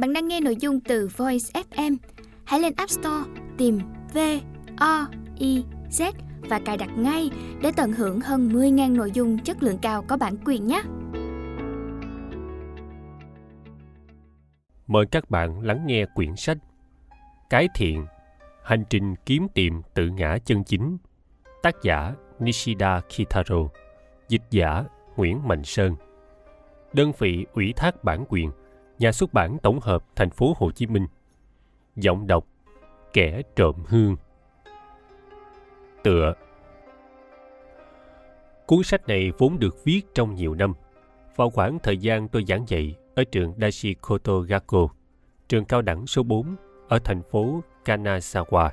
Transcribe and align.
Bạn 0.00 0.12
đang 0.12 0.28
nghe 0.28 0.40
nội 0.40 0.56
dung 0.56 0.80
từ 0.80 1.08
Voice 1.16 1.62
FM. 1.70 1.96
Hãy 2.44 2.60
lên 2.60 2.72
App 2.76 2.90
Store 2.90 3.30
tìm 3.58 3.78
V 4.14 4.18
O 4.76 5.06
I 5.38 5.64
Z 5.90 6.12
và 6.40 6.60
cài 6.64 6.76
đặt 6.76 6.90
ngay 6.96 7.30
để 7.62 7.72
tận 7.76 7.92
hưởng 7.92 8.20
hơn 8.20 8.48
10.000 8.48 8.96
nội 8.96 9.10
dung 9.10 9.38
chất 9.38 9.62
lượng 9.62 9.78
cao 9.82 10.04
có 10.08 10.16
bản 10.16 10.36
quyền 10.44 10.66
nhé. 10.66 10.82
Mời 14.86 15.06
các 15.10 15.30
bạn 15.30 15.60
lắng 15.60 15.86
nghe 15.86 16.06
quyển 16.14 16.36
sách 16.36 16.58
Cái 17.50 17.68
thiện, 17.74 18.06
hành 18.64 18.84
trình 18.90 19.14
kiếm 19.26 19.46
tìm 19.54 19.82
tự 19.94 20.08
ngã 20.08 20.38
chân 20.44 20.64
chính. 20.64 20.96
Tác 21.62 21.74
giả 21.82 22.14
Nishida 22.38 23.00
Kitaro, 23.00 23.68
dịch 24.28 24.42
giả 24.50 24.84
Nguyễn 25.16 25.48
Mạnh 25.48 25.64
Sơn. 25.64 25.94
Đơn 26.92 27.12
vị 27.18 27.46
ủy 27.52 27.72
thác 27.76 28.04
bản 28.04 28.24
quyền, 28.28 28.50
nhà 29.00 29.12
xuất 29.12 29.32
bản 29.32 29.58
tổng 29.62 29.80
hợp 29.80 30.04
thành 30.16 30.30
phố 30.30 30.54
Hồ 30.56 30.70
Chí 30.70 30.86
Minh. 30.86 31.06
Giọng 31.96 32.26
đọc 32.26 32.46
Kẻ 33.12 33.42
trộm 33.56 33.74
hương. 33.86 34.16
Tựa 36.02 36.34
Cuốn 38.66 38.82
sách 38.82 39.08
này 39.08 39.32
vốn 39.38 39.58
được 39.58 39.84
viết 39.84 40.02
trong 40.14 40.34
nhiều 40.34 40.54
năm. 40.54 40.74
Vào 41.36 41.50
khoảng 41.50 41.78
thời 41.78 41.98
gian 41.98 42.28
tôi 42.28 42.44
giảng 42.48 42.64
dạy 42.68 42.94
ở 43.14 43.24
trường 43.24 43.54
Dashikoto 43.60 44.38
Gakko, 44.38 44.88
trường 45.48 45.64
cao 45.64 45.82
đẳng 45.82 46.06
số 46.06 46.22
4 46.22 46.56
ở 46.88 46.98
thành 46.98 47.22
phố 47.22 47.62
Kanazawa. 47.84 48.70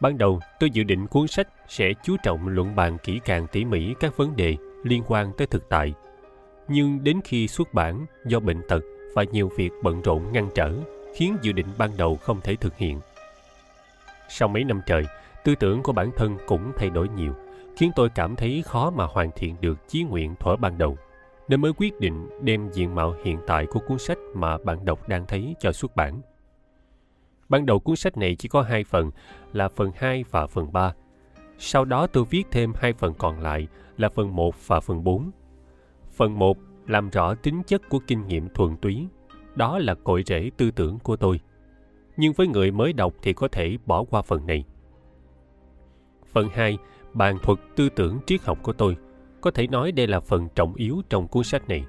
Ban 0.00 0.18
đầu, 0.18 0.40
tôi 0.60 0.70
dự 0.70 0.82
định 0.82 1.06
cuốn 1.06 1.26
sách 1.26 1.48
sẽ 1.68 1.92
chú 2.02 2.16
trọng 2.22 2.48
luận 2.48 2.76
bàn 2.76 2.98
kỹ 3.02 3.20
càng 3.24 3.46
tỉ 3.52 3.64
mỉ 3.64 3.94
các 4.00 4.16
vấn 4.16 4.36
đề 4.36 4.56
liên 4.82 5.02
quan 5.06 5.32
tới 5.36 5.46
thực 5.46 5.68
tại. 5.68 5.94
Nhưng 6.68 7.04
đến 7.04 7.20
khi 7.24 7.48
xuất 7.48 7.74
bản 7.74 8.06
do 8.26 8.40
bệnh 8.40 8.62
tật 8.68 8.80
và 9.14 9.24
nhiều 9.32 9.50
việc 9.56 9.70
bận 9.82 10.02
rộn 10.02 10.32
ngăn 10.32 10.48
trở, 10.54 10.72
khiến 11.14 11.36
dự 11.42 11.52
định 11.52 11.66
ban 11.78 11.90
đầu 11.96 12.16
không 12.16 12.40
thể 12.40 12.56
thực 12.56 12.76
hiện. 12.76 13.00
Sau 14.28 14.48
mấy 14.48 14.64
năm 14.64 14.80
trời, 14.86 15.04
tư 15.44 15.54
tưởng 15.54 15.82
của 15.82 15.92
bản 15.92 16.10
thân 16.16 16.36
cũng 16.46 16.72
thay 16.76 16.90
đổi 16.90 17.08
nhiều, 17.08 17.34
khiến 17.76 17.90
tôi 17.96 18.08
cảm 18.14 18.36
thấy 18.36 18.62
khó 18.66 18.90
mà 18.90 19.04
hoàn 19.04 19.30
thiện 19.36 19.56
được 19.60 19.88
chí 19.88 20.02
nguyện 20.02 20.34
thuở 20.40 20.56
ban 20.56 20.78
đầu, 20.78 20.96
nên 21.48 21.60
mới 21.60 21.72
quyết 21.76 22.00
định 22.00 22.28
đem 22.42 22.70
diện 22.72 22.94
mạo 22.94 23.14
hiện 23.24 23.38
tại 23.46 23.66
của 23.66 23.80
cuốn 23.86 23.98
sách 23.98 24.18
mà 24.34 24.58
bạn 24.58 24.84
đọc 24.84 25.08
đang 25.08 25.26
thấy 25.26 25.54
cho 25.60 25.72
xuất 25.72 25.96
bản. 25.96 26.20
Ban 27.48 27.66
đầu 27.66 27.78
cuốn 27.78 27.96
sách 27.96 28.16
này 28.16 28.36
chỉ 28.38 28.48
có 28.48 28.62
hai 28.62 28.84
phần 28.84 29.10
là 29.52 29.68
phần 29.68 29.90
2 29.96 30.24
và 30.30 30.46
phần 30.46 30.72
3. 30.72 30.92
Sau 31.58 31.84
đó 31.84 32.06
tôi 32.06 32.24
viết 32.24 32.44
thêm 32.50 32.72
hai 32.76 32.92
phần 32.92 33.14
còn 33.18 33.40
lại 33.40 33.68
là 33.96 34.08
phần 34.08 34.36
1 34.36 34.54
và 34.66 34.80
phần 34.80 35.04
4. 35.04 35.30
Phần 36.10 36.38
1 36.38 36.56
làm 36.86 37.10
rõ 37.10 37.34
tính 37.34 37.62
chất 37.66 37.88
của 37.88 37.98
kinh 38.06 38.26
nghiệm 38.26 38.48
thuần 38.48 38.76
túy. 38.76 39.06
Đó 39.54 39.78
là 39.78 39.94
cội 39.94 40.22
rễ 40.26 40.50
tư 40.56 40.70
tưởng 40.70 40.98
của 40.98 41.16
tôi. 41.16 41.40
Nhưng 42.16 42.32
với 42.32 42.46
người 42.46 42.70
mới 42.70 42.92
đọc 42.92 43.14
thì 43.22 43.32
có 43.32 43.48
thể 43.48 43.78
bỏ 43.86 44.04
qua 44.04 44.22
phần 44.22 44.46
này. 44.46 44.64
Phần 46.32 46.48
2 46.48 46.78
bàn 47.12 47.38
thuật 47.42 47.58
tư 47.76 47.88
tưởng 47.88 48.18
triết 48.26 48.42
học 48.42 48.58
của 48.62 48.72
tôi. 48.72 48.96
Có 49.40 49.50
thể 49.50 49.66
nói 49.66 49.92
đây 49.92 50.06
là 50.06 50.20
phần 50.20 50.48
trọng 50.54 50.74
yếu 50.74 51.02
trong 51.08 51.28
cuốn 51.28 51.44
sách 51.44 51.68
này. 51.68 51.84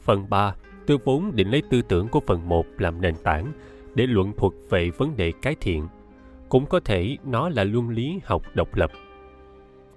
Phần 0.00 0.30
3, 0.30 0.54
tôi 0.86 0.98
vốn 1.04 1.36
định 1.36 1.50
lấy 1.50 1.62
tư 1.70 1.82
tưởng 1.82 2.08
của 2.08 2.20
phần 2.26 2.48
1 2.48 2.66
làm 2.78 3.00
nền 3.00 3.14
tảng 3.22 3.52
để 3.94 4.06
luận 4.06 4.32
thuật 4.36 4.52
về 4.70 4.90
vấn 4.90 5.16
đề 5.16 5.32
cái 5.42 5.54
thiện. 5.60 5.88
Cũng 6.48 6.66
có 6.66 6.80
thể 6.80 7.16
nó 7.24 7.48
là 7.48 7.64
luân 7.64 7.88
lý 7.88 8.20
học 8.24 8.42
độc 8.54 8.74
lập. 8.74 8.90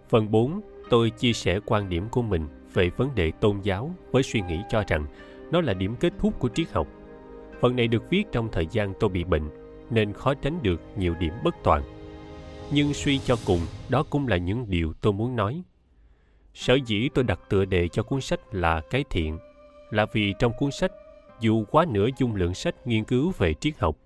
Phần 0.09 0.31
4, 0.31 0.61
tôi 0.89 1.09
chia 1.09 1.33
sẻ 1.33 1.59
quan 1.65 1.89
điểm 1.89 2.09
của 2.09 2.21
mình 2.21 2.47
về 2.73 2.89
vấn 2.89 3.15
đề 3.15 3.31
tôn 3.31 3.59
giáo 3.63 3.91
với 4.11 4.23
suy 4.23 4.41
nghĩ 4.41 4.61
cho 4.69 4.83
rằng 4.87 5.05
nó 5.51 5.61
là 5.61 5.73
điểm 5.73 5.95
kết 5.95 6.13
thúc 6.19 6.39
của 6.39 6.49
triết 6.49 6.71
học. 6.71 6.87
Phần 7.61 7.75
này 7.75 7.87
được 7.87 8.09
viết 8.09 8.23
trong 8.31 8.49
thời 8.51 8.67
gian 8.71 8.93
tôi 8.99 9.09
bị 9.09 9.23
bệnh, 9.23 9.49
nên 9.89 10.13
khó 10.13 10.33
tránh 10.33 10.59
được 10.63 10.81
nhiều 10.97 11.15
điểm 11.19 11.33
bất 11.43 11.55
toàn. 11.63 11.83
Nhưng 12.71 12.93
suy 12.93 13.19
cho 13.19 13.35
cùng, 13.45 13.59
đó 13.89 14.03
cũng 14.09 14.27
là 14.27 14.37
những 14.37 14.65
điều 14.69 14.93
tôi 15.01 15.13
muốn 15.13 15.35
nói. 15.35 15.63
Sở 16.53 16.77
dĩ 16.85 17.09
tôi 17.13 17.23
đặt 17.23 17.39
tựa 17.49 17.65
đề 17.65 17.87
cho 17.87 18.03
cuốn 18.03 18.21
sách 18.21 18.39
là 18.51 18.81
Cái 18.89 19.03
Thiện, 19.09 19.39
là 19.89 20.05
vì 20.13 20.33
trong 20.39 20.51
cuốn 20.59 20.71
sách, 20.71 20.91
dù 21.39 21.65
quá 21.71 21.85
nửa 21.89 22.07
dung 22.17 22.35
lượng 22.35 22.53
sách 22.53 22.87
nghiên 22.87 23.03
cứu 23.03 23.33
về 23.37 23.53
triết 23.53 23.79
học, 23.79 23.97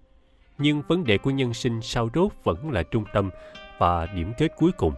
nhưng 0.58 0.81
vấn 0.88 1.03
đề 1.03 1.18
của 1.18 1.31
nhân 1.31 1.53
sinh 1.53 1.81
sau 1.81 2.09
rốt 2.13 2.31
vẫn 2.44 2.72
là 2.72 2.84
trung 2.84 3.03
tâm 3.13 3.30
và 3.78 4.06
điểm 4.06 4.34
kết 4.38 4.52
cuối 4.58 4.72
cùng. 4.72 4.94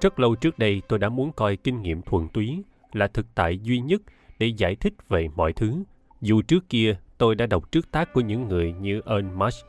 Rất 0.00 0.20
lâu 0.20 0.34
trước 0.34 0.58
đây 0.58 0.82
tôi 0.88 0.98
đã 0.98 1.08
muốn 1.08 1.32
coi 1.32 1.56
kinh 1.56 1.82
nghiệm 1.82 2.02
thuần 2.02 2.28
túy 2.28 2.62
là 2.92 3.06
thực 3.06 3.26
tại 3.34 3.58
duy 3.58 3.80
nhất 3.80 4.02
để 4.38 4.46
giải 4.46 4.76
thích 4.76 4.94
về 5.08 5.28
mọi 5.36 5.52
thứ. 5.52 5.82
Dù 6.20 6.42
trước 6.42 6.68
kia 6.68 6.96
tôi 7.18 7.34
đã 7.34 7.46
đọc 7.46 7.72
trước 7.72 7.90
tác 7.90 8.12
của 8.12 8.20
những 8.20 8.48
người 8.48 8.72
như 8.72 9.00
Ernst 9.06 9.34
Marsh, 9.34 9.66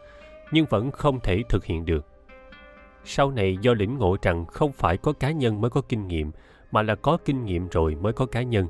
nhưng 0.52 0.66
vẫn 0.66 0.92
không 0.92 1.20
thể 1.20 1.44
thực 1.50 1.66
hiện 1.66 1.86
được. 1.86 2.06
Sau 3.04 3.32
này 3.32 3.58
do 3.62 3.74
lĩnh 3.74 3.98
ngộ 3.98 4.18
rằng 4.22 4.46
không 4.46 4.72
phải 4.72 4.98
có 4.98 5.14
cá 5.14 5.32
nhân 5.32 5.62
mới 5.62 5.70
có 5.70 5.82
kinh 5.82 6.08
nghiệm, 6.08 6.32
mà 6.72 6.82
là 6.82 6.96
có 6.96 7.18
kinh 7.26 7.46
nghiệm 7.46 7.68
rồi 7.68 7.96
mới 7.96 8.14
có 8.14 8.26
cá 8.26 8.42
nhân. 8.42 8.68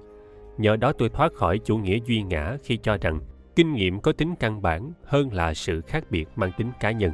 Nhờ 0.57 0.75
đó 0.75 0.93
tôi 0.93 1.09
thoát 1.09 1.33
khỏi 1.33 1.59
chủ 1.59 1.77
nghĩa 1.77 1.99
duy 2.05 2.21
ngã 2.21 2.57
khi 2.63 2.77
cho 2.77 2.97
rằng 3.01 3.19
kinh 3.55 3.73
nghiệm 3.73 3.99
có 3.99 4.11
tính 4.11 4.35
căn 4.39 4.61
bản 4.61 4.91
hơn 5.03 5.33
là 5.33 5.53
sự 5.53 5.81
khác 5.81 6.03
biệt 6.09 6.27
mang 6.35 6.51
tính 6.57 6.71
cá 6.79 6.91
nhân. 6.91 7.11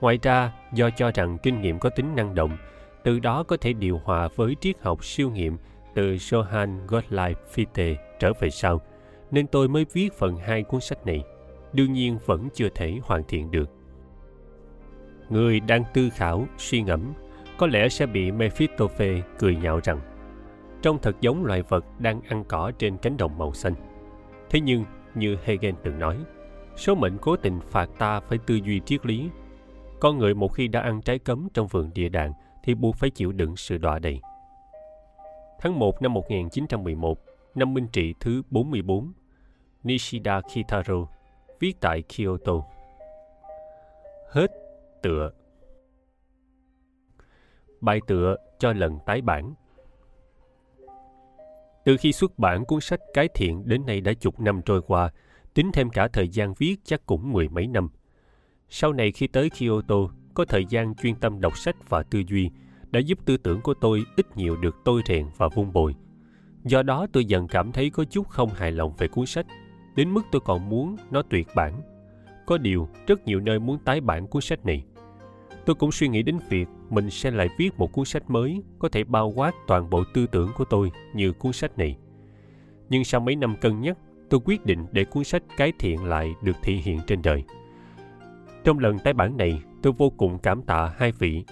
Ngoài 0.00 0.18
ra, 0.22 0.52
do 0.72 0.90
cho 0.90 1.10
rằng 1.14 1.38
kinh 1.42 1.60
nghiệm 1.60 1.78
có 1.78 1.90
tính 1.90 2.16
năng 2.16 2.34
động, 2.34 2.56
từ 3.04 3.18
đó 3.18 3.42
có 3.42 3.56
thể 3.56 3.72
điều 3.72 4.00
hòa 4.04 4.28
với 4.36 4.56
triết 4.60 4.80
học 4.80 5.04
siêu 5.04 5.30
nghiệm 5.30 5.56
từ 5.94 6.14
Johann 6.14 6.78
Gottlieb 6.86 7.36
Fichte 7.54 7.94
trở 8.20 8.32
về 8.40 8.50
sau, 8.50 8.80
nên 9.30 9.46
tôi 9.46 9.68
mới 9.68 9.86
viết 9.92 10.12
phần 10.12 10.36
hai 10.36 10.62
cuốn 10.62 10.80
sách 10.80 11.06
này. 11.06 11.24
Đương 11.72 11.92
nhiên 11.92 12.18
vẫn 12.26 12.48
chưa 12.54 12.68
thể 12.74 12.98
hoàn 13.02 13.24
thiện 13.24 13.50
được. 13.50 13.70
Người 15.28 15.60
đang 15.60 15.84
tư 15.94 16.10
khảo, 16.10 16.46
suy 16.58 16.82
ngẫm, 16.82 17.12
có 17.58 17.66
lẽ 17.66 17.88
sẽ 17.88 18.06
bị 18.06 18.30
Mephistophe 18.30 19.22
cười 19.38 19.56
nhạo 19.56 19.80
rằng 19.84 20.00
trông 20.82 20.98
thật 21.02 21.16
giống 21.20 21.44
loài 21.44 21.62
vật 21.62 21.84
đang 21.98 22.20
ăn 22.28 22.44
cỏ 22.48 22.72
trên 22.78 22.96
cánh 22.96 23.16
đồng 23.16 23.38
màu 23.38 23.52
xanh. 23.52 23.74
Thế 24.50 24.60
nhưng, 24.60 24.84
như 25.14 25.36
Hegel 25.44 25.74
từng 25.82 25.98
nói, 25.98 26.16
số 26.76 26.94
mệnh 26.94 27.18
cố 27.18 27.36
tình 27.36 27.60
phạt 27.60 27.90
ta 27.98 28.20
phải 28.20 28.38
tư 28.46 28.54
duy 28.54 28.80
triết 28.80 29.06
lý. 29.06 29.28
Con 30.00 30.18
người 30.18 30.34
một 30.34 30.48
khi 30.48 30.68
đã 30.68 30.80
ăn 30.80 31.02
trái 31.02 31.18
cấm 31.18 31.48
trong 31.54 31.66
vườn 31.66 31.90
địa 31.94 32.08
đàng 32.08 32.32
thì 32.68 32.74
buộc 32.74 32.96
phải 32.96 33.10
chịu 33.10 33.32
đựng 33.32 33.56
sự 33.56 33.78
đọa 33.78 33.98
đầy. 33.98 34.20
Tháng 35.60 35.78
1 35.78 36.02
năm 36.02 36.14
1911, 36.14 37.18
năm 37.54 37.74
minh 37.74 37.86
trị 37.92 38.14
thứ 38.20 38.42
44, 38.50 39.12
Nishida 39.82 40.40
Kitaro 40.40 40.94
viết 41.60 41.80
tại 41.80 42.02
Kyoto. 42.02 42.52
Hết 44.30 44.50
tựa 45.02 45.30
Bài 47.80 48.00
tựa 48.06 48.36
cho 48.58 48.72
lần 48.72 48.98
tái 49.06 49.20
bản 49.20 49.54
Từ 51.84 51.96
khi 51.96 52.12
xuất 52.12 52.38
bản 52.38 52.64
cuốn 52.64 52.80
sách 52.80 53.00
Cái 53.14 53.28
Thiện 53.34 53.68
đến 53.68 53.86
nay 53.86 54.00
đã 54.00 54.12
chục 54.12 54.40
năm 54.40 54.60
trôi 54.62 54.82
qua, 54.82 55.10
tính 55.54 55.70
thêm 55.72 55.90
cả 55.90 56.08
thời 56.08 56.28
gian 56.28 56.54
viết 56.58 56.76
chắc 56.84 57.06
cũng 57.06 57.32
mười 57.32 57.48
mấy 57.48 57.66
năm. 57.66 57.88
Sau 58.68 58.92
này 58.92 59.12
khi 59.12 59.26
tới 59.26 59.50
Kyoto, 59.50 59.96
có 60.38 60.44
thời 60.44 60.64
gian 60.68 60.94
chuyên 60.94 61.14
tâm 61.14 61.40
đọc 61.40 61.58
sách 61.58 61.76
và 61.88 62.02
tư 62.02 62.22
duy, 62.28 62.50
đã 62.90 63.00
giúp 63.00 63.18
tư 63.24 63.36
tưởng 63.36 63.60
của 63.60 63.74
tôi 63.74 64.04
ít 64.16 64.36
nhiều 64.36 64.56
được 64.56 64.76
tôi 64.84 65.02
rèn 65.06 65.26
và 65.36 65.48
vun 65.48 65.72
bồi. 65.72 65.94
Do 66.64 66.82
đó 66.82 67.06
tôi 67.12 67.24
dần 67.24 67.48
cảm 67.48 67.72
thấy 67.72 67.90
có 67.90 68.04
chút 68.04 68.28
không 68.28 68.48
hài 68.48 68.72
lòng 68.72 68.94
về 68.98 69.08
cuốn 69.08 69.26
sách, 69.26 69.46
đến 69.96 70.10
mức 70.10 70.22
tôi 70.32 70.40
còn 70.44 70.68
muốn 70.68 70.96
nó 71.10 71.22
tuyệt 71.22 71.46
bản. 71.54 71.82
Có 72.46 72.58
điều, 72.58 72.88
rất 73.06 73.26
nhiều 73.26 73.40
nơi 73.40 73.58
muốn 73.58 73.78
tái 73.78 74.00
bản 74.00 74.26
cuốn 74.26 74.42
sách 74.42 74.66
này. 74.66 74.84
Tôi 75.66 75.74
cũng 75.74 75.92
suy 75.92 76.08
nghĩ 76.08 76.22
đến 76.22 76.38
việc 76.48 76.68
mình 76.90 77.10
sẽ 77.10 77.30
lại 77.30 77.48
viết 77.58 77.78
một 77.78 77.92
cuốn 77.92 78.04
sách 78.04 78.30
mới 78.30 78.62
có 78.78 78.88
thể 78.88 79.04
bao 79.04 79.32
quát 79.36 79.54
toàn 79.66 79.90
bộ 79.90 80.04
tư 80.14 80.26
tưởng 80.26 80.50
của 80.56 80.64
tôi 80.64 80.90
như 81.14 81.32
cuốn 81.32 81.52
sách 81.52 81.78
này. 81.78 81.96
Nhưng 82.88 83.04
sau 83.04 83.20
mấy 83.20 83.36
năm 83.36 83.56
cân 83.60 83.80
nhắc, 83.80 83.98
tôi 84.30 84.40
quyết 84.44 84.66
định 84.66 84.86
để 84.92 85.04
cuốn 85.04 85.24
sách 85.24 85.42
cải 85.56 85.72
thiện 85.78 86.04
lại 86.04 86.34
được 86.42 86.56
thể 86.62 86.72
hiện 86.72 87.00
trên 87.06 87.22
đời. 87.22 87.44
Trong 88.68 88.78
lần 88.78 88.98
tái 88.98 89.12
bản 89.14 89.36
này, 89.36 89.62
tôi 89.82 89.92
vô 89.92 90.10
cùng 90.10 90.38
cảm 90.38 90.62
tạ 90.62 90.92
hai 90.96 91.12
vị 91.12 91.44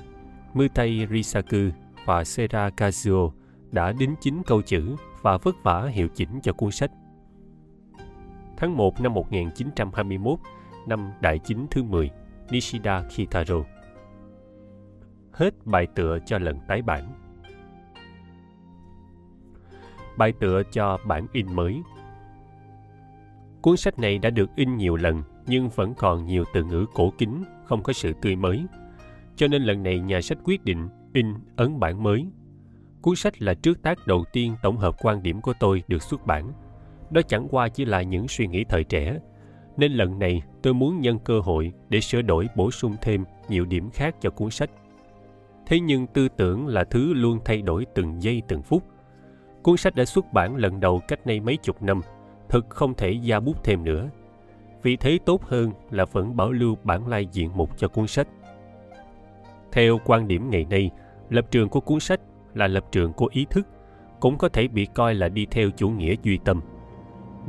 Mutai 0.55 1.07
Risaku 1.11 1.57
và 2.05 2.25
Sera 2.25 2.69
Kazuo 2.69 3.31
đã 3.71 3.93
đính 3.93 4.15
chính 4.21 4.43
câu 4.47 4.63
chữ 4.63 4.97
và 5.23 5.39
vất 5.39 5.57
vả 5.63 5.87
hiệu 5.87 6.09
chỉnh 6.15 6.29
cho 6.43 6.53
cuốn 6.53 6.71
sách. 6.71 6.91
Tháng 8.57 8.77
1 8.77 9.01
năm 9.01 9.15
1921, 9.15 10.39
năm 10.87 11.13
đại 11.21 11.39
chính 11.39 11.67
thứ 11.71 11.83
10, 11.83 12.11
Nishida 12.51 13.03
Kitaro. 13.03 13.57
Hết 15.33 15.55
bài 15.65 15.87
tựa 15.95 16.19
cho 16.27 16.39
lần 16.39 16.59
tái 16.69 16.83
bản. 16.83 17.05
Bài 20.17 20.33
tựa 20.41 20.63
cho 20.73 20.99
bản 21.07 21.27
in 21.33 21.55
mới. 21.55 21.83
Cuốn 23.63 23.77
sách 23.77 23.99
này 23.99 24.19
đã 24.19 24.31
được 24.31 24.51
in 24.57 24.77
nhiều 24.77 24.97
lần 24.97 25.23
nhưng 25.46 25.69
vẫn 25.69 25.94
còn 25.94 26.26
nhiều 26.26 26.44
từ 26.54 26.64
ngữ 26.64 26.87
cổ 26.94 27.12
kính, 27.19 27.44
không 27.64 27.82
có 27.82 27.93
sự 27.93 28.12
tươi 28.22 28.37
mới. 28.37 28.64
Cho 29.37 29.48
nên 29.48 29.62
lần 29.62 29.82
này 29.82 29.98
nhà 29.98 30.20
sách 30.20 30.38
quyết 30.44 30.64
định 30.64 30.88
in 31.12 31.34
ấn 31.56 31.81
bản 31.81 32.02
mới. 32.02 32.26
Cuốn 33.02 33.16
sách 33.16 33.43
là 33.43 33.54
trước 33.54 33.82
tác 33.82 34.06
đầu 34.06 34.25
tiên 34.32 34.56
tổng 34.62 34.76
hợp 34.76 34.94
quan 35.00 35.22
điểm 35.22 35.40
của 35.40 35.52
tôi 35.60 35.82
được 35.88 36.02
xuất 36.02 36.26
bản. 36.26 36.52
đó 37.10 37.22
chẳng 37.28 37.48
qua 37.50 37.69
chỉ 37.69 37.84
là 37.84 38.02
những 38.02 38.28
suy 38.28 38.46
nghĩ 38.46 38.64
thời 38.64 38.84
trẻ 38.84 39.19
nên 39.76 39.93
lần 39.93 40.19
này 40.19 40.43
tôi 40.62 40.75
muốn 40.75 41.00
nhân 41.00 41.19
cơ 41.19 41.40
hội 41.40 41.72
để 41.88 42.00
sửa 42.00 42.22
đổi 42.22 42.48
bổ 42.56 42.70
sung 42.70 42.96
thêm 43.02 43.25
nhiều 43.48 43.64
điểm 43.64 43.90
khác 43.90 44.16
cho 44.20 44.31
cuốn 44.31 44.50
sách 44.50 44.70
thế 45.66 45.81
nhưng 45.81 46.06
tư 46.06 46.28
tưởng 46.28 46.66
là 46.66 46.84
thứ 46.84 47.12
luôn 47.14 47.38
thay 47.44 47.62
đổi 47.62 47.87
từng 47.94 48.22
giây 48.22 48.43
từng 48.48 48.62
phút 48.62 48.82
cuốn 49.62 49.76
sách 49.76 49.94
đã 49.94 50.04
xuất 50.04 50.32
bản 50.32 50.56
lần 50.56 50.81
đầu 50.81 51.00
cách 51.08 51.26
nay 51.26 51.40
mấy 51.40 51.56
chục 51.56 51.82
năm 51.82 52.00
thực 52.48 52.70
không 52.70 52.94
thể 52.94 53.10
gia 53.10 53.40
bút 53.40 53.64
thêm 53.64 53.84
nữa 53.84 54.08
vì 54.87 54.97
thế 54.97 55.19
tốt 55.25 55.43
hơn 55.44 55.73
là 55.91 56.05
vẫn 56.05 56.37
bảo 56.37 56.53
lưu 56.53 56.77
bản 56.85 57.09
lai 57.09 57.27
diện 57.33 57.50
mục 57.55 57.79
cho 57.79 57.88
cuốn 57.88 58.06
sách. 58.06 58.29
Theo 59.73 60.00
quan 60.05 60.29
điểm 60.29 60.50
ngày 60.50 60.67
nay, 60.71 60.91
lập 61.31 61.47
trường 61.50 61.69
của 61.69 61.81
cuốn 61.81 62.00
sách 62.00 62.21
là 62.55 62.67
lập 62.67 62.85
trường 62.93 63.12
của 63.12 63.29
ý 63.33 63.47
thức, 63.50 63.67
cũng 64.21 64.38
có 64.38 64.49
thể 64.49 64.69
bị 64.69 64.87
coi 64.94 65.15
là 65.15 65.29
đi 65.29 65.47
theo 65.50 65.71
chủ 65.71 65.88
nghĩa 65.88 66.15
duy 66.23 66.38
tâm. 66.44 66.61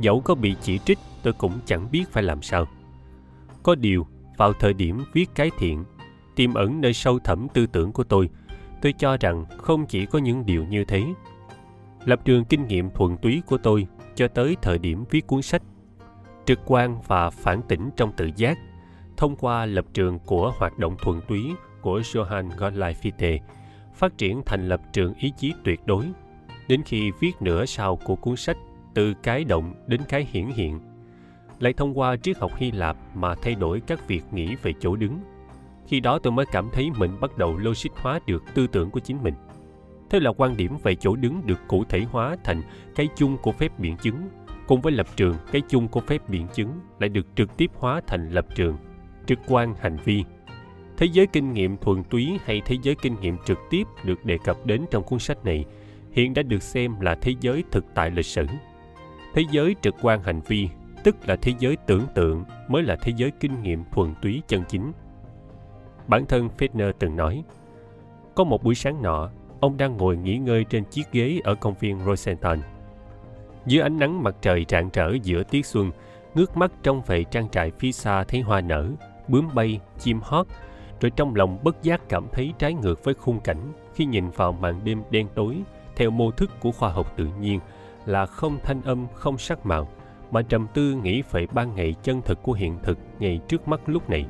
Dẫu 0.00 0.20
có 0.20 0.34
bị 0.34 0.54
chỉ 0.60 0.78
trích, 0.78 0.98
tôi 1.22 1.32
cũng 1.32 1.52
chẳng 1.66 1.88
biết 1.90 2.04
phải 2.10 2.22
làm 2.22 2.42
sao. 2.42 2.66
Có 3.62 3.74
điều, 3.74 4.06
vào 4.36 4.52
thời 4.52 4.72
điểm 4.72 5.04
viết 5.12 5.30
cái 5.34 5.50
thiện, 5.58 5.84
tiềm 6.36 6.54
ẩn 6.54 6.80
nơi 6.80 6.92
sâu 6.92 7.18
thẳm 7.18 7.46
tư 7.54 7.66
tưởng 7.66 7.92
của 7.92 8.04
tôi 8.04 8.28
tôi 8.82 8.94
cho 8.98 9.16
rằng 9.16 9.44
không 9.58 9.86
chỉ 9.86 10.06
có 10.06 10.18
những 10.18 10.46
điều 10.46 10.64
như 10.64 10.84
thế. 10.84 11.04
Lập 12.04 12.20
trường 12.24 12.44
kinh 12.44 12.66
nghiệm 12.66 12.90
thuần 12.90 13.16
túy 13.16 13.42
của 13.46 13.58
tôi 13.58 13.86
cho 14.14 14.28
tới 14.28 14.56
thời 14.62 14.78
điểm 14.78 15.04
viết 15.10 15.26
cuốn 15.26 15.42
sách 15.42 15.62
trực 16.48 16.60
quan 16.66 17.00
và 17.06 17.30
phản 17.30 17.62
tỉnh 17.68 17.90
trong 17.96 18.12
tự 18.12 18.30
giác 18.36 18.58
thông 19.16 19.36
qua 19.36 19.66
lập 19.66 19.84
trường 19.94 20.18
của 20.18 20.52
hoạt 20.58 20.78
động 20.78 20.96
thuần 21.02 21.20
túy 21.28 21.52
của 21.80 22.00
Johann 22.00 22.48
Gottlieb 22.56 22.96
Fichte 22.96 23.38
phát 23.94 24.18
triển 24.18 24.42
thành 24.46 24.68
lập 24.68 24.80
trường 24.92 25.14
ý 25.14 25.32
chí 25.38 25.52
tuyệt 25.64 25.80
đối 25.86 26.04
đến 26.68 26.82
khi 26.84 27.10
viết 27.20 27.32
nửa 27.40 27.64
sau 27.66 27.96
của 27.96 28.16
cuốn 28.16 28.36
sách 28.36 28.56
từ 28.94 29.14
cái 29.22 29.44
động 29.44 29.74
đến 29.86 30.00
cái 30.08 30.26
hiển 30.32 30.46
hiện 30.46 30.80
lại 31.60 31.72
thông 31.72 31.98
qua 31.98 32.16
triết 32.16 32.38
học 32.38 32.52
Hy 32.56 32.70
Lạp 32.70 32.96
mà 33.14 33.34
thay 33.34 33.54
đổi 33.54 33.80
các 33.86 34.08
việc 34.08 34.22
nghĩ 34.32 34.54
về 34.62 34.72
chỗ 34.80 34.96
đứng. 34.96 35.18
Khi 35.86 36.00
đó 36.00 36.18
tôi 36.18 36.32
mới 36.32 36.46
cảm 36.52 36.68
thấy 36.72 36.90
mình 36.98 37.20
bắt 37.20 37.38
đầu 37.38 37.58
logic 37.58 37.90
hóa 37.94 38.20
được 38.26 38.44
tư 38.54 38.66
tưởng 38.66 38.90
của 38.90 39.00
chính 39.00 39.22
mình. 39.22 39.34
Thế 40.10 40.20
là 40.20 40.32
quan 40.36 40.56
điểm 40.56 40.76
về 40.82 40.94
chỗ 40.94 41.16
đứng 41.16 41.46
được 41.46 41.58
cụ 41.68 41.84
thể 41.84 42.00
hóa 42.10 42.36
thành 42.44 42.62
cái 42.94 43.08
chung 43.16 43.36
của 43.42 43.52
phép 43.52 43.78
biện 43.78 43.96
chứng, 43.96 44.28
cùng 44.68 44.80
với 44.80 44.92
lập 44.92 45.06
trường 45.16 45.36
cái 45.52 45.62
chung 45.68 45.88
của 45.88 46.00
phép 46.00 46.28
biện 46.28 46.46
chứng 46.54 46.70
lại 46.98 47.08
được 47.08 47.26
trực 47.36 47.56
tiếp 47.56 47.70
hóa 47.74 48.00
thành 48.06 48.30
lập 48.30 48.46
trường, 48.54 48.76
trực 49.26 49.38
quan 49.48 49.74
hành 49.80 49.96
vi. 50.04 50.24
Thế 50.96 51.06
giới 51.12 51.26
kinh 51.26 51.52
nghiệm 51.52 51.76
thuần 51.76 52.04
túy 52.04 52.38
hay 52.44 52.62
thế 52.64 52.76
giới 52.82 52.94
kinh 53.02 53.20
nghiệm 53.20 53.36
trực 53.46 53.58
tiếp 53.70 53.82
được 54.04 54.24
đề 54.24 54.38
cập 54.44 54.66
đến 54.66 54.84
trong 54.90 55.02
cuốn 55.02 55.18
sách 55.18 55.44
này 55.44 55.64
hiện 56.12 56.34
đã 56.34 56.42
được 56.42 56.62
xem 56.62 57.00
là 57.00 57.14
thế 57.14 57.34
giới 57.40 57.64
thực 57.70 57.84
tại 57.94 58.10
lịch 58.10 58.26
sử. 58.26 58.46
Thế 59.34 59.42
giới 59.50 59.76
trực 59.82 59.94
quan 60.02 60.22
hành 60.22 60.40
vi 60.40 60.68
tức 61.04 61.16
là 61.28 61.36
thế 61.36 61.52
giới 61.58 61.76
tưởng 61.86 62.06
tượng 62.14 62.44
mới 62.68 62.82
là 62.82 62.96
thế 63.02 63.12
giới 63.16 63.30
kinh 63.40 63.62
nghiệm 63.62 63.84
thuần 63.92 64.14
túy 64.22 64.42
chân 64.48 64.62
chính. 64.68 64.92
Bản 66.06 66.26
thân 66.26 66.48
Fitner 66.58 66.92
từng 66.98 67.16
nói, 67.16 67.44
có 68.34 68.44
một 68.44 68.62
buổi 68.64 68.74
sáng 68.74 69.02
nọ, 69.02 69.30
ông 69.60 69.76
đang 69.76 69.96
ngồi 69.96 70.16
nghỉ 70.16 70.38
ngơi 70.38 70.64
trên 70.64 70.84
chiếc 70.84 71.12
ghế 71.12 71.40
ở 71.44 71.54
công 71.54 71.74
viên 71.74 71.98
Rosenthal. 72.06 72.58
Dưới 73.68 73.82
ánh 73.82 73.98
nắng 73.98 74.22
mặt 74.22 74.36
trời 74.40 74.66
rạng 74.68 74.90
rỡ 74.92 75.12
giữa 75.22 75.42
tiết 75.42 75.66
xuân, 75.66 75.90
ngước 76.34 76.56
mắt 76.56 76.72
trông 76.82 77.02
về 77.06 77.24
trang 77.24 77.48
trại 77.48 77.70
phía 77.70 77.92
xa 77.92 78.24
thấy 78.24 78.40
hoa 78.40 78.60
nở, 78.60 78.90
bướm 79.28 79.54
bay, 79.54 79.80
chim 79.98 80.20
hót, 80.22 80.46
rồi 81.00 81.10
trong 81.10 81.34
lòng 81.34 81.58
bất 81.62 81.82
giác 81.82 82.08
cảm 82.08 82.26
thấy 82.32 82.52
trái 82.58 82.74
ngược 82.74 83.04
với 83.04 83.14
khung 83.14 83.40
cảnh 83.40 83.72
khi 83.94 84.04
nhìn 84.04 84.30
vào 84.30 84.52
màn 84.52 84.80
đêm 84.84 85.02
đen 85.10 85.28
tối 85.34 85.56
theo 85.96 86.10
mô 86.10 86.30
thức 86.30 86.50
của 86.60 86.72
khoa 86.72 86.88
học 86.88 87.12
tự 87.16 87.28
nhiên 87.40 87.60
là 88.06 88.26
không 88.26 88.58
thanh 88.62 88.82
âm, 88.82 89.06
không 89.14 89.38
sắc 89.38 89.66
màu, 89.66 89.88
mà 90.30 90.42
trầm 90.42 90.66
tư 90.74 90.94
nghĩ 91.02 91.22
về 91.30 91.46
ban 91.52 91.74
ngày 91.74 91.94
chân 92.02 92.22
thực 92.22 92.42
của 92.42 92.52
hiện 92.52 92.78
thực 92.82 92.98
ngay 93.18 93.40
trước 93.48 93.68
mắt 93.68 93.80
lúc 93.86 94.10
này. 94.10 94.26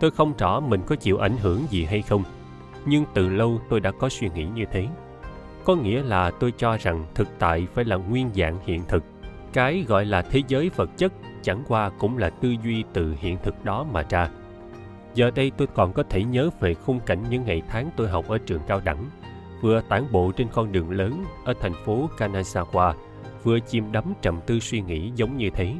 Tôi 0.00 0.10
không 0.10 0.36
rõ 0.38 0.60
mình 0.60 0.80
có 0.86 0.96
chịu 0.96 1.18
ảnh 1.18 1.36
hưởng 1.36 1.60
gì 1.70 1.84
hay 1.84 2.02
không, 2.02 2.22
nhưng 2.86 3.04
từ 3.14 3.28
lâu 3.28 3.60
tôi 3.68 3.80
đã 3.80 3.90
có 3.90 4.08
suy 4.08 4.28
nghĩ 4.34 4.44
như 4.44 4.64
thế. 4.70 4.86
Có 5.64 5.74
nghĩa 5.74 6.02
là 6.02 6.30
tôi 6.30 6.52
cho 6.58 6.76
rằng 6.76 7.06
thực 7.14 7.28
tại 7.38 7.66
phải 7.74 7.84
là 7.84 7.96
nguyên 7.96 8.30
dạng 8.34 8.58
hiện 8.66 8.82
thực. 8.88 9.04
Cái 9.52 9.84
gọi 9.88 10.04
là 10.04 10.22
thế 10.22 10.42
giới 10.48 10.68
vật 10.76 10.90
chất 10.96 11.12
chẳng 11.42 11.62
qua 11.68 11.90
cũng 11.98 12.18
là 12.18 12.30
tư 12.30 12.54
duy 12.64 12.84
từ 12.92 13.14
hiện 13.18 13.38
thực 13.42 13.64
đó 13.64 13.86
mà 13.92 14.04
ra. 14.10 14.30
Giờ 15.14 15.30
đây 15.30 15.52
tôi 15.56 15.68
còn 15.74 15.92
có 15.92 16.02
thể 16.02 16.24
nhớ 16.24 16.50
về 16.60 16.74
khung 16.74 17.00
cảnh 17.00 17.24
những 17.30 17.44
ngày 17.44 17.62
tháng 17.68 17.90
tôi 17.96 18.08
học 18.08 18.28
ở 18.28 18.38
trường 18.38 18.60
cao 18.66 18.80
đẳng, 18.84 19.10
vừa 19.62 19.80
tản 19.88 20.12
bộ 20.12 20.32
trên 20.36 20.48
con 20.52 20.72
đường 20.72 20.90
lớn 20.90 21.24
ở 21.44 21.54
thành 21.60 21.74
phố 21.84 22.08
Kanazawa 22.18 22.94
vừa 23.42 23.58
chìm 23.60 23.92
đắm 23.92 24.14
trầm 24.22 24.40
tư 24.46 24.60
suy 24.60 24.80
nghĩ 24.80 25.10
giống 25.14 25.36
như 25.36 25.50
thế 25.50 25.74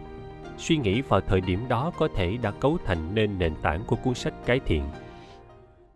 suy 0.59 0.77
nghĩ 0.77 1.01
vào 1.01 1.21
thời 1.21 1.41
điểm 1.41 1.61
đó 1.69 1.93
có 1.99 2.09
thể 2.15 2.37
đã 2.43 2.51
cấu 2.51 2.79
thành 2.85 3.15
nên 3.15 3.39
nền 3.39 3.55
tảng 3.63 3.85
của 3.87 3.97
cuốn 3.97 4.15
sách 4.15 4.35
cái 4.47 4.61
thiện 4.67 4.83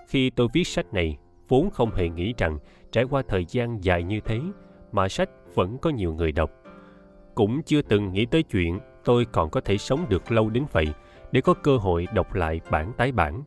khi 0.09 0.31
tôi 0.31 0.49
viết 0.53 0.67
sách 0.67 0.94
này 0.94 1.17
vốn 1.49 1.71
không 1.71 1.94
hề 1.94 2.09
nghĩ 2.09 2.35
rằng 2.39 2.59
trải 2.96 3.04
qua 3.04 3.22
thời 3.28 3.44
gian 3.48 3.84
dài 3.84 4.02
như 4.02 4.20
thế 4.20 4.40
mà 4.93 5.08
sách 5.08 5.31
vẫn 5.54 5.78
có 5.78 5.90
nhiều 5.90 6.14
người 6.14 6.32
đọc 6.32 6.50
cũng 7.34 7.62
chưa 7.62 7.82
từng 7.82 8.12
nghĩ 8.12 8.26
tới 8.26 8.43
chuyện 8.43 8.81
tôi 9.04 9.26
còn 9.32 9.50
có 9.50 9.60
thể 9.60 9.78
sống 9.78 10.06
được 10.08 10.32
lâu 10.32 10.50
đến 10.50 10.64
vậy 10.72 10.87
để 11.32 11.40
có 11.40 11.54
cơ 11.54 11.76
hội 11.76 12.06
đọc 12.14 12.34
lại 12.34 12.60
bản 12.70 12.93
tái 12.96 13.12
bản 13.12 13.43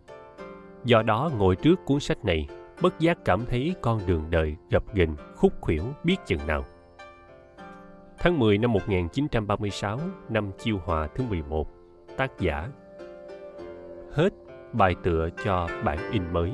do 0.85 1.01
đó 1.01 1.31
ngồi 1.37 1.55
trước 1.55 1.79
cuốn 1.85 1.99
sách 1.99 2.25
này 2.25 2.47
bất 2.81 2.99
giác 2.99 3.25
cảm 3.25 3.45
thấy 3.45 3.75
con 3.81 3.99
đường 4.05 4.25
đời 4.29 4.55
gập 4.71 4.93
ghềnh 4.93 5.15
khúc 5.35 5.53
khuỷu 5.61 5.83
biết 6.03 6.15
chừng 6.25 6.47
nào 6.47 6.65
Tháng 8.19 8.39
10 8.39 8.57
năm 8.57 8.73
1936, 8.73 9.99
năm 10.29 10.51
Chiêu 10.57 10.77
Hòa 10.85 11.07
thứ 11.15 11.23
11, 11.29 11.67
tác 12.17 12.39
giả. 12.39 12.69
Hết 14.11 14.29
bài 14.73 14.95
tựa 15.03 15.29
cho 15.43 15.67
bản 15.83 16.11
in 16.11 16.23
mới. 16.33 16.51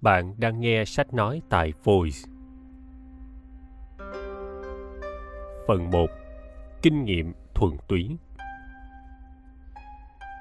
Bạn 0.00 0.34
đang 0.38 0.60
nghe 0.60 0.84
sách 0.84 1.14
nói 1.14 1.42
tại 1.48 1.72
Voice 1.84 2.18
Phần 5.66 5.90
1 5.90 6.06
Kinh 6.82 7.04
nghiệm 7.04 7.32
thuần 7.54 7.72
túy 7.88 8.16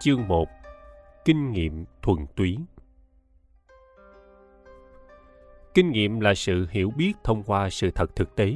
Chương 0.01 0.27
1 0.27 0.47
Kinh 1.25 1.51
nghiệm 1.51 1.85
thuần 2.01 2.17
túy 2.35 2.57
Kinh 5.73 5.91
nghiệm 5.91 6.19
là 6.19 6.33
sự 6.33 6.67
hiểu 6.71 6.91
biết 6.97 7.13
thông 7.23 7.43
qua 7.43 7.69
sự 7.69 7.91
thật 7.91 8.15
thực 8.15 8.35
tế. 8.35 8.53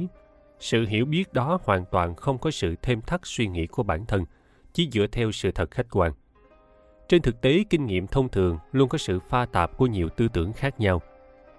Sự 0.58 0.86
hiểu 0.86 1.06
biết 1.06 1.32
đó 1.32 1.58
hoàn 1.64 1.84
toàn 1.90 2.14
không 2.14 2.38
có 2.38 2.50
sự 2.50 2.74
thêm 2.82 3.00
thắt 3.00 3.20
suy 3.24 3.46
nghĩ 3.46 3.66
của 3.66 3.82
bản 3.82 4.06
thân, 4.06 4.24
chỉ 4.72 4.88
dựa 4.92 5.06
theo 5.12 5.32
sự 5.32 5.50
thật 5.50 5.70
khách 5.70 5.86
quan. 5.90 6.12
Trên 7.12 7.22
thực 7.22 7.40
tế, 7.40 7.64
kinh 7.70 7.86
nghiệm 7.86 8.06
thông 8.06 8.28
thường 8.28 8.58
luôn 8.72 8.88
có 8.88 8.98
sự 8.98 9.20
pha 9.20 9.46
tạp 9.46 9.76
của 9.76 9.86
nhiều 9.86 10.08
tư 10.08 10.28
tưởng 10.32 10.52
khác 10.52 10.80
nhau. 10.80 11.02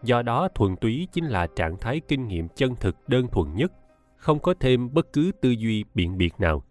Do 0.04 0.22
đó, 0.22 0.48
thuần 0.56 0.76
túy 0.76 1.08
chính 1.12 1.26
là 1.26 1.48
trạng 1.48 1.78
thái 1.78 2.02
kinh 2.08 2.28
nghiệm 2.28 2.48
chân 2.48 2.76
thực 2.76 3.10
đơn 3.10 3.28
thuần 3.28 3.56
nhất 3.56 3.72
không 4.18 4.40
có 4.40 4.54
thêm 4.60 4.94
bất 4.94 5.14
cứ 5.14 5.32
tư 5.42 5.50
duy 5.50 5.84
biện 5.94 6.18
biệt 6.18 6.34
nào. 6.38 6.64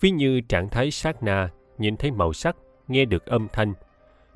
Ví 0.00 0.10
như 0.10 0.40
trạng 0.40 0.68
thái 0.68 0.90
sát 0.90 1.22
na, 1.22 1.48
nhìn 1.78 1.96
thấy 1.96 2.10
màu 2.10 2.32
sắc, 2.32 2.56
nghe 2.88 3.04
được 3.04 3.26
âm 3.26 3.48
thanh, 3.52 3.74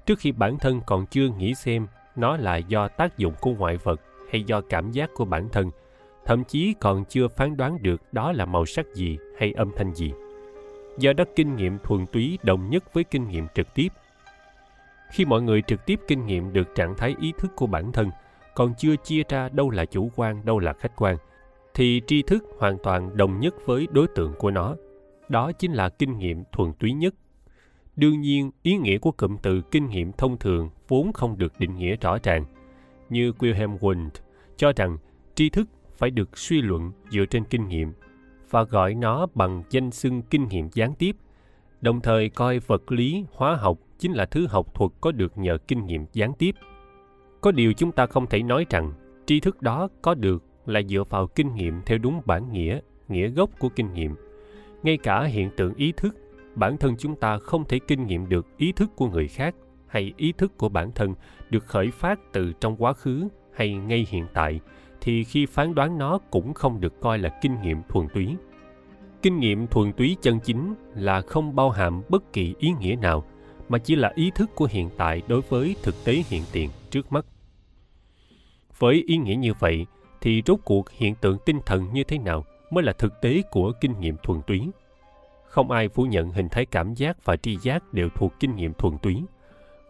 trước 0.06 0.18
khi 0.18 0.32
bản 0.32 0.58
thân 0.58 0.80
còn 0.86 1.06
chưa 1.06 1.28
nghĩ 1.28 1.54
xem 1.54 1.86
nó 2.16 2.36
là 2.36 2.56
do 2.56 2.88
tác 2.88 3.18
dụng 3.18 3.34
của 3.40 3.50
ngoại 3.50 3.76
vật 3.76 4.00
hay 4.30 4.42
do 4.42 4.60
cảm 4.60 4.90
giác 4.90 5.10
của 5.14 5.24
bản 5.24 5.48
thân, 5.52 5.70
thậm 6.24 6.44
chí 6.44 6.74
còn 6.80 7.04
chưa 7.04 7.28
phán 7.28 7.56
đoán 7.56 7.82
được 7.82 8.02
đó 8.12 8.32
là 8.32 8.44
màu 8.44 8.66
sắc 8.66 8.86
gì 8.94 9.18
hay 9.38 9.52
âm 9.52 9.70
thanh 9.76 9.94
gì. 9.94 10.12
Do 10.98 11.12
đó 11.12 11.24
kinh 11.36 11.56
nghiệm 11.56 11.78
thuần 11.78 12.06
túy 12.06 12.38
đồng 12.42 12.70
nhất 12.70 12.94
với 12.94 13.04
kinh 13.04 13.28
nghiệm 13.28 13.46
trực 13.54 13.74
tiếp. 13.74 13.88
Khi 15.10 15.24
mọi 15.24 15.42
người 15.42 15.62
trực 15.62 15.86
tiếp 15.86 16.00
kinh 16.08 16.26
nghiệm 16.26 16.52
được 16.52 16.74
trạng 16.74 16.94
thái 16.96 17.14
ý 17.20 17.32
thức 17.38 17.52
của 17.56 17.66
bản 17.66 17.92
thân, 17.92 18.10
còn 18.54 18.74
chưa 18.78 18.96
chia 18.96 19.22
ra 19.28 19.48
đâu 19.48 19.70
là 19.70 19.84
chủ 19.84 20.10
quan, 20.16 20.44
đâu 20.44 20.58
là 20.58 20.72
khách 20.72 20.96
quan– 20.96 21.16
thì 21.76 22.02
tri 22.06 22.22
thức 22.22 22.44
hoàn 22.58 22.78
toàn 22.82 23.16
đồng 23.16 23.40
nhất 23.40 23.54
với 23.66 23.86
đối 23.92 24.06
tượng 24.06 24.34
của 24.38 24.50
nó. 24.50 24.76
Đó 25.28 25.52
chính 25.52 25.72
là 25.72 25.88
kinh 25.88 26.18
nghiệm 26.18 26.44
thuần 26.52 26.72
túy 26.72 26.92
nhất. 26.92 27.14
Đương 27.96 28.20
nhiên 28.20 28.50
ý 28.62 28.76
nghĩa 28.76 28.98
của 28.98 29.10
cụm 29.10 29.36
từ 29.42 29.62
kinh 29.70 29.88
nghiệm 29.88 30.12
thông 30.12 30.38
thường 30.38 30.70
vốn 30.88 31.12
không 31.12 31.38
được 31.38 31.52
định 31.58 31.76
nghĩa 31.76 31.96
rõ 31.96 32.18
ràng. 32.22 32.44
Như 33.08 33.32
wilhelm 33.38 33.78
wundt 33.78 34.10
cho 34.56 34.72
rằng 34.76 34.98
tri 35.34 35.50
thức 35.50 35.68
phải 35.96 36.10
được 36.10 36.38
suy 36.38 36.62
luận 36.62 36.92
dựa 37.10 37.24
trên 37.30 37.44
kinh 37.44 37.68
nghiệm 37.68 37.92
và 38.56 38.62
gọi 38.62 38.94
nó 38.94 39.26
bằng 39.34 39.62
danh 39.70 39.90
xưng 39.90 40.22
kinh 40.22 40.48
nghiệm 40.48 40.68
gián 40.72 40.94
tiếp. 40.94 41.16
Đồng 41.80 42.00
thời 42.00 42.28
coi 42.28 42.58
vật 42.58 42.92
lý, 42.92 43.24
hóa 43.32 43.56
học 43.56 43.78
chính 43.98 44.12
là 44.12 44.26
thứ 44.26 44.46
học 44.46 44.74
thuật 44.74 44.90
có 45.00 45.12
được 45.12 45.38
nhờ 45.38 45.58
kinh 45.68 45.86
nghiệm 45.86 46.06
gián 46.12 46.32
tiếp. 46.38 46.54
Có 47.40 47.52
điều 47.52 47.72
chúng 47.72 47.92
ta 47.92 48.06
không 48.06 48.26
thể 48.26 48.42
nói 48.42 48.66
rằng 48.70 48.92
tri 49.26 49.40
thức 49.40 49.62
đó 49.62 49.88
có 50.02 50.14
được 50.14 50.44
là 50.66 50.82
dựa 50.82 51.04
vào 51.10 51.26
kinh 51.26 51.54
nghiệm 51.54 51.82
theo 51.86 51.98
đúng 51.98 52.20
bản 52.24 52.52
nghĩa 52.52 52.80
nghĩa 53.08 53.28
gốc 53.28 53.50
của 53.58 53.68
kinh 53.68 53.92
nghiệm. 53.94 54.14
Ngay 54.82 54.96
cả 54.96 55.24
hiện 55.24 55.50
tượng 55.56 55.74
ý 55.74 55.92
thức, 55.96 56.16
bản 56.54 56.76
thân 56.76 56.96
chúng 56.96 57.16
ta 57.16 57.38
không 57.38 57.64
thể 57.64 57.78
kinh 57.78 58.06
nghiệm 58.06 58.28
được 58.28 58.46
ý 58.56 58.72
thức 58.72 58.90
của 58.96 59.08
người 59.08 59.28
khác 59.28 59.54
hay 59.86 60.12
ý 60.16 60.32
thức 60.32 60.58
của 60.58 60.68
bản 60.68 60.90
thân 60.94 61.14
được 61.50 61.66
khởi 61.66 61.90
phát 61.90 62.20
từ 62.32 62.52
trong 62.60 62.76
quá 62.76 62.92
khứ 62.92 63.28
hay 63.54 63.74
ngay 63.74 64.06
hiện 64.10 64.26
tại 64.34 64.60
thì 65.06 65.24
khi 65.24 65.46
phán 65.46 65.74
đoán 65.74 65.98
nó 65.98 66.18
cũng 66.30 66.54
không 66.54 66.80
được 66.80 67.00
coi 67.00 67.18
là 67.18 67.28
kinh 67.40 67.62
nghiệm 67.62 67.82
thuần 67.88 68.08
túy. 68.14 68.36
Kinh 69.22 69.40
nghiệm 69.40 69.66
thuần 69.66 69.92
túy 69.92 70.16
chân 70.22 70.40
chính 70.40 70.74
là 70.94 71.20
không 71.20 71.56
bao 71.56 71.70
hàm 71.70 72.02
bất 72.08 72.32
kỳ 72.32 72.54
ý 72.58 72.72
nghĩa 72.80 72.96
nào, 72.96 73.24
mà 73.68 73.78
chỉ 73.78 73.96
là 73.96 74.12
ý 74.14 74.30
thức 74.34 74.50
của 74.54 74.68
hiện 74.70 74.90
tại 74.96 75.22
đối 75.28 75.40
với 75.40 75.76
thực 75.82 76.04
tế 76.04 76.22
hiện 76.28 76.42
tiền 76.52 76.70
trước 76.90 77.12
mắt. 77.12 77.26
Với 78.78 79.04
ý 79.06 79.16
nghĩa 79.16 79.34
như 79.34 79.52
vậy, 79.58 79.86
thì 80.20 80.42
rốt 80.46 80.58
cuộc 80.64 80.90
hiện 80.90 81.14
tượng 81.14 81.38
tinh 81.46 81.60
thần 81.66 81.92
như 81.92 82.04
thế 82.04 82.18
nào 82.18 82.44
mới 82.70 82.84
là 82.84 82.92
thực 82.92 83.20
tế 83.20 83.42
của 83.50 83.72
kinh 83.80 84.00
nghiệm 84.00 84.16
thuần 84.22 84.40
túy? 84.46 84.68
Không 85.46 85.70
ai 85.70 85.88
phủ 85.88 86.04
nhận 86.04 86.30
hình 86.30 86.48
thái 86.48 86.66
cảm 86.66 86.94
giác 86.94 87.24
và 87.24 87.36
tri 87.36 87.56
giác 87.56 87.92
đều 87.92 88.08
thuộc 88.08 88.32
kinh 88.40 88.56
nghiệm 88.56 88.74
thuần 88.74 88.98
túy. 88.98 89.22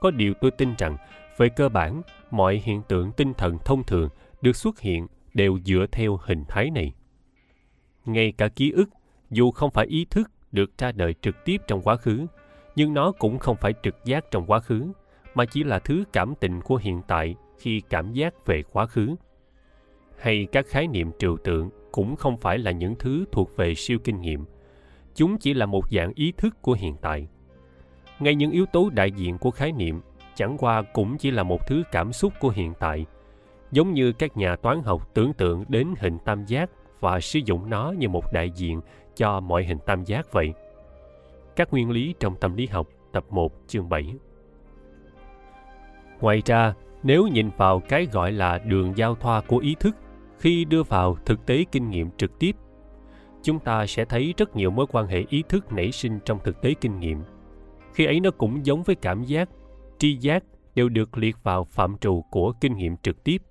Có 0.00 0.11
điều 0.11 0.35
tôi 0.40 0.50
tin 0.50 0.75
rằng, 0.78 0.96
về 1.37 1.49
cơ 1.49 1.68
bản, 1.68 2.02
mọi 2.30 2.62
hiện 2.64 2.82
tượng 2.88 3.12
tinh 3.12 3.35
thần 3.35 3.58
thông 3.64 3.85
thường 3.85 4.08
được 4.47 4.57
xuất 4.57 4.81
hiện 4.81 5.07
đều 5.35 5.59
dựa 5.65 5.87
theo 5.93 6.19
hình 6.23 6.45
thái 6.49 6.71
này. 6.71 6.93
Ngay 8.05 8.33
cả 8.33 8.49
ký 8.49 8.71
ức, 8.71 8.91
dù 9.31 9.50
không 9.50 9.71
phải 9.71 9.87
ý 9.87 10.05
thức 10.11 10.31
được 10.53 10.79
ra 10.79 10.93
đời 10.93 11.15
trực 11.23 11.45
tiếp 11.45 11.57
trong 11.67 11.83
quá 11.83 11.97
khứ, 11.97 12.26
nhưng 12.76 12.95
nó 12.95 13.12
cũng 13.12 13.38
không 13.38 13.57
phải 13.57 13.75
trực 13.83 14.05
giác 14.05 14.31
trong 14.31 14.47
quá 14.47 14.61
khứ, 14.61 14.93
mà 15.35 15.45
chỉ 15.45 15.65
là 15.65 15.79
thứ 15.79 16.05
cảm 16.12 16.35
tình 16.41 16.61
của 16.61 16.76
hiện 16.76 17.00
tại 17.09 17.35
khi 17.59 17.81
cảm 17.81 18.12
giác 18.12 18.47
về 18.47 18.62
quá 18.73 18.87
khứ. 18.87 19.15
Hay 20.19 20.47
các 20.53 20.67
khái 20.67 20.87
niệm 20.87 21.11
trừu 21.19 21.37
tượng 21.37 21.71
cũng 21.93 22.17
không 22.17 22.37
phải 22.37 22.59
là 22.59 22.71
những 22.71 22.95
thứ 22.99 23.25
thuộc 23.33 23.57
về 23.57 23.75
siêu 23.75 23.99
kinh 24.05 24.21
nghiệm, 24.21 24.45
chúng 25.15 25.38
chỉ 25.38 25.55
là 25.55 25.67
một 25.67 25.91
dạng 25.91 26.12
ý 26.15 26.33
thức 26.37 26.62
của 26.62 26.73
hiện 26.73 26.97
tại. 27.03 27.29
Ngay 28.19 28.35
những 28.35 28.50
yếu 28.50 28.67
tố 28.67 28.91
đại 28.91 29.11
diện 29.11 29.38
của 29.38 29.50
khái 29.50 29.73
niệm 29.73 30.00
chẳng 30.35 30.57
qua 30.59 30.83
cũng 30.83 31.19
chỉ 31.19 31.31
là 31.31 31.43
một 31.43 31.67
thứ 31.67 31.83
cảm 31.93 32.12
xúc 32.12 32.33
của 32.41 32.49
hiện 32.49 32.73
tại 32.81 33.07
giống 33.70 33.92
như 33.92 34.12
các 34.12 34.37
nhà 34.37 34.56
toán 34.56 34.82
học 34.82 35.11
tưởng 35.14 35.32
tượng 35.32 35.64
đến 35.68 35.94
hình 35.99 36.18
tam 36.25 36.44
giác 36.44 36.70
và 37.00 37.20
sử 37.20 37.38
dụng 37.44 37.70
nó 37.70 37.94
như 37.99 38.08
một 38.08 38.32
đại 38.32 38.50
diện 38.50 38.80
cho 39.16 39.40
mọi 39.40 39.64
hình 39.64 39.78
tam 39.87 40.04
giác 40.04 40.32
vậy. 40.32 40.52
Các 41.56 41.73
nguyên 41.73 41.90
lý 41.90 42.14
trong 42.20 42.37
tâm 42.40 42.56
lý 42.56 42.66
học 42.66 42.88
tập 43.12 43.25
1 43.30 43.52
chương 43.66 43.88
7 43.88 44.14
Ngoài 46.20 46.42
ra, 46.46 46.75
nếu 47.02 47.26
nhìn 47.26 47.50
vào 47.56 47.80
cái 47.80 48.06
gọi 48.12 48.32
là 48.32 48.58
đường 48.58 48.92
giao 48.96 49.14
thoa 49.14 49.40
của 49.40 49.58
ý 49.58 49.75
thức 49.80 49.96
khi 50.38 50.64
đưa 50.64 50.82
vào 50.82 51.16
thực 51.25 51.46
tế 51.46 51.64
kinh 51.73 51.90
nghiệm 51.90 52.11
trực 52.16 52.38
tiếp, 52.38 52.56
chúng 53.42 53.58
ta 53.58 53.87
sẽ 53.87 54.04
thấy 54.04 54.35
rất 54.37 54.56
nhiều 54.56 54.70
mối 54.70 54.87
quan 54.92 55.06
hệ 55.06 55.25
ý 55.28 55.42
thức 55.49 55.73
nảy 55.73 55.92
sinh 55.92 56.18
trong 56.25 56.38
thực 56.44 56.62
tế 56.62 56.75
kinh 56.80 57.00
nghiệm. 57.00 57.23
Khi 57.94 58.06
ấy 58.06 58.20
nó 58.20 58.30
cũng 58.30 58.66
giống 58.66 58.82
với 58.82 58.96
cảm 58.96 59.25
giác, 59.25 59.49
tri 59.99 60.16
giác 60.16 60.44
đều 60.75 60.88
được 60.88 61.18
liệt 61.18 61.37
vào 61.42 61.64
phạm 61.64 61.99
trù 61.99 62.25
của 62.30 62.52
kinh 62.61 62.76
nghiệm 62.76 62.96
trực 62.96 63.25
tiếp. 63.25 63.42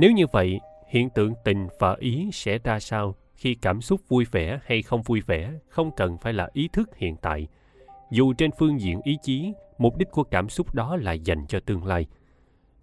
Nếu 0.00 0.12
như 0.12 0.26
vậy, 0.32 0.60
hiện 0.88 1.10
tượng 1.10 1.34
tình 1.44 1.68
và 1.78 1.96
ý 1.98 2.30
sẽ 2.32 2.58
ra 2.58 2.80
sao 2.80 3.14
khi 3.34 3.54
cảm 3.54 3.80
xúc 3.80 4.00
vui 4.08 4.24
vẻ 4.32 4.60
hay 4.64 4.82
không 4.82 5.02
vui 5.02 5.20
vẻ 5.20 5.52
không 5.68 5.90
cần 5.96 6.18
phải 6.18 6.32
là 6.32 6.48
ý 6.52 6.68
thức 6.72 6.96
hiện 6.96 7.16
tại. 7.16 7.46
Dù 8.10 8.32
trên 8.32 8.50
phương 8.58 8.80
diện 8.80 9.00
ý 9.04 9.16
chí 9.22 9.52
mục 9.78 9.96
đích 9.96 10.10
của 10.10 10.22
cảm 10.22 10.48
xúc 10.48 10.74
đó 10.74 10.96
là 10.96 11.12
dành 11.12 11.46
cho 11.48 11.60
tương 11.60 11.84
lai. 11.84 12.06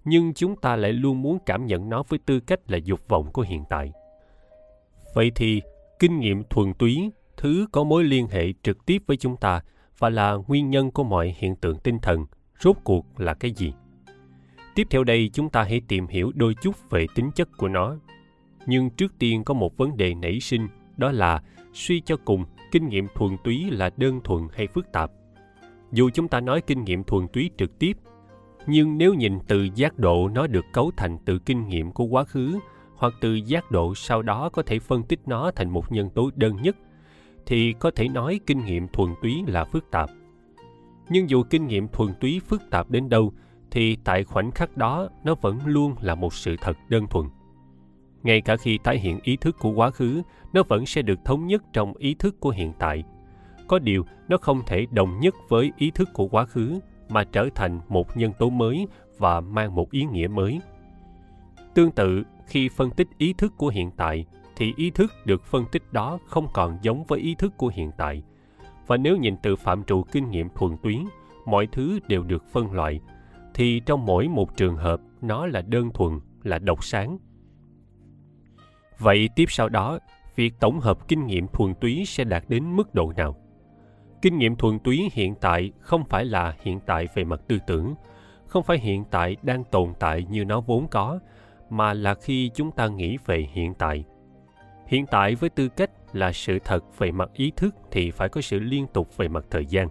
Nhưng 0.05 0.33
chúng 0.33 0.55
ta 0.55 0.75
lại 0.75 0.93
luôn 0.93 1.21
muốn 1.21 1.37
cảm 1.45 1.65
nhận 1.65 1.89
nó 1.89 2.03
với 2.07 2.19
tư 2.25 2.39
cách 2.39 2.59
là 2.71 2.77
dục 2.77 2.99
vọng 3.07 3.31
của 3.33 3.41
hiện 3.41 3.63
tại. 3.69 3.91
Vậy 5.15 5.31
thì 5.35 5.61
kinh 5.99 6.19
nghiệm 6.19 6.43
thuần 6.43 6.73
túy 6.73 7.11
thứ 7.37 7.67
có 7.71 7.83
mối 7.83 8.03
liên 8.03 8.27
hệ 8.27 8.53
trực 8.63 8.85
tiếp 8.85 9.03
với 9.07 9.17
chúng 9.17 9.37
ta 9.37 9.61
và 9.97 10.09
là 10.09 10.33
nguyên 10.47 10.69
nhân 10.69 10.91
của 10.91 11.03
mọi 11.03 11.35
hiện 11.37 11.55
tượng 11.55 11.79
tinh 11.79 11.99
thần 11.99 12.25
rốt 12.59 12.77
cuộc 12.83 13.19
là 13.19 13.33
cái 13.33 13.51
gì? 13.51 13.73
Tiếp 14.77 14.87
theo 14.89 15.03
đây 15.03 15.29
chúng 15.33 15.49
ta 15.49 15.63
hãy 15.63 15.81
tìm 15.87 16.07
hiểu 16.07 16.31
đôi 16.35 16.55
chút 16.61 16.89
về 16.89 17.05
tính 17.15 17.31
chất 17.31 17.57
của 17.57 17.67
nó. 17.67 17.95
Nhưng 18.65 18.89
trước 18.89 19.13
tiên 19.19 19.43
có 19.43 19.53
một 19.53 19.77
vấn 19.77 19.97
đề 19.97 20.13
nảy 20.13 20.39
sinh, 20.39 20.67
đó 20.97 21.11
là 21.11 21.43
suy 21.73 22.01
cho 22.01 22.17
cùng, 22.25 22.45
kinh 22.71 22.89
nghiệm 22.89 23.07
thuần 23.15 23.37
túy 23.43 23.71
là 23.71 23.89
đơn 23.97 24.21
thuần 24.23 24.47
hay 24.53 24.67
phức 24.67 24.91
tạp. 24.91 25.11
Dù 25.91 26.09
chúng 26.13 26.27
ta 26.27 26.39
nói 26.39 26.61
kinh 26.61 26.83
nghiệm 26.83 27.03
thuần 27.03 27.27
túy 27.27 27.49
trực 27.57 27.79
tiếp, 27.79 27.97
nhưng 28.67 28.97
nếu 28.97 29.13
nhìn 29.13 29.39
từ 29.47 29.67
giác 29.75 29.99
độ 29.99 30.29
nó 30.29 30.47
được 30.47 30.65
cấu 30.73 30.91
thành 30.97 31.17
từ 31.25 31.39
kinh 31.39 31.67
nghiệm 31.67 31.91
của 31.91 32.05
quá 32.05 32.23
khứ, 32.23 32.59
hoặc 32.95 33.13
từ 33.21 33.33
giác 33.33 33.71
độ 33.71 33.95
sau 33.95 34.21
đó 34.21 34.49
có 34.49 34.63
thể 34.63 34.79
phân 34.79 35.03
tích 35.03 35.19
nó 35.25 35.51
thành 35.51 35.69
một 35.69 35.91
nhân 35.91 36.09
tố 36.09 36.29
đơn 36.35 36.61
nhất, 36.61 36.77
thì 37.45 37.73
có 37.73 37.91
thể 37.91 38.07
nói 38.07 38.39
kinh 38.45 38.65
nghiệm 38.65 38.87
thuần 38.87 39.09
túy 39.21 39.43
là 39.47 39.65
phức 39.65 39.91
tạp. 39.91 40.09
Nhưng 41.09 41.29
dù 41.29 41.43
kinh 41.43 41.67
nghiệm 41.67 41.87
thuần 41.87 42.13
túy 42.19 42.41
phức 42.47 42.61
tạp 42.69 42.89
đến 42.89 43.09
đâu 43.09 43.33
thì 43.71 43.97
tại 44.03 44.23
khoảnh 44.23 44.51
khắc 44.51 44.77
đó 44.77 45.09
nó 45.23 45.35
vẫn 45.41 45.59
luôn 45.65 45.95
là 46.01 46.15
một 46.15 46.33
sự 46.33 46.55
thật 46.61 46.77
đơn 46.89 47.07
thuần. 47.07 47.25
Ngay 48.23 48.41
cả 48.41 48.57
khi 48.57 48.77
tái 48.77 48.99
hiện 48.99 49.19
ý 49.23 49.37
thức 49.37 49.55
của 49.59 49.71
quá 49.71 49.91
khứ, 49.91 50.21
nó 50.53 50.63
vẫn 50.67 50.85
sẽ 50.85 51.01
được 51.01 51.19
thống 51.25 51.47
nhất 51.47 51.63
trong 51.73 51.93
ý 51.97 52.13
thức 52.13 52.39
của 52.39 52.49
hiện 52.49 52.73
tại. 52.79 53.03
Có 53.67 53.79
điều, 53.79 54.05
nó 54.27 54.37
không 54.37 54.61
thể 54.65 54.85
đồng 54.91 55.19
nhất 55.19 55.35
với 55.49 55.71
ý 55.77 55.91
thức 55.91 56.09
của 56.13 56.27
quá 56.27 56.45
khứ, 56.45 56.79
mà 57.09 57.23
trở 57.23 57.49
thành 57.55 57.79
một 57.89 58.17
nhân 58.17 58.31
tố 58.39 58.49
mới 58.49 58.87
và 59.17 59.41
mang 59.41 59.75
một 59.75 59.91
ý 59.91 60.05
nghĩa 60.05 60.27
mới. 60.27 60.61
Tương 61.73 61.91
tự, 61.91 62.23
khi 62.45 62.69
phân 62.69 62.91
tích 62.91 63.07
ý 63.17 63.33
thức 63.33 63.53
của 63.57 63.67
hiện 63.67 63.91
tại, 63.97 64.25
thì 64.55 64.73
ý 64.75 64.89
thức 64.89 65.13
được 65.25 65.45
phân 65.45 65.65
tích 65.71 65.83
đó 65.93 66.19
không 66.25 66.47
còn 66.53 66.77
giống 66.81 67.03
với 67.03 67.19
ý 67.19 67.35
thức 67.35 67.53
của 67.57 67.71
hiện 67.73 67.91
tại. 67.97 68.23
Và 68.87 68.97
nếu 68.97 69.17
nhìn 69.17 69.35
từ 69.37 69.55
phạm 69.55 69.83
trù 69.83 70.03
kinh 70.11 70.29
nghiệm 70.29 70.49
thuần 70.49 70.77
túy, 70.83 71.05
mọi 71.45 71.67
thứ 71.71 71.99
đều 72.07 72.23
được 72.23 72.43
phân 72.51 72.71
loại 72.71 72.99
thì 73.57 73.81
trong 73.85 74.05
mỗi 74.05 74.27
một 74.27 74.57
trường 74.57 74.75
hợp 74.75 75.01
nó 75.21 75.45
là 75.45 75.61
đơn 75.61 75.89
thuần 75.93 76.19
là 76.43 76.59
độc 76.59 76.83
sáng 76.83 77.17
Vậy 78.99 79.29
tiếp 79.35 79.45
sau 79.47 79.69
đó, 79.69 79.99
việc 80.35 80.53
tổng 80.59 80.79
hợp 80.79 81.07
kinh 81.07 81.25
nghiệm 81.27 81.47
thuần 81.47 81.73
túy 81.81 82.03
sẽ 82.05 82.23
đạt 82.23 82.43
đến 82.47 82.75
mức 82.75 82.93
độ 82.93 83.13
nào? 83.17 83.35
Kinh 84.21 84.37
nghiệm 84.37 84.55
thuần 84.55 84.79
túy 84.79 85.09
hiện 85.13 85.35
tại 85.35 85.71
không 85.79 86.05
phải 86.05 86.25
là 86.25 86.55
hiện 86.61 86.79
tại 86.85 87.07
về 87.15 87.23
mặt 87.23 87.41
tư 87.47 87.57
tưởng, 87.67 87.95
không 88.45 88.63
phải 88.63 88.77
hiện 88.77 89.03
tại 89.11 89.35
đang 89.41 89.63
tồn 89.63 89.93
tại 89.99 90.25
như 90.29 90.45
nó 90.45 90.61
vốn 90.61 90.87
có, 90.87 91.19
mà 91.69 91.93
là 91.93 92.13
khi 92.13 92.51
chúng 92.55 92.71
ta 92.71 92.87
nghĩ 92.87 93.17
về 93.25 93.47
hiện 93.53 93.73
tại. 93.73 94.03
Hiện 94.87 95.05
tại 95.05 95.35
với 95.35 95.49
tư 95.49 95.69
cách 95.69 95.91
là 96.13 96.31
sự 96.31 96.59
thật 96.63 96.97
về 96.97 97.11
mặt 97.11 97.29
ý 97.33 97.51
thức 97.55 97.75
thì 97.91 98.11
phải 98.11 98.29
có 98.29 98.41
sự 98.41 98.59
liên 98.59 98.87
tục 98.87 99.17
về 99.17 99.27
mặt 99.27 99.45
thời 99.49 99.65
gian. 99.65 99.87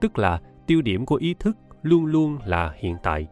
Tức 0.00 0.18
là 0.18 0.40
tiêu 0.66 0.82
điểm 0.82 1.06
của 1.06 1.16
ý 1.16 1.34
thức 1.34 1.56
luôn 1.82 2.06
luôn 2.06 2.38
là 2.46 2.74
hiện 2.78 2.96
tại. 3.02 3.26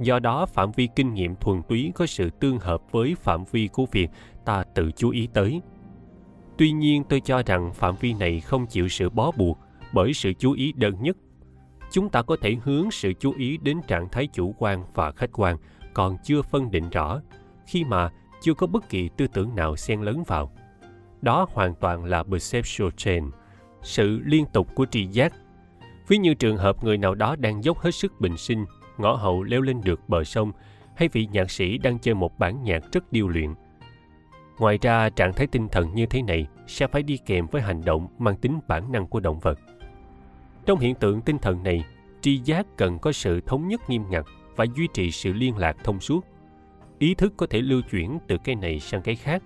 Do 0.00 0.18
đó, 0.18 0.46
phạm 0.46 0.72
vi 0.72 0.88
kinh 0.96 1.14
nghiệm 1.14 1.36
thuần 1.36 1.62
túy 1.62 1.92
có 1.94 2.06
sự 2.06 2.30
tương 2.30 2.58
hợp 2.58 2.92
với 2.92 3.14
phạm 3.14 3.44
vi 3.44 3.68
của 3.68 3.86
việc 3.92 4.10
ta 4.44 4.64
tự 4.74 4.90
chú 4.96 5.10
ý 5.10 5.28
tới. 5.34 5.60
Tuy 6.58 6.72
nhiên, 6.72 7.04
tôi 7.08 7.20
cho 7.20 7.42
rằng 7.46 7.72
phạm 7.74 7.96
vi 8.00 8.14
này 8.14 8.40
không 8.40 8.66
chịu 8.66 8.88
sự 8.88 9.10
bó 9.10 9.30
buộc 9.30 9.58
bởi 9.92 10.14
sự 10.14 10.32
chú 10.32 10.52
ý 10.52 10.72
đơn 10.72 11.02
nhất. 11.02 11.16
Chúng 11.90 12.08
ta 12.08 12.22
có 12.22 12.36
thể 12.42 12.56
hướng 12.64 12.90
sự 12.90 13.12
chú 13.20 13.32
ý 13.36 13.58
đến 13.58 13.80
trạng 13.86 14.08
thái 14.08 14.26
chủ 14.26 14.54
quan 14.58 14.84
và 14.94 15.12
khách 15.12 15.30
quan, 15.32 15.56
còn 15.94 16.16
chưa 16.24 16.42
phân 16.42 16.70
định 16.70 16.90
rõ, 16.90 17.20
khi 17.66 17.84
mà 17.84 18.10
chưa 18.40 18.54
có 18.54 18.66
bất 18.66 18.88
kỳ 18.88 19.08
tư 19.16 19.26
tưởng 19.26 19.54
nào 19.54 19.76
xen 19.76 20.00
lấn 20.00 20.22
vào. 20.26 20.52
Đó 21.22 21.46
hoàn 21.52 21.74
toàn 21.74 22.04
là 22.04 22.22
perceptual 22.22 22.90
change 22.96 23.26
sự 23.82 24.20
liên 24.24 24.44
tục 24.52 24.74
của 24.74 24.86
tri 24.86 25.06
giác 25.06 25.32
ví 26.10 26.18
như 26.18 26.34
trường 26.34 26.56
hợp 26.56 26.84
người 26.84 26.98
nào 26.98 27.14
đó 27.14 27.36
đang 27.36 27.64
dốc 27.64 27.78
hết 27.78 27.90
sức 27.90 28.20
bình 28.20 28.36
sinh 28.36 28.64
ngõ 28.98 29.14
hậu 29.14 29.42
leo 29.42 29.60
lên 29.60 29.80
được 29.84 30.08
bờ 30.08 30.24
sông 30.24 30.52
hay 30.96 31.08
vị 31.08 31.28
nhạc 31.32 31.50
sĩ 31.50 31.78
đang 31.78 31.98
chơi 31.98 32.14
một 32.14 32.38
bản 32.38 32.62
nhạc 32.62 32.92
rất 32.92 33.12
điêu 33.12 33.28
luyện. 33.28 33.54
Ngoài 34.58 34.78
ra, 34.82 35.10
trạng 35.10 35.32
thái 35.32 35.46
tinh 35.46 35.68
thần 35.68 35.94
như 35.94 36.06
thế 36.06 36.22
này 36.22 36.46
sẽ 36.66 36.86
phải 36.86 37.02
đi 37.02 37.16
kèm 37.26 37.46
với 37.46 37.62
hành 37.62 37.84
động 37.84 38.08
mang 38.18 38.36
tính 38.36 38.58
bản 38.68 38.92
năng 38.92 39.06
của 39.06 39.20
động 39.20 39.38
vật. 39.38 39.58
Trong 40.66 40.78
hiện 40.78 40.94
tượng 40.94 41.20
tinh 41.20 41.38
thần 41.38 41.62
này, 41.62 41.84
tri 42.20 42.40
giác 42.44 42.66
cần 42.76 42.98
có 42.98 43.12
sự 43.12 43.40
thống 43.40 43.68
nhất 43.68 43.80
nghiêm 43.90 44.02
ngặt 44.10 44.24
và 44.56 44.64
duy 44.76 44.88
trì 44.94 45.10
sự 45.10 45.32
liên 45.32 45.56
lạc 45.56 45.76
thông 45.84 46.00
suốt. 46.00 46.26
Ý 46.98 47.14
thức 47.14 47.32
có 47.36 47.46
thể 47.46 47.60
lưu 47.60 47.82
chuyển 47.90 48.18
từ 48.26 48.36
cái 48.44 48.54
này 48.54 48.80
sang 48.80 49.02
cái 49.02 49.14
khác, 49.14 49.42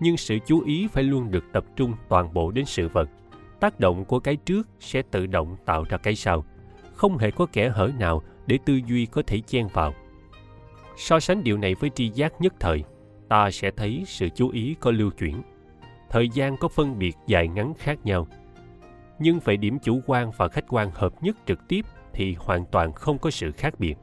nhưng 0.00 0.16
sự 0.16 0.38
chú 0.46 0.60
ý 0.60 0.88
phải 0.88 1.04
luôn 1.04 1.30
được 1.30 1.44
tập 1.52 1.64
trung 1.76 1.92
toàn 2.08 2.34
bộ 2.34 2.50
đến 2.50 2.64
sự 2.64 2.88
vật. 2.88 3.08
Tác 3.62 3.80
động 3.80 4.04
của 4.04 4.18
cái 4.18 4.36
trước 4.36 4.68
sẽ 4.80 5.02
tự 5.10 5.26
động 5.26 5.56
tạo 5.64 5.84
ra 5.88 5.98
cái 5.98 6.14
sau. 6.14 6.44
Không 6.94 7.18
hề 7.18 7.30
có 7.30 7.46
kẻ 7.52 7.68
hở 7.68 7.90
nào 7.98 8.22
để 8.46 8.58
tư 8.64 8.80
duy 8.86 9.06
có 9.06 9.22
thể 9.26 9.40
chen 9.40 9.66
vào. 9.72 9.94
So 10.96 11.20
sánh 11.20 11.44
điều 11.44 11.58
này 11.58 11.74
với 11.74 11.90
tri 11.90 12.08
giác 12.08 12.40
nhất 12.40 12.54
thời, 12.60 12.84
ta 13.28 13.50
sẽ 13.50 13.70
thấy 13.70 14.04
sự 14.06 14.28
chú 14.28 14.48
ý 14.48 14.76
có 14.80 14.90
lưu 14.90 15.10
chuyển. 15.10 15.42
Thời 16.10 16.28
gian 16.28 16.56
có 16.56 16.68
phân 16.68 16.98
biệt 16.98 17.16
dài 17.26 17.48
ngắn 17.48 17.74
khác 17.78 17.98
nhau. 18.04 18.26
Nhưng 19.18 19.40
về 19.44 19.56
điểm 19.56 19.78
chủ 19.78 20.00
quan 20.06 20.30
và 20.36 20.48
khách 20.48 20.64
quan 20.68 20.90
hợp 20.94 21.22
nhất 21.22 21.36
trực 21.46 21.68
tiếp 21.68 21.86
thì 22.12 22.36
hoàn 22.38 22.64
toàn 22.66 22.92
không 22.92 23.18
có 23.18 23.30
sự 23.30 23.52
khác 23.52 23.74
biệt. 23.78 23.94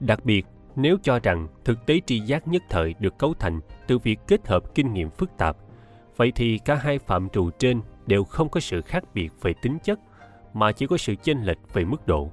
Đặc 0.00 0.24
biệt, 0.24 0.46
nếu 0.76 0.96
cho 1.02 1.18
rằng 1.22 1.48
thực 1.64 1.86
tế 1.86 2.00
tri 2.06 2.20
giác 2.20 2.48
nhất 2.48 2.62
thời 2.68 2.94
được 2.98 3.18
cấu 3.18 3.34
thành 3.34 3.60
từ 3.86 3.98
việc 3.98 4.18
kết 4.26 4.46
hợp 4.46 4.74
kinh 4.74 4.92
nghiệm 4.92 5.10
phức 5.10 5.30
tạp, 5.38 5.56
vậy 6.18 6.32
thì 6.34 6.58
cả 6.58 6.74
hai 6.74 6.98
phạm 6.98 7.28
trù 7.28 7.50
trên 7.50 7.80
đều 8.06 8.24
không 8.24 8.48
có 8.48 8.60
sự 8.60 8.82
khác 8.82 9.04
biệt 9.14 9.32
về 9.42 9.54
tính 9.62 9.78
chất 9.84 10.00
mà 10.54 10.72
chỉ 10.72 10.86
có 10.86 10.96
sự 10.96 11.14
chênh 11.14 11.42
lệch 11.42 11.58
về 11.72 11.84
mức 11.84 12.06
độ. 12.06 12.30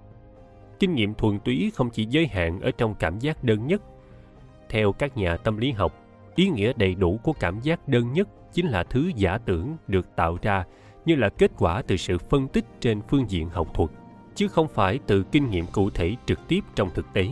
Kinh 0.80 0.96
nghiệm 0.96 1.14
thuần 1.14 1.40
túy 1.40 1.72
không 1.76 1.90
chỉ 1.90 2.06
giới 2.06 2.28
hạn 2.28 2.60
ở 2.62 2.72
trong 2.72 2.96
cảm 2.96 3.20
giác 3.20 3.44
đơn 3.44 3.68
nhất. 3.68 3.82
Theo 4.70 4.92
các 4.92 5.18
nhà 5.18 5.38
tâm 5.38 5.58
lý 5.58 5.72
học, 5.72 5.94
ý 6.36 6.50
nghĩa 6.50 6.74
đầy 6.76 6.96
đủ 6.96 7.20
của 7.24 7.34
cảm 7.34 7.60
giác 7.60 7.88
đơn 7.88 8.14
nhất 8.14 8.30
chính 8.54 8.68
là 8.68 8.84
thứ 8.84 9.12
giả 9.16 9.38
tưởng 9.38 9.78
được 9.88 10.16
tạo 10.16 10.38
ra 10.42 10.66
như 11.06 11.16
là 11.16 11.30
kết 11.30 11.52
quả 11.58 11.82
từ 11.88 11.98
sự 11.98 12.18
phân 12.18 12.48
tích 12.48 12.66
trên 12.80 13.02
phương 13.10 13.30
diện 13.30 13.50
học 13.50 13.74
thuật 13.74 13.90
chứ 14.36 14.48
không 14.48 14.68
phải 14.68 15.00
từ 15.08 15.24
kinh 15.24 15.50
nghiệm 15.50 15.66
cụ 15.66 15.90
thể 15.90 16.16
trực 16.26 16.40
tiếp 16.48 16.60
trong 16.76 16.90
thực 16.94 17.06
tế 17.14 17.28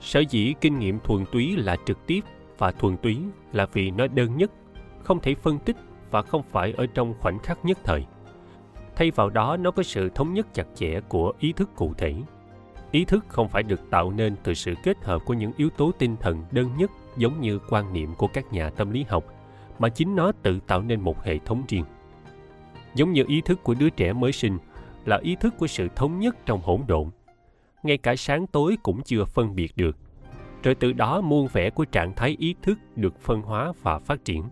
sở 0.00 0.20
dĩ 0.30 0.54
kinh 0.60 0.78
nghiệm 0.78 0.98
thuần 1.00 1.24
túy 1.32 1.56
là 1.56 1.76
trực 1.86 2.06
tiếp 2.06 2.20
và 2.58 2.72
thuần 2.72 2.96
túy 2.96 3.18
là 3.52 3.66
vì 3.72 3.90
nó 3.90 4.06
đơn 4.06 4.36
nhất 4.36 4.50
không 5.04 5.20
thể 5.20 5.34
phân 5.34 5.58
tích 5.58 5.76
và 6.10 6.22
không 6.22 6.42
phải 6.42 6.72
ở 6.72 6.86
trong 6.86 7.14
khoảnh 7.20 7.38
khắc 7.38 7.64
nhất 7.64 7.78
thời. 7.84 8.04
Thay 8.96 9.10
vào 9.10 9.30
đó, 9.30 9.56
nó 9.56 9.70
có 9.70 9.82
sự 9.82 10.08
thống 10.08 10.34
nhất 10.34 10.54
chặt 10.54 10.66
chẽ 10.74 11.00
của 11.08 11.32
ý 11.38 11.52
thức 11.52 11.70
cụ 11.76 11.94
thể. 11.98 12.14
Ý 12.90 13.04
thức 13.04 13.24
không 13.28 13.48
phải 13.48 13.62
được 13.62 13.90
tạo 13.90 14.10
nên 14.10 14.36
từ 14.44 14.54
sự 14.54 14.74
kết 14.82 15.04
hợp 15.04 15.22
của 15.24 15.34
những 15.34 15.52
yếu 15.56 15.70
tố 15.70 15.90
tinh 15.98 16.16
thần 16.20 16.44
đơn 16.50 16.70
nhất, 16.76 16.90
giống 17.16 17.40
như 17.40 17.58
quan 17.68 17.92
niệm 17.92 18.14
của 18.14 18.26
các 18.26 18.52
nhà 18.52 18.70
tâm 18.70 18.90
lý 18.90 19.04
học, 19.08 19.24
mà 19.78 19.88
chính 19.88 20.16
nó 20.16 20.32
tự 20.42 20.60
tạo 20.66 20.82
nên 20.82 21.00
một 21.00 21.22
hệ 21.22 21.38
thống 21.38 21.62
riêng. 21.68 21.84
Giống 22.94 23.12
như 23.12 23.24
ý 23.28 23.40
thức 23.40 23.62
của 23.62 23.74
đứa 23.74 23.90
trẻ 23.90 24.12
mới 24.12 24.32
sinh 24.32 24.58
là 25.04 25.18
ý 25.22 25.36
thức 25.36 25.54
của 25.58 25.66
sự 25.66 25.88
thống 25.96 26.18
nhất 26.18 26.36
trong 26.46 26.60
hỗn 26.62 26.80
độn. 26.86 27.10
Ngay 27.82 27.98
cả 27.98 28.16
sáng 28.16 28.46
tối 28.46 28.76
cũng 28.82 29.02
chưa 29.02 29.24
phân 29.24 29.54
biệt 29.54 29.76
được. 29.76 29.96
Rồi 30.62 30.74
từ 30.74 30.92
đó, 30.92 31.20
muôn 31.20 31.48
vẻ 31.52 31.70
của 31.70 31.84
trạng 31.84 32.14
thái 32.14 32.36
ý 32.38 32.54
thức 32.62 32.78
được 32.96 33.20
phân 33.20 33.42
hóa 33.42 33.72
và 33.82 33.98
phát 33.98 34.24
triển 34.24 34.42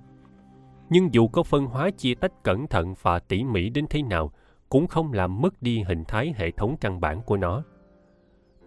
nhưng 0.92 1.14
dù 1.14 1.28
có 1.28 1.42
phân 1.42 1.66
hóa 1.66 1.90
chia 1.90 2.14
tách 2.14 2.42
cẩn 2.42 2.66
thận 2.66 2.94
và 3.02 3.18
tỉ 3.18 3.44
mỉ 3.44 3.68
đến 3.68 3.86
thế 3.90 4.02
nào, 4.02 4.32
cũng 4.68 4.86
không 4.86 5.12
làm 5.12 5.40
mất 5.40 5.62
đi 5.62 5.82
hình 5.82 6.04
thái 6.04 6.34
hệ 6.36 6.50
thống 6.50 6.76
căn 6.80 7.00
bản 7.00 7.22
của 7.22 7.36
nó. 7.36 7.62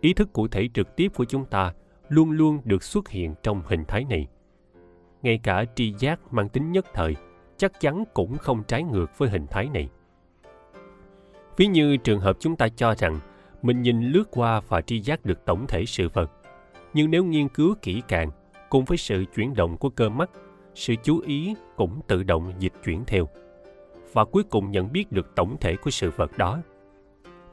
Ý 0.01 0.13
thức 0.13 0.34
cụ 0.34 0.48
thể 0.48 0.70
trực 0.74 0.96
tiếp 0.96 1.12
của 1.15 1.25
chúng 1.25 1.46
ta 1.46 1.74
luôn 2.10 2.32
luôn 2.32 2.60
được 2.63 2.84
xuất 2.84 3.10
hiện 3.10 3.36
trong 3.44 3.62
hình 3.65 3.84
thái 3.88 4.05
này. 4.10 4.27
Ngay 5.22 5.39
cả 5.44 5.65
tri 5.75 5.94
giác 6.00 6.34
mang 6.34 6.50
tính 6.50 6.72
nhất 6.72 6.86
thời, 6.94 7.15
chắc 7.58 7.79
chắn 7.79 8.03
cũng 8.13 8.38
không 8.38 8.63
trái 8.63 8.84
ngược 8.84 9.17
với 9.17 9.29
hình 9.29 9.48
thái 9.48 9.70
này. 9.74 9.89
Ví 11.58 11.67
như 11.67 11.98
trường 11.98 12.20
hợp 12.20 12.38
chúng 12.39 12.55
ta 12.55 12.67
cho 12.70 12.96
rằng 12.96 13.20
mình 13.62 13.82
nhìn 13.82 14.01
lướt 14.01 14.24
qua 14.32 14.62
và 14.67 14.82
tri 14.82 15.00
giác 15.00 15.25
được 15.25 15.46
tổng 15.46 15.67
thể 15.67 15.86
sự 15.86 16.10
vật. 16.13 16.32
Nhưng 16.94 17.12
nếu 17.12 17.24
nghiên 17.24 17.50
cứu 17.50 17.75
kỹ 17.82 18.01
càng 18.08 18.32
cùng 18.70 18.86
với 18.86 18.98
sự 18.98 19.25
chuyển 19.36 19.53
động 19.53 19.77
của 19.77 19.89
cơ 19.89 20.10
mắt 20.10 20.29
sự 20.75 20.96
chú 21.03 21.20
ý 21.20 21.55
cũng 21.75 22.01
tự 22.08 22.24
động 22.24 22.53
dịch 22.60 22.74
chuyển 22.84 23.03
theo 23.08 23.27
và 24.13 24.25
cuối 24.25 24.44
cùng 24.44 24.72
nhận 24.72 24.91
biết 24.91 25.12
được 25.12 25.36
tổng 25.36 25.58
thể 25.62 25.75
của 25.75 25.89
sự 25.89 26.12
vật 26.15 26.38
đó. 26.38 26.62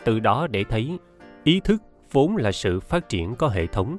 Từ 0.05 0.21
đó 0.21 0.47
để 0.51 0.65
thấy, 0.65 0.99
ý 1.45 1.61
thức 1.61 1.83
vốn 2.13 2.37
là 2.37 2.53
sự 2.53 2.81
phát 2.81 3.09
triển 3.09 3.35
có 3.35 3.49
hệ 3.49 3.67
thống. 3.67 3.97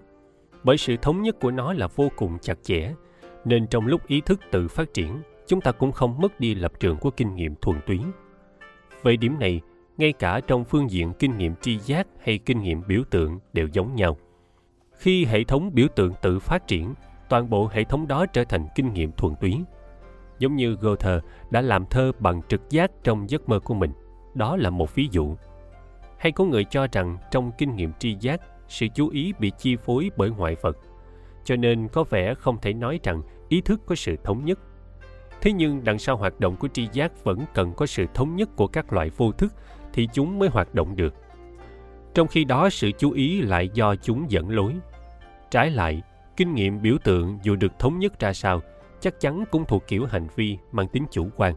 Bởi 0.64 0.78
sự 0.78 0.98
thống 1.02 1.22
nhất 1.22 1.36
của 1.40 1.52
nó 1.52 1.74
là 1.74 1.88
vô 1.88 2.12
cùng 2.16 2.38
chặt 2.42 2.58
chẽ, 2.64 2.94
nên 3.46 3.68
trong 3.68 3.88
lúc 3.88 4.08
ý 4.08 4.22
thức 4.22 4.40
tự 4.52 4.68
phát 4.68 4.94
triển, 4.94 5.22
chúng 5.48 5.62
ta 5.62 5.72
cũng 5.72 5.92
không 5.92 6.22
mất 6.22 6.40
đi 6.40 6.56
lập 6.56 6.80
trường 6.80 6.98
của 6.98 7.10
kinh 7.12 7.36
nghiệm 7.36 7.56
thuần 7.56 7.78
túy. 7.88 8.00
Về 9.04 9.18
điểm 9.18 9.40
này, 9.40 9.62
ngay 9.98 10.14
cả 10.14 10.40
trong 10.48 10.66
phương 10.66 10.92
diện 10.92 11.14
kinh 11.20 11.38
nghiệm 11.38 11.56
tri 11.62 11.80
giác 11.80 12.08
hay 12.20 12.38
kinh 12.38 12.62
nghiệm 12.62 12.82
biểu 12.88 13.04
tượng 13.10 13.40
đều 13.54 13.68
giống 13.74 13.96
nhau. 13.96 14.18
Khi 14.98 15.26
hệ 15.26 15.44
thống 15.44 15.70
biểu 15.74 15.88
tượng 15.96 16.14
tự 16.22 16.40
phát 16.40 16.68
triển 16.68 16.94
toàn 17.34 17.50
bộ 17.50 17.70
hệ 17.74 17.84
thống 17.84 18.08
đó 18.08 18.26
trở 18.26 18.44
thành 18.44 18.68
kinh 18.76 18.94
nghiệm 18.94 19.12
thuần 19.12 19.36
túy. 19.36 19.62
Giống 20.40 20.56
như 20.56 20.78
Goethe 20.82 21.20
đã 21.50 21.62
làm 21.62 21.86
thơ 21.86 22.12
bằng 22.20 22.42
trực 22.48 22.70
giác 22.70 22.92
trong 23.04 23.30
giấc 23.30 23.50
mơ 23.50 23.60
của 23.60 23.74
mình, 23.74 23.92
đó 24.34 24.56
là 24.56 24.70
một 24.70 24.96
ví 24.96 25.08
dụ. 25.12 25.36
Hay 26.18 26.32
có 26.32 26.44
người 26.44 26.64
cho 26.64 26.88
rằng 26.92 27.18
trong 27.32 27.52
kinh 27.58 27.76
nghiệm 27.76 27.92
tri 28.00 28.16
giác, 28.20 28.42
sự 28.68 28.88
chú 28.96 29.10
ý 29.10 29.34
bị 29.40 29.52
chi 29.58 29.76
phối 29.76 30.12
bởi 30.18 30.30
ngoại 30.30 30.56
vật, 30.62 30.78
cho 31.44 31.56
nên 31.56 31.88
có 31.88 32.04
vẻ 32.04 32.34
không 32.34 32.58
thể 32.62 32.74
nói 32.74 33.00
rằng 33.04 33.22
ý 33.50 33.62
thức 33.62 33.82
có 33.86 33.96
sự 33.96 34.16
thống 34.24 34.46
nhất. 34.46 34.60
Thế 35.42 35.54
nhưng 35.54 35.84
đằng 35.84 36.00
sau 36.00 36.18
hoạt 36.18 36.40
động 36.40 36.56
của 36.56 36.68
tri 36.68 36.88
giác 36.94 37.24
vẫn 37.24 37.40
cần 37.54 37.74
có 37.74 37.86
sự 37.86 38.06
thống 38.14 38.36
nhất 38.36 38.50
của 38.56 38.68
các 38.68 38.94
loại 38.94 39.10
vô 39.18 39.32
thức 39.32 39.54
thì 39.94 40.10
chúng 40.14 40.40
mới 40.40 40.50
hoạt 40.50 40.76
động 40.76 40.96
được. 40.96 41.14
Trong 42.14 42.28
khi 42.28 42.44
đó, 42.44 42.70
sự 42.70 42.92
chú 42.98 43.12
ý 43.12 43.42
lại 43.42 43.70
do 43.74 43.96
chúng 43.96 44.32
dẫn 44.32 44.50
lối. 44.50 44.74
Trái 45.52 45.72
lại 45.72 46.02
kinh 46.38 46.56
nghiệm 46.56 46.82
biểu 46.82 46.98
tượng 47.04 47.40
dù 47.44 47.56
được 47.56 47.80
thống 47.80 48.00
nhất 48.00 48.20
ra 48.20 48.34
sao, 48.34 48.62
chắc 49.00 49.20
chắn 49.20 49.44
cũng 49.52 49.66
thuộc 49.66 49.84
kiểu 49.88 50.06
hành 50.06 50.28
vi 50.36 50.58
mang 50.72 50.88
tính 50.88 51.06
chủ 51.12 51.30
quan. 51.36 51.56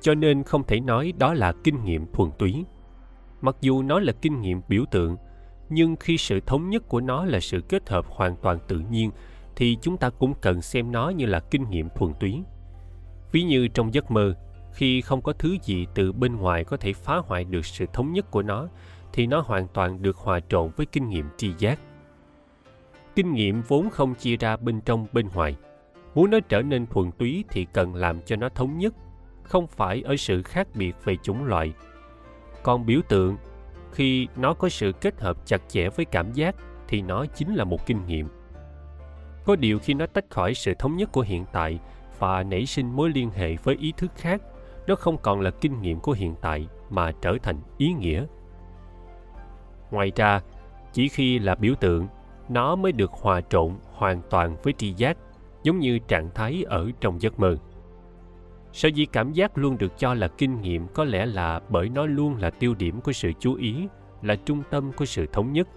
Cho 0.00 0.14
nên 0.14 0.42
không 0.42 0.64
thể 0.64 0.80
nói 0.80 1.12
đó 1.18 1.34
là 1.34 1.52
kinh 1.64 1.84
nghiệm 1.84 2.06
thuần 2.12 2.30
túy. 2.38 2.64
Mặc 3.40 3.56
dù 3.60 3.82
nó 3.82 4.00
là 4.00 4.12
kinh 4.12 4.40
nghiệm 4.40 4.60
biểu 4.68 4.84
tượng, 4.90 5.16
nhưng 5.68 5.96
khi 5.96 6.16
sự 6.16 6.40
thống 6.40 6.70
nhất 6.70 6.88
của 6.88 7.00
nó 7.00 7.24
là 7.24 7.40
sự 7.40 7.60
kết 7.60 7.88
hợp 7.88 8.06
hoàn 8.08 8.36
toàn 8.36 8.58
tự 8.68 8.78
nhiên, 8.90 9.10
thì 9.56 9.78
chúng 9.82 9.96
ta 9.96 10.10
cũng 10.10 10.34
cần 10.40 10.62
xem 10.62 10.92
nó 10.92 11.08
như 11.08 11.26
là 11.26 11.40
kinh 11.40 11.70
nghiệm 11.70 11.88
thuần 11.96 12.12
túy. 12.20 12.42
Ví 13.32 13.42
như 13.42 13.68
trong 13.68 13.94
giấc 13.94 14.10
mơ, 14.10 14.34
khi 14.72 15.00
không 15.00 15.22
có 15.22 15.32
thứ 15.32 15.56
gì 15.62 15.86
từ 15.94 16.12
bên 16.12 16.36
ngoài 16.36 16.64
có 16.64 16.76
thể 16.76 16.92
phá 16.92 17.16
hoại 17.16 17.44
được 17.44 17.66
sự 17.66 17.86
thống 17.92 18.12
nhất 18.12 18.30
của 18.30 18.42
nó, 18.42 18.68
thì 19.12 19.26
nó 19.26 19.40
hoàn 19.40 19.68
toàn 19.68 20.02
được 20.02 20.16
hòa 20.16 20.40
trộn 20.48 20.70
với 20.76 20.86
kinh 20.86 21.08
nghiệm 21.08 21.26
tri 21.36 21.52
giác 21.58 21.80
kinh 23.16 23.32
nghiệm 23.32 23.62
vốn 23.62 23.90
không 23.90 24.14
chia 24.14 24.36
ra 24.36 24.56
bên 24.56 24.80
trong 24.80 25.06
bên 25.12 25.28
ngoài. 25.34 25.56
Muốn 26.14 26.30
nó 26.30 26.38
trở 26.48 26.62
nên 26.62 26.86
thuần 26.86 27.10
túy 27.12 27.44
thì 27.50 27.66
cần 27.72 27.94
làm 27.94 28.20
cho 28.22 28.36
nó 28.36 28.48
thống 28.48 28.78
nhất, 28.78 28.94
không 29.42 29.66
phải 29.66 30.02
ở 30.02 30.16
sự 30.16 30.42
khác 30.42 30.68
biệt 30.74 30.96
về 31.04 31.16
chủng 31.16 31.44
loại. 31.44 31.72
Còn 32.62 32.86
biểu 32.86 33.00
tượng, 33.08 33.36
khi 33.92 34.28
nó 34.36 34.54
có 34.54 34.68
sự 34.68 34.92
kết 34.92 35.20
hợp 35.20 35.46
chặt 35.46 35.62
chẽ 35.68 35.88
với 35.88 36.04
cảm 36.04 36.32
giác 36.32 36.56
thì 36.88 37.02
nó 37.02 37.26
chính 37.26 37.54
là 37.54 37.64
một 37.64 37.86
kinh 37.86 38.06
nghiệm. 38.06 38.26
Có 39.44 39.56
điều 39.56 39.78
khi 39.78 39.94
nó 39.94 40.06
tách 40.06 40.24
khỏi 40.30 40.54
sự 40.54 40.74
thống 40.78 40.96
nhất 40.96 41.12
của 41.12 41.20
hiện 41.20 41.44
tại 41.52 41.78
và 42.18 42.42
nảy 42.42 42.66
sinh 42.66 42.96
mối 42.96 43.10
liên 43.10 43.30
hệ 43.30 43.56
với 43.56 43.76
ý 43.76 43.92
thức 43.96 44.12
khác, 44.16 44.42
nó 44.86 44.94
không 44.94 45.18
còn 45.22 45.40
là 45.40 45.50
kinh 45.50 45.82
nghiệm 45.82 46.00
của 46.00 46.12
hiện 46.12 46.34
tại 46.40 46.68
mà 46.90 47.12
trở 47.20 47.36
thành 47.42 47.56
ý 47.78 47.92
nghĩa. 47.92 48.24
Ngoài 49.90 50.12
ra, 50.16 50.40
chỉ 50.92 51.08
khi 51.08 51.38
là 51.38 51.54
biểu 51.54 51.74
tượng 51.74 52.06
nó 52.48 52.76
mới 52.76 52.92
được 52.92 53.12
hòa 53.12 53.40
trộn 53.40 53.72
hoàn 53.92 54.22
toàn 54.30 54.56
với 54.62 54.72
tri 54.72 54.92
giác, 54.92 55.16
giống 55.62 55.78
như 55.78 55.98
trạng 55.98 56.30
thái 56.34 56.64
ở 56.68 56.90
trong 57.00 57.22
giấc 57.22 57.40
mơ. 57.40 57.56
Sở 58.72 58.88
dĩ 58.88 59.06
cảm 59.06 59.32
giác 59.32 59.58
luôn 59.58 59.78
được 59.78 59.98
cho 59.98 60.14
là 60.14 60.28
kinh 60.28 60.60
nghiệm 60.60 60.86
có 60.88 61.04
lẽ 61.04 61.26
là 61.26 61.60
bởi 61.68 61.88
nó 61.88 62.06
luôn 62.06 62.36
là 62.36 62.50
tiêu 62.50 62.74
điểm 62.74 63.00
của 63.00 63.12
sự 63.12 63.32
chú 63.40 63.54
ý, 63.54 63.88
là 64.22 64.36
trung 64.36 64.62
tâm 64.70 64.92
của 64.92 65.04
sự 65.04 65.26
thống 65.32 65.52
nhất. 65.52 65.68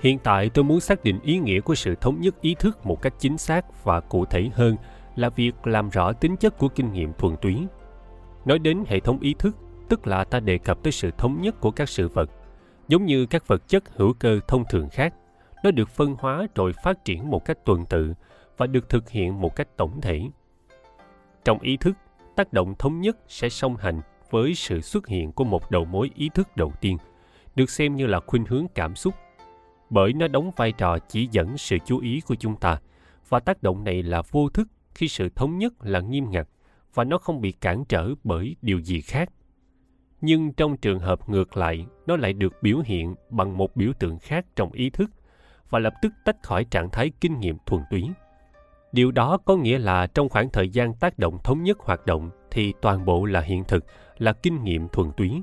Hiện 0.00 0.18
tại 0.18 0.50
tôi 0.54 0.64
muốn 0.64 0.80
xác 0.80 1.04
định 1.04 1.20
ý 1.22 1.38
nghĩa 1.38 1.60
của 1.60 1.74
sự 1.74 1.94
thống 1.94 2.20
nhất 2.20 2.40
ý 2.40 2.54
thức 2.54 2.86
một 2.86 3.02
cách 3.02 3.14
chính 3.18 3.38
xác 3.38 3.84
và 3.84 4.00
cụ 4.00 4.24
thể 4.24 4.50
hơn 4.54 4.76
là 5.16 5.28
việc 5.28 5.66
làm 5.66 5.88
rõ 5.88 6.12
tính 6.12 6.36
chất 6.36 6.58
của 6.58 6.68
kinh 6.68 6.92
nghiệm 6.92 7.12
thuần 7.12 7.36
túy. 7.36 7.66
Nói 8.44 8.58
đến 8.58 8.84
hệ 8.86 9.00
thống 9.00 9.18
ý 9.20 9.34
thức, 9.38 9.56
tức 9.88 10.06
là 10.06 10.24
ta 10.24 10.40
đề 10.40 10.58
cập 10.58 10.82
tới 10.82 10.92
sự 10.92 11.10
thống 11.18 11.42
nhất 11.42 11.60
của 11.60 11.70
các 11.70 11.88
sự 11.88 12.08
vật, 12.08 12.30
giống 12.88 13.04
như 13.04 13.26
các 13.26 13.48
vật 13.48 13.68
chất 13.68 13.96
hữu 13.96 14.12
cơ 14.12 14.40
thông 14.48 14.64
thường 14.70 14.88
khác 14.88 15.14
nó 15.62 15.70
được 15.70 15.88
phân 15.88 16.16
hóa 16.18 16.46
rồi 16.54 16.72
phát 16.84 17.04
triển 17.04 17.30
một 17.30 17.44
cách 17.44 17.64
tuần 17.64 17.86
tự 17.86 18.14
và 18.56 18.66
được 18.66 18.88
thực 18.88 19.10
hiện 19.10 19.40
một 19.40 19.56
cách 19.56 19.76
tổng 19.76 20.00
thể. 20.00 20.22
Trong 21.44 21.58
ý 21.60 21.76
thức, 21.76 21.96
tác 22.36 22.52
động 22.52 22.74
thống 22.78 23.00
nhất 23.00 23.16
sẽ 23.28 23.48
song 23.48 23.76
hành 23.76 24.00
với 24.30 24.54
sự 24.54 24.80
xuất 24.80 25.06
hiện 25.06 25.32
của 25.32 25.44
một 25.44 25.70
đầu 25.70 25.84
mối 25.84 26.10
ý 26.14 26.28
thức 26.34 26.56
đầu 26.56 26.72
tiên, 26.80 26.96
được 27.54 27.70
xem 27.70 27.96
như 27.96 28.06
là 28.06 28.20
khuynh 28.26 28.44
hướng 28.44 28.66
cảm 28.74 28.96
xúc. 28.96 29.14
Bởi 29.90 30.12
nó 30.12 30.28
đóng 30.28 30.50
vai 30.56 30.72
trò 30.72 30.98
chỉ 30.98 31.28
dẫn 31.30 31.58
sự 31.58 31.76
chú 31.86 31.98
ý 31.98 32.20
của 32.20 32.34
chúng 32.34 32.56
ta, 32.56 32.78
và 33.28 33.40
tác 33.40 33.62
động 33.62 33.84
này 33.84 34.02
là 34.02 34.22
vô 34.30 34.48
thức 34.48 34.68
khi 34.94 35.08
sự 35.08 35.28
thống 35.28 35.58
nhất 35.58 35.74
là 35.80 36.00
nghiêm 36.00 36.30
ngặt 36.30 36.48
và 36.94 37.04
nó 37.04 37.18
không 37.18 37.40
bị 37.40 37.52
cản 37.52 37.84
trở 37.84 38.14
bởi 38.24 38.56
điều 38.62 38.80
gì 38.80 39.00
khác. 39.00 39.30
Nhưng 40.20 40.52
trong 40.52 40.76
trường 40.76 40.98
hợp 40.98 41.28
ngược 41.28 41.56
lại, 41.56 41.86
nó 42.06 42.16
lại 42.16 42.32
được 42.32 42.62
biểu 42.62 42.78
hiện 42.84 43.14
bằng 43.30 43.56
một 43.56 43.76
biểu 43.76 43.92
tượng 43.92 44.18
khác 44.18 44.46
trong 44.56 44.72
ý 44.72 44.90
thức 44.90 45.10
và 45.70 45.78
lập 45.78 45.94
tức 46.02 46.12
tách 46.24 46.42
khỏi 46.42 46.64
trạng 46.64 46.90
thái 46.90 47.10
kinh 47.20 47.40
nghiệm 47.40 47.56
thuần 47.66 47.82
túy. 47.90 48.10
Điều 48.92 49.10
đó 49.10 49.38
có 49.44 49.56
nghĩa 49.56 49.78
là 49.78 50.06
trong 50.06 50.28
khoảng 50.28 50.50
thời 50.50 50.68
gian 50.68 50.94
tác 50.94 51.18
động 51.18 51.38
thống 51.44 51.62
nhất 51.62 51.78
hoạt 51.80 52.06
động 52.06 52.30
thì 52.50 52.72
toàn 52.82 53.04
bộ 53.04 53.24
là 53.24 53.40
hiện 53.40 53.64
thực, 53.64 53.84
là 54.18 54.32
kinh 54.32 54.64
nghiệm 54.64 54.88
thuần 54.88 55.12
túy. 55.16 55.42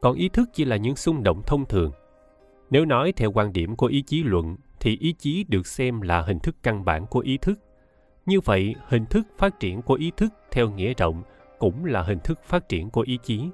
Còn 0.00 0.16
ý 0.16 0.28
thức 0.28 0.50
chỉ 0.52 0.64
là 0.64 0.76
những 0.76 0.96
xung 0.96 1.22
động 1.22 1.42
thông 1.46 1.66
thường. 1.66 1.92
Nếu 2.70 2.84
nói 2.84 3.12
theo 3.16 3.32
quan 3.32 3.52
điểm 3.52 3.76
của 3.76 3.86
ý 3.86 4.02
chí 4.02 4.22
luận, 4.22 4.56
thì 4.80 4.98
ý 5.00 5.12
chí 5.18 5.44
được 5.48 5.66
xem 5.66 6.00
là 6.00 6.22
hình 6.22 6.38
thức 6.38 6.56
căn 6.62 6.84
bản 6.84 7.06
của 7.06 7.20
ý 7.20 7.38
thức. 7.38 7.58
Như 8.26 8.40
vậy, 8.40 8.74
hình 8.88 9.06
thức 9.06 9.26
phát 9.38 9.60
triển 9.60 9.82
của 9.82 9.94
ý 9.94 10.12
thức 10.16 10.34
theo 10.50 10.70
nghĩa 10.70 10.94
rộng 10.94 11.22
cũng 11.58 11.84
là 11.84 12.02
hình 12.02 12.18
thức 12.18 12.40
phát 12.44 12.68
triển 12.68 12.90
của 12.90 13.00
ý 13.00 13.18
chí. 13.22 13.48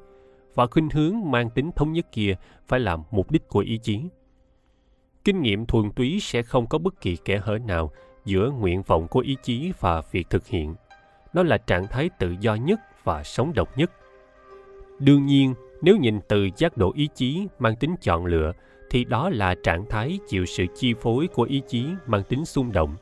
Và 0.55 0.66
khuynh 0.66 0.90
hướng 0.90 1.31
mang 1.31 1.51
tính 1.51 1.70
thống 1.77 1.92
nhất 1.92 2.07
kia 2.12 2.35
phải 2.68 2.81
làm 2.81 3.03
mục 3.11 3.31
đích 3.31 3.49
của 3.49 3.61
ý 3.61 3.79
chí 3.79 4.03
kinh 5.25 5.43
nghiệm 5.43 5.67
thuần 5.67 5.91
túy 5.91 6.19
sẽ 6.21 6.43
không 6.43 6.67
có 6.67 6.79
bất 6.79 7.01
kỳ 7.01 7.17
kẽ 7.17 7.39
hở 7.39 7.59
nào 7.59 7.93
giữa 8.25 8.51
nguyện 8.51 8.83
vọng 8.83 9.09
của 9.09 9.21
ý 9.21 9.37
chí 9.43 9.73
và 9.81 10.03
việc 10.13 10.31
thực 10.31 10.47
hiện. 10.47 10.75
Nó 11.33 11.43
là 11.43 11.59
trạng 11.59 11.87
thái 11.87 12.11
tự 12.19 12.35
do 12.41 12.55
nhất 12.55 12.81
và 13.05 13.23
sống 13.23 13.53
động 13.55 13.69
nhất. 13.77 13.91
Đương 14.99 15.27
nhiên, 15.27 15.55
nếu 15.83 15.97
nhìn 15.97 16.21
từ 16.29 16.49
giác 16.57 16.77
độ 16.77 16.93
ý 16.97 17.09
chí 17.15 17.47
mang 17.59 17.77
tính 17.77 17.95
chọn 18.01 18.27
lựa, 18.27 18.53
thì 18.91 19.05
đó 19.05 19.31
là 19.31 19.55
trạng 19.63 19.85
thái 19.91 20.19
chịu 20.29 20.47
sự 20.47 20.65
chi 20.77 20.95
phối 21.01 21.27
của 21.27 21.43
ý 21.43 21.63
chí 21.69 21.87
mang 22.07 22.23
tính 22.29 22.45
xung 22.45 22.73
động. 22.73 22.97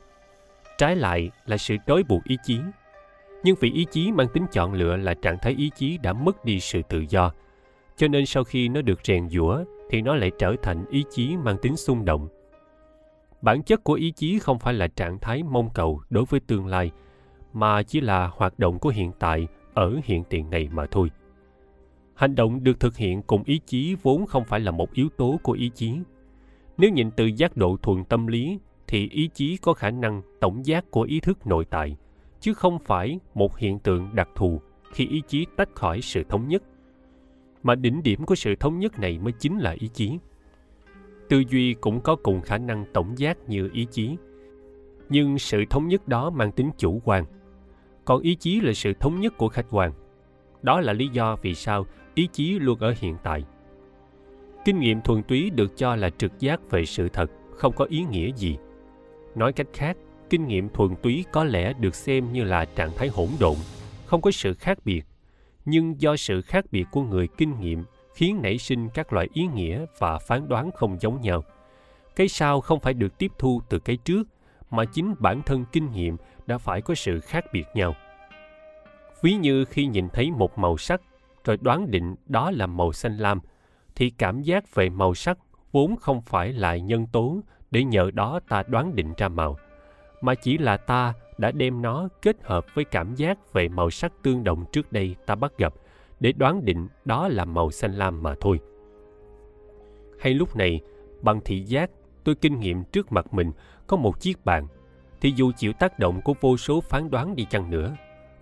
Trái 0.77 0.95
lại 0.95 1.31
là 1.45 1.57
sự 1.57 1.75
trói 1.87 2.03
buộc 2.03 2.23
ý 2.23 2.37
chí. 2.43 2.59
Nhưng 3.43 3.55
vì 3.59 3.71
ý 3.71 3.85
chí 3.91 4.11
mang 4.11 4.27
tính 4.33 4.45
chọn 4.51 4.73
lựa 4.73 4.97
là 4.97 5.13
trạng 5.13 5.37
thái 5.41 5.55
ý 5.57 5.71
chí 5.75 5.97
đã 5.97 6.13
mất 6.13 6.45
đi 6.45 6.59
sự 6.59 6.81
tự 6.89 7.05
do, 7.09 7.31
cho 7.97 8.07
nên 8.07 8.25
sau 8.25 8.43
khi 8.43 8.69
nó 8.69 8.81
được 8.81 8.99
rèn 9.03 9.29
giũa 9.29 9.63
thì 9.89 10.01
nó 10.01 10.15
lại 10.15 10.31
trở 10.39 10.55
thành 10.61 10.85
ý 10.89 11.03
chí 11.09 11.37
mang 11.37 11.57
tính 11.61 11.77
xung 11.77 12.05
động. 12.05 12.27
Bản 13.41 13.63
chất 13.63 13.83
của 13.83 13.93
ý 13.93 14.11
chí 14.11 14.39
không 14.39 14.59
phải 14.59 14.73
là 14.73 14.87
trạng 14.87 15.19
thái 15.19 15.43
mong 15.43 15.69
cầu 15.73 16.01
đối 16.09 16.25
với 16.29 16.39
tương 16.39 16.67
lai, 16.67 16.91
mà 17.53 17.83
chỉ 17.83 18.01
là 18.01 18.27
hoạt 18.27 18.59
động 18.59 18.79
của 18.79 18.89
hiện 18.89 19.11
tại 19.19 19.47
ở 19.73 19.99
hiện 20.03 20.23
tiền 20.29 20.49
này 20.49 20.69
mà 20.71 20.85
thôi. 20.91 21.11
Hành 22.15 22.35
động 22.35 22.63
được 22.63 22.79
thực 22.79 22.97
hiện 22.97 23.21
cùng 23.21 23.43
ý 23.43 23.59
chí 23.65 23.95
vốn 24.01 24.25
không 24.25 24.45
phải 24.45 24.59
là 24.59 24.71
một 24.71 24.93
yếu 24.93 25.09
tố 25.17 25.39
của 25.43 25.53
ý 25.53 25.71
chí. 25.75 25.93
Nếu 26.77 26.91
nhìn 26.91 27.11
từ 27.11 27.25
giác 27.25 27.57
độ 27.57 27.77
thuần 27.81 28.03
tâm 28.05 28.27
lý, 28.27 28.59
thì 28.87 29.09
ý 29.09 29.29
chí 29.33 29.57
có 29.57 29.73
khả 29.73 29.91
năng 29.91 30.21
tổng 30.39 30.65
giác 30.65 30.91
của 30.91 31.01
ý 31.01 31.19
thức 31.19 31.47
nội 31.47 31.65
tại, 31.65 31.97
chứ 32.39 32.53
không 32.53 32.79
phải 32.79 33.19
một 33.33 33.57
hiện 33.57 33.79
tượng 33.79 34.09
đặc 34.13 34.29
thù 34.35 34.61
khi 34.93 35.07
ý 35.07 35.21
chí 35.27 35.45
tách 35.57 35.69
khỏi 35.75 36.01
sự 36.01 36.23
thống 36.29 36.47
nhất 36.47 36.63
mà 37.63 37.75
đỉnh 37.75 38.03
điểm 38.03 38.25
của 38.25 38.35
sự 38.35 38.55
thống 38.55 38.79
nhất 38.79 38.99
này 38.99 39.19
mới 39.19 39.33
chính 39.39 39.57
là 39.57 39.75
ý 39.79 39.87
chí. 39.87 40.17
Tư 41.29 41.43
duy 41.49 41.73
cũng 41.73 42.01
có 42.01 42.15
cùng 42.15 42.41
khả 42.41 42.57
năng 42.57 42.85
tổng 42.93 43.17
giác 43.17 43.37
như 43.49 43.69
ý 43.73 43.87
chí. 43.91 44.15
Nhưng 45.09 45.39
sự 45.39 45.63
thống 45.69 45.87
nhất 45.87 46.07
đó 46.07 46.29
mang 46.29 46.51
tính 46.51 46.71
chủ 46.77 47.01
quan. 47.05 47.25
Còn 48.05 48.21
ý 48.21 48.35
chí 48.35 48.59
là 48.59 48.73
sự 48.73 48.93
thống 48.93 49.19
nhất 49.19 49.37
của 49.37 49.49
khách 49.49 49.65
quan. 49.69 49.91
Đó 50.61 50.81
là 50.81 50.93
lý 50.93 51.07
do 51.07 51.37
vì 51.41 51.55
sao 51.55 51.85
ý 52.15 52.27
chí 52.33 52.59
luôn 52.59 52.79
ở 52.79 52.93
hiện 52.99 53.15
tại. 53.23 53.43
Kinh 54.65 54.79
nghiệm 54.79 55.01
thuần 55.01 55.23
túy 55.23 55.49
được 55.49 55.77
cho 55.77 55.95
là 55.95 56.09
trực 56.09 56.39
giác 56.39 56.71
về 56.71 56.85
sự 56.85 57.09
thật, 57.09 57.31
không 57.51 57.73
có 57.75 57.85
ý 57.85 58.05
nghĩa 58.11 58.31
gì. 58.35 58.57
Nói 59.35 59.53
cách 59.53 59.67
khác, 59.73 59.97
kinh 60.29 60.47
nghiệm 60.47 60.69
thuần 60.69 60.95
túy 61.01 61.25
có 61.31 61.43
lẽ 61.43 61.73
được 61.73 61.95
xem 61.95 62.31
như 62.31 62.43
là 62.43 62.65
trạng 62.65 62.91
thái 62.95 63.07
hỗn 63.07 63.27
độn, 63.39 63.55
không 64.05 64.21
có 64.21 64.31
sự 64.31 64.53
khác 64.53 64.77
biệt 64.85 65.05
nhưng 65.69 66.01
do 66.01 66.15
sự 66.15 66.41
khác 66.41 66.65
biệt 66.71 66.85
của 66.91 67.03
người 67.03 67.27
kinh 67.37 67.59
nghiệm 67.59 67.83
khiến 68.13 68.41
nảy 68.41 68.57
sinh 68.57 68.89
các 68.89 69.13
loại 69.13 69.29
ý 69.33 69.47
nghĩa 69.47 69.85
và 69.99 70.19
phán 70.19 70.47
đoán 70.47 70.71
không 70.71 70.97
giống 70.99 71.21
nhau. 71.21 71.43
Cái 72.15 72.27
sau 72.27 72.61
không 72.61 72.79
phải 72.79 72.93
được 72.93 73.17
tiếp 73.17 73.31
thu 73.37 73.61
từ 73.69 73.79
cái 73.79 73.97
trước, 73.97 74.27
mà 74.69 74.85
chính 74.85 75.15
bản 75.19 75.41
thân 75.41 75.65
kinh 75.71 75.91
nghiệm 75.91 76.17
đã 76.47 76.57
phải 76.57 76.81
có 76.81 76.95
sự 76.95 77.19
khác 77.19 77.45
biệt 77.53 77.65
nhau. 77.73 77.95
Ví 79.21 79.33
như 79.33 79.65
khi 79.65 79.85
nhìn 79.85 80.09
thấy 80.09 80.31
một 80.31 80.57
màu 80.57 80.77
sắc, 80.77 81.01
rồi 81.45 81.57
đoán 81.61 81.91
định 81.91 82.15
đó 82.25 82.51
là 82.51 82.67
màu 82.67 82.93
xanh 82.93 83.17
lam, 83.17 83.39
thì 83.95 84.09
cảm 84.09 84.41
giác 84.41 84.75
về 84.75 84.89
màu 84.89 85.15
sắc 85.15 85.37
vốn 85.71 85.95
không 85.95 86.21
phải 86.21 86.53
là 86.53 86.77
nhân 86.77 87.07
tố 87.11 87.39
để 87.71 87.83
nhờ 87.83 88.11
đó 88.13 88.39
ta 88.49 88.63
đoán 88.67 88.95
định 88.95 89.13
ra 89.17 89.29
màu, 89.29 89.57
mà 90.21 90.35
chỉ 90.35 90.57
là 90.57 90.77
ta 90.77 91.13
đã 91.39 91.51
đem 91.51 91.81
nó 91.81 92.07
kết 92.21 92.37
hợp 92.43 92.65
với 92.73 92.85
cảm 92.85 93.15
giác 93.15 93.53
về 93.53 93.69
màu 93.69 93.89
sắc 93.89 94.13
tương 94.23 94.43
đồng 94.43 94.65
trước 94.71 94.91
đây 94.91 95.15
ta 95.25 95.35
bắt 95.35 95.57
gặp, 95.57 95.73
để 96.19 96.31
đoán 96.31 96.65
định 96.65 96.87
đó 97.05 97.27
là 97.27 97.45
màu 97.45 97.71
xanh 97.71 97.95
lam 97.95 98.23
mà 98.23 98.35
thôi. 98.41 98.59
Hay 100.19 100.33
lúc 100.33 100.55
này, 100.55 100.81
bằng 101.21 101.41
thị 101.45 101.59
giác, 101.59 101.91
tôi 102.23 102.35
kinh 102.35 102.59
nghiệm 102.59 102.83
trước 102.83 103.11
mặt 103.11 103.33
mình 103.33 103.51
có 103.87 103.97
một 103.97 104.19
chiếc 104.19 104.45
bàn, 104.45 104.67
thì 105.21 105.33
dù 105.35 105.51
chịu 105.57 105.73
tác 105.73 105.99
động 105.99 106.21
của 106.21 106.33
vô 106.41 106.57
số 106.57 106.81
phán 106.81 107.09
đoán 107.09 107.35
đi 107.35 107.45
chăng 107.49 107.69
nữa, 107.69 107.95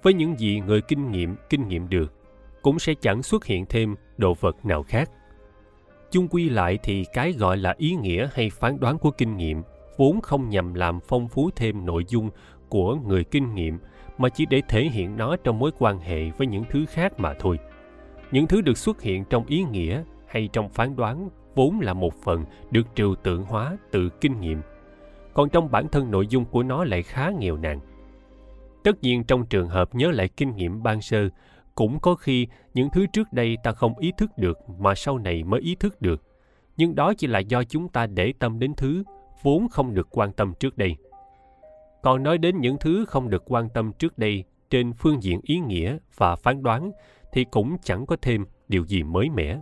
với 0.03 0.13
những 0.13 0.39
gì 0.39 0.59
người 0.59 0.81
kinh 0.81 1.11
nghiệm 1.11 1.35
kinh 1.49 1.67
nghiệm 1.67 1.89
được, 1.89 2.13
cũng 2.61 2.79
sẽ 2.79 2.93
chẳng 3.01 3.23
xuất 3.23 3.45
hiện 3.45 3.65
thêm 3.65 3.95
đồ 4.17 4.33
vật 4.33 4.65
nào 4.65 4.83
khác. 4.83 5.11
Chung 6.11 6.27
quy 6.27 6.49
lại 6.49 6.79
thì 6.83 7.05
cái 7.13 7.31
gọi 7.31 7.57
là 7.57 7.75
ý 7.77 7.95
nghĩa 7.95 8.29
hay 8.33 8.49
phán 8.49 8.79
đoán 8.79 8.97
của 8.97 9.11
kinh 9.11 9.37
nghiệm 9.37 9.61
vốn 9.97 10.21
không 10.21 10.49
nhằm 10.49 10.73
làm 10.73 10.99
phong 10.99 11.27
phú 11.27 11.49
thêm 11.55 11.85
nội 11.85 12.05
dung 12.07 12.29
của 12.69 12.95
người 12.95 13.23
kinh 13.23 13.55
nghiệm 13.55 13.79
mà 14.17 14.29
chỉ 14.29 14.45
để 14.45 14.61
thể 14.67 14.83
hiện 14.83 15.17
nó 15.17 15.35
trong 15.35 15.59
mối 15.59 15.71
quan 15.79 15.99
hệ 15.99 16.31
với 16.31 16.47
những 16.47 16.63
thứ 16.69 16.85
khác 16.85 17.19
mà 17.19 17.33
thôi. 17.39 17.59
Những 18.31 18.47
thứ 18.47 18.61
được 18.61 18.77
xuất 18.77 19.01
hiện 19.01 19.25
trong 19.29 19.45
ý 19.45 19.63
nghĩa 19.63 20.03
hay 20.27 20.49
trong 20.53 20.69
phán 20.69 20.95
đoán 20.95 21.29
vốn 21.55 21.79
là 21.79 21.93
một 21.93 22.13
phần 22.23 22.45
được 22.71 22.87
trừu 22.95 23.15
tượng 23.15 23.43
hóa 23.43 23.77
từ 23.91 24.09
kinh 24.21 24.39
nghiệm. 24.39 24.61
Còn 25.33 25.49
trong 25.49 25.71
bản 25.71 25.87
thân 25.87 26.11
nội 26.11 26.27
dung 26.27 26.45
của 26.45 26.63
nó 26.63 26.83
lại 26.83 27.03
khá 27.03 27.31
nghèo 27.39 27.57
nàn. 27.57 27.79
Tất 28.83 29.01
nhiên 29.01 29.23
trong 29.23 29.45
trường 29.45 29.67
hợp 29.67 29.95
nhớ 29.95 30.11
lại 30.11 30.27
kinh 30.37 30.55
nghiệm 30.55 30.83
ban 30.83 31.01
sơ, 31.01 31.29
cũng 31.75 31.99
có 31.99 32.15
khi 32.15 32.47
những 32.73 32.89
thứ 32.89 33.05
trước 33.13 33.33
đây 33.33 33.57
ta 33.63 33.71
không 33.71 33.97
ý 33.97 34.11
thức 34.17 34.31
được 34.37 34.57
mà 34.79 34.95
sau 34.95 35.17
này 35.17 35.43
mới 35.43 35.61
ý 35.61 35.75
thức 35.75 36.01
được. 36.01 36.23
Nhưng 36.77 36.95
đó 36.95 37.13
chỉ 37.17 37.27
là 37.27 37.39
do 37.39 37.63
chúng 37.63 37.89
ta 37.89 38.07
để 38.07 38.33
tâm 38.39 38.59
đến 38.59 38.73
thứ 38.77 39.03
vốn 39.43 39.67
không 39.69 39.93
được 39.93 40.07
quan 40.11 40.33
tâm 40.33 40.53
trước 40.59 40.77
đây 40.77 40.95
còn 42.07 42.23
nói 42.23 42.37
đến 42.37 42.61
những 42.61 42.77
thứ 42.77 43.05
không 43.05 43.29
được 43.29 43.43
quan 43.45 43.69
tâm 43.69 43.91
trước 43.99 44.17
đây 44.17 44.43
trên 44.69 44.93
phương 44.93 45.23
diện 45.23 45.39
ý 45.43 45.59
nghĩa 45.59 45.97
và 46.15 46.35
phán 46.35 46.63
đoán 46.63 46.91
thì 47.31 47.45
cũng 47.51 47.77
chẳng 47.83 48.05
có 48.05 48.15
thêm 48.21 48.45
điều 48.67 48.85
gì 48.85 49.03
mới 49.03 49.29
mẻ. 49.29 49.59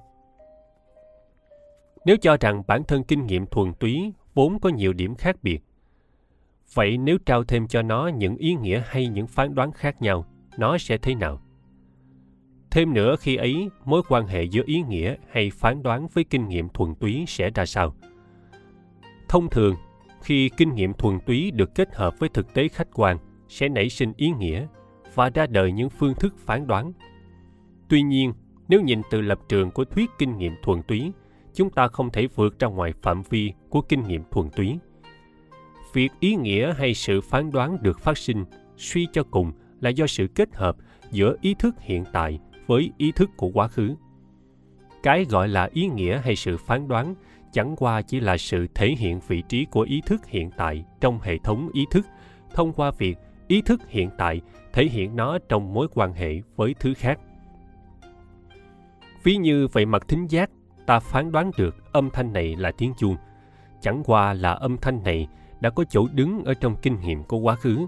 Nếu 2.05 2.17
cho 2.17 2.37
rằng 2.39 2.63
bản 2.67 2.83
thân 2.83 3.03
kinh 3.03 3.25
nghiệm 3.25 3.45
thuần 3.45 3.73
túy 3.73 4.13
vốn 4.33 4.59
có 4.59 4.69
nhiều 4.69 4.93
điểm 4.93 5.15
khác 5.15 5.35
biệt, 5.43 5.63
vậy 6.73 6.97
nếu 6.97 7.17
trao 7.25 7.43
thêm 7.43 7.67
cho 7.67 7.81
nó 7.81 8.07
những 8.07 8.37
ý 8.37 8.55
nghĩa 8.55 8.83
hay 8.85 9.07
những 9.07 9.27
phán 9.27 9.55
đoán 9.55 9.71
khác 9.71 10.01
nhau, 10.01 10.25
nó 10.57 10.77
sẽ 10.77 10.97
thế 10.97 11.15
nào? 11.15 11.41
Thêm 12.71 12.93
nữa, 12.93 13.15
khi 13.19 13.35
ấy, 13.35 13.69
mối 13.85 14.01
quan 14.09 14.27
hệ 14.27 14.43
giữa 14.43 14.63
ý 14.65 14.81
nghĩa 14.81 15.15
hay 15.29 15.49
phán 15.49 15.83
đoán 15.83 16.07
với 16.13 16.23
kinh 16.23 16.47
nghiệm 16.47 16.69
thuần 16.69 16.95
túy 16.95 17.25
sẽ 17.27 17.49
ra 17.49 17.65
sao? 17.65 17.95
Thông 19.29 19.49
thường 19.49 19.75
khi 20.25 20.49
kinh 20.57 20.75
nghiệm 20.75 20.93
thuần 20.93 21.19
túy 21.25 21.51
được 21.51 21.75
kết 21.75 21.95
hợp 21.95 22.19
với 22.19 22.29
thực 22.29 22.53
tế 22.53 22.67
khách 22.67 22.87
quan, 22.93 23.17
sẽ 23.47 23.69
nảy 23.69 23.89
sinh 23.89 24.13
ý 24.17 24.31
nghĩa 24.39 24.67
và 25.15 25.29
ra 25.29 25.47
đời 25.47 25.71
những 25.71 25.89
phương 25.89 26.13
thức 26.13 26.37
phán 26.37 26.67
đoán. 26.67 26.91
Tuy 27.89 28.01
nhiên, 28.01 28.33
nếu 28.67 28.81
nhìn 28.81 29.01
từ 29.11 29.21
lập 29.21 29.39
trường 29.49 29.71
của 29.71 29.85
thuyết 29.85 30.09
kinh 30.17 30.37
nghiệm 30.37 30.53
thuần 30.63 30.81
túy, 30.83 31.11
chúng 31.53 31.69
ta 31.69 31.87
không 31.87 32.09
thể 32.11 32.27
vượt 32.27 32.59
ra 32.59 32.67
ngoài 32.67 32.93
phạm 33.01 33.23
vi 33.29 33.53
của 33.69 33.81
kinh 33.81 34.03
nghiệm 34.03 34.23
thuần 34.31 34.49
túy. 34.49 34.77
Việc 35.93 36.11
ý 36.19 36.35
nghĩa 36.35 36.73
hay 36.73 36.93
sự 36.93 37.21
phán 37.21 37.51
đoán 37.51 37.77
được 37.81 37.99
phát 37.99 38.17
sinh, 38.17 38.45
suy 38.77 39.07
cho 39.13 39.23
cùng, 39.23 39.51
là 39.81 39.89
do 39.89 40.07
sự 40.07 40.27
kết 40.27 40.55
hợp 40.55 40.75
giữa 41.11 41.35
ý 41.41 41.53
thức 41.53 41.75
hiện 41.79 42.03
tại 42.13 42.39
với 42.67 42.91
ý 42.97 43.11
thức 43.11 43.29
của 43.37 43.49
quá 43.53 43.67
khứ. 43.67 43.95
Cái 45.03 45.25
gọi 45.29 45.47
là 45.47 45.69
ý 45.73 45.87
nghĩa 45.87 46.21
hay 46.23 46.35
sự 46.35 46.57
phán 46.57 46.87
đoán 46.87 47.15
chẳng 47.55 47.75
qua 47.75 48.01
chỉ 48.01 48.19
là 48.19 48.37
sự 48.37 48.67
thể 48.75 48.95
hiện 48.97 49.19
vị 49.27 49.43
trí 49.49 49.65
của 49.65 49.81
ý 49.81 50.01
thức 50.05 50.25
hiện 50.27 50.49
tại 50.57 50.85
trong 51.01 51.19
hệ 51.21 51.37
thống 51.37 51.69
ý 51.73 51.85
thức. 51.91 52.05
Thông 52.53 52.73
qua 52.73 52.91
việc 52.91 53.17
ý 53.47 53.61
thức 53.61 53.81
hiện 53.87 54.09
tại, 54.17 54.41
thể 54.73 54.85
hiện 54.85 55.15
nó 55.15 55.37
trong 55.49 55.73
mối 55.73 55.87
quan 55.93 56.13
hệ 56.13 56.41
với 56.55 56.75
thứ 56.79 56.93
khác. 56.93 57.19
Ví 59.23 59.35
như 59.37 59.67
về 59.67 59.85
mặt 59.85 60.07
thính 60.07 60.27
giác, 60.27 60.49
ta 60.85 60.99
phán 60.99 61.31
đoán 61.31 61.51
được 61.57 61.93
âm 61.93 62.09
thanh 62.09 62.33
này 62.33 62.55
là 62.55 62.71
tiếng 62.71 62.93
chuông. 62.97 63.15
Chẳng 63.81 64.03
qua 64.05 64.33
là 64.33 64.51
âm 64.51 64.77
thanh 64.77 65.03
này 65.03 65.27
đã 65.59 65.69
có 65.69 65.83
chỗ 65.83 66.07
đứng 66.13 66.43
ở 66.43 66.53
trong 66.53 66.75
kinh 66.81 67.01
nghiệm 67.01 67.23
của 67.23 67.37
quá 67.37 67.55
khứ. 67.55 67.85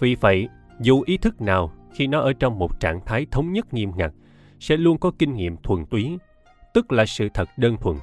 Vì 0.00 0.14
vậy, 0.14 0.48
dù 0.80 1.02
ý 1.06 1.16
thức 1.16 1.40
nào 1.40 1.72
khi 1.92 2.06
nó 2.06 2.20
ở 2.20 2.32
trong 2.32 2.58
một 2.58 2.80
trạng 2.80 3.00
thái 3.06 3.26
thống 3.30 3.52
nhất 3.52 3.74
nghiêm 3.74 3.90
ngặt 3.96 4.12
sẽ 4.60 4.76
luôn 4.76 4.98
có 4.98 5.10
kinh 5.18 5.34
nghiệm 5.34 5.56
thuần 5.56 5.86
túy, 5.86 6.18
tức 6.74 6.92
là 6.92 7.06
sự 7.06 7.28
thật 7.34 7.48
đơn 7.56 7.76
thuần 7.76 7.96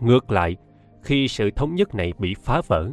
ngược 0.00 0.30
lại, 0.30 0.56
khi 1.02 1.28
sự 1.28 1.50
thống 1.50 1.74
nhất 1.74 1.94
này 1.94 2.12
bị 2.18 2.34
phá 2.34 2.60
vỡ, 2.66 2.90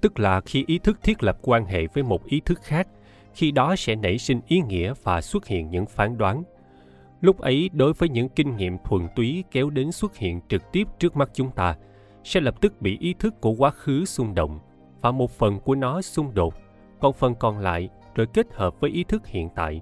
tức 0.00 0.18
là 0.18 0.40
khi 0.40 0.64
ý 0.66 0.78
thức 0.78 0.98
thiết 1.02 1.22
lập 1.22 1.38
quan 1.42 1.64
hệ 1.64 1.86
với 1.86 2.02
một 2.02 2.24
ý 2.24 2.40
thức 2.40 2.60
khác, 2.62 2.88
khi 3.34 3.50
đó 3.50 3.76
sẽ 3.76 3.94
nảy 3.94 4.18
sinh 4.18 4.40
ý 4.46 4.60
nghĩa 4.60 4.94
và 5.02 5.20
xuất 5.20 5.46
hiện 5.46 5.70
những 5.70 5.86
phán 5.86 6.18
đoán. 6.18 6.42
Lúc 7.20 7.38
ấy, 7.38 7.70
đối 7.72 7.92
với 7.92 8.08
những 8.08 8.28
kinh 8.28 8.56
nghiệm 8.56 8.78
thuần 8.84 9.08
túy 9.16 9.44
kéo 9.50 9.70
đến 9.70 9.92
xuất 9.92 10.16
hiện 10.16 10.40
trực 10.48 10.72
tiếp 10.72 10.88
trước 10.98 11.16
mắt 11.16 11.30
chúng 11.32 11.50
ta, 11.50 11.76
sẽ 12.24 12.40
lập 12.40 12.60
tức 12.60 12.80
bị 12.80 12.98
ý 13.00 13.14
thức 13.18 13.40
của 13.40 13.50
quá 13.50 13.70
khứ 13.70 14.04
xung 14.04 14.34
động 14.34 14.58
và 15.00 15.10
một 15.10 15.30
phần 15.30 15.60
của 15.60 15.74
nó 15.74 16.02
xung 16.02 16.34
đột. 16.34 16.54
Còn 17.00 17.12
phần 17.12 17.34
còn 17.34 17.58
lại 17.58 17.88
rồi 18.14 18.26
kết 18.26 18.46
hợp 18.52 18.80
với 18.80 18.90
ý 18.90 19.04
thức 19.04 19.26
hiện 19.26 19.48
tại. 19.54 19.80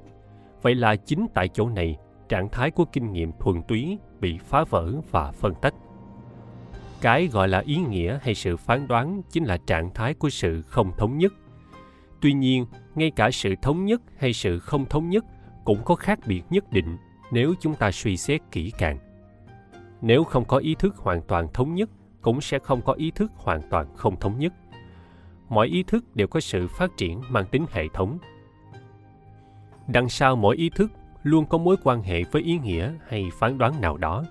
Vậy 0.63 0.75
là 0.75 0.97
chính 0.97 1.27
tại 1.35 1.49
chỗ 1.49 1.69
này, 1.69 1.97
trạng 2.29 2.49
thái 2.49 2.71
của 2.71 2.85
kinh 2.85 3.13
nghiệm 3.13 3.33
thuần 3.41 3.63
túy 3.63 3.99
bị 4.21 4.39
phá 4.39 4.65
vỡ 4.65 4.93
và 5.11 5.33
phân 5.33 5.55
tách 5.63 5.75
cái 7.05 7.27
gọi 7.27 7.49
là 7.49 7.59
ý 7.59 7.77
nghĩa 7.77 8.19
hay 8.23 8.35
sự 8.35 8.57
phán 8.57 8.89
đoán 8.89 9.23
chính 9.31 9.45
là 9.45 9.57
trạng 9.67 9.91
thái 9.95 10.15
của 10.15 10.31
sự 10.31 10.63
không 10.63 10.93
thống 10.97 11.19
nhất. 11.19 11.33
Tuy 12.21 12.33
nhiên, 12.33 12.67
ngay 12.95 13.11
cả 13.11 13.31
sự 13.31 13.55
thống 13.63 13.85
nhất 13.85 14.03
hay 14.17 14.33
sự 14.33 14.59
không 14.59 14.87
thống 14.87 15.11
nhất 15.11 15.25
cũng 15.65 15.85
có 15.85 15.95
khác 15.95 16.19
biệt 16.27 16.43
nhất 16.51 16.73
định 16.73 16.97
nếu 17.33 17.55
chúng 17.61 17.75
ta 17.75 17.91
suy 17.91 18.17
xét 18.17 18.41
kỹ 18.51 18.73
càng. 18.79 18.99
Nếu 20.01 20.25
không 20.25 20.45
có 20.45 20.57
ý 20.57 20.75
thức 20.75 20.97
hoàn 20.97 21.23
toàn 21.23 21.49
thống 21.53 21.75
nhất, 21.75 21.91
cũng 22.21 22.41
sẽ 22.41 22.59
không 22.59 22.83
có 22.83 22.93
ý 22.93 23.11
thức 23.11 23.33
hoàn 23.37 23.61
toàn 23.71 23.97
không 23.97 24.21
thống 24.21 24.39
nhất. 24.39 24.53
Mọi 25.49 25.67
ý 25.67 25.83
thức 25.83 26.17
đều 26.17 26.27
có 26.27 26.41
sự 26.41 26.69
phát 26.69 26.91
triển 26.97 27.21
mang 27.29 27.45
tính 27.51 27.67
hệ 27.73 27.85
thống. 27.95 28.19
Đằng 29.89 30.09
sau 30.09 30.37
mỗi 30.37 30.57
ý 30.57 30.71
thức 30.71 30.93
luôn 31.23 31.47
có 31.47 31.59
mối 31.59 31.77
quan 31.85 32.03
hệ 32.03 32.23
với 32.33 32.43
ý 32.43 32.59
nghĩa 32.59 32.93
hay 33.09 33.29
phán 33.39 33.59
đoán 33.59 33.81
nào 33.81 33.97
đó. 33.97 34.25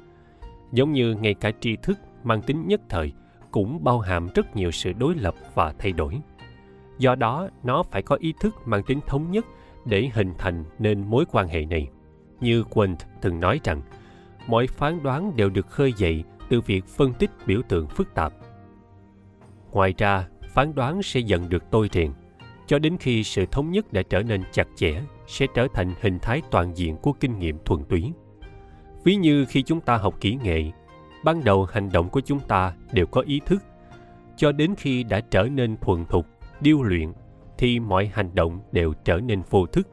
Giống 0.71 0.91
như 0.91 1.15
ngay 1.15 1.33
cả 1.33 1.51
tri 1.61 1.75
thức 1.75 1.99
mang 2.23 2.41
tính 2.41 2.67
nhất 2.67 2.81
thời, 2.89 3.13
cũng 3.51 3.83
bao 3.83 3.99
hàm 3.99 4.29
rất 4.35 4.55
nhiều 4.55 4.71
sự 4.71 4.93
đối 4.93 5.15
lập 5.15 5.35
và 5.53 5.73
thay 5.79 5.91
đổi. 5.91 6.21
Do 6.97 7.15
đó, 7.15 7.49
nó 7.63 7.83
phải 7.83 8.01
có 8.01 8.15
ý 8.15 8.33
thức 8.39 8.55
mang 8.65 8.83
tính 8.83 8.99
thống 9.07 9.31
nhất 9.31 9.45
để 9.85 10.09
hình 10.13 10.33
thành 10.37 10.63
nên 10.79 11.09
mối 11.09 11.25
quan 11.31 11.47
hệ 11.47 11.65
này. 11.65 11.89
Như 12.39 12.63
quint 12.63 12.97
từng 13.21 13.39
nói 13.39 13.59
rằng, 13.63 13.81
mọi 14.47 14.67
phán 14.67 15.03
đoán 15.03 15.35
đều 15.35 15.49
được 15.49 15.67
khơi 15.67 15.93
dậy 15.97 16.23
từ 16.49 16.61
việc 16.61 16.85
phân 16.85 17.13
tích 17.13 17.31
biểu 17.45 17.61
tượng 17.61 17.87
phức 17.87 18.13
tạp. 18.13 18.33
Ngoài 19.71 19.93
ra, 19.97 20.27
phán 20.53 20.75
đoán 20.75 21.03
sẽ 21.03 21.19
dần 21.19 21.49
được 21.49 21.63
tôi 21.71 21.89
rèn 21.91 22.11
cho 22.67 22.79
đến 22.79 22.97
khi 22.99 23.23
sự 23.23 23.45
thống 23.51 23.71
nhất 23.71 23.93
đã 23.93 24.01
trở 24.09 24.23
nên 24.23 24.43
chặt 24.51 24.67
chẽ, 24.75 25.01
sẽ 25.27 25.47
trở 25.53 25.67
thành 25.73 25.93
hình 26.01 26.19
thái 26.19 26.41
toàn 26.51 26.77
diện 26.77 26.97
của 26.97 27.13
kinh 27.13 27.39
nghiệm 27.39 27.57
thuần 27.65 27.83
túy. 27.83 28.11
Ví 29.03 29.15
như 29.15 29.45
khi 29.45 29.61
chúng 29.63 29.81
ta 29.81 29.97
học 29.97 30.15
kỹ 30.21 30.37
nghệ 30.43 30.71
ban 31.23 31.43
đầu 31.43 31.65
hành 31.65 31.89
động 31.91 32.09
của 32.09 32.21
chúng 32.21 32.39
ta 32.39 32.73
đều 32.91 33.05
có 33.05 33.21
ý 33.21 33.41
thức. 33.45 33.63
Cho 34.35 34.51
đến 34.51 34.75
khi 34.77 35.03
đã 35.03 35.19
trở 35.19 35.43
nên 35.43 35.77
thuần 35.77 36.05
thục, 36.05 36.25
điêu 36.61 36.83
luyện, 36.83 37.13
thì 37.57 37.79
mọi 37.79 38.11
hành 38.13 38.29
động 38.33 38.59
đều 38.71 38.93
trở 39.03 39.17
nên 39.17 39.41
vô 39.49 39.65
thức. 39.65 39.87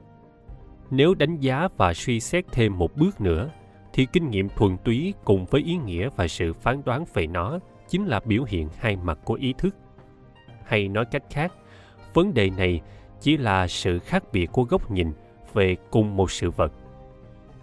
Nếu 0.91 1.15
đánh 1.15 1.37
giá 1.37 1.69
và 1.77 1.95
suy 1.95 2.21
xét 2.21 2.45
thêm 2.53 2.79
một 2.79 2.97
bước 2.97 3.21
nữa, 3.21 3.51
thì 3.93 4.07
kinh 4.13 4.31
nghiệm 4.31 4.49
thuần 4.49 4.77
túy 4.85 5.15
cùng 5.25 5.45
với 5.45 5.63
ý 5.63 5.77
nghĩa 5.77 6.09
và 6.17 6.29
sự 6.29 6.53
phán 6.53 6.83
đoán 6.85 7.05
về 7.15 7.27
nó 7.27 7.59
chính 7.89 8.07
là 8.07 8.21
biểu 8.25 8.45
hiện 8.47 8.69
hai 8.79 8.97
mặt 8.97 9.19
của 9.25 9.35
ý 9.35 9.55
thức. 9.59 9.77
Hay 10.65 10.89
nói 10.89 11.05
cách 11.05 11.23
khác, 11.31 11.53
vấn 12.15 12.35
đề 12.35 12.51
này 12.51 12.81
chỉ 13.21 13.37
là 13.37 13.67
sự 13.69 13.99
khác 13.99 14.25
biệt 14.33 14.47
của 14.53 14.63
góc 14.63 14.91
nhìn 14.91 15.13
về 15.53 15.77
cùng 15.91 16.17
một 16.17 16.31
sự 16.31 16.51
vật. 16.51 16.73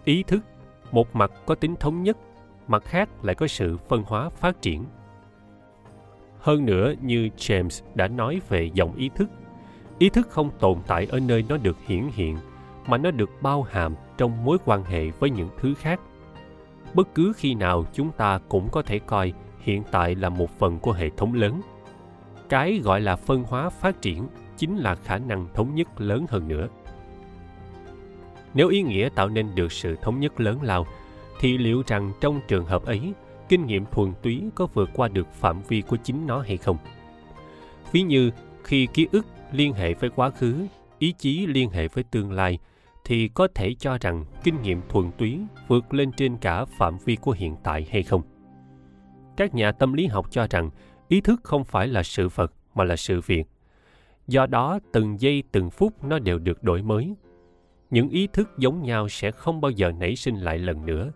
Ý 0.06 0.24
thức, 0.24 0.46
một 0.92 1.16
mặt 1.16 1.32
có 1.46 1.56
tính 1.56 1.76
thống 1.76 2.04
nhất 2.04 2.18
mặt 2.68 2.84
khác 2.86 3.10
lại 3.22 3.36
có 3.36 3.48
sự 3.48 3.78
phân 3.78 4.04
hóa 4.08 4.30
phát 4.30 4.62
triển. 4.62 4.86
Hơn 6.40 6.66
nữa, 6.66 6.94
như 7.02 7.30
james 7.38 7.84
đã 7.96 8.08
nói 8.08 8.42
về 8.50 8.70
dòng 8.74 8.96
ý 8.96 9.10
thức 9.16 9.30
ý 10.00 10.10
thức 10.10 10.30
không 10.30 10.50
tồn 10.60 10.78
tại 10.88 11.08
ở 11.12 11.20
nơi 11.20 11.46
nó 11.50 11.58
được 11.58 11.78
hiển 11.86 12.10
hiện, 12.14 12.38
mà 12.88 12.98
nó 12.98 13.12
được 13.12 13.30
bao 13.42 13.64
hàm 13.64 13.96
trong 14.18 14.46
mối 14.46 14.58
quan 14.66 14.84
hệ 14.84 15.10
với 15.10 15.30
những 15.30 15.50
thứ 15.58 15.74
khác. 15.74 16.00
Bất 16.94 17.16
cứ 17.16 17.34
khi 17.38 17.54
nào 17.54 17.86
chúng 17.94 18.12
ta 18.12 18.40
cũng 18.50 18.70
có 18.72 18.82
thể 18.82 19.00
coi 19.00 19.34
hiện 19.60 19.84
tại 19.92 20.16
là 20.16 20.30
một 20.30 20.60
phần 20.60 20.80
của 20.80 20.92
hệ 20.92 21.10
thống 21.10 21.34
lớn. 21.34 21.62
Cái 22.50 22.82
gọi 22.84 23.02
là 23.02 23.16
phân 23.16 23.44
hóa 23.44 23.70
phát 23.70 24.02
triển 24.02 24.28
chính 24.58 24.78
là 24.78 24.96
khả 24.96 25.18
năng 25.18 25.48
thống 25.54 25.76
nhất 25.76 26.02
lớn 26.02 26.26
hơn 26.30 26.48
nữa. 26.48 26.68
Nếu 28.54 28.68
ý 28.68 28.82
nghĩa 28.82 29.10
tạo 29.16 29.30
nên 29.30 29.56
được 29.56 29.72
sự 29.72 29.96
thống 30.02 30.20
nhất 30.20 30.40
lớn 30.40 30.60
lao 30.62 30.88
thì 31.40 31.58
liệu 31.58 31.84
rằng 31.88 32.12
trong 32.22 32.42
trường 32.48 32.66
hợp 32.66 32.86
ấy, 32.86 33.14
kinh 33.50 33.66
nghiệm 33.66 33.86
thuần 33.86 34.14
túy 34.22 34.44
có 34.56 34.68
vượt 34.74 34.90
qua 34.94 35.08
được 35.08 35.34
phạm 35.34 35.62
vi 35.68 35.82
của 35.82 35.98
chính 36.04 36.28
nó 36.28 36.42
hay 36.42 36.58
không? 36.58 36.78
Ví 37.92 38.02
như, 38.02 38.32
khi 38.64 38.88
ký 38.94 39.08
ức 39.12 39.26
liên 39.52 39.74
hệ 39.74 39.94
với 39.94 40.10
quá 40.10 40.30
khứ, 40.30 40.68
ý 41.00 41.14
chí 41.18 41.48
liên 41.48 41.70
hệ 41.70 41.88
với 41.88 42.04
tương 42.04 42.32
lai, 42.32 42.60
thì 43.06 43.28
có 43.28 43.48
thể 43.56 43.74
cho 43.80 43.98
rằng 44.02 44.26
kinh 44.44 44.62
nghiệm 44.62 44.82
thuần 44.90 45.12
túy 45.18 45.40
vượt 45.68 45.94
lên 45.94 46.12
trên 46.12 46.38
cả 46.38 46.66
phạm 46.66 46.98
vi 47.06 47.16
của 47.16 47.32
hiện 47.32 47.56
tại 47.64 47.88
hay 47.92 48.04
không? 48.04 48.22
Các 49.38 49.56
nhà 49.56 49.72
tâm 49.72 49.94
lý 49.94 50.06
học 50.06 50.32
cho 50.32 50.48
rằng 50.50 50.70
ý 51.08 51.22
thức 51.22 51.42
không 51.44 51.66
phải 51.66 51.88
là 51.88 52.04
sự 52.04 52.30
vật 52.30 52.54
mà 52.76 52.84
là 52.84 52.96
sự 52.96 53.22
việc. 53.22 53.44
Do 54.28 54.46
đó, 54.46 54.80
từng 54.92 55.22
giây, 55.22 55.44
từng 55.52 55.70
phút 55.70 56.04
nó 56.04 56.20
đều 56.20 56.40
được 56.40 56.64
đổi 56.64 56.82
mới. 56.82 57.16
Những 57.90 58.10
ý 58.10 58.28
thức 58.34 58.50
giống 58.58 58.84
nhau 58.84 59.10
sẽ 59.10 59.32
không 59.32 59.62
bao 59.62 59.72
giờ 59.72 59.92
nảy 59.92 60.16
sinh 60.16 60.36
lại 60.36 60.58
lần 60.58 60.86
nữa 60.86 61.12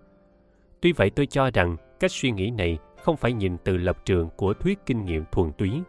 tuy 0.82 0.92
vậy 0.92 1.10
tôi 1.10 1.26
cho 1.26 1.50
rằng 1.54 1.78
cách 2.00 2.12
suy 2.12 2.32
nghĩ 2.32 2.52
này 2.52 2.78
không 3.04 3.18
phải 3.18 3.34
nhìn 3.34 3.58
từ 3.64 3.78
lập 3.78 4.06
trường 4.06 4.30
của 4.36 4.54
thuyết 4.54 4.80
kinh 4.86 5.06
nghiệm 5.06 5.24
thuần 5.32 5.52
túy. 5.52 5.82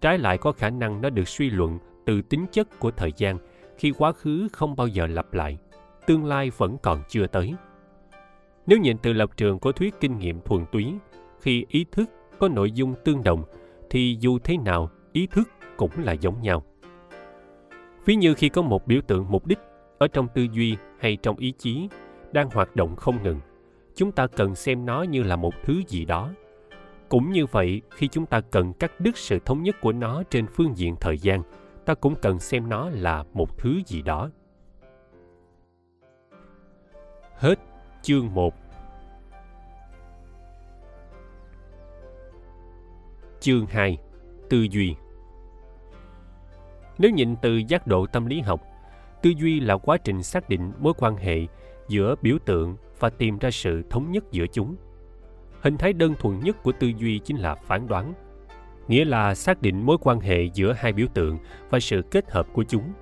Trái 0.00 0.18
lại 0.18 0.38
có 0.38 0.52
khả 0.52 0.70
năng 0.70 1.00
nó 1.00 1.10
được 1.10 1.28
suy 1.28 1.50
luận 1.50 1.78
từ 2.06 2.22
tính 2.22 2.46
chất 2.52 2.78
của 2.78 2.90
thời 2.90 3.12
gian 3.16 3.38
khi 3.78 3.92
quá 3.98 4.12
khứ 4.12 4.48
không 4.52 4.76
bao 4.76 4.86
giờ 4.86 5.06
lặp 5.06 5.34
lại, 5.34 5.58
tương 6.06 6.24
lai 6.24 6.50
vẫn 6.56 6.76
còn 6.82 7.02
chưa 7.08 7.26
tới. 7.26 7.54
Nếu 8.66 8.78
nhìn 8.78 8.98
từ 8.98 9.12
lập 9.12 9.30
trường 9.36 9.58
của 9.58 9.72
thuyết 9.72 9.94
kinh 10.00 10.18
nghiệm 10.18 10.40
thuần 10.40 10.64
túy, 10.72 10.94
khi 11.40 11.66
ý 11.68 11.84
thức 11.92 12.10
có 12.38 12.48
nội 12.48 12.72
dung 12.72 12.94
tương 13.04 13.22
đồng, 13.22 13.44
thì 13.90 14.16
dù 14.20 14.38
thế 14.38 14.56
nào, 14.56 14.90
ý 15.12 15.26
thức 15.26 15.48
cũng 15.76 15.90
là 15.96 16.12
giống 16.12 16.42
nhau. 16.42 16.62
Ví 18.04 18.14
như 18.14 18.34
khi 18.34 18.48
có 18.48 18.62
một 18.62 18.86
biểu 18.86 19.00
tượng 19.00 19.26
mục 19.28 19.46
đích 19.46 19.58
ở 19.98 20.08
trong 20.08 20.28
tư 20.34 20.46
duy 20.52 20.76
hay 20.98 21.16
trong 21.16 21.36
ý 21.36 21.52
chí 21.58 21.88
đang 22.32 22.50
hoạt 22.50 22.76
động 22.76 22.96
không 22.96 23.22
ngừng 23.22 23.40
chúng 23.96 24.12
ta 24.12 24.26
cần 24.26 24.54
xem 24.54 24.86
nó 24.86 25.02
như 25.02 25.22
là 25.22 25.36
một 25.36 25.54
thứ 25.64 25.82
gì 25.88 26.04
đó. 26.04 26.30
Cũng 27.08 27.32
như 27.32 27.46
vậy 27.46 27.82
khi 27.90 28.08
chúng 28.08 28.26
ta 28.26 28.40
cần 28.40 28.72
cắt 28.72 29.00
đứt 29.00 29.16
sự 29.16 29.38
thống 29.44 29.62
nhất 29.62 29.76
của 29.80 29.92
nó 29.92 30.22
trên 30.30 30.46
phương 30.46 30.76
diện 30.76 30.96
thời 31.00 31.18
gian 31.18 31.42
ta 31.84 31.94
cũng 31.94 32.14
cần 32.22 32.38
xem 32.38 32.68
nó 32.68 32.90
là 32.90 33.24
một 33.32 33.58
thứ 33.58 33.80
gì 33.86 34.02
đó. 34.02 34.30
Hết 37.34 37.58
chương 38.02 38.34
1 38.34 38.54
Chương 43.40 43.66
2 43.66 43.98
Tư 44.50 44.66
duy. 44.70 44.94
Nếu 46.98 47.10
nhìn 47.10 47.36
từ 47.42 47.56
giác 47.68 47.86
độ 47.86 48.06
tâm 48.06 48.26
lý 48.26 48.40
học, 48.40 48.60
tư 49.22 49.30
duy 49.36 49.60
là 49.60 49.76
quá 49.76 49.96
trình 49.96 50.22
xác 50.22 50.48
định 50.48 50.72
mối 50.78 50.92
quan 50.98 51.16
hệ 51.16 51.46
giữa 51.88 52.14
biểu 52.22 52.38
tượng 52.46 52.76
và 53.00 53.10
tìm 53.10 53.38
ra 53.38 53.50
sự 53.50 53.82
thống 53.90 54.12
nhất 54.12 54.24
giữa 54.30 54.46
chúng. 54.52 54.76
Hình 55.60 55.76
thái 55.76 55.92
đơn 55.92 56.14
thuần 56.18 56.40
nhất 56.40 56.62
của 56.62 56.72
tư 56.72 56.92
duy 56.98 57.18
chính 57.18 57.36
là 57.36 57.54
phán 57.54 57.88
đoán, 57.88 58.14
nghĩa 58.88 59.04
là 59.04 59.34
xác 59.34 59.62
định 59.62 59.86
mối 59.86 59.96
quan 60.00 60.20
hệ 60.20 60.44
giữa 60.54 60.72
hai 60.72 60.92
biểu 60.92 61.06
tượng 61.14 61.38
và 61.70 61.80
sự 61.80 62.02
kết 62.10 62.30
hợp 62.30 62.46
của 62.52 62.64
chúng. 62.64 62.92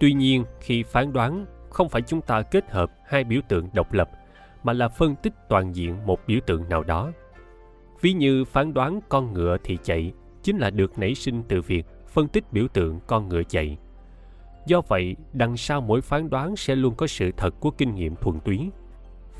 Tuy 0.00 0.12
nhiên, 0.12 0.44
khi 0.60 0.82
phán 0.82 1.12
đoán, 1.12 1.46
không 1.70 1.88
phải 1.88 2.02
chúng 2.02 2.20
ta 2.20 2.42
kết 2.42 2.70
hợp 2.70 2.92
hai 3.06 3.24
biểu 3.24 3.40
tượng 3.48 3.68
độc 3.72 3.92
lập, 3.92 4.10
mà 4.62 4.72
là 4.72 4.88
phân 4.88 5.14
tích 5.22 5.32
toàn 5.48 5.76
diện 5.76 6.06
một 6.06 6.20
biểu 6.26 6.40
tượng 6.46 6.68
nào 6.68 6.82
đó. 6.82 7.12
Ví 8.00 8.12
như 8.12 8.44
phán 8.44 8.74
đoán 8.74 9.00
con 9.08 9.32
ngựa 9.32 9.56
thì 9.64 9.78
chạy 9.82 10.12
chính 10.42 10.58
là 10.58 10.70
được 10.70 10.98
nảy 10.98 11.14
sinh 11.14 11.42
từ 11.48 11.62
việc 11.62 11.86
phân 12.08 12.28
tích 12.28 12.52
biểu 12.52 12.68
tượng 12.68 13.00
con 13.06 13.28
ngựa 13.28 13.42
chạy. 13.42 13.78
Do 14.66 14.80
vậy, 14.88 15.16
đằng 15.32 15.56
sau 15.56 15.80
mỗi 15.80 16.00
phán 16.00 16.30
đoán 16.30 16.56
sẽ 16.56 16.74
luôn 16.76 16.94
có 16.94 17.06
sự 17.06 17.30
thật 17.36 17.54
của 17.60 17.70
kinh 17.70 17.94
nghiệm 17.94 18.16
thuần 18.16 18.40
túy 18.40 18.70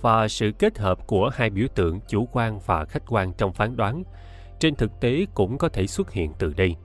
và 0.01 0.29
sự 0.29 0.53
kết 0.59 0.79
hợp 0.79 1.07
của 1.07 1.31
hai 1.35 1.51
biểu 1.51 1.67
tượng 1.75 2.01
chủ 2.09 2.29
quan 2.33 2.59
và 2.67 2.85
khách 2.85 3.03
quan 3.09 3.33
trong 3.33 3.53
phán 3.53 3.77
đoán, 3.77 4.03
trên 4.59 4.75
thực 4.75 5.01
tế 5.01 5.27
cũng 5.35 5.59
có 5.59 5.69
thể 5.69 5.87
xuất 5.87 6.11
hiện 6.11 6.33
từ 6.39 6.53
đây. 6.57 6.77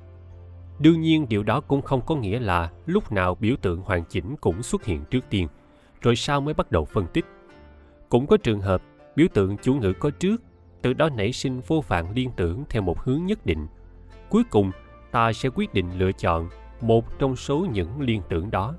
Đương 0.79 1.01
nhiên, 1.01 1.25
điều 1.29 1.43
đó 1.43 1.61
cũng 1.61 1.81
không 1.81 2.01
có 2.05 2.15
nghĩa 2.15 2.39
là 2.39 2.71
lúc 2.85 3.11
nào 3.11 3.35
biểu 3.35 3.55
tượng 3.61 3.81
hoàn 3.81 4.03
chỉnh 4.05 4.35
cũng 4.41 4.63
xuất 4.63 4.85
hiện 4.85 5.05
trước 5.05 5.25
tiên, 5.29 5.47
rồi 6.01 6.15
sau 6.15 6.41
mới 6.41 6.53
bắt 6.53 6.71
đầu 6.71 6.85
phân 6.85 7.05
tích. 7.13 7.25
Cũng 8.09 8.27
có 8.27 8.37
trường 8.37 8.61
hợp, 8.61 8.81
biểu 9.15 9.27
tượng 9.33 9.57
chủ 9.57 9.73
ngữ 9.73 9.93
có 9.93 10.09
trước, 10.09 10.41
từ 10.81 10.93
đó 10.93 11.09
nảy 11.09 11.31
sinh 11.31 11.61
vô 11.67 11.83
vàng 11.87 12.11
liên 12.11 12.31
tưởng 12.35 12.63
theo 12.69 12.81
một 12.81 12.99
hướng 12.99 13.25
nhất 13.25 13.45
định. 13.45 13.67
Cuối 14.29 14.43
cùng, 14.49 14.71
ta 15.11 15.33
sẽ 15.33 15.49
quyết 15.55 15.73
định 15.73 15.85
lựa 15.97 16.11
chọn 16.11 16.49
một 16.81 17.19
trong 17.19 17.35
số 17.35 17.67
những 17.73 18.01
liên 18.01 18.21
tưởng 18.29 18.51
đó. 18.51 18.75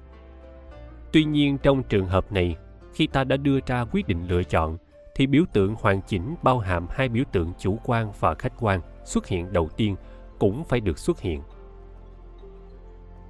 Tuy 1.12 1.24
nhiên, 1.24 1.58
trong 1.58 1.82
trường 1.82 2.06
hợp 2.06 2.32
này 2.32 2.56
khi 2.96 3.06
ta 3.06 3.24
đã 3.24 3.36
đưa 3.36 3.58
ra 3.66 3.84
quyết 3.92 4.08
định 4.08 4.28
lựa 4.28 4.42
chọn, 4.42 4.76
thì 5.14 5.26
biểu 5.26 5.44
tượng 5.52 5.74
hoàn 5.80 6.00
chỉnh 6.06 6.34
bao 6.42 6.58
hàm 6.58 6.86
hai 6.90 7.08
biểu 7.08 7.24
tượng 7.32 7.52
chủ 7.58 7.78
quan 7.84 8.12
và 8.20 8.34
khách 8.34 8.52
quan 8.60 8.80
xuất 9.04 9.26
hiện 9.26 9.52
đầu 9.52 9.68
tiên 9.76 9.96
cũng 10.38 10.64
phải 10.64 10.80
được 10.80 10.98
xuất 10.98 11.20
hiện. 11.20 11.42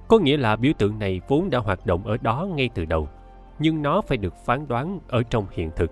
Có 0.07 0.19
nghĩa 0.19 0.37
là 0.37 0.55
biểu 0.55 0.73
tượng 0.77 0.99
này 0.99 1.21
vốn 1.27 1.49
đã 1.49 1.59
hoạt 1.59 1.85
động 1.85 2.07
ở 2.07 2.17
đó 2.21 2.47
ngay 2.55 2.69
từ 2.73 2.85
đầu, 2.85 3.09
nhưng 3.59 3.81
nó 3.81 4.01
phải 4.01 4.17
được 4.17 4.33
phán 4.45 4.67
đoán 4.67 4.99
ở 5.07 5.23
trong 5.23 5.45
hiện 5.51 5.71
thực. 5.75 5.91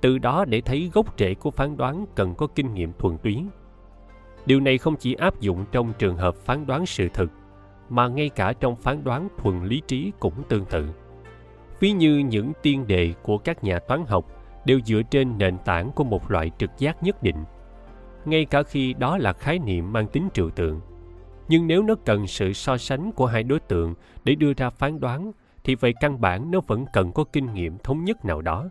Từ 0.00 0.18
đó 0.18 0.44
để 0.44 0.60
thấy 0.60 0.90
gốc 0.92 1.18
rễ 1.18 1.34
của 1.34 1.50
phán 1.50 1.76
đoán 1.76 2.06
cần 2.14 2.34
có 2.34 2.46
kinh 2.46 2.74
nghiệm 2.74 2.92
thuần 2.98 3.18
túy. 3.18 3.44
Điều 4.46 4.60
này 4.60 4.78
không 4.78 4.96
chỉ 4.96 5.14
áp 5.14 5.40
dụng 5.40 5.64
trong 5.72 5.92
trường 5.98 6.16
hợp 6.16 6.34
phán 6.36 6.66
đoán 6.66 6.86
sự 6.86 7.08
thực, 7.14 7.30
mà 7.88 8.08
ngay 8.08 8.28
cả 8.28 8.52
trong 8.52 8.76
phán 8.76 9.04
đoán 9.04 9.28
thuần 9.38 9.64
lý 9.64 9.82
trí 9.86 10.12
cũng 10.20 10.42
tương 10.48 10.64
tự 10.64 10.88
ví 11.82 11.92
như 11.92 12.18
những 12.18 12.52
tiên 12.62 12.86
đề 12.86 13.14
của 13.22 13.38
các 13.38 13.64
nhà 13.64 13.78
toán 13.78 14.04
học 14.06 14.26
đều 14.64 14.80
dựa 14.80 15.02
trên 15.10 15.38
nền 15.38 15.58
tảng 15.64 15.92
của 15.92 16.04
một 16.04 16.30
loại 16.30 16.50
trực 16.58 16.70
giác 16.78 17.02
nhất 17.02 17.22
định. 17.22 17.36
Ngay 18.24 18.44
cả 18.44 18.62
khi 18.62 18.94
đó 18.94 19.18
là 19.18 19.32
khái 19.32 19.58
niệm 19.58 19.92
mang 19.92 20.06
tính 20.06 20.28
trừu 20.34 20.50
tượng. 20.50 20.80
Nhưng 21.48 21.66
nếu 21.66 21.82
nó 21.82 21.94
cần 22.04 22.26
sự 22.26 22.52
so 22.52 22.76
sánh 22.76 23.12
của 23.12 23.26
hai 23.26 23.42
đối 23.42 23.60
tượng 23.60 23.94
để 24.24 24.34
đưa 24.34 24.52
ra 24.52 24.70
phán 24.70 25.00
đoán, 25.00 25.32
thì 25.64 25.74
về 25.74 25.92
căn 26.00 26.20
bản 26.20 26.50
nó 26.50 26.60
vẫn 26.66 26.84
cần 26.92 27.12
có 27.12 27.24
kinh 27.24 27.54
nghiệm 27.54 27.78
thống 27.78 28.04
nhất 28.04 28.24
nào 28.24 28.42
đó. 28.42 28.68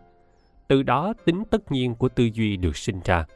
Từ 0.68 0.82
đó 0.82 1.12
tính 1.24 1.42
tất 1.50 1.72
nhiên 1.72 1.94
của 1.94 2.08
tư 2.08 2.30
duy 2.32 2.56
được 2.56 2.76
sinh 2.76 3.00
ra. 3.04 3.26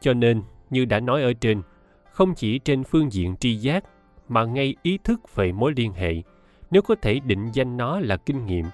Cho 0.00 0.12
nên, 0.12 0.42
như 0.70 0.84
đã 0.84 1.00
nói 1.00 1.22
ở 1.22 1.32
trên, 1.32 1.62
không 2.10 2.34
chỉ 2.34 2.58
trên 2.58 2.84
phương 2.84 3.12
diện 3.12 3.36
tri 3.36 3.54
giác, 3.54 3.84
mà 4.28 4.44
ngay 4.44 4.76
ý 4.82 4.98
thức 5.04 5.34
về 5.34 5.52
mối 5.52 5.72
liên 5.76 5.92
hệ 5.92 6.22
nếu 6.70 6.82
có 6.82 6.94
thể 7.02 7.20
định 7.20 7.50
danh 7.52 7.76
nó 7.76 8.00
là 8.00 8.16
kinh 8.16 8.46
nghiệm, 8.46 8.64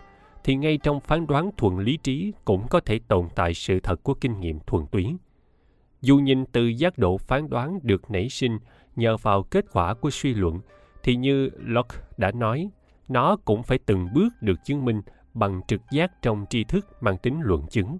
thì 0.45 0.57
ngay 0.57 0.79
trong 0.79 1.01
phán 1.01 1.27
đoán 1.27 1.51
thuận 1.57 1.79
lý 1.79 1.97
trí 1.97 2.33
cũng 2.45 2.69
có 2.71 2.81
thể 2.81 3.01
tồn 3.09 3.29
tại 3.35 3.55
sự 3.55 3.81
thật 3.81 4.03
của 4.03 4.15
kinh 4.15 4.41
nghiệm 4.41 4.59
thuần 4.67 4.87
túy 4.87 5.17
dù 6.07 6.17
nhìn 6.17 6.45
từ 6.47 6.67
giác 6.67 6.99
độ 6.99 7.19
phán 7.19 7.51
đoán 7.51 7.79
được 7.83 8.11
nảy 8.11 8.29
sinh 8.29 8.59
nhờ 8.97 9.17
vào 9.17 9.43
kết 9.43 9.65
quả 9.73 9.95
của 9.95 10.11
suy 10.11 10.35
luận, 10.35 10.61
thì 11.03 11.17
như 11.17 11.51
Locke 11.57 11.99
đã 12.17 12.33
nói, 12.33 12.71
nó 13.09 13.37
cũng 13.45 13.63
phải 13.63 13.79
từng 13.87 14.09
bước 14.15 14.29
được 14.41 14.65
chứng 14.65 14.85
minh 14.85 15.03
bằng 15.35 15.61
trực 15.69 15.81
giác 15.91 16.23
trong 16.23 16.47
tri 16.51 16.65
thức 16.65 17.03
mang 17.03 17.19
tính 17.19 17.41
luận 17.43 17.67
chứng 17.71 17.99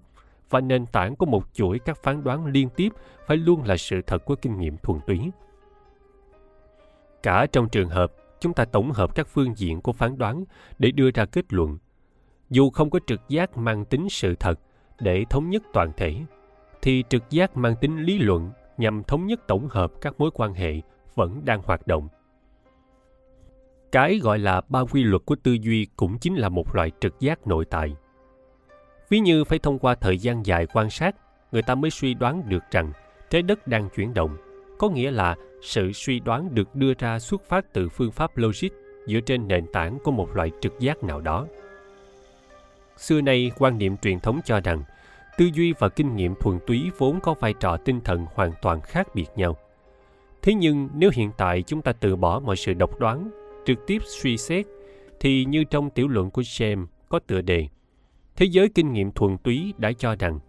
và 0.49 0.59
nền 0.59 0.85
tảng 0.85 1.15
của 1.15 1.25
một 1.25 1.43
chuỗi 1.53 1.79
các 1.79 1.97
phán 2.03 2.23
đoán 2.23 2.45
liên 2.45 2.69
tiếp 2.75 2.89
phải 3.25 3.37
luôn 3.37 3.63
là 3.63 3.77
sự 3.77 4.01
thật 4.07 4.25
của 4.25 4.35
kinh 4.35 4.57
nghiệm 4.57 4.77
thuần 4.77 4.99
túy. 5.07 5.31
Cả 7.23 7.45
trong 7.51 7.69
trường 7.69 7.89
hợp 7.89 8.11
chúng 8.39 8.53
ta 8.53 8.65
tổng 8.65 8.91
hợp 8.91 9.15
các 9.15 9.27
phương 9.27 9.57
diện 9.57 9.81
của 9.81 9.93
phán 9.93 10.17
đoán 10.17 10.43
để 10.79 10.91
đưa 10.91 11.11
ra 11.11 11.25
kết 11.25 11.53
luận, 11.53 11.77
dù 12.49 12.69
không 12.69 12.89
có 12.89 12.99
trực 13.07 13.21
giác 13.29 13.57
mang 13.57 13.85
tính 13.85 14.07
sự 14.09 14.35
thật 14.35 14.59
để 14.99 15.25
thống 15.29 15.49
nhất 15.49 15.63
toàn 15.73 15.91
thể, 15.97 16.15
thì 16.81 17.03
trực 17.09 17.29
giác 17.29 17.57
mang 17.57 17.75
tính 17.81 18.03
lý 18.03 18.19
luận 18.19 18.51
nhằm 18.77 19.03
thống 19.03 19.27
nhất 19.27 19.47
tổng 19.47 19.67
hợp 19.67 19.91
các 20.01 20.19
mối 20.19 20.31
quan 20.33 20.53
hệ 20.53 20.81
vẫn 21.15 21.41
đang 21.45 21.61
hoạt 21.61 21.87
động. 21.87 22.07
Cái 23.91 24.19
gọi 24.23 24.39
là 24.39 24.61
ba 24.69 24.79
quy 24.79 25.03
luật 25.03 25.21
của 25.25 25.35
tư 25.43 25.57
duy 25.61 25.87
cũng 25.95 26.19
chính 26.19 26.35
là 26.35 26.49
một 26.49 26.75
loại 26.75 26.91
trực 26.99 27.19
giác 27.19 27.47
nội 27.47 27.65
tại– 27.65 27.95
Ví 29.09 29.19
như 29.19 29.43
phải 29.43 29.59
thông 29.59 29.79
qua 29.79 29.95
thời 29.95 30.17
gian 30.17 30.45
dài 30.45 30.65
quan 30.73 30.89
sát, 30.89 31.15
người 31.51 31.61
ta 31.61 31.75
mới 31.75 31.91
suy 31.91 32.13
đoán 32.13 32.49
được 32.49 32.63
rằng 32.71 32.91
trái 33.29 33.41
đất 33.41 33.67
đang 33.67 33.89
chuyển 33.89 34.13
động. 34.13 34.37
Có 34.79 34.89
nghĩa 34.89 35.11
là 35.11 35.35
sự 35.61 35.91
suy 35.91 36.19
đoán 36.19 36.55
được 36.55 36.75
đưa 36.75 36.93
ra 36.99 37.19
xuất 37.19 37.43
phát 37.49 37.73
từ 37.73 37.89
phương 37.89 38.11
pháp 38.11 38.37
logic 38.37 38.69
dựa 39.05 39.19
trên 39.19 39.47
nền 39.47 39.65
tảng 39.73 39.97
của 40.03 40.11
một 40.11 40.29
loại 40.35 40.51
trực 40.61 40.79
giác 40.79 41.03
nào 41.03 41.21
đó. 41.21 41.47
Xưa 42.97 43.21
nay, 43.21 43.51
quan 43.57 43.77
niệm 43.77 43.97
truyền 43.97 44.19
thống 44.19 44.39
cho 44.45 44.59
rằng 44.59 44.83
tư 45.37 45.49
duy 45.53 45.73
và 45.79 45.89
kinh 45.89 46.15
nghiệm 46.15 46.35
thuần 46.35 46.59
túy 46.67 46.91
vốn 46.97 47.19
có 47.19 47.33
vai 47.33 47.53
trò 47.59 47.77
tinh 47.77 48.01
thần 48.01 48.25
hoàn 48.33 48.51
toàn 48.61 48.81
khác 48.81 49.07
biệt 49.15 49.27
nhau. 49.35 49.57
Thế 50.41 50.53
nhưng 50.53 50.89
nếu 50.93 51.09
hiện 51.13 51.31
tại 51.37 51.61
chúng 51.61 51.81
ta 51.81 51.91
từ 51.91 52.15
bỏ 52.15 52.39
mọi 52.39 52.55
sự 52.55 52.73
độc 52.73 52.99
đoán, 52.99 53.29
trực 53.65 53.87
tiếp 53.87 54.01
suy 54.05 54.37
xét, 54.37 54.65
thì 55.19 55.45
như 55.45 55.63
trong 55.63 55.89
tiểu 55.89 56.07
luận 56.07 56.31
của 56.31 56.41
James 56.41 56.85
có 57.09 57.19
tựa 57.19 57.41
đề 57.41 57.67
thế 58.37 58.45
giới 58.45 58.69
kinh 58.69 58.93
nghiệm 58.93 59.11
thuần 59.11 59.37
túy 59.37 59.73
đã 59.77 59.91
cho 59.91 60.15
rằng 60.15 60.39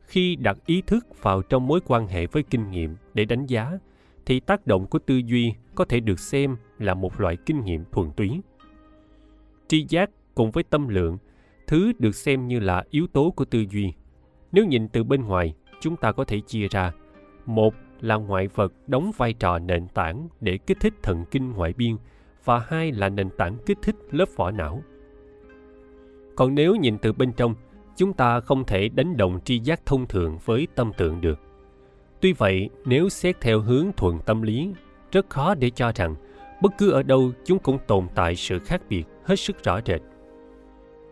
khi 0.00 0.36
đặt 0.36 0.56
ý 0.66 0.82
thức 0.86 1.22
vào 1.22 1.42
trong 1.42 1.66
mối 1.66 1.80
quan 1.86 2.06
hệ 2.06 2.26
với 2.26 2.42
kinh 2.42 2.70
nghiệm 2.70 2.96
để 3.14 3.24
đánh 3.24 3.46
giá 3.46 3.78
thì 4.28 4.40
tác 4.40 4.66
động 4.66 4.86
của 4.86 4.98
tư 4.98 5.16
duy 5.16 5.54
có 5.74 5.84
thể 5.84 6.00
được 6.00 6.18
xem 6.18 6.56
là 6.78 6.94
một 6.94 7.20
loại 7.20 7.36
kinh 7.46 7.64
nghiệm 7.64 7.84
thuần 7.92 8.10
túy. 8.16 8.40
Tri 9.68 9.86
giác 9.88 10.10
cùng 10.34 10.50
với 10.50 10.64
tâm 10.64 10.88
lượng, 10.88 11.18
thứ 11.66 11.92
được 11.98 12.14
xem 12.14 12.48
như 12.48 12.60
là 12.60 12.84
yếu 12.90 13.06
tố 13.06 13.30
của 13.30 13.44
tư 13.44 13.64
duy. 13.70 13.92
Nếu 14.52 14.64
nhìn 14.64 14.88
từ 14.88 15.04
bên 15.04 15.24
ngoài, 15.24 15.54
chúng 15.80 15.96
ta 15.96 16.12
có 16.12 16.24
thể 16.24 16.40
chia 16.40 16.68
ra. 16.68 16.92
Một 17.46 17.74
là 18.00 18.14
ngoại 18.14 18.48
vật 18.48 18.72
đóng 18.86 19.12
vai 19.16 19.32
trò 19.32 19.58
nền 19.58 19.88
tảng 19.88 20.28
để 20.40 20.58
kích 20.58 20.80
thích 20.80 20.94
thần 21.02 21.24
kinh 21.30 21.52
ngoại 21.52 21.72
biên 21.72 21.96
và 22.44 22.58
hai 22.58 22.92
là 22.92 23.08
nền 23.08 23.30
tảng 23.38 23.58
kích 23.66 23.78
thích 23.82 23.96
lớp 24.10 24.28
vỏ 24.36 24.50
não. 24.50 24.82
Còn 26.36 26.54
nếu 26.54 26.76
nhìn 26.76 26.98
từ 26.98 27.12
bên 27.12 27.32
trong, 27.32 27.54
chúng 27.96 28.12
ta 28.12 28.40
không 28.40 28.64
thể 28.64 28.88
đánh 28.88 29.16
đồng 29.16 29.40
tri 29.44 29.58
giác 29.58 29.86
thông 29.86 30.06
thường 30.06 30.38
với 30.44 30.66
tâm 30.74 30.92
tượng 30.96 31.20
được 31.20 31.47
tuy 32.20 32.32
vậy 32.32 32.70
nếu 32.84 33.08
xét 33.08 33.40
theo 33.40 33.60
hướng 33.60 33.92
thuần 33.96 34.18
tâm 34.26 34.42
lý 34.42 34.72
rất 35.12 35.30
khó 35.30 35.54
để 35.54 35.70
cho 35.70 35.92
rằng 35.94 36.14
bất 36.62 36.72
cứ 36.78 36.90
ở 36.90 37.02
đâu 37.02 37.32
chúng 37.44 37.58
cũng 37.58 37.78
tồn 37.86 38.06
tại 38.14 38.36
sự 38.36 38.58
khác 38.58 38.82
biệt 38.88 39.04
hết 39.24 39.36
sức 39.36 39.64
rõ 39.64 39.80
rệt 39.86 40.00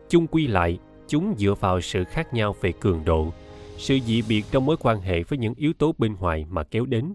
chung 0.08 0.26
quy 0.26 0.46
lại 0.46 0.78
chúng 1.08 1.34
dựa 1.38 1.54
vào 1.60 1.80
sự 1.80 2.04
khác 2.04 2.34
nhau 2.34 2.56
về 2.60 2.72
cường 2.72 3.04
độ 3.04 3.32
sự 3.76 3.98
dị 4.06 4.22
biệt 4.28 4.44
trong 4.50 4.66
mối 4.66 4.76
quan 4.80 5.00
hệ 5.00 5.22
với 5.22 5.38
những 5.38 5.54
yếu 5.56 5.72
tố 5.72 5.94
bên 5.98 6.16
ngoài 6.20 6.46
mà 6.50 6.62
kéo 6.64 6.86
đến 6.86 7.14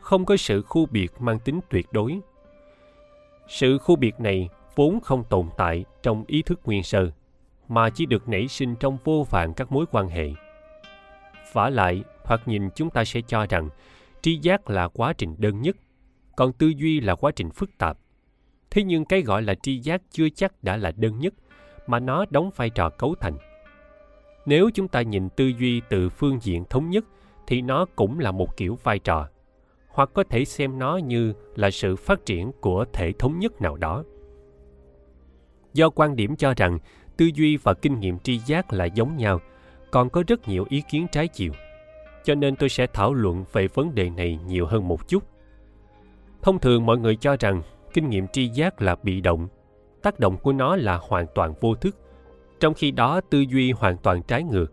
không 0.00 0.24
có 0.24 0.36
sự 0.36 0.62
khu 0.62 0.86
biệt 0.86 1.12
mang 1.18 1.38
tính 1.38 1.60
tuyệt 1.70 1.86
đối 1.92 2.20
sự 3.48 3.78
khu 3.78 3.96
biệt 3.96 4.20
này 4.20 4.48
vốn 4.74 5.00
không 5.00 5.24
tồn 5.24 5.46
tại 5.56 5.84
trong 6.02 6.24
ý 6.26 6.42
thức 6.42 6.60
nguyên 6.64 6.82
sơ 6.82 7.10
mà 7.68 7.90
chỉ 7.90 8.06
được 8.06 8.28
nảy 8.28 8.48
sinh 8.48 8.74
trong 8.76 8.98
vô 9.04 9.26
vàn 9.30 9.54
các 9.54 9.72
mối 9.72 9.84
quan 9.90 10.08
hệ. 10.08 10.28
Vả 11.52 11.70
lại, 11.70 12.02
hoặc 12.30 12.48
nhìn 12.48 12.70
chúng 12.74 12.90
ta 12.90 13.04
sẽ 13.04 13.20
cho 13.20 13.46
rằng 13.46 13.68
tri 14.22 14.38
giác 14.42 14.70
là 14.70 14.88
quá 14.88 15.12
trình 15.12 15.34
đơn 15.38 15.60
nhất, 15.60 15.76
còn 16.36 16.52
tư 16.52 16.66
duy 16.66 17.00
là 17.00 17.14
quá 17.14 17.32
trình 17.36 17.50
phức 17.50 17.70
tạp. 17.78 17.98
Thế 18.70 18.82
nhưng 18.82 19.04
cái 19.04 19.22
gọi 19.22 19.42
là 19.42 19.54
tri 19.54 19.78
giác 19.78 20.02
chưa 20.10 20.28
chắc 20.28 20.64
đã 20.64 20.76
là 20.76 20.92
đơn 20.96 21.18
nhất, 21.18 21.34
mà 21.86 21.98
nó 22.00 22.24
đóng 22.30 22.50
vai 22.56 22.70
trò 22.70 22.90
cấu 22.90 23.14
thành. 23.20 23.36
Nếu 24.46 24.70
chúng 24.74 24.88
ta 24.88 25.02
nhìn 25.02 25.28
tư 25.28 25.52
duy 25.58 25.80
từ 25.88 26.08
phương 26.08 26.38
diện 26.42 26.64
thống 26.70 26.90
nhất, 26.90 27.04
thì 27.46 27.62
nó 27.62 27.86
cũng 27.96 28.18
là 28.18 28.30
một 28.30 28.56
kiểu 28.56 28.78
vai 28.82 28.98
trò, 28.98 29.28
hoặc 29.88 30.10
có 30.14 30.24
thể 30.24 30.44
xem 30.44 30.78
nó 30.78 30.96
như 30.96 31.32
là 31.56 31.70
sự 31.70 31.96
phát 31.96 32.26
triển 32.26 32.52
của 32.60 32.84
thể 32.92 33.12
thống 33.12 33.38
nhất 33.38 33.60
nào 33.60 33.76
đó. 33.76 34.04
Do 35.72 35.90
quan 35.90 36.16
điểm 36.16 36.36
cho 36.36 36.54
rằng 36.56 36.78
tư 37.16 37.30
duy 37.34 37.56
và 37.56 37.74
kinh 37.74 38.00
nghiệm 38.00 38.18
tri 38.18 38.38
giác 38.38 38.72
là 38.72 38.84
giống 38.84 39.16
nhau 39.16 39.40
còn 39.90 40.10
có 40.10 40.22
rất 40.26 40.48
nhiều 40.48 40.66
ý 40.68 40.82
kiến 40.90 41.06
trái 41.12 41.28
chiều 41.28 41.52
cho 42.24 42.34
nên 42.34 42.56
tôi 42.56 42.68
sẽ 42.68 42.86
thảo 42.86 43.14
luận 43.14 43.44
về 43.52 43.68
vấn 43.68 43.94
đề 43.94 44.10
này 44.10 44.38
nhiều 44.46 44.66
hơn 44.66 44.88
một 44.88 45.08
chút. 45.08 45.24
Thông 46.42 46.58
thường 46.58 46.86
mọi 46.86 46.98
người 46.98 47.16
cho 47.16 47.36
rằng 47.40 47.62
kinh 47.92 48.10
nghiệm 48.10 48.28
tri 48.28 48.48
giác 48.48 48.82
là 48.82 48.96
bị 49.02 49.20
động, 49.20 49.48
tác 50.02 50.20
động 50.20 50.36
của 50.36 50.52
nó 50.52 50.76
là 50.76 51.00
hoàn 51.02 51.26
toàn 51.34 51.54
vô 51.60 51.74
thức. 51.74 51.96
Trong 52.60 52.74
khi 52.74 52.90
đó, 52.90 53.20
tư 53.20 53.40
duy 53.40 53.72
hoàn 53.72 53.96
toàn 53.96 54.22
trái 54.22 54.42
ngược. 54.42 54.72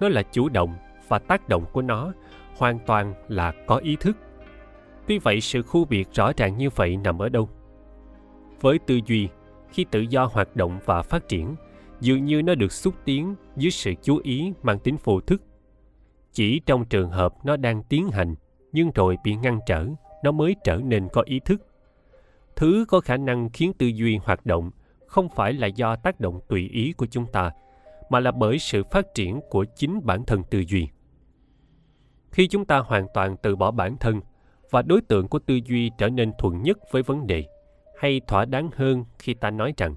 Nó 0.00 0.08
là 0.08 0.22
chủ 0.22 0.48
động 0.48 0.74
và 1.08 1.18
tác 1.18 1.48
động 1.48 1.64
của 1.72 1.82
nó, 1.82 2.12
hoàn 2.56 2.78
toàn 2.86 3.14
là 3.28 3.52
có 3.66 3.76
ý 3.76 3.96
thức. 3.96 4.16
Tuy 5.06 5.18
vậy, 5.18 5.40
sự 5.40 5.62
khu 5.62 5.84
biệt 5.84 6.08
rõ 6.12 6.32
ràng 6.36 6.56
như 6.56 6.70
vậy 6.70 6.96
nằm 6.96 7.18
ở 7.18 7.28
đâu? 7.28 7.48
Với 8.60 8.78
tư 8.78 9.00
duy, 9.06 9.28
khi 9.70 9.84
tự 9.90 10.00
do 10.00 10.24
hoạt 10.24 10.56
động 10.56 10.78
và 10.84 11.02
phát 11.02 11.28
triển, 11.28 11.56
dường 12.00 12.24
như 12.24 12.42
nó 12.42 12.54
được 12.54 12.72
xúc 12.72 12.94
tiến 13.04 13.34
dưới 13.56 13.70
sự 13.70 13.94
chú 14.02 14.20
ý 14.22 14.52
mang 14.62 14.78
tính 14.78 14.96
vô 15.04 15.20
thức 15.20 15.42
chỉ 16.32 16.60
trong 16.66 16.84
trường 16.84 17.10
hợp 17.10 17.34
nó 17.44 17.56
đang 17.56 17.82
tiến 17.82 18.10
hành, 18.10 18.34
nhưng 18.72 18.90
rồi 18.94 19.16
bị 19.24 19.34
ngăn 19.34 19.60
trở, 19.66 19.86
nó 20.22 20.32
mới 20.32 20.56
trở 20.64 20.76
nên 20.76 21.08
có 21.12 21.22
ý 21.22 21.40
thức. 21.40 21.62
Thứ 22.56 22.84
có 22.88 23.00
khả 23.00 23.16
năng 23.16 23.50
khiến 23.50 23.72
tư 23.78 23.86
duy 23.86 24.16
hoạt 24.16 24.46
động 24.46 24.70
không 25.06 25.28
phải 25.28 25.52
là 25.52 25.66
do 25.66 25.96
tác 25.96 26.20
động 26.20 26.40
tùy 26.48 26.68
ý 26.68 26.92
của 26.92 27.06
chúng 27.06 27.26
ta, 27.26 27.50
mà 28.10 28.20
là 28.20 28.30
bởi 28.30 28.58
sự 28.58 28.82
phát 28.90 29.14
triển 29.14 29.40
của 29.50 29.64
chính 29.64 30.00
bản 30.06 30.24
thân 30.24 30.42
tư 30.50 30.64
duy. 30.68 30.88
Khi 32.30 32.48
chúng 32.48 32.64
ta 32.64 32.78
hoàn 32.78 33.06
toàn 33.14 33.36
từ 33.42 33.56
bỏ 33.56 33.70
bản 33.70 33.96
thân 33.96 34.20
và 34.70 34.82
đối 34.82 35.00
tượng 35.00 35.28
của 35.28 35.38
tư 35.38 35.60
duy 35.64 35.90
trở 35.98 36.08
nên 36.08 36.32
thuận 36.38 36.62
nhất 36.62 36.78
với 36.90 37.02
vấn 37.02 37.26
đề, 37.26 37.44
hay 37.98 38.20
thỏa 38.26 38.44
đáng 38.44 38.70
hơn 38.76 39.04
khi 39.18 39.34
ta 39.34 39.50
nói 39.50 39.74
rằng, 39.76 39.96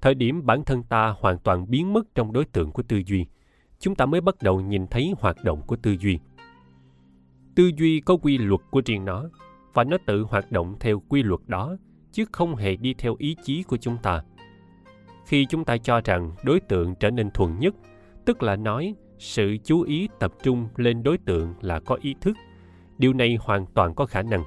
thời 0.00 0.14
điểm 0.14 0.46
bản 0.46 0.64
thân 0.64 0.82
ta 0.82 1.14
hoàn 1.18 1.38
toàn 1.38 1.70
biến 1.70 1.92
mất 1.92 2.14
trong 2.14 2.32
đối 2.32 2.44
tượng 2.44 2.72
của 2.72 2.82
tư 2.82 3.02
duy 3.06 3.26
chúng 3.78 3.94
ta 3.94 4.06
mới 4.06 4.20
bắt 4.20 4.34
đầu 4.42 4.60
nhìn 4.60 4.86
thấy 4.86 5.14
hoạt 5.20 5.44
động 5.44 5.62
của 5.66 5.76
tư 5.76 5.96
duy. 6.00 6.18
Tư 7.54 7.70
duy 7.76 8.00
có 8.00 8.16
quy 8.16 8.38
luật 8.38 8.60
của 8.70 8.82
riêng 8.84 9.04
nó, 9.04 9.24
và 9.74 9.84
nó 9.84 9.96
tự 10.06 10.22
hoạt 10.22 10.52
động 10.52 10.76
theo 10.80 11.02
quy 11.08 11.22
luật 11.22 11.40
đó, 11.46 11.76
chứ 12.12 12.24
không 12.32 12.56
hề 12.56 12.76
đi 12.76 12.94
theo 12.94 13.16
ý 13.18 13.36
chí 13.42 13.62
của 13.62 13.76
chúng 13.76 13.96
ta. 14.02 14.22
Khi 15.26 15.46
chúng 15.46 15.64
ta 15.64 15.76
cho 15.76 16.00
rằng 16.04 16.32
đối 16.44 16.60
tượng 16.60 16.94
trở 16.94 17.10
nên 17.10 17.30
thuần 17.30 17.58
nhất, 17.58 17.74
tức 18.24 18.42
là 18.42 18.56
nói 18.56 18.94
sự 19.18 19.56
chú 19.64 19.82
ý 19.82 20.08
tập 20.18 20.32
trung 20.42 20.68
lên 20.76 21.02
đối 21.02 21.18
tượng 21.18 21.54
là 21.60 21.80
có 21.80 21.98
ý 22.00 22.14
thức, 22.20 22.36
điều 22.98 23.12
này 23.12 23.38
hoàn 23.40 23.66
toàn 23.66 23.94
có 23.94 24.06
khả 24.06 24.22
năng. 24.22 24.44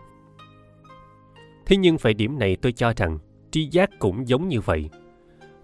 Thế 1.66 1.78
nhưng 1.78 1.98
về 2.02 2.14
điểm 2.14 2.40
này 2.40 2.56
tôi 2.56 2.72
cho 2.72 2.94
rằng 2.98 3.20
tri 3.52 3.68
giác 3.72 3.90
cũng 4.00 4.28
giống 4.28 4.48
như 4.48 4.62
vậy 4.62 4.90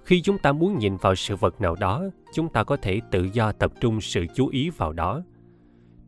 khi 0.07 0.21
chúng 0.21 0.37
ta 0.37 0.51
muốn 0.51 0.79
nhìn 0.79 0.97
vào 0.97 1.15
sự 1.15 1.35
vật 1.35 1.61
nào 1.61 1.75
đó, 1.75 2.03
chúng 2.33 2.49
ta 2.49 2.63
có 2.63 2.77
thể 2.77 3.01
tự 3.11 3.29
do 3.33 3.51
tập 3.51 3.71
trung 3.81 4.01
sự 4.01 4.25
chú 4.35 4.47
ý 4.47 4.69
vào 4.69 4.93
đó. 4.93 5.23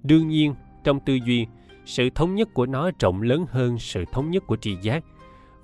Đương 0.03 0.27
nhiên, 0.27 0.53
trong 0.83 0.99
tư 0.99 1.13
duy, 1.25 1.47
sự 1.85 2.09
thống 2.15 2.35
nhất 2.35 2.49
của 2.53 2.65
nó 2.65 2.91
rộng 2.99 3.21
lớn 3.21 3.45
hơn 3.49 3.79
sự 3.79 4.03
thống 4.11 4.31
nhất 4.31 4.43
của 4.47 4.55
tri 4.55 4.75
giác. 4.81 5.03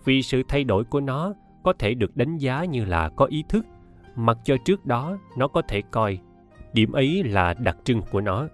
Vì 0.05 0.21
sự 0.21 0.43
thay 0.47 0.63
đổi 0.63 0.83
của 0.83 0.99
nó 0.99 1.33
có 1.63 1.73
thể 1.79 1.93
được 1.93 2.17
đánh 2.17 2.37
giá 2.37 2.65
như 2.65 2.85
là 2.85 3.09
có 3.09 3.25
ý 3.25 3.43
thức, 3.49 3.65
mặc 4.15 4.37
cho 4.43 4.57
trước 4.65 4.85
đó 4.85 5.17
nó 5.37 5.47
có 5.47 5.61
thể 5.61 5.81
coi. 5.91 6.19
Điểm 6.73 6.91
ấy 6.91 7.23
là 7.23 7.53
đặc 7.53 7.77
trưng 7.83 8.01
của 8.11 8.21
nó. 8.21 8.47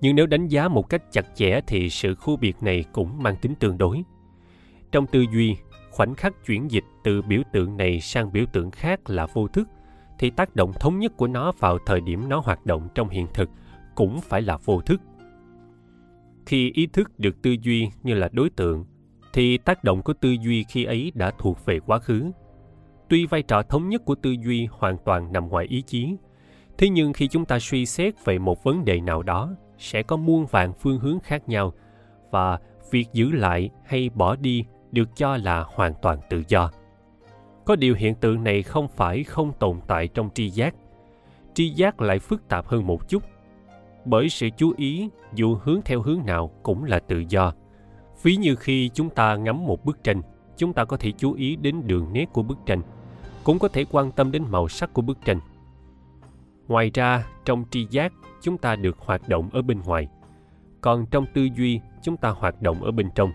Nhưng 0.00 0.16
nếu 0.16 0.26
đánh 0.26 0.48
giá 0.48 0.68
một 0.68 0.88
cách 0.88 1.12
chặt 1.12 1.26
chẽ 1.34 1.60
thì 1.66 1.90
sự 1.90 2.14
khu 2.14 2.36
biệt 2.36 2.56
này 2.60 2.84
cũng 2.92 3.22
mang 3.22 3.36
tính 3.36 3.54
tương 3.54 3.78
đối. 3.78 4.02
Trong 4.92 5.06
tư 5.06 5.24
duy 5.32 5.56
khoảnh 5.92 6.14
khắc 6.14 6.32
chuyển 6.46 6.70
dịch 6.70 6.84
từ 7.04 7.22
biểu 7.22 7.42
tượng 7.52 7.76
này 7.76 8.00
sang 8.00 8.32
biểu 8.32 8.44
tượng 8.52 8.70
khác 8.70 9.10
là 9.10 9.26
vô 9.34 9.48
thức, 9.48 9.68
thì 10.18 10.30
tác 10.30 10.56
động 10.56 10.72
thống 10.80 10.98
nhất 10.98 11.12
của 11.16 11.26
nó 11.26 11.52
vào 11.58 11.78
thời 11.86 12.00
điểm 12.00 12.28
nó 12.28 12.40
hoạt 12.40 12.66
động 12.66 12.88
trong 12.94 13.08
hiện 13.08 13.26
thực 13.34 13.50
cũng 13.94 14.20
phải 14.20 14.42
là 14.42 14.56
vô 14.56 14.80
thức. 14.80 15.00
Khi 16.46 16.70
ý 16.74 16.86
thức 16.86 17.18
được 17.18 17.42
tư 17.42 17.56
duy 17.62 17.88
như 18.02 18.14
là 18.14 18.28
đối 18.32 18.50
tượng, 18.50 18.84
thì 19.32 19.58
tác 19.58 19.84
động 19.84 20.02
của 20.02 20.12
tư 20.12 20.36
duy 20.40 20.64
khi 20.64 20.84
ấy 20.84 21.12
đã 21.14 21.30
thuộc 21.38 21.64
về 21.64 21.80
quá 21.80 21.98
khứ. 21.98 22.30
Tuy 23.08 23.26
vai 23.26 23.42
trò 23.42 23.62
thống 23.62 23.88
nhất 23.88 24.04
của 24.04 24.14
tư 24.14 24.30
duy 24.44 24.68
hoàn 24.70 24.96
toàn 25.04 25.32
nằm 25.32 25.48
ngoài 25.48 25.66
ý 25.66 25.82
chí, 25.82 26.16
thế 26.78 26.88
nhưng 26.88 27.12
khi 27.12 27.28
chúng 27.28 27.44
ta 27.44 27.58
suy 27.58 27.86
xét 27.86 28.24
về 28.24 28.38
một 28.38 28.64
vấn 28.64 28.84
đề 28.84 29.00
nào 29.00 29.22
đó, 29.22 29.54
sẽ 29.78 30.02
có 30.02 30.16
muôn 30.16 30.46
vàng 30.46 30.72
phương 30.80 30.98
hướng 30.98 31.20
khác 31.20 31.48
nhau, 31.48 31.72
và 32.30 32.58
việc 32.90 33.06
giữ 33.12 33.30
lại 33.30 33.70
hay 33.84 34.10
bỏ 34.14 34.36
đi 34.36 34.64
được 34.92 35.16
cho 35.16 35.36
là 35.36 35.64
hoàn 35.74 35.94
toàn 36.02 36.18
tự 36.30 36.42
do. 36.48 36.70
Có 37.64 37.76
điều 37.76 37.94
hiện 37.94 38.14
tượng 38.14 38.44
này 38.44 38.62
không 38.62 38.88
phải 38.88 39.24
không 39.24 39.52
tồn 39.58 39.80
tại 39.86 40.08
trong 40.08 40.30
tri 40.34 40.50
giác. 40.50 40.74
Tri 41.54 41.68
giác 41.68 42.00
lại 42.00 42.18
phức 42.18 42.48
tạp 42.48 42.66
hơn 42.66 42.86
một 42.86 43.08
chút. 43.08 43.22
Bởi 44.04 44.28
sự 44.28 44.48
chú 44.56 44.72
ý, 44.76 45.08
dù 45.34 45.56
hướng 45.62 45.80
theo 45.84 46.02
hướng 46.02 46.20
nào 46.26 46.50
cũng 46.62 46.84
là 46.84 46.98
tự 46.98 47.24
do. 47.28 47.52
Ví 48.22 48.36
như 48.36 48.56
khi 48.56 48.90
chúng 48.94 49.10
ta 49.10 49.36
ngắm 49.36 49.66
một 49.66 49.84
bức 49.84 50.04
tranh, 50.04 50.22
chúng 50.56 50.72
ta 50.72 50.84
có 50.84 50.96
thể 50.96 51.12
chú 51.12 51.32
ý 51.32 51.56
đến 51.56 51.86
đường 51.86 52.12
nét 52.12 52.26
của 52.32 52.42
bức 52.42 52.58
tranh, 52.66 52.82
cũng 53.44 53.58
có 53.58 53.68
thể 53.68 53.84
quan 53.90 54.12
tâm 54.12 54.32
đến 54.32 54.44
màu 54.50 54.68
sắc 54.68 54.92
của 54.92 55.02
bức 55.02 55.18
tranh. 55.24 55.40
Ngoài 56.68 56.90
ra, 56.94 57.26
trong 57.44 57.64
tri 57.70 57.86
giác, 57.90 58.12
chúng 58.42 58.58
ta 58.58 58.76
được 58.76 58.98
hoạt 58.98 59.28
động 59.28 59.48
ở 59.52 59.62
bên 59.62 59.80
ngoài. 59.84 60.08
Còn 60.80 61.06
trong 61.06 61.26
tư 61.34 61.48
duy, 61.56 61.80
chúng 62.02 62.16
ta 62.16 62.28
hoạt 62.28 62.62
động 62.62 62.82
ở 62.82 62.90
bên 62.90 63.10
trong 63.14 63.30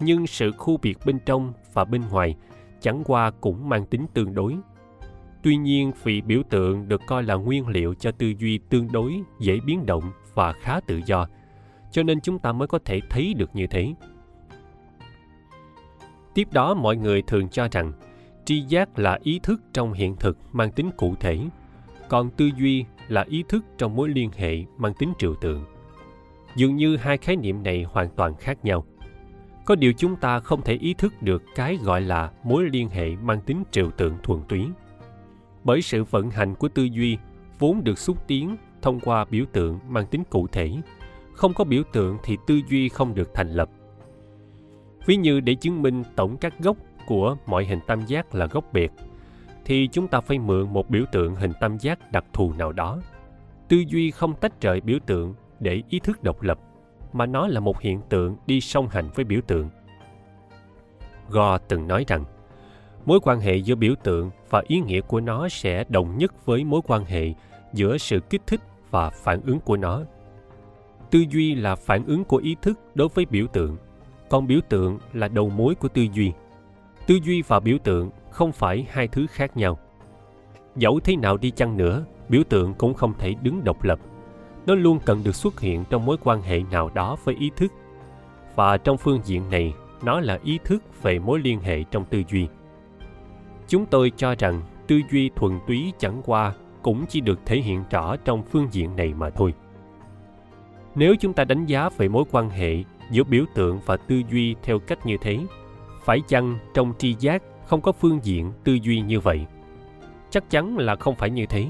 nhưng 0.00 0.26
sự 0.26 0.52
khu 0.52 0.76
biệt 0.76 0.98
bên 1.04 1.18
trong 1.26 1.52
và 1.72 1.84
bên 1.84 2.02
ngoài 2.10 2.34
chẳng 2.80 3.02
qua 3.04 3.30
cũng 3.30 3.68
mang 3.68 3.86
tính 3.86 4.06
tương 4.14 4.34
đối. 4.34 4.56
Tuy 5.42 5.56
nhiên, 5.56 5.92
vị 6.02 6.20
biểu 6.20 6.42
tượng 6.50 6.88
được 6.88 7.00
coi 7.06 7.22
là 7.22 7.34
nguyên 7.34 7.68
liệu 7.68 7.94
cho 7.94 8.10
tư 8.10 8.32
duy 8.38 8.58
tương 8.58 8.92
đối, 8.92 9.20
dễ 9.38 9.60
biến 9.66 9.86
động 9.86 10.12
và 10.34 10.52
khá 10.52 10.80
tự 10.80 11.00
do, 11.06 11.26
cho 11.90 12.02
nên 12.02 12.20
chúng 12.20 12.38
ta 12.38 12.52
mới 12.52 12.68
có 12.68 12.78
thể 12.84 13.00
thấy 13.10 13.34
được 13.34 13.50
như 13.54 13.66
thế. 13.66 13.94
Tiếp 16.34 16.48
đó, 16.52 16.74
mọi 16.74 16.96
người 16.96 17.22
thường 17.22 17.48
cho 17.48 17.68
rằng 17.70 17.92
tri 18.44 18.60
giác 18.60 18.98
là 18.98 19.18
ý 19.22 19.40
thức 19.42 19.62
trong 19.72 19.92
hiện 19.92 20.16
thực 20.16 20.38
mang 20.52 20.72
tính 20.72 20.90
cụ 20.96 21.14
thể, 21.20 21.38
còn 22.08 22.30
tư 22.30 22.50
duy 22.56 22.84
là 23.08 23.24
ý 23.28 23.44
thức 23.48 23.64
trong 23.78 23.96
mối 23.96 24.08
liên 24.08 24.30
hệ 24.36 24.64
mang 24.78 24.94
tính 24.94 25.12
trừu 25.18 25.34
tượng. 25.34 25.64
Dường 26.56 26.76
như 26.76 26.96
hai 26.96 27.18
khái 27.18 27.36
niệm 27.36 27.62
này 27.62 27.82
hoàn 27.82 28.08
toàn 28.16 28.34
khác 28.34 28.64
nhau 28.64 28.84
có 29.70 29.76
điều 29.76 29.92
chúng 29.92 30.16
ta 30.16 30.40
không 30.40 30.62
thể 30.62 30.74
ý 30.74 30.94
thức 30.94 31.22
được 31.22 31.42
cái 31.54 31.78
gọi 31.82 32.00
là 32.00 32.30
mối 32.44 32.64
liên 32.72 32.88
hệ 32.88 33.16
mang 33.16 33.40
tính 33.40 33.62
trừu 33.70 33.90
tượng 33.90 34.16
thuần 34.22 34.40
túy. 34.48 34.66
Bởi 35.64 35.82
sự 35.82 36.04
vận 36.04 36.30
hành 36.30 36.54
của 36.54 36.68
tư 36.68 36.82
duy 36.82 37.18
vốn 37.58 37.84
được 37.84 37.98
xúc 37.98 38.26
tiến 38.26 38.56
thông 38.82 39.00
qua 39.00 39.24
biểu 39.24 39.44
tượng 39.52 39.78
mang 39.88 40.06
tính 40.06 40.22
cụ 40.30 40.46
thể, 40.46 40.72
không 41.32 41.54
có 41.54 41.64
biểu 41.64 41.82
tượng 41.92 42.18
thì 42.24 42.36
tư 42.46 42.60
duy 42.68 42.88
không 42.88 43.14
được 43.14 43.30
thành 43.34 43.50
lập. 43.52 43.70
Ví 45.06 45.16
như 45.16 45.40
để 45.40 45.54
chứng 45.54 45.82
minh 45.82 46.02
tổng 46.16 46.36
các 46.36 46.58
gốc 46.58 46.76
của 47.06 47.36
mọi 47.46 47.64
hình 47.64 47.80
tam 47.86 48.06
giác 48.06 48.34
là 48.34 48.46
gốc 48.46 48.64
biệt, 48.72 48.92
thì 49.64 49.88
chúng 49.92 50.08
ta 50.08 50.20
phải 50.20 50.38
mượn 50.38 50.72
một 50.72 50.90
biểu 50.90 51.04
tượng 51.12 51.34
hình 51.34 51.52
tam 51.60 51.78
giác 51.78 52.12
đặc 52.12 52.24
thù 52.32 52.52
nào 52.52 52.72
đó. 52.72 53.00
Tư 53.68 53.84
duy 53.88 54.10
không 54.10 54.34
tách 54.34 54.60
rời 54.60 54.80
biểu 54.80 54.98
tượng 55.06 55.34
để 55.60 55.82
ý 55.88 55.98
thức 55.98 56.22
độc 56.22 56.42
lập 56.42 56.60
mà 57.12 57.26
nó 57.26 57.48
là 57.48 57.60
một 57.60 57.80
hiện 57.80 58.00
tượng 58.08 58.36
đi 58.46 58.60
song 58.60 58.88
hành 58.88 59.08
với 59.14 59.24
biểu 59.24 59.40
tượng. 59.46 59.68
Go 61.28 61.58
từng 61.58 61.88
nói 61.88 62.04
rằng, 62.08 62.24
mối 63.04 63.20
quan 63.22 63.40
hệ 63.40 63.56
giữa 63.56 63.74
biểu 63.74 63.94
tượng 64.02 64.30
và 64.50 64.62
ý 64.66 64.80
nghĩa 64.80 65.00
của 65.00 65.20
nó 65.20 65.48
sẽ 65.48 65.84
đồng 65.88 66.18
nhất 66.18 66.46
với 66.46 66.64
mối 66.64 66.80
quan 66.86 67.04
hệ 67.04 67.34
giữa 67.72 67.98
sự 67.98 68.20
kích 68.20 68.42
thích 68.46 68.60
và 68.90 69.10
phản 69.10 69.40
ứng 69.46 69.60
của 69.60 69.76
nó. 69.76 70.02
Tư 71.10 71.24
duy 71.30 71.54
là 71.54 71.74
phản 71.74 72.04
ứng 72.06 72.24
của 72.24 72.36
ý 72.36 72.56
thức 72.62 72.80
đối 72.94 73.08
với 73.08 73.24
biểu 73.24 73.46
tượng, 73.46 73.76
còn 74.28 74.46
biểu 74.46 74.60
tượng 74.68 74.98
là 75.12 75.28
đầu 75.28 75.50
mối 75.50 75.74
của 75.74 75.88
tư 75.88 76.06
duy. 76.12 76.32
Tư 77.06 77.18
duy 77.24 77.42
và 77.42 77.60
biểu 77.60 77.78
tượng 77.84 78.10
không 78.30 78.52
phải 78.52 78.86
hai 78.90 79.08
thứ 79.08 79.26
khác 79.30 79.56
nhau. 79.56 79.78
Dẫu 80.76 81.00
thế 81.04 81.16
nào 81.16 81.36
đi 81.36 81.50
chăng 81.50 81.76
nữa, 81.76 82.04
biểu 82.28 82.42
tượng 82.48 82.74
cũng 82.74 82.94
không 82.94 83.14
thể 83.18 83.34
đứng 83.42 83.64
độc 83.64 83.84
lập 83.84 83.98
nó 84.66 84.74
luôn 84.74 84.98
cần 85.04 85.24
được 85.24 85.34
xuất 85.34 85.60
hiện 85.60 85.84
trong 85.90 86.06
mối 86.06 86.16
quan 86.24 86.42
hệ 86.42 86.62
nào 86.70 86.90
đó 86.94 87.16
với 87.24 87.34
ý 87.34 87.50
thức. 87.56 87.72
Và 88.54 88.76
trong 88.76 88.96
phương 88.96 89.20
diện 89.24 89.50
này, 89.50 89.74
nó 90.02 90.20
là 90.20 90.38
ý 90.44 90.58
thức 90.64 91.02
về 91.02 91.18
mối 91.18 91.40
liên 91.40 91.60
hệ 91.60 91.82
trong 91.90 92.04
tư 92.04 92.22
duy. 92.30 92.48
Chúng 93.68 93.86
tôi 93.86 94.12
cho 94.16 94.34
rằng 94.38 94.62
tư 94.86 95.00
duy 95.10 95.30
thuần 95.36 95.58
túy 95.66 95.92
chẳng 95.98 96.22
qua 96.24 96.54
cũng 96.82 97.04
chỉ 97.08 97.20
được 97.20 97.40
thể 97.46 97.56
hiện 97.56 97.84
rõ 97.90 98.16
trong 98.16 98.42
phương 98.42 98.68
diện 98.70 98.96
này 98.96 99.14
mà 99.14 99.30
thôi. 99.30 99.54
Nếu 100.94 101.14
chúng 101.20 101.32
ta 101.32 101.44
đánh 101.44 101.66
giá 101.66 101.88
về 101.88 102.08
mối 102.08 102.24
quan 102.30 102.50
hệ 102.50 102.84
giữa 103.10 103.24
biểu 103.24 103.44
tượng 103.54 103.80
và 103.86 103.96
tư 103.96 104.22
duy 104.30 104.54
theo 104.62 104.78
cách 104.78 105.06
như 105.06 105.16
thế, 105.20 105.38
phải 106.04 106.20
chăng 106.28 106.58
trong 106.74 106.92
tri 106.98 107.16
giác 107.18 107.42
không 107.66 107.80
có 107.80 107.92
phương 107.92 108.20
diện 108.22 108.52
tư 108.64 108.78
duy 108.82 109.00
như 109.00 109.20
vậy? 109.20 109.46
Chắc 110.30 110.50
chắn 110.50 110.78
là 110.78 110.96
không 110.96 111.14
phải 111.14 111.30
như 111.30 111.46
thế. 111.46 111.66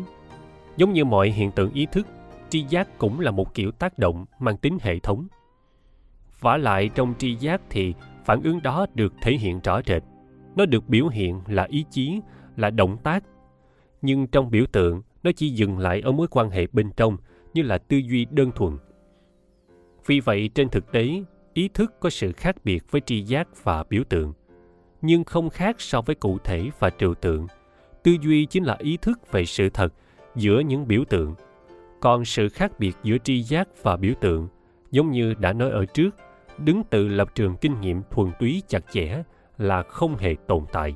Giống 0.76 0.92
như 0.92 1.04
mọi 1.04 1.30
hiện 1.30 1.50
tượng 1.50 1.72
ý 1.72 1.86
thức 1.92 2.06
tri 2.50 2.62
giác 2.62 2.98
cũng 2.98 3.20
là 3.20 3.30
một 3.30 3.54
kiểu 3.54 3.70
tác 3.70 3.98
động 3.98 4.26
mang 4.38 4.56
tính 4.56 4.78
hệ 4.80 4.98
thống. 4.98 5.26
Vả 6.40 6.56
lại 6.56 6.90
trong 6.94 7.14
tri 7.18 7.34
giác 7.34 7.60
thì 7.70 7.94
phản 8.24 8.42
ứng 8.42 8.62
đó 8.62 8.86
được 8.94 9.12
thể 9.22 9.32
hiện 9.32 9.60
rõ 9.64 9.80
rệt. 9.86 10.02
Nó 10.56 10.66
được 10.66 10.88
biểu 10.88 11.08
hiện 11.08 11.40
là 11.46 11.66
ý 11.70 11.84
chí, 11.90 12.20
là 12.56 12.70
động 12.70 12.96
tác. 13.02 13.24
Nhưng 14.02 14.26
trong 14.26 14.50
biểu 14.50 14.64
tượng, 14.72 15.02
nó 15.22 15.30
chỉ 15.36 15.48
dừng 15.48 15.78
lại 15.78 16.00
ở 16.00 16.12
mối 16.12 16.26
quan 16.30 16.50
hệ 16.50 16.66
bên 16.72 16.90
trong, 16.96 17.16
như 17.54 17.62
là 17.62 17.78
tư 17.78 17.96
duy 17.96 18.26
đơn 18.30 18.50
thuần. 18.54 18.78
Vì 20.06 20.20
vậy, 20.20 20.50
trên 20.54 20.68
thực 20.68 20.92
tế, 20.92 21.22
ý 21.54 21.68
thức 21.68 21.94
có 22.00 22.10
sự 22.10 22.32
khác 22.32 22.56
biệt 22.64 22.90
với 22.90 23.00
tri 23.00 23.22
giác 23.22 23.64
và 23.64 23.84
biểu 23.90 24.04
tượng. 24.08 24.32
Nhưng 25.02 25.24
không 25.24 25.50
khác 25.50 25.80
so 25.80 26.02
với 26.02 26.14
cụ 26.14 26.38
thể 26.44 26.70
và 26.78 26.90
trừu 26.90 27.14
tượng. 27.14 27.46
Tư 28.02 28.16
duy 28.22 28.46
chính 28.46 28.64
là 28.64 28.76
ý 28.78 28.96
thức 28.96 29.32
về 29.32 29.44
sự 29.44 29.70
thật 29.70 29.92
giữa 30.36 30.60
những 30.60 30.88
biểu 30.88 31.04
tượng 31.04 31.34
còn 32.00 32.24
sự 32.24 32.48
khác 32.48 32.72
biệt 32.78 32.92
giữa 33.02 33.18
tri 33.18 33.42
giác 33.42 33.68
và 33.82 33.96
biểu 33.96 34.14
tượng, 34.20 34.48
giống 34.90 35.10
như 35.10 35.34
đã 35.34 35.52
nói 35.52 35.70
ở 35.70 35.84
trước, 35.84 36.10
đứng 36.58 36.82
từ 36.90 37.08
lập 37.08 37.34
trường 37.34 37.56
kinh 37.56 37.80
nghiệm 37.80 38.02
thuần 38.10 38.30
túy 38.40 38.62
chặt 38.68 38.84
chẽ 38.92 39.22
là 39.58 39.82
không 39.82 40.16
hề 40.16 40.34
tồn 40.46 40.64
tại. 40.72 40.94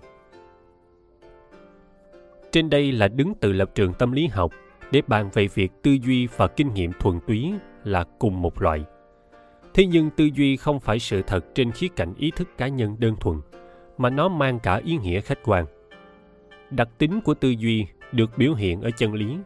Trên 2.53 2.71
đây 2.71 2.93
là 2.93 3.09
đứng 3.09 3.35
từ 3.41 3.53
lập 3.53 3.71
trường 3.75 3.93
tâm 3.95 4.13
lý 4.13 4.27
học 4.27 4.53
để 4.91 5.03
bàn 5.07 5.31
về 5.35 5.49
việc 5.55 5.73
tư 5.83 5.97
duy 6.03 6.29
và 6.37 6.47
kinh 6.47 6.75
nghiệm 6.75 6.93
thuần 7.01 7.21
túy 7.27 7.53
là 7.85 8.05
cùng 8.19 8.43
một 8.43 8.63
loại. 8.63 8.85
Thế 9.75 9.87
nhưng 9.87 10.11
tư 10.11 10.29
duy 10.35 10.57
không 10.57 10.81
phải 10.81 10.99
sự 10.99 11.23
thật 11.23 11.45
trên 11.55 11.73
khía 11.73 11.89
cạnh 11.97 12.15
ý 12.19 12.31
thức 12.37 12.49
cá 12.59 12.69
nhân 12.69 12.97
đơn 12.99 13.17
thuần, 13.21 13.41
mà 13.99 14.11
nó 14.11 14.29
mang 14.29 14.59
cả 14.59 14.81
ý 14.85 14.97
nghĩa 14.97 15.21
khách 15.21 15.39
quan. 15.45 15.67
Đặc 16.71 16.89
tính 16.99 17.21
của 17.21 17.35
tư 17.35 17.49
duy 17.49 17.87
được 18.13 18.39
biểu 18.39 18.55
hiện 18.55 18.83
ở 18.83 18.91
chân 18.91 19.15
lý 19.15 19.37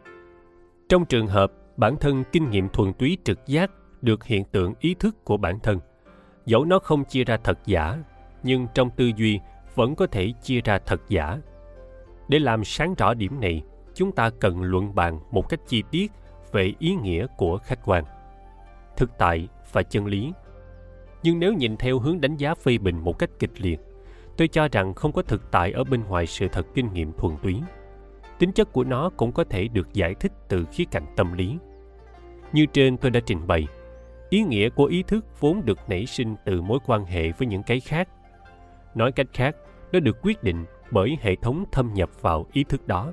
trong 0.88 1.04
trường 1.04 1.26
hợp 1.26 1.52
bản 1.76 1.96
thân 1.96 2.24
kinh 2.32 2.50
nghiệm 2.50 2.68
thuần 2.68 2.92
túy 2.92 3.18
trực 3.24 3.46
giác 3.46 3.70
được 4.02 4.24
hiện 4.24 4.44
tượng 4.44 4.74
ý 4.80 4.94
thức 4.94 5.24
của 5.24 5.36
bản 5.36 5.60
thân, 5.60 5.78
dẫu 6.46 6.64
nó 6.64 6.78
không 6.78 7.04
chia 7.04 7.24
ra 7.24 7.36
thật 7.44 7.58
giả, 7.66 7.98
nhưng 8.42 8.66
trong 8.74 8.90
tư 8.90 9.10
duy 9.16 9.40
vẫn 9.74 9.94
có 9.94 10.06
thể 10.06 10.32
chia 10.42 10.60
ra 10.60 10.78
thật 10.78 11.00
giả. 11.08 11.38
Để 12.28 12.38
làm 12.38 12.64
sáng 12.64 12.94
rõ 12.94 13.14
điểm 13.14 13.40
này, 13.40 13.62
chúng 13.94 14.12
ta 14.12 14.30
cần 14.40 14.62
luận 14.62 14.94
bàn 14.94 15.20
một 15.30 15.48
cách 15.48 15.60
chi 15.66 15.82
tiết 15.90 16.12
về 16.52 16.74
ý 16.78 16.94
nghĩa 16.94 17.26
của 17.36 17.58
khách 17.58 17.78
quan, 17.84 18.04
thực 18.96 19.10
tại 19.18 19.48
và 19.72 19.82
chân 19.82 20.06
lý. 20.06 20.32
Nhưng 21.22 21.38
nếu 21.38 21.52
nhìn 21.52 21.76
theo 21.76 21.98
hướng 21.98 22.20
đánh 22.20 22.36
giá 22.36 22.54
phê 22.54 22.78
bình 22.78 22.98
một 23.04 23.18
cách 23.18 23.30
kịch 23.38 23.60
liệt, 23.60 23.80
tôi 24.36 24.48
cho 24.48 24.68
rằng 24.72 24.94
không 24.94 25.12
có 25.12 25.22
thực 25.22 25.50
tại 25.50 25.72
ở 25.72 25.84
bên 25.84 26.04
ngoài 26.04 26.26
sự 26.26 26.48
thật 26.52 26.66
kinh 26.74 26.92
nghiệm 26.92 27.12
thuần 27.12 27.36
túy 27.42 27.60
tính 28.38 28.52
chất 28.52 28.72
của 28.72 28.84
nó 28.84 29.10
cũng 29.16 29.32
có 29.32 29.44
thể 29.44 29.68
được 29.68 29.92
giải 29.92 30.14
thích 30.14 30.32
từ 30.48 30.64
khía 30.72 30.84
cạnh 30.90 31.06
tâm 31.16 31.32
lý. 31.32 31.58
Như 32.52 32.66
trên 32.66 32.96
tôi 32.96 33.10
đã 33.10 33.20
trình 33.26 33.46
bày, 33.46 33.66
ý 34.30 34.42
nghĩa 34.42 34.68
của 34.68 34.84
ý 34.84 35.02
thức 35.02 35.40
vốn 35.40 35.64
được 35.64 35.78
nảy 35.88 36.06
sinh 36.06 36.36
từ 36.44 36.62
mối 36.62 36.78
quan 36.86 37.04
hệ 37.04 37.32
với 37.32 37.48
những 37.48 37.62
cái 37.62 37.80
khác. 37.80 38.08
Nói 38.94 39.12
cách 39.12 39.26
khác, 39.32 39.56
nó 39.92 40.00
được 40.00 40.16
quyết 40.22 40.42
định 40.42 40.64
bởi 40.90 41.18
hệ 41.20 41.36
thống 41.36 41.64
thâm 41.72 41.94
nhập 41.94 42.10
vào 42.20 42.46
ý 42.52 42.64
thức 42.64 42.86
đó. 42.86 43.12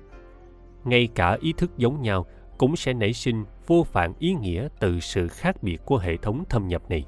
Ngay 0.84 1.08
cả 1.16 1.38
ý 1.42 1.54
thức 1.58 1.78
giống 1.78 2.02
nhau 2.02 2.26
cũng 2.58 2.76
sẽ 2.76 2.94
nảy 2.94 3.14
sinh 3.14 3.46
vô 3.68 3.86
vàn 3.92 4.14
ý 4.20 4.34
nghĩa 4.34 4.68
từ 4.80 5.00
sự 5.00 5.28
khác 5.28 5.64
biệt 5.64 5.82
của 5.86 5.98
hệ 5.98 6.18
thống 6.18 6.44
thâm 6.50 6.68
nhập 6.68 6.90
này. 6.90 7.06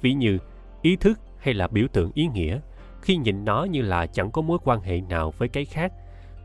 Ví 0.00 0.12
như, 0.12 0.38
ý 0.82 0.96
thức 0.96 1.20
hay 1.38 1.54
là 1.54 1.68
biểu 1.68 1.86
tượng 1.92 2.10
ý 2.14 2.26
nghĩa, 2.34 2.60
khi 3.02 3.16
nhìn 3.16 3.44
nó 3.44 3.64
như 3.64 3.82
là 3.82 4.06
chẳng 4.06 4.30
có 4.30 4.42
mối 4.42 4.58
quan 4.64 4.80
hệ 4.80 5.00
nào 5.00 5.30
với 5.38 5.48
cái 5.48 5.64
khác 5.64 5.92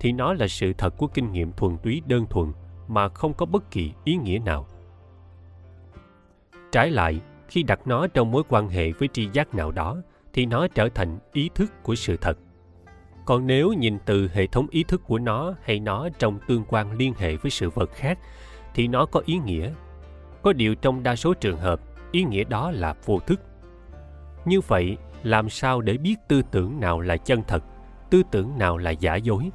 thì 0.06 0.12
nó 0.12 0.34
là 0.34 0.48
sự 0.48 0.74
thật 0.74 0.98
của 0.98 1.08
kinh 1.08 1.32
nghiệm 1.32 1.52
thuần 1.52 1.78
túy 1.78 2.02
đơn 2.08 2.26
thuần, 2.30 2.54
mà 2.88 3.10
không 3.10 3.34
có 3.34 3.46
bất 3.46 3.72
kỳ 3.72 3.92
ý 4.04 4.16
nghĩa 4.16 4.40
nào. 4.46 4.68
Trái 6.72 6.92
lại, 6.92 7.22
khi 7.48 7.64
đặt 7.64 7.88
nó 7.88 8.08
trong 8.08 8.32
mối 8.32 8.44
quan 8.50 8.70
hệ 8.70 8.92
với 8.92 9.08
tri 9.14 9.30
giác 9.34 9.56
nào 9.56 9.72
đó, 9.72 9.98
thì 10.34 10.46
nó 10.46 10.68
trở 10.68 10.90
thành 10.90 11.20
ý 11.34 11.50
thức 11.56 11.72
của 11.84 11.96
sự 11.96 12.18
thật. 12.18 12.38
Còn 13.26 13.48
nếu 13.48 13.74
nhìn 13.74 13.98
từ 14.06 14.30
hệ 14.34 14.48
thống 14.48 14.68
ý 14.72 14.84
thức 14.84 15.02
của 15.08 15.20
nó 15.20 15.54
hay 15.64 15.80
nó 15.80 16.10
trong 16.20 16.40
tương 16.48 16.64
quan 16.68 16.98
liên 16.98 17.14
hệ 17.18 17.36
với 17.36 17.52
sự 17.52 17.70
vật 17.70 17.90
khác, 17.94 18.20
thì 18.74 18.88
nó 18.88 19.06
có 19.06 19.22
ý 19.26 19.40
nghĩa. 19.46 19.72
Có 20.42 20.54
điều 20.54 20.76
trong 20.76 21.04
đa 21.04 21.16
số 21.16 21.34
trường 21.34 21.58
hợp, 21.58 21.82
ý 22.12 22.24
nghĩa 22.24 22.44
đó 22.44 22.72
là 22.72 22.96
vô 23.06 23.20
thức. 23.20 23.42
Như 24.46 24.62
vậy, 24.62 24.98
làm 25.24 25.50
sao 25.50 25.82
để 25.82 25.98
biết 25.98 26.16
tư 26.28 26.42
tưởng 26.52 26.80
nào 26.80 27.00
là 27.00 27.18
chân 27.18 27.42
thật, 27.48 27.64
tư 28.10 28.22
tưởng 28.32 28.58
nào 28.58 28.78
là 28.78 28.92
giả 28.92 29.16
dối? 29.16 29.52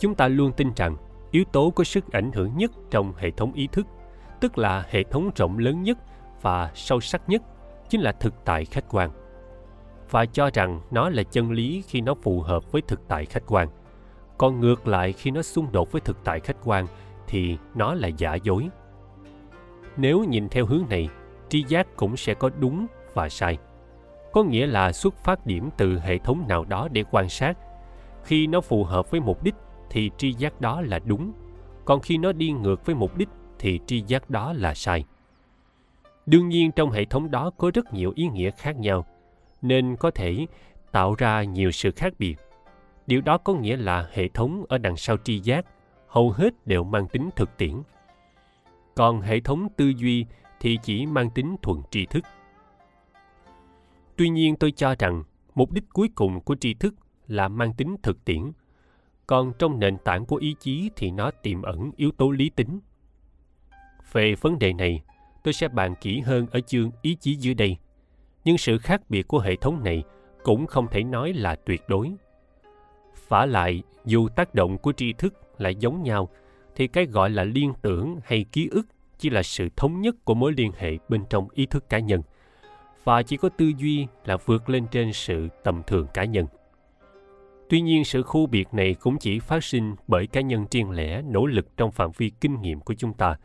Chúng 0.00 0.14
ta 0.14 0.28
luôn 0.28 0.52
tin 0.52 0.72
rằng 0.76 0.96
yếu 1.30 1.44
tố 1.44 1.70
có 1.70 1.84
sức 1.84 2.12
ảnh 2.12 2.32
hưởng 2.32 2.56
nhất 2.56 2.70
trong 2.90 3.12
hệ 3.16 3.30
thống 3.30 3.52
ý 3.52 3.66
thức, 3.72 3.86
tức 4.40 4.58
là 4.58 4.84
hệ 4.90 5.02
thống 5.02 5.30
rộng 5.36 5.58
lớn 5.58 5.82
nhất 5.82 5.98
và 6.42 6.70
sâu 6.74 7.00
sắc 7.00 7.28
nhất, 7.28 7.42
chính 7.88 8.00
là 8.00 8.12
thực 8.12 8.34
tại 8.44 8.64
khách 8.64 8.84
quan. 8.90 9.10
Và 10.10 10.26
cho 10.26 10.50
rằng 10.54 10.80
nó 10.90 11.10
là 11.10 11.22
chân 11.22 11.50
lý 11.50 11.82
khi 11.88 12.00
nó 12.00 12.14
phù 12.14 12.40
hợp 12.40 12.72
với 12.72 12.82
thực 12.82 13.08
tại 13.08 13.24
khách 13.24 13.42
quan. 13.46 13.68
Còn 14.38 14.60
ngược 14.60 14.88
lại 14.88 15.12
khi 15.12 15.30
nó 15.30 15.42
xung 15.42 15.72
đột 15.72 15.92
với 15.92 16.00
thực 16.00 16.24
tại 16.24 16.40
khách 16.40 16.56
quan 16.64 16.86
thì 17.26 17.56
nó 17.74 17.94
là 17.94 18.08
giả 18.08 18.34
dối. 18.34 18.68
Nếu 19.96 20.24
nhìn 20.24 20.48
theo 20.48 20.66
hướng 20.66 20.84
này, 20.90 21.08
tri 21.48 21.64
giác 21.68 21.96
cũng 21.96 22.16
sẽ 22.16 22.34
có 22.34 22.50
đúng 22.60 22.86
và 23.14 23.28
sai. 23.28 23.58
Có 24.32 24.42
nghĩa 24.42 24.66
là 24.66 24.92
xuất 24.92 25.14
phát 25.14 25.46
điểm 25.46 25.68
từ 25.76 25.98
hệ 25.98 26.18
thống 26.18 26.44
nào 26.48 26.64
đó 26.64 26.88
để 26.92 27.04
quan 27.10 27.28
sát. 27.28 27.58
Khi 28.24 28.46
nó 28.46 28.60
phù 28.60 28.84
hợp 28.84 29.10
với 29.10 29.20
mục 29.20 29.42
đích 29.42 29.54
thì 29.90 30.10
tri 30.16 30.32
giác 30.32 30.60
đó 30.60 30.80
là 30.80 30.98
đúng. 30.98 31.32
Còn 31.84 32.00
khi 32.00 32.18
nó 32.18 32.32
đi 32.32 32.50
ngược 32.50 32.86
với 32.86 32.94
mục 32.94 33.16
đích, 33.16 33.28
thì 33.58 33.80
tri 33.86 34.00
giác 34.06 34.30
đó 34.30 34.52
là 34.52 34.74
sai. 34.74 35.04
Đương 36.26 36.48
nhiên, 36.48 36.72
trong 36.72 36.90
hệ 36.90 37.04
thống 37.04 37.30
đó 37.30 37.50
có 37.58 37.70
rất 37.74 37.94
nhiều 37.94 38.12
ý 38.16 38.28
nghĩa 38.28 38.50
khác 38.50 38.76
nhau, 38.76 39.06
nên 39.62 39.96
có 39.96 40.10
thể 40.10 40.46
tạo 40.92 41.14
ra 41.14 41.42
nhiều 41.42 41.70
sự 41.70 41.90
khác 41.90 42.12
biệt. 42.18 42.36
Điều 43.06 43.20
đó 43.20 43.38
có 43.38 43.54
nghĩa 43.54 43.76
là 43.76 44.08
hệ 44.12 44.28
thống 44.28 44.64
ở 44.68 44.78
đằng 44.78 44.96
sau 44.96 45.16
tri 45.24 45.38
giác 45.38 45.66
hầu 46.08 46.30
hết 46.30 46.66
đều 46.66 46.84
mang 46.84 47.08
tính 47.08 47.30
thực 47.36 47.56
tiễn. 47.56 47.82
Còn 48.94 49.20
hệ 49.20 49.40
thống 49.40 49.68
tư 49.76 49.92
duy 49.96 50.26
thì 50.60 50.78
chỉ 50.82 51.06
mang 51.06 51.30
tính 51.30 51.56
thuần 51.62 51.78
tri 51.90 52.06
thức. 52.06 52.24
Tuy 54.16 54.28
nhiên, 54.28 54.56
tôi 54.56 54.72
cho 54.72 54.94
rằng 54.98 55.24
mục 55.54 55.72
đích 55.72 55.84
cuối 55.92 56.10
cùng 56.14 56.40
của 56.40 56.56
tri 56.56 56.74
thức 56.74 56.94
là 57.26 57.48
mang 57.48 57.74
tính 57.74 57.96
thực 58.02 58.24
tiễn 58.24 58.52
còn 59.28 59.52
trong 59.58 59.78
nền 59.78 59.98
tảng 59.98 60.24
của 60.24 60.36
ý 60.36 60.54
chí 60.60 60.90
thì 60.96 61.10
nó 61.10 61.30
tiềm 61.30 61.62
ẩn 61.62 61.90
yếu 61.96 62.10
tố 62.10 62.30
lý 62.30 62.50
tính. 62.50 62.80
Về 64.12 64.34
vấn 64.34 64.58
đề 64.58 64.72
này, 64.72 65.02
tôi 65.44 65.54
sẽ 65.54 65.68
bàn 65.68 65.94
kỹ 66.00 66.20
hơn 66.20 66.46
ở 66.50 66.60
chương 66.60 66.90
ý 67.02 67.14
chí 67.14 67.34
dưới 67.34 67.54
đây. 67.54 67.76
Nhưng 68.44 68.58
sự 68.58 68.78
khác 68.78 69.10
biệt 69.10 69.28
của 69.28 69.38
hệ 69.38 69.56
thống 69.56 69.84
này 69.84 70.02
cũng 70.42 70.66
không 70.66 70.86
thể 70.90 71.04
nói 71.04 71.32
là 71.32 71.54
tuyệt 71.54 71.82
đối. 71.88 72.12
Phả 73.14 73.46
lại, 73.46 73.82
dù 74.04 74.28
tác 74.28 74.54
động 74.54 74.78
của 74.78 74.92
tri 74.92 75.12
thức 75.12 75.34
lại 75.58 75.74
giống 75.74 76.02
nhau, 76.02 76.28
thì 76.74 76.86
cái 76.86 77.06
gọi 77.06 77.30
là 77.30 77.44
liên 77.44 77.72
tưởng 77.82 78.16
hay 78.24 78.44
ký 78.52 78.68
ức 78.70 78.86
chỉ 79.18 79.30
là 79.30 79.42
sự 79.42 79.68
thống 79.76 80.00
nhất 80.00 80.14
của 80.24 80.34
mối 80.34 80.52
liên 80.56 80.72
hệ 80.78 80.98
bên 81.08 81.24
trong 81.30 81.48
ý 81.54 81.66
thức 81.66 81.88
cá 81.88 81.98
nhân. 81.98 82.22
Và 83.04 83.22
chỉ 83.22 83.36
có 83.36 83.48
tư 83.48 83.72
duy 83.78 84.06
là 84.24 84.36
vượt 84.36 84.68
lên 84.68 84.86
trên 84.90 85.12
sự 85.12 85.48
tầm 85.64 85.82
thường 85.86 86.06
cá 86.14 86.24
nhân 86.24 86.46
tuy 87.68 87.80
nhiên, 87.80 88.04
sự 88.04 88.22
khu 88.22 88.46
biệt 88.46 88.68
này 88.72 88.94
cũng 88.94 89.18
chỉ 89.18 89.38
phát 89.38 89.64
sinh 89.64 89.94
bởi 90.06 90.26
cá 90.26 90.40
nhân 90.40 90.66
riêng 90.70 90.90
lẻ 90.90 91.22
nỗ 91.22 91.46
lực 91.46 91.76
trong 91.76 91.92
phạm 91.92 92.10
vi 92.16 92.30
kinh 92.40 92.60
nghiệm 92.60 92.80
của 92.80 92.94
chúng 92.94 93.14
ta, 93.14 93.36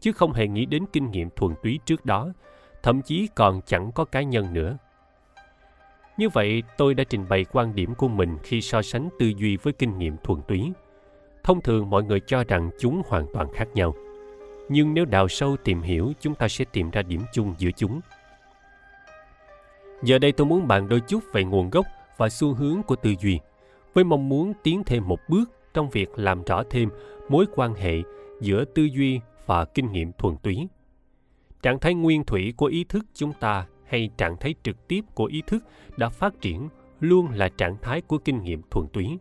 chứ 0.00 0.12
không 0.12 0.32
hề 0.32 0.46
nghĩ 0.46 0.66
đến 0.66 0.84
kinh 0.92 1.10
nghiệm 1.10 1.30
thuần 1.36 1.54
túy 1.62 1.80
trước 1.84 2.06
đó, 2.06 2.32
thậm 2.82 3.02
chí 3.02 3.28
còn 3.34 3.60
chẳng 3.66 3.92
có 3.92 4.04
cá 4.04 4.22
nhân 4.22 4.52
nữa. 4.52 4.78
Như 6.16 6.28
vậy, 6.28 6.62
tôi 6.76 6.94
đã 6.94 7.04
trình 7.04 7.24
bày 7.28 7.44
quan 7.52 7.74
điểm 7.74 7.94
của 7.94 8.08
mình 8.08 8.38
khi 8.42 8.60
so 8.60 8.82
sánh 8.82 9.08
tư 9.18 9.32
duy 9.36 9.56
với 9.56 9.72
kinh 9.72 9.98
nghiệm 9.98 10.16
thuần 10.24 10.40
túy. 10.48 10.72
Thông 11.42 11.60
thường, 11.60 11.90
mọi 11.90 12.02
người 12.02 12.20
cho 12.20 12.44
rằng 12.44 12.70
chúng 12.78 13.02
hoàn 13.06 13.26
toàn 13.32 13.52
khác 13.52 13.68
nhau. 13.74 13.94
Nhưng 14.68 14.94
nếu 14.94 15.04
đào 15.04 15.28
sâu 15.28 15.56
tìm 15.64 15.82
hiểu, 15.82 16.12
chúng 16.20 16.34
ta 16.34 16.48
sẽ 16.48 16.64
tìm 16.72 16.90
ra 16.90 17.02
điểm 17.02 17.20
chung 17.32 17.54
giữa 17.58 17.70
chúng. 17.76 18.00
Giờ 20.02 20.18
đây 20.18 20.32
tôi 20.32 20.46
muốn 20.46 20.68
bàn 20.68 20.88
đôi 20.88 21.00
chút 21.00 21.20
về 21.32 21.44
nguồn 21.44 21.70
gốc 21.70 21.86
và 22.16 22.28
xu 22.28 22.54
hướng 22.54 22.82
của 22.82 22.96
tư 22.96 23.14
duy 23.20 23.40
với 23.94 24.04
mong 24.04 24.28
muốn 24.28 24.52
tiến 24.62 24.82
thêm 24.86 25.08
một 25.08 25.20
bước 25.28 25.50
trong 25.74 25.90
việc 25.90 26.08
làm 26.16 26.42
rõ 26.44 26.62
thêm 26.70 26.88
mối 27.28 27.46
quan 27.54 27.74
hệ 27.74 28.02
giữa 28.40 28.64
tư 28.64 28.82
duy 28.82 29.20
và 29.46 29.64
kinh 29.64 29.92
nghiệm 29.92 30.12
thuần 30.12 30.36
túy. 30.36 30.68
Trạng 31.62 31.78
thái 31.78 31.94
nguyên 31.94 32.24
thủy 32.24 32.54
của 32.56 32.66
ý 32.66 32.84
thức 32.84 33.04
chúng 33.14 33.32
ta 33.40 33.66
hay 33.86 34.10
trạng 34.16 34.36
thái 34.36 34.54
trực 34.62 34.88
tiếp 34.88 35.00
của 35.14 35.24
ý 35.24 35.42
thức 35.46 35.64
đã 35.96 36.08
phát 36.08 36.40
triển 36.40 36.68
luôn 37.00 37.28
là 37.30 37.48
trạng 37.48 37.76
thái 37.82 38.00
của 38.00 38.18
kinh 38.18 38.42
nghiệm 38.42 38.62
thuần 38.70 38.88
túy, 38.88 39.18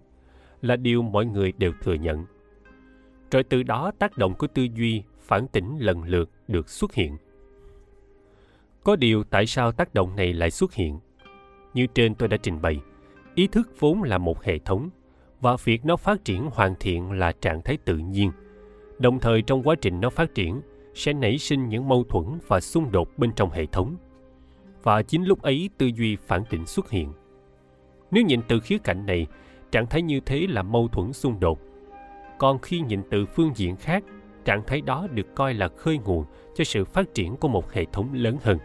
là 0.61 0.75
điều 0.75 1.01
mọi 1.01 1.25
người 1.25 1.53
đều 1.57 1.71
thừa 1.81 1.93
nhận. 1.93 2.25
Rồi 3.31 3.43
từ 3.43 3.63
đó 3.63 3.91
tác 3.99 4.17
động 4.17 4.33
của 4.33 4.47
tư 4.47 4.67
duy 4.75 5.03
phản 5.19 5.47
tỉnh 5.47 5.77
lần 5.79 6.03
lượt 6.03 6.29
được 6.47 6.69
xuất 6.69 6.93
hiện. 6.93 7.17
Có 8.83 8.95
điều 8.95 9.23
tại 9.23 9.45
sao 9.45 9.71
tác 9.71 9.93
động 9.93 10.15
này 10.15 10.33
lại 10.33 10.51
xuất 10.51 10.73
hiện? 10.73 10.99
Như 11.73 11.87
trên 11.87 12.15
tôi 12.15 12.29
đã 12.29 12.37
trình 12.37 12.61
bày 12.61 12.79
ý 13.37 13.47
thức 13.47 13.71
vốn 13.79 14.03
là 14.03 14.17
một 14.17 14.43
hệ 14.43 14.59
thống, 14.59 14.89
và 15.41 15.55
việc 15.63 15.85
nó 15.85 15.95
phát 15.95 16.25
triển 16.25 16.49
hoàn 16.53 16.75
thiện 16.79 17.11
là 17.11 17.31
trạng 17.31 17.61
thái 17.61 17.77
tự 17.77 17.97
nhiên. 17.97 18.31
Đồng 18.99 19.19
thời 19.19 19.41
trong 19.41 19.63
quá 19.63 19.75
trình 19.81 20.01
nó 20.01 20.09
phát 20.09 20.35
triển, 20.35 20.61
sẽ 20.93 21.13
nảy 21.13 21.37
sinh 21.37 21.69
những 21.69 21.87
mâu 21.87 22.03
thuẫn 22.03 22.25
và 22.47 22.59
xung 22.59 22.91
đột 22.91 23.17
bên 23.17 23.31
trong 23.35 23.49
hệ 23.51 23.65
thống. 23.65 23.95
Và 24.83 25.01
chính 25.01 25.23
lúc 25.23 25.41
ấy 25.41 25.69
tư 25.77 25.85
duy 25.95 26.15
phản 26.15 26.43
tỉnh 26.49 26.65
xuất 26.65 26.89
hiện. 26.89 27.13
Nếu 28.11 28.23
nhìn 28.23 28.41
từ 28.47 28.59
khía 28.59 28.77
cạnh 28.77 29.05
này, 29.05 29.27
trạng 29.71 29.87
thái 29.87 30.01
như 30.01 30.19
thế 30.19 30.47
là 30.49 30.63
mâu 30.63 30.87
thuẫn 30.87 31.13
xung 31.13 31.39
đột. 31.39 31.59
Còn 32.37 32.59
khi 32.59 32.79
nhìn 32.79 33.01
từ 33.09 33.25
phương 33.25 33.51
diện 33.55 33.75
khác, 33.75 34.03
trạng 34.45 34.63
thái 34.67 34.81
đó 34.81 35.07
được 35.11 35.35
coi 35.35 35.53
là 35.53 35.67
khơi 35.67 35.97
nguồn 35.97 36.25
cho 36.55 36.63
sự 36.63 36.85
phát 36.85 37.13
triển 37.13 37.35
của 37.35 37.47
một 37.47 37.71
hệ 37.73 37.85
thống 37.85 38.13
lớn 38.13 38.37
hơn 38.41 38.57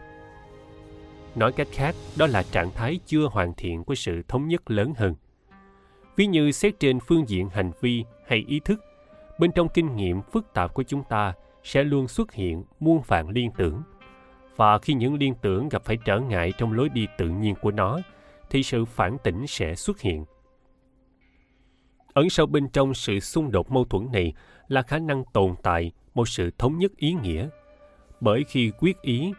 nói 1.35 1.51
cách 1.51 1.67
khác, 1.71 1.95
đó 2.17 2.27
là 2.27 2.43
trạng 2.43 2.71
thái 2.71 2.99
chưa 3.05 3.27
hoàn 3.27 3.53
thiện 3.53 3.83
của 3.83 3.95
sự 3.95 4.21
thống 4.27 4.47
nhất 4.47 4.71
lớn 4.71 4.93
hơn. 4.97 5.15
Ví 6.15 6.27
như 6.27 6.51
xét 6.51 6.79
trên 6.79 6.99
phương 6.99 7.29
diện 7.29 7.49
hành 7.49 7.71
vi 7.81 8.03
hay 8.27 8.43
ý 8.47 8.59
thức, 8.65 8.81
bên 9.39 9.51
trong 9.51 9.67
kinh 9.73 9.95
nghiệm 9.95 10.21
phức 10.21 10.53
tạp 10.53 10.73
của 10.73 10.83
chúng 10.83 11.03
ta 11.09 11.33
sẽ 11.63 11.83
luôn 11.83 12.07
xuất 12.07 12.33
hiện 12.33 12.63
muôn 12.79 13.01
vạn 13.07 13.29
liên 13.29 13.51
tưởng. 13.57 13.81
Và 14.55 14.79
khi 14.79 14.93
những 14.93 15.15
liên 15.15 15.33
tưởng 15.41 15.69
gặp 15.69 15.83
phải 15.85 15.97
trở 16.05 16.19
ngại 16.19 16.53
trong 16.57 16.73
lối 16.73 16.89
đi 16.89 17.07
tự 17.17 17.29
nhiên 17.29 17.55
của 17.61 17.71
nó, 17.71 17.99
thì 18.49 18.63
sự 18.63 18.85
phản 18.85 19.17
tỉnh 19.23 19.47
sẽ 19.47 19.75
xuất 19.75 20.01
hiện. 20.01 20.25
Ẩn 22.13 22.29
sâu 22.29 22.45
bên 22.45 22.69
trong 22.69 22.93
sự 22.93 23.19
xung 23.19 23.51
đột 23.51 23.71
mâu 23.71 23.85
thuẫn 23.85 24.07
này 24.11 24.33
là 24.67 24.81
khả 24.81 24.99
năng 24.99 25.23
tồn 25.33 25.55
tại 25.63 25.91
một 26.13 26.29
sự 26.29 26.51
thống 26.57 26.77
nhất 26.77 26.91
ý 26.97 27.13
nghĩa. 27.13 27.49
Bởi 28.21 28.43
khi 28.47 28.71
quyết 28.79 29.01
ý 29.01 29.33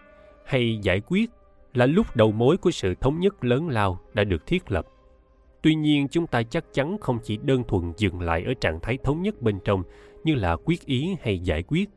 hay 0.45 0.78
giải 0.82 1.01
quyết 1.07 1.30
là 1.75 1.87
lúc 1.87 2.16
đầu 2.16 2.33
mối 2.33 2.57
của 2.57 2.70
sự 2.70 2.95
thống 2.95 3.20
nhất 3.20 3.45
lớn 3.45 3.68
lao 3.68 4.01
đã 4.14 4.25
được 4.25 4.47
thiết 4.47 4.70
lập. 4.70 4.87
Tuy 5.62 5.75
nhiên, 5.75 6.09
chúng 6.09 6.27
ta 6.27 6.43
chắc 6.43 6.64
chắn 6.72 6.99
không 7.01 7.18
chỉ 7.22 7.37
đơn 7.37 7.64
thuần 7.68 7.93
dừng 7.97 8.20
lại 8.20 8.45
ở 8.47 8.55
trạng 8.55 8.81
thái 8.81 8.99
thống 9.05 9.22
nhất 9.22 9.43
bên 9.43 9.59
trong 9.64 9.83
như 10.25 10.35
là 10.35 10.57
quyết 10.64 10.87
ý 10.87 11.16
hay 11.22 11.39
giải 11.39 11.62
quyết. 11.62 11.91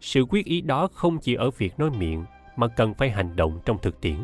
Sự 0.00 0.24
quyết 0.30 0.44
ý 0.46 0.60
đó 0.60 0.88
không 0.92 1.18
chỉ 1.18 1.34
ở 1.34 1.50
việc 1.50 1.78
nói 1.78 1.90
miệng 1.90 2.24
mà 2.56 2.68
cần 2.68 2.94
phải 2.94 3.10
hành 3.10 3.36
động 3.36 3.60
trong 3.64 3.78
thực 3.82 4.00
tiễn. 4.00 4.16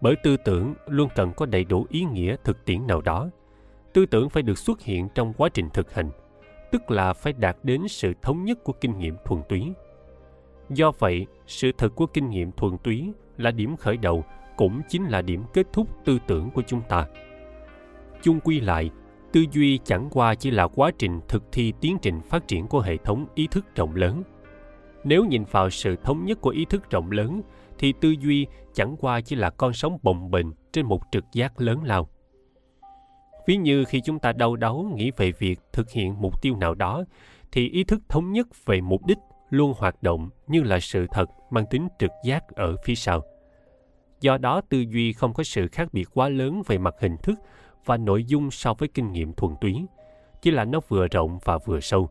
Bởi 0.00 0.16
tư 0.16 0.36
tưởng 0.36 0.74
luôn 0.86 1.08
cần 1.14 1.32
có 1.36 1.46
đầy 1.46 1.64
đủ 1.64 1.86
ý 1.90 2.04
nghĩa 2.04 2.36
thực 2.44 2.64
tiễn 2.64 2.86
nào 2.86 3.00
đó, 3.00 3.30
tư 3.92 4.06
tưởng 4.06 4.30
phải 4.30 4.42
được 4.42 4.58
xuất 4.58 4.80
hiện 4.82 5.08
trong 5.14 5.32
quá 5.32 5.48
trình 5.48 5.68
thực 5.74 5.94
hành, 5.94 6.10
tức 6.72 6.90
là 6.90 7.12
phải 7.12 7.32
đạt 7.32 7.56
đến 7.62 7.88
sự 7.88 8.12
thống 8.22 8.44
nhất 8.44 8.64
của 8.64 8.72
kinh 8.72 8.98
nghiệm 8.98 9.16
thuần 9.24 9.42
túy. 9.48 9.72
Do 10.70 10.92
vậy, 10.98 11.26
sự 11.46 11.72
thật 11.78 11.88
của 11.94 12.06
kinh 12.06 12.30
nghiệm 12.30 12.52
thuần 12.52 12.78
túy 12.78 13.12
là 13.38 13.50
điểm 13.50 13.76
khởi 13.76 13.96
đầu 13.96 14.24
cũng 14.56 14.80
chính 14.88 15.04
là 15.04 15.22
điểm 15.22 15.44
kết 15.54 15.66
thúc 15.72 15.88
tư 16.04 16.18
tưởng 16.26 16.50
của 16.50 16.62
chúng 16.66 16.80
ta. 16.88 17.06
Chung 18.22 18.40
quy 18.40 18.60
lại, 18.60 18.90
tư 19.32 19.44
duy 19.52 19.78
chẳng 19.84 20.08
qua 20.10 20.34
chỉ 20.34 20.50
là 20.50 20.68
quá 20.68 20.90
trình 20.98 21.20
thực 21.28 21.52
thi 21.52 21.72
tiến 21.80 21.98
trình 22.02 22.20
phát 22.20 22.48
triển 22.48 22.66
của 22.66 22.80
hệ 22.80 22.96
thống 22.96 23.26
ý 23.34 23.46
thức 23.46 23.74
rộng 23.74 23.94
lớn. 23.94 24.22
Nếu 25.04 25.24
nhìn 25.24 25.44
vào 25.50 25.70
sự 25.70 25.96
thống 25.96 26.24
nhất 26.24 26.40
của 26.40 26.50
ý 26.50 26.64
thức 26.64 26.90
rộng 26.90 27.10
lớn, 27.10 27.42
thì 27.78 27.92
tư 28.00 28.14
duy 28.20 28.46
chẳng 28.74 28.96
qua 28.96 29.20
chỉ 29.20 29.36
là 29.36 29.50
con 29.50 29.72
sóng 29.72 29.98
bồng 30.02 30.30
bềnh 30.30 30.46
trên 30.72 30.86
một 30.86 31.00
trực 31.12 31.24
giác 31.32 31.60
lớn 31.60 31.84
lao. 31.84 32.08
Ví 33.46 33.56
như 33.56 33.84
khi 33.84 34.00
chúng 34.04 34.18
ta 34.18 34.32
đau 34.32 34.56
đáu 34.56 34.90
nghĩ 34.94 35.10
về 35.16 35.32
việc 35.38 35.60
thực 35.72 35.90
hiện 35.90 36.20
mục 36.20 36.42
tiêu 36.42 36.56
nào 36.56 36.74
đó, 36.74 37.04
thì 37.52 37.68
ý 37.68 37.84
thức 37.84 38.00
thống 38.08 38.32
nhất 38.32 38.66
về 38.66 38.80
mục 38.80 39.06
đích 39.06 39.18
luôn 39.50 39.74
hoạt 39.78 40.02
động 40.02 40.30
như 40.46 40.62
là 40.62 40.80
sự 40.80 41.06
thật 41.10 41.30
mang 41.50 41.64
tính 41.70 41.88
trực 41.98 42.10
giác 42.24 42.48
ở 42.48 42.76
phía 42.84 42.94
sau. 42.94 43.22
Do 44.20 44.38
đó, 44.38 44.60
tư 44.68 44.80
duy 44.80 45.12
không 45.12 45.34
có 45.34 45.42
sự 45.42 45.68
khác 45.68 45.88
biệt 45.92 46.08
quá 46.14 46.28
lớn 46.28 46.62
về 46.66 46.78
mặt 46.78 46.94
hình 47.00 47.16
thức 47.22 47.38
và 47.84 47.96
nội 47.96 48.24
dung 48.24 48.50
so 48.50 48.74
với 48.74 48.88
kinh 48.88 49.12
nghiệm 49.12 49.32
thuần 49.32 49.54
túy, 49.60 49.86
chỉ 50.42 50.50
là 50.50 50.64
nó 50.64 50.80
vừa 50.88 51.08
rộng 51.08 51.38
và 51.44 51.58
vừa 51.58 51.80
sâu. 51.80 52.10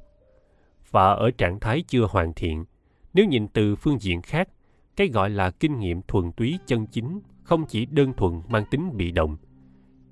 Và 0.92 1.14
ở 1.14 1.32
trạng 1.32 1.60
thái 1.60 1.84
chưa 1.88 2.08
hoàn 2.10 2.34
thiện, 2.34 2.66
nếu 3.14 3.26
nhìn 3.26 3.48
từ 3.48 3.76
phương 3.76 4.02
diện 4.02 4.22
khác, 4.22 4.50
cái 4.96 5.08
gọi 5.08 5.30
là 5.30 5.52
kinh 5.52 5.80
nghiệm 5.80 6.02
thuần 6.02 6.32
túy 6.32 6.60
chân 6.68 6.88
chính 6.88 7.20
không 7.44 7.66
chỉ 7.66 7.86
đơn 7.86 8.14
thuần 8.14 8.42
mang 8.48 8.64
tính 8.72 8.98
bị 8.98 9.12
động. 9.12 9.38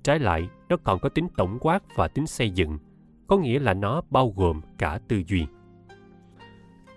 Trái 0.02 0.18
lại, 0.18 0.48
nó 0.68 0.76
còn 0.76 0.98
có 0.98 1.08
tính 1.08 1.28
tổng 1.36 1.58
quát 1.60 1.82
và 1.96 2.08
tính 2.08 2.26
xây 2.26 2.50
dựng, 2.50 2.78
có 3.26 3.36
nghĩa 3.36 3.58
là 3.58 3.74
nó 3.74 4.02
bao 4.10 4.32
gồm 4.36 4.60
cả 4.78 5.00
tư 5.08 5.22
duy 5.26 5.46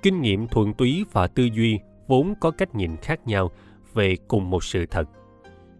kinh 0.01 0.21
nghiệm 0.21 0.47
thuần 0.47 0.73
túy 0.73 1.05
và 1.11 1.27
tư 1.27 1.43
duy 1.53 1.79
vốn 2.07 2.33
có 2.39 2.51
cách 2.51 2.75
nhìn 2.75 2.97
khác 2.97 3.27
nhau 3.27 3.51
về 3.93 4.15
cùng 4.27 4.49
một 4.49 4.63
sự 4.63 4.85
thật. 4.85 5.09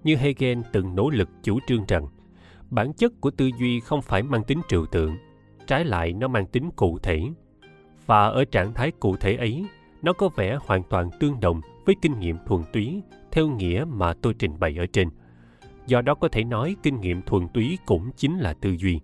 Như 0.04 0.16
hegel 0.16 0.60
từng 0.72 0.96
nỗ 0.96 1.10
lực 1.10 1.30
chủ 1.44 1.60
trương 1.68 1.86
rằng, 1.88 2.08
bản 2.70 2.94
chất 2.94 3.22
của 3.22 3.32
tư 3.32 3.50
duy 3.60 3.80
không 3.80 4.02
phải 4.02 4.24
mang 4.24 4.44
tính 4.44 4.62
trừu 4.70 4.86
tượng, 4.86 5.18
trái 5.68 5.86
lại 5.86 6.14
nó 6.14 6.28
mang 6.28 6.46
tính 6.46 6.70
cụ 6.76 7.00
thể. 7.04 7.22
Và 8.06 8.28
ở 8.28 8.46
trạng 8.46 8.74
thái 8.74 8.92
cụ 8.92 9.16
thể 9.16 9.36
ấy, 9.36 9.66
nó 10.02 10.14
có 10.14 10.30
vẻ 10.36 10.58
hoàn 10.62 10.84
toàn 10.84 11.10
tương 11.20 11.40
đồng 11.40 11.62
với 11.86 11.96
kinh 12.02 12.20
nghiệm 12.20 12.38
thuần 12.48 12.64
túy 12.74 13.02
theo 13.32 13.48
nghĩa 13.48 13.86
mà 13.88 14.14
tôi 14.14 14.34
trình 14.40 14.60
bày 14.60 14.80
ở 14.80 14.86
trên. 14.94 15.10
Do 15.88 16.02
đó 16.02 16.16
có 16.16 16.28
thể 16.28 16.44
nói 16.44 16.76
kinh 16.84 17.02
nghiệm 17.02 17.22
thuần 17.22 17.48
túy 17.48 17.78
cũng 17.86 18.12
chính 18.16 18.40
là 18.40 18.54
tư 18.54 18.76
duy. 18.80 19.00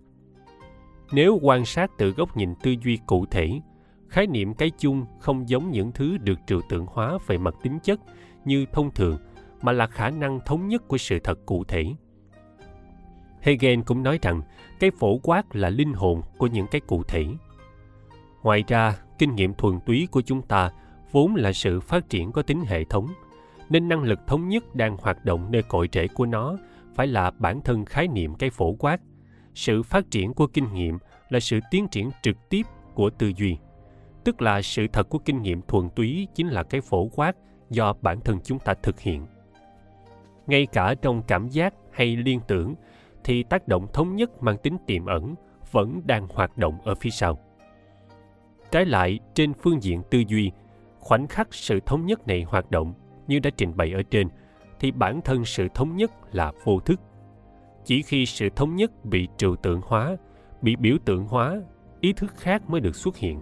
Nếu 1.12 1.38
quan 1.42 1.64
sát 1.64 1.90
từ 1.98 2.10
góc 2.10 2.36
nhìn 2.36 2.54
tư 2.62 2.74
duy 2.84 2.98
cụ 3.06 3.26
thể 3.26 3.60
khái 4.08 4.26
niệm 4.26 4.54
cái 4.54 4.70
chung 4.78 5.06
không 5.20 5.48
giống 5.48 5.70
những 5.70 5.92
thứ 5.92 6.18
được 6.18 6.38
trừu 6.46 6.60
tượng 6.68 6.86
hóa 6.86 7.18
về 7.26 7.38
mặt 7.38 7.54
tính 7.62 7.78
chất 7.82 8.00
như 8.44 8.66
thông 8.72 8.90
thường, 8.90 9.18
mà 9.62 9.72
là 9.72 9.86
khả 9.86 10.10
năng 10.10 10.40
thống 10.46 10.68
nhất 10.68 10.88
của 10.88 10.98
sự 10.98 11.18
thật 11.18 11.38
cụ 11.46 11.64
thể. 11.64 11.84
Hegel 13.40 13.80
cũng 13.80 14.02
nói 14.02 14.18
rằng 14.22 14.42
cái 14.80 14.90
phổ 14.90 15.18
quát 15.18 15.56
là 15.56 15.70
linh 15.70 15.92
hồn 15.92 16.22
của 16.38 16.46
những 16.46 16.66
cái 16.70 16.80
cụ 16.80 17.02
thể. 17.02 17.26
Ngoài 18.42 18.64
ra, 18.68 18.96
kinh 19.18 19.34
nghiệm 19.34 19.54
thuần 19.54 19.80
túy 19.86 20.08
của 20.10 20.20
chúng 20.20 20.42
ta 20.42 20.70
vốn 21.12 21.34
là 21.34 21.52
sự 21.52 21.80
phát 21.80 22.08
triển 22.08 22.32
có 22.32 22.42
tính 22.42 22.62
hệ 22.66 22.84
thống, 22.84 23.06
nên 23.68 23.88
năng 23.88 24.02
lực 24.02 24.18
thống 24.26 24.48
nhất 24.48 24.74
đang 24.74 24.96
hoạt 24.96 25.24
động 25.24 25.48
nơi 25.50 25.62
cội 25.62 25.88
rễ 25.92 26.08
của 26.08 26.26
nó 26.26 26.56
phải 26.94 27.06
là 27.06 27.30
bản 27.30 27.60
thân 27.60 27.84
khái 27.84 28.08
niệm 28.08 28.34
cái 28.34 28.50
phổ 28.50 28.72
quát. 28.72 29.00
Sự 29.54 29.82
phát 29.82 30.10
triển 30.10 30.34
của 30.34 30.46
kinh 30.46 30.72
nghiệm 30.74 30.98
là 31.28 31.40
sự 31.40 31.60
tiến 31.70 31.88
triển 31.88 32.10
trực 32.22 32.36
tiếp 32.48 32.62
của 32.94 33.10
tư 33.10 33.32
duy 33.36 33.56
tức 34.26 34.42
là 34.42 34.62
sự 34.62 34.86
thật 34.92 35.08
của 35.08 35.18
kinh 35.18 35.42
nghiệm 35.42 35.62
thuần 35.62 35.88
túy 35.90 36.28
chính 36.34 36.48
là 36.48 36.62
cái 36.62 36.80
phổ 36.80 37.08
quát 37.08 37.36
do 37.70 37.94
bản 38.02 38.20
thân 38.20 38.38
chúng 38.44 38.58
ta 38.58 38.74
thực 38.82 39.00
hiện. 39.00 39.26
Ngay 40.46 40.66
cả 40.66 40.94
trong 41.02 41.22
cảm 41.22 41.48
giác 41.48 41.74
hay 41.90 42.16
liên 42.16 42.40
tưởng, 42.48 42.74
thì 43.24 43.42
tác 43.42 43.68
động 43.68 43.86
thống 43.92 44.16
nhất 44.16 44.42
mang 44.42 44.56
tính 44.58 44.76
tiềm 44.86 45.06
ẩn 45.06 45.34
vẫn 45.72 46.00
đang 46.04 46.26
hoạt 46.28 46.58
động 46.58 46.78
ở 46.84 46.94
phía 46.94 47.10
sau. 47.10 47.38
Trái 48.70 48.84
lại, 48.84 49.18
trên 49.34 49.52
phương 49.54 49.82
diện 49.82 50.02
tư 50.10 50.22
duy, 50.28 50.50
khoảnh 50.98 51.26
khắc 51.26 51.54
sự 51.54 51.80
thống 51.86 52.06
nhất 52.06 52.26
này 52.26 52.42
hoạt 52.42 52.70
động 52.70 52.94
như 53.26 53.38
đã 53.38 53.50
trình 53.56 53.76
bày 53.76 53.92
ở 53.92 54.02
trên, 54.10 54.28
thì 54.80 54.90
bản 54.90 55.20
thân 55.20 55.44
sự 55.44 55.68
thống 55.74 55.96
nhất 55.96 56.10
là 56.32 56.52
vô 56.64 56.80
thức. 56.80 57.00
Chỉ 57.84 58.02
khi 58.02 58.26
sự 58.26 58.48
thống 58.56 58.76
nhất 58.76 59.04
bị 59.04 59.28
trừu 59.36 59.56
tượng 59.56 59.80
hóa, 59.84 60.16
bị 60.62 60.76
biểu 60.76 60.96
tượng 61.04 61.26
hóa, 61.26 61.62
ý 62.00 62.12
thức 62.12 62.34
khác 62.36 62.70
mới 62.70 62.80
được 62.80 62.96
xuất 62.96 63.16
hiện 63.16 63.40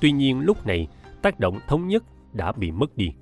tuy 0.00 0.12
nhiên 0.12 0.40
lúc 0.40 0.66
này, 0.66 0.88
tác 1.22 1.40
động 1.40 1.58
thống 1.68 1.88
nhất 1.88 2.04
đã 2.32 2.52
bị 2.52 2.70
mất 2.70 2.96
đi. 2.96 3.12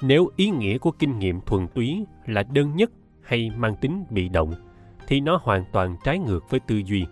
Nếu 0.00 0.28
ý 0.36 0.50
nghĩa 0.50 0.78
của 0.78 0.90
kinh 0.90 1.18
nghiệm 1.18 1.40
thuần 1.40 1.68
túy 1.74 2.04
là 2.26 2.42
đơn 2.42 2.76
nhất 2.76 2.90
hay 3.22 3.50
mang 3.56 3.76
tính 3.76 4.04
bị 4.10 4.28
động, 4.28 4.54
thì 5.08 5.20
nó 5.20 5.40
hoàn 5.42 5.64
toàn 5.72 5.96
trái 6.04 6.18
ngược 6.18 6.50
với 6.50 6.60
tư 6.60 6.82
duy. 6.86 7.06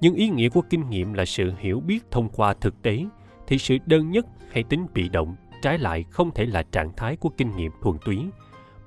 Nhưng 0.00 0.14
ý 0.14 0.28
nghĩa 0.28 0.48
của 0.48 0.62
kinh 0.70 0.90
nghiệm 0.90 1.12
là 1.12 1.24
sự 1.24 1.52
hiểu 1.58 1.80
biết 1.80 2.10
thông 2.10 2.28
qua 2.28 2.54
thực 2.54 2.82
tế, 2.82 3.04
thì 3.46 3.58
sự 3.58 3.76
đơn 3.86 4.10
nhất 4.10 4.26
hay 4.52 4.62
tính 4.62 4.86
bị 4.94 5.08
động 5.08 5.36
trái 5.62 5.78
lại 5.78 6.04
không 6.10 6.30
thể 6.30 6.46
là 6.46 6.62
trạng 6.62 6.92
thái 6.96 7.16
của 7.16 7.28
kinh 7.36 7.56
nghiệm 7.56 7.72
thuần 7.82 7.96
túy, 8.04 8.26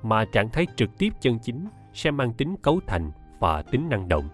mà 0.02 0.24
trạng 0.24 0.50
thái 0.50 0.66
trực 0.76 0.98
tiếp 0.98 1.10
chân 1.20 1.38
chính 1.38 1.66
sẽ 1.92 2.10
mang 2.10 2.32
tính 2.32 2.56
cấu 2.62 2.80
thành 2.86 3.10
và 3.38 3.62
tính 3.62 3.88
năng 3.88 4.08
động 4.08 4.28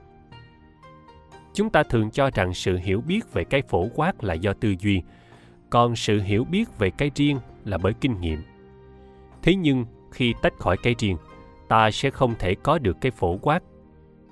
chúng 1.59 1.71
ta 1.71 1.83
thường 1.83 2.11
cho 2.11 2.31
rằng 2.31 2.55
sự 2.55 2.77
hiểu 2.77 3.01
biết 3.01 3.33
về 3.33 3.45
cái 3.45 3.63
phổ 3.63 3.89
quát 3.95 4.25
là 4.25 4.35
do 4.35 4.53
tư 4.53 4.75
duy, 4.81 5.03
còn 5.71 5.97
sự 5.97 6.21
hiểu 6.21 6.45
biết 6.45 6.79
về 6.79 6.91
cái 6.91 7.11
riêng 7.15 7.39
là 7.65 7.79
bởi 7.79 7.93
kinh 8.01 8.21
nghiệm. 8.21 8.43
Thế 9.43 9.55
nhưng, 9.55 9.85
khi 10.11 10.35
tách 10.43 10.59
khỏi 10.59 10.77
cái 10.83 10.95
riêng, 10.99 11.17
ta 11.69 11.91
sẽ 11.91 12.11
không 12.11 12.35
thể 12.39 12.55
có 12.55 12.79
được 12.79 12.97
cái 13.01 13.13
phổ 13.13 13.37
quát. 13.37 13.63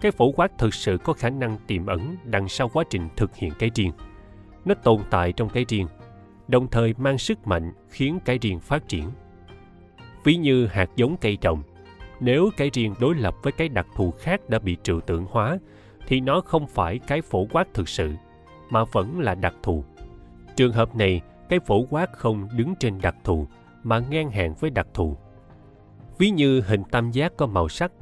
Cái 0.00 0.12
phổ 0.12 0.32
quát 0.32 0.58
thực 0.58 0.74
sự 0.74 0.98
có 1.04 1.12
khả 1.12 1.30
năng 1.30 1.58
tiềm 1.66 1.86
ẩn 1.86 2.16
đằng 2.24 2.48
sau 2.48 2.68
quá 2.68 2.84
trình 2.90 3.08
thực 3.16 3.36
hiện 3.36 3.52
cái 3.58 3.70
riêng. 3.74 3.92
Nó 4.64 4.74
tồn 4.74 5.00
tại 5.10 5.32
trong 5.32 5.48
cái 5.48 5.64
riêng, 5.68 5.86
đồng 6.48 6.68
thời 6.68 6.94
mang 6.98 7.18
sức 7.18 7.46
mạnh 7.46 7.72
khiến 7.88 8.18
cái 8.24 8.38
riêng 8.38 8.60
phát 8.60 8.88
triển. 8.88 9.10
Ví 10.24 10.36
như 10.36 10.66
hạt 10.66 10.90
giống 10.96 11.16
cây 11.20 11.36
trồng, 11.40 11.62
nếu 12.20 12.50
cái 12.56 12.70
riêng 12.72 12.94
đối 13.00 13.14
lập 13.14 13.34
với 13.42 13.52
cái 13.52 13.68
đặc 13.68 13.86
thù 13.94 14.10
khác 14.10 14.48
đã 14.48 14.58
bị 14.58 14.76
trừu 14.82 15.00
tượng 15.00 15.26
hóa 15.30 15.58
thì 16.06 16.20
nó 16.20 16.40
không 16.40 16.66
phải 16.66 16.98
cái 16.98 17.22
phổ 17.22 17.46
quát 17.52 17.68
thực 17.74 17.88
sự, 17.88 18.14
mà 18.70 18.84
vẫn 18.92 19.20
là 19.20 19.34
đặc 19.34 19.54
thù. 19.62 19.84
Trường 20.56 20.72
hợp 20.72 20.96
này, 20.96 21.20
cái 21.48 21.60
phổ 21.60 21.84
quát 21.90 22.12
không 22.12 22.48
đứng 22.56 22.74
trên 22.74 22.98
đặc 23.02 23.16
thù, 23.24 23.46
mà 23.82 23.98
ngang 23.98 24.30
hàng 24.30 24.54
với 24.54 24.70
đặc 24.70 24.86
thù. 24.94 25.16
Ví 26.18 26.30
như 26.30 26.60
hình 26.60 26.84
tam 26.84 27.10
giác 27.10 27.32
có 27.36 27.46
màu 27.46 27.68
sắc. 27.68 27.92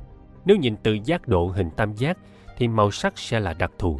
Nếu 0.44 0.56
nhìn 0.56 0.76
từ 0.82 0.98
giác 1.04 1.28
độ 1.28 1.46
hình 1.46 1.70
tam 1.70 1.94
giác, 1.94 2.18
thì 2.56 2.68
màu 2.68 2.90
sắc 2.90 3.18
sẽ 3.18 3.40
là 3.40 3.54
đặc 3.54 3.72
thù. 3.78 3.98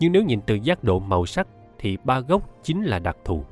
Nhưng 0.00 0.12
nếu 0.12 0.22
nhìn 0.22 0.40
từ 0.40 0.54
giác 0.54 0.84
độ 0.84 0.98
màu 0.98 1.26
sắc, 1.26 1.46
thì 1.78 1.98
ba 2.04 2.20
góc 2.20 2.42
chính 2.62 2.84
là 2.84 2.98
đặc 2.98 3.16
thù. 3.24 3.44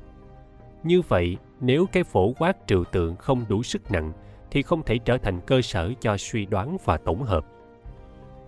Như 0.83 1.01
vậy, 1.01 1.37
nếu 1.59 1.85
cái 1.91 2.03
phổ 2.03 2.33
quát 2.33 2.67
trừu 2.67 2.83
tượng 2.83 3.15
không 3.15 3.45
đủ 3.49 3.63
sức 3.63 3.91
nặng, 3.91 4.11
thì 4.51 4.61
không 4.61 4.83
thể 4.83 4.97
trở 4.97 5.17
thành 5.17 5.41
cơ 5.41 5.61
sở 5.61 5.91
cho 6.01 6.17
suy 6.17 6.45
đoán 6.45 6.77
và 6.85 6.97
tổng 6.97 7.23
hợp 7.23 7.45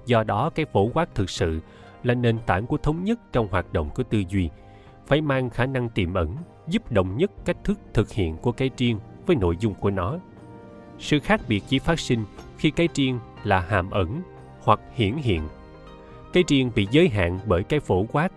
do 0.06 0.24
đó 0.24 0.50
cái 0.50 0.66
phổ 0.66 0.90
quát 0.94 1.16
thực 1.16 1.30
sự 1.30 1.60
là 2.04 2.14
nền 2.14 2.40
tảng 2.46 2.66
của 2.66 2.78
thống 2.78 3.04
nhất 3.04 3.20
trong 3.32 3.48
hoạt 3.48 3.74
động 3.74 3.90
của 3.90 4.04
tư 4.04 4.24
duy, 4.30 4.50
phải 5.08 5.22
mang 5.22 5.50
khả 5.50 5.66
năng 5.66 5.90
tiềm 5.90 6.14
ẩn, 6.14 6.36
giúp 6.68 6.92
đồng 6.92 7.18
nhất 7.18 7.32
cách 7.46 7.58
thức 7.64 7.80
thực 7.94 8.12
hiện 8.12 8.38
của 8.38 8.52
cái 8.52 8.70
riêng 8.78 9.00
với 9.26 9.36
nội 9.36 9.58
dung 9.60 9.74
của 9.74 9.90
nó. 9.90 10.20
Sự 11.00 11.20
khác 11.20 11.42
biệt 11.48 11.64
chỉ 11.68 11.80
phát 11.80 12.00
sinh 12.00 12.26
khi 12.58 12.72
cái 12.72 12.88
riêng 12.94 13.20
là 13.44 13.60
hàm 13.60 13.92
ẩn 13.92 14.22
hoặc 14.62 14.80
hiển 14.94 15.14
hiện. 15.16 15.42
Cái 16.34 16.44
riêng 16.48 16.72
bị 16.76 16.88
giới 16.92 17.10
hạn 17.10 17.40
bởi 17.46 17.64
cái 17.64 17.80
phổ 17.80 18.06
quát, 18.12 18.32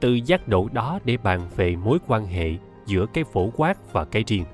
từ 0.00 0.14
giác 0.14 0.48
độ 0.48 0.68
đó 0.72 0.98
để 1.04 1.16
bàn 1.16 1.40
về 1.56 1.76
mối 1.76 1.98
quan 2.06 2.26
hệ 2.26 2.52
giữa 2.86 3.06
cái 3.06 3.24
phổ 3.24 3.50
quát 3.56 3.92
và 3.92 4.04
cái 4.04 4.24
riêng 4.26 4.44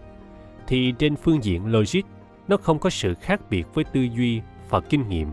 thì 0.70 0.94
trên 0.98 1.16
phương 1.16 1.44
diện 1.44 1.66
logic, 1.66 2.00
nó 2.48 2.56
không 2.56 2.78
có 2.78 2.90
sự 2.90 3.14
khác 3.14 3.40
biệt 3.50 3.74
với 3.74 3.84
tư 3.84 4.00
duy 4.00 4.40
và 4.68 4.80
kinh 4.80 5.08
nghiệm 5.08 5.28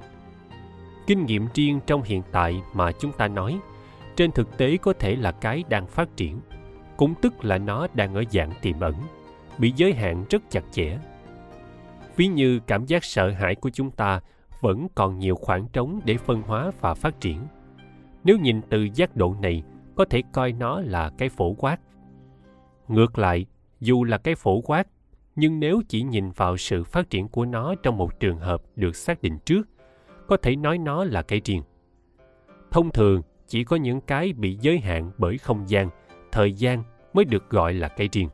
kinh 1.08 1.26
nghiệm 1.26 1.48
riêng 1.54 1.80
trong 1.88 2.04
hiện 2.04 2.22
tại 2.32 2.62
mà 2.74 2.92
chúng 2.92 3.12
ta 3.12 3.28
nói. 3.28 3.60
Trên 4.16 4.32
thực 4.32 4.58
tế 4.58 4.78
có 4.78 4.94
thể 4.94 5.16
là 5.16 5.32
cái 5.32 5.64
đang 5.70 5.88
phát 5.88 6.18
triển, 6.18 6.40
cũng 6.98 7.14
tức 7.22 7.46
là 7.46 7.58
nó 7.58 7.88
đang 7.94 8.14
ở 8.14 8.24
dạng 8.32 8.52
tiềm 8.62 8.80
ẩn, 8.80 8.96
bị 9.58 9.74
giới 9.76 9.94
hạn 9.94 10.26
rất 10.30 10.42
chặt 10.50 10.64
chẽ. 10.72 10.98
Ví 12.16 12.28
như 12.28 12.60
cảm 12.68 12.86
giác 12.86 13.04
sợ 13.04 13.30
hãi 13.30 13.56
của 13.56 13.70
chúng 13.70 13.92
ta 13.92 14.20
vẫn 14.62 14.88
còn 14.96 15.20
nhiều 15.20 15.36
khoảng 15.36 15.68
trống 15.74 16.00
để 16.06 16.18
phân 16.18 16.42
hóa 16.42 16.72
và 16.82 16.94
phát 16.94 17.20
triển. 17.22 17.40
Nếu 18.24 18.38
nhìn 18.38 18.62
từ 18.70 18.88
giác 18.94 19.16
độ 19.16 19.36
này, 19.42 19.64
có 19.96 20.06
thể 20.06 20.24
coi 20.34 20.52
nó 20.52 20.82
là 20.82 21.12
cái 21.18 21.30
phổ 21.30 21.54
quát. 21.54 21.80
Ngược 22.88 23.18
lại, 23.18 23.46
dù 23.80 24.04
là 24.04 24.18
cái 24.18 24.36
phổ 24.36 24.62
quát, 24.62 24.88
nhưng 25.36 25.60
nếu 25.60 25.82
chỉ 25.88 26.02
nhìn 26.02 26.30
vào 26.30 26.58
sự 26.58 26.84
phát 26.84 27.10
triển 27.10 27.28
của 27.28 27.46
nó 27.46 27.76
trong 27.84 27.98
một 27.98 28.20
trường 28.20 28.38
hợp 28.38 28.62
được 28.76 28.96
xác 28.96 29.22
định 29.22 29.38
trước 29.46 29.68
có 30.28 30.38
thể 30.38 30.56
nói 30.56 30.78
nó 30.78 31.04
là 31.04 31.22
cái 31.22 31.42
riêng 31.46 31.64
thông 32.72 32.92
thường, 32.92 33.22
chỉ 33.48 33.64
có 33.64 33.76
những 33.76 34.02
cái 34.02 34.34
bị 34.34 34.58
giới 34.62 34.80
hạn 34.80 35.12
bởi 35.18 35.38
không 35.38 35.70
gian, 35.70 35.90
thời 36.32 36.54
gian 36.54 36.84
mới 37.14 37.26
được 37.26 37.50
gọi 37.50 37.74
là 37.74 37.88
cái 37.88 38.10
riêng 38.12 38.30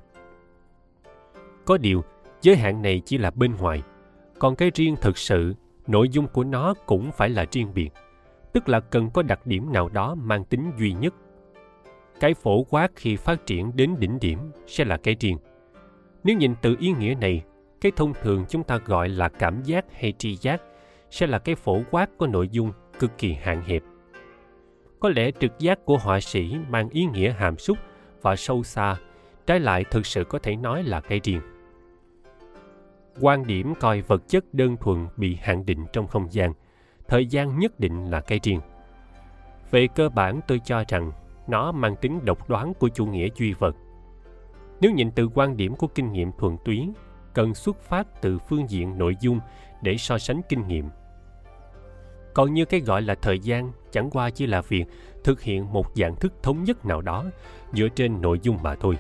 có 1.66 1.78
điều, 1.78 2.04
giới 2.42 2.56
hạn 2.56 2.82
này 2.82 3.02
chỉ 3.06 3.18
là 3.18 3.32
bên 3.32 3.56
ngoài, 3.56 3.82
còn 4.40 4.56
cái 4.56 4.72
riêng 4.76 4.96
thực 5.02 5.18
sự, 5.18 5.54
nội 5.88 6.10
dung 6.10 6.28
của 6.28 6.44
nó 6.44 6.74
cũng 6.86 7.12
phải 7.12 7.30
là 7.30 7.46
riêng 7.52 7.74
biệt 7.74 7.90
tức 8.54 8.70
là 8.70 8.80
cần 8.80 9.10
có 9.10 9.22
đặc 9.22 9.48
điểm 9.48 9.74
nào 9.74 9.90
đó 9.90 10.16
mang 10.16 10.46
tính 10.46 10.72
duy 10.78 10.94
nhất. 10.94 11.14
Cái 12.20 12.34
phổ 12.34 12.64
quát 12.64 12.92
khi 12.96 13.16
phát 13.16 13.46
triển 13.46 13.72
đến 13.76 13.96
đỉnh 14.00 14.20
điểm 14.20 14.40
sẽ 14.68 14.86
là 14.86 14.98
cái 14.98 15.16
riêng 15.20 15.38
nếu 16.24 16.38
nhìn 16.38 16.56
từ 16.62 16.76
ý 16.80 16.92
nghĩa 16.92 17.16
này, 17.22 17.44
cái 17.82 17.92
thông 17.96 18.14
thường 18.22 18.46
chúng 18.50 18.64
ta 18.64 18.78
gọi 18.78 19.10
là 19.10 19.30
cảm 19.30 19.64
giác 19.64 19.86
hay 19.92 20.12
tri 20.12 20.36
giác 20.36 20.62
sẽ 21.14 21.28
là 21.28 21.40
cái 21.40 21.56
phổ 21.56 21.82
quát 21.92 22.10
có 22.18 22.28
nội 22.28 22.50
dung 22.52 22.72
cực 23.00 23.18
kỳ 23.18 23.34
hạn 23.34 23.64
hẹp. 23.64 23.84
Có 25.00 25.10
lẽ 25.10 25.32
trực 25.40 25.60
giác 25.60 25.80
của 25.86 25.98
họa 25.98 26.20
sĩ 26.20 26.56
mang 26.70 26.90
ý 26.90 27.06
nghĩa 27.06 27.32
hàm 27.32 27.58
súc 27.58 27.78
và 28.22 28.36
sâu 28.36 28.64
xa, 28.64 28.96
trái 29.46 29.60
lại 29.60 29.84
thực 29.92 30.06
sự 30.06 30.24
có 30.24 30.40
thể 30.40 30.56
nói 30.56 30.84
là 30.84 31.02
cái 31.02 31.20
riêng. 31.24 31.42
Quan 33.22 33.48
điểm 33.48 33.74
coi 33.80 34.02
vật 34.02 34.22
chất 34.28 34.54
đơn 34.54 34.78
thuần 34.78 35.08
bị 35.18 35.38
hạn 35.42 35.66
định 35.66 35.86
trong 35.94 36.08
không 36.08 36.32
gian, 36.32 36.54
thời 37.08 37.26
gian 37.26 37.60
nhất 37.60 37.80
định 37.80 38.12
là 38.12 38.22
cái 38.22 38.40
riêng. 38.44 38.60
Về 39.72 39.88
cơ 39.96 40.10
bản, 40.10 40.40
tôi 40.48 40.62
cho 40.66 40.84
rằng 40.88 41.12
nó 41.48 41.72
mang 41.72 41.96
tính 41.96 42.20
độc 42.26 42.50
đoán 42.50 42.74
của 42.74 42.90
chủ 42.90 43.06
nghĩa 43.06 43.28
duy 43.36 43.54
vật. 43.54 43.76
Nếu 44.82 44.92
nhìn 44.92 45.12
từ 45.12 45.30
quan 45.34 45.58
điểm 45.58 45.76
của 45.76 45.88
kinh 45.88 46.12
nghiệm 46.12 46.32
thuần 46.38 46.58
túy, 46.66 46.90
cần 47.34 47.54
xuất 47.54 47.82
phát 47.82 48.22
từ 48.22 48.40
phương 48.40 48.70
diện 48.70 48.98
nội 48.98 49.16
dung 49.20 49.40
để 49.82 49.98
so 49.98 50.18
sánh 50.18 50.42
kinh 50.50 50.68
nghiệm 50.68 50.90
còn 52.34 52.54
như 52.54 52.66
cái 52.66 52.80
gọi 52.80 53.02
là 53.02 53.16
thời 53.16 53.40
gian, 53.40 53.72
chẳng 53.92 54.10
qua 54.10 54.30
chỉ 54.30 54.48
là 54.48 54.62
việc 54.62 54.86
thực 55.24 55.42
hiện 55.42 55.74
một 55.74 55.86
dạng 55.96 56.16
thức 56.16 56.34
thống 56.44 56.64
nhất 56.64 56.86
nào 56.86 57.02
đó, 57.02 57.26
dựa 57.74 57.88
trên 57.88 58.22
nội 58.22 58.40
dung 58.42 58.58
mà 58.64 58.76
thôi. 58.76 58.98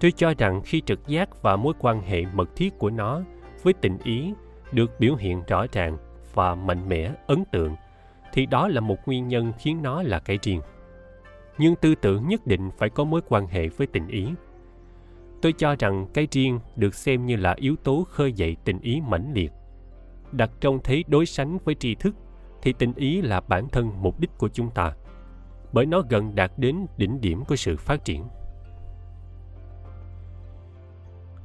Tôi 0.00 0.12
cho 0.12 0.34
rằng 0.38 0.62
khi 0.64 0.82
trực 0.86 1.06
giác 1.06 1.42
và 1.42 1.56
mối 1.56 1.74
quan 1.78 2.02
hệ 2.02 2.24
mật 2.32 2.56
thiết 2.56 2.78
của 2.78 2.90
nó 2.90 3.22
với 3.62 3.72
tình 3.72 3.98
ý 4.04 4.32
được 4.72 5.00
biểu 5.00 5.14
hiện 5.14 5.42
rõ 5.46 5.66
ràng 5.72 5.96
và 6.34 6.54
mạnh 6.54 6.88
mẽ, 6.88 7.12
ấn 7.26 7.44
tượng, 7.52 7.74
thì 8.32 8.46
đó 8.46 8.68
là 8.68 8.80
một 8.80 8.96
nguyên 9.06 9.28
nhân 9.28 9.52
khiến 9.58 9.82
nó 9.82 10.02
là 10.02 10.18
cái 10.18 10.38
riêng 10.42 10.60
nhưng 11.58 11.76
tư 11.76 11.94
tưởng 11.94 12.28
nhất 12.28 12.46
định 12.46 12.70
phải 12.78 12.90
có 12.90 13.04
mối 13.04 13.20
quan 13.28 13.46
hệ 13.46 13.68
với 13.68 13.86
tình 13.86 14.08
ý. 14.08 14.26
Tôi 15.42 15.52
cho 15.52 15.76
rằng 15.78 16.06
cái 16.14 16.28
riêng 16.30 16.60
được 16.76 16.94
xem 16.94 17.26
như 17.26 17.36
là 17.36 17.54
yếu 17.56 17.76
tố 17.76 18.06
khơi 18.10 18.32
dậy 18.32 18.56
tình 18.64 18.80
ý 18.80 19.00
mãnh 19.08 19.32
liệt 19.34 19.52
đặt 20.36 20.50
trong 20.60 20.78
thế 20.84 21.02
đối 21.06 21.26
sánh 21.26 21.58
với 21.64 21.74
tri 21.74 21.94
thức, 21.94 22.14
thì 22.62 22.72
tình 22.72 22.92
ý 22.96 23.22
là 23.22 23.40
bản 23.40 23.68
thân 23.68 23.90
mục 24.00 24.20
đích 24.20 24.30
của 24.38 24.48
chúng 24.48 24.70
ta, 24.70 24.92
bởi 25.72 25.86
nó 25.86 26.02
gần 26.10 26.34
đạt 26.34 26.52
đến 26.56 26.86
đỉnh 26.96 27.20
điểm 27.20 27.44
của 27.44 27.56
sự 27.56 27.76
phát 27.76 28.04
triển. 28.04 28.24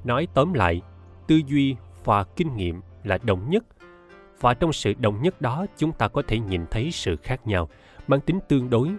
Nói 0.03 0.27
tóm 0.33 0.53
lại, 0.53 0.81
tư 1.27 1.41
duy 1.47 1.75
và 2.03 2.23
kinh 2.23 2.55
nghiệm 2.55 2.81
là 3.03 3.17
đồng 3.23 3.49
nhất, 3.49 3.63
và 4.39 4.53
trong 4.53 4.73
sự 4.73 4.93
đồng 4.93 5.21
nhất 5.21 5.41
đó 5.41 5.65
chúng 5.77 5.91
ta 5.91 6.07
có 6.07 6.21
thể 6.27 6.39
nhìn 6.39 6.65
thấy 6.71 6.91
sự 6.91 7.15
khác 7.15 7.47
nhau, 7.47 7.69
mang 8.07 8.21
tính 8.21 8.39
tương 8.47 8.69
đối. 8.69 8.91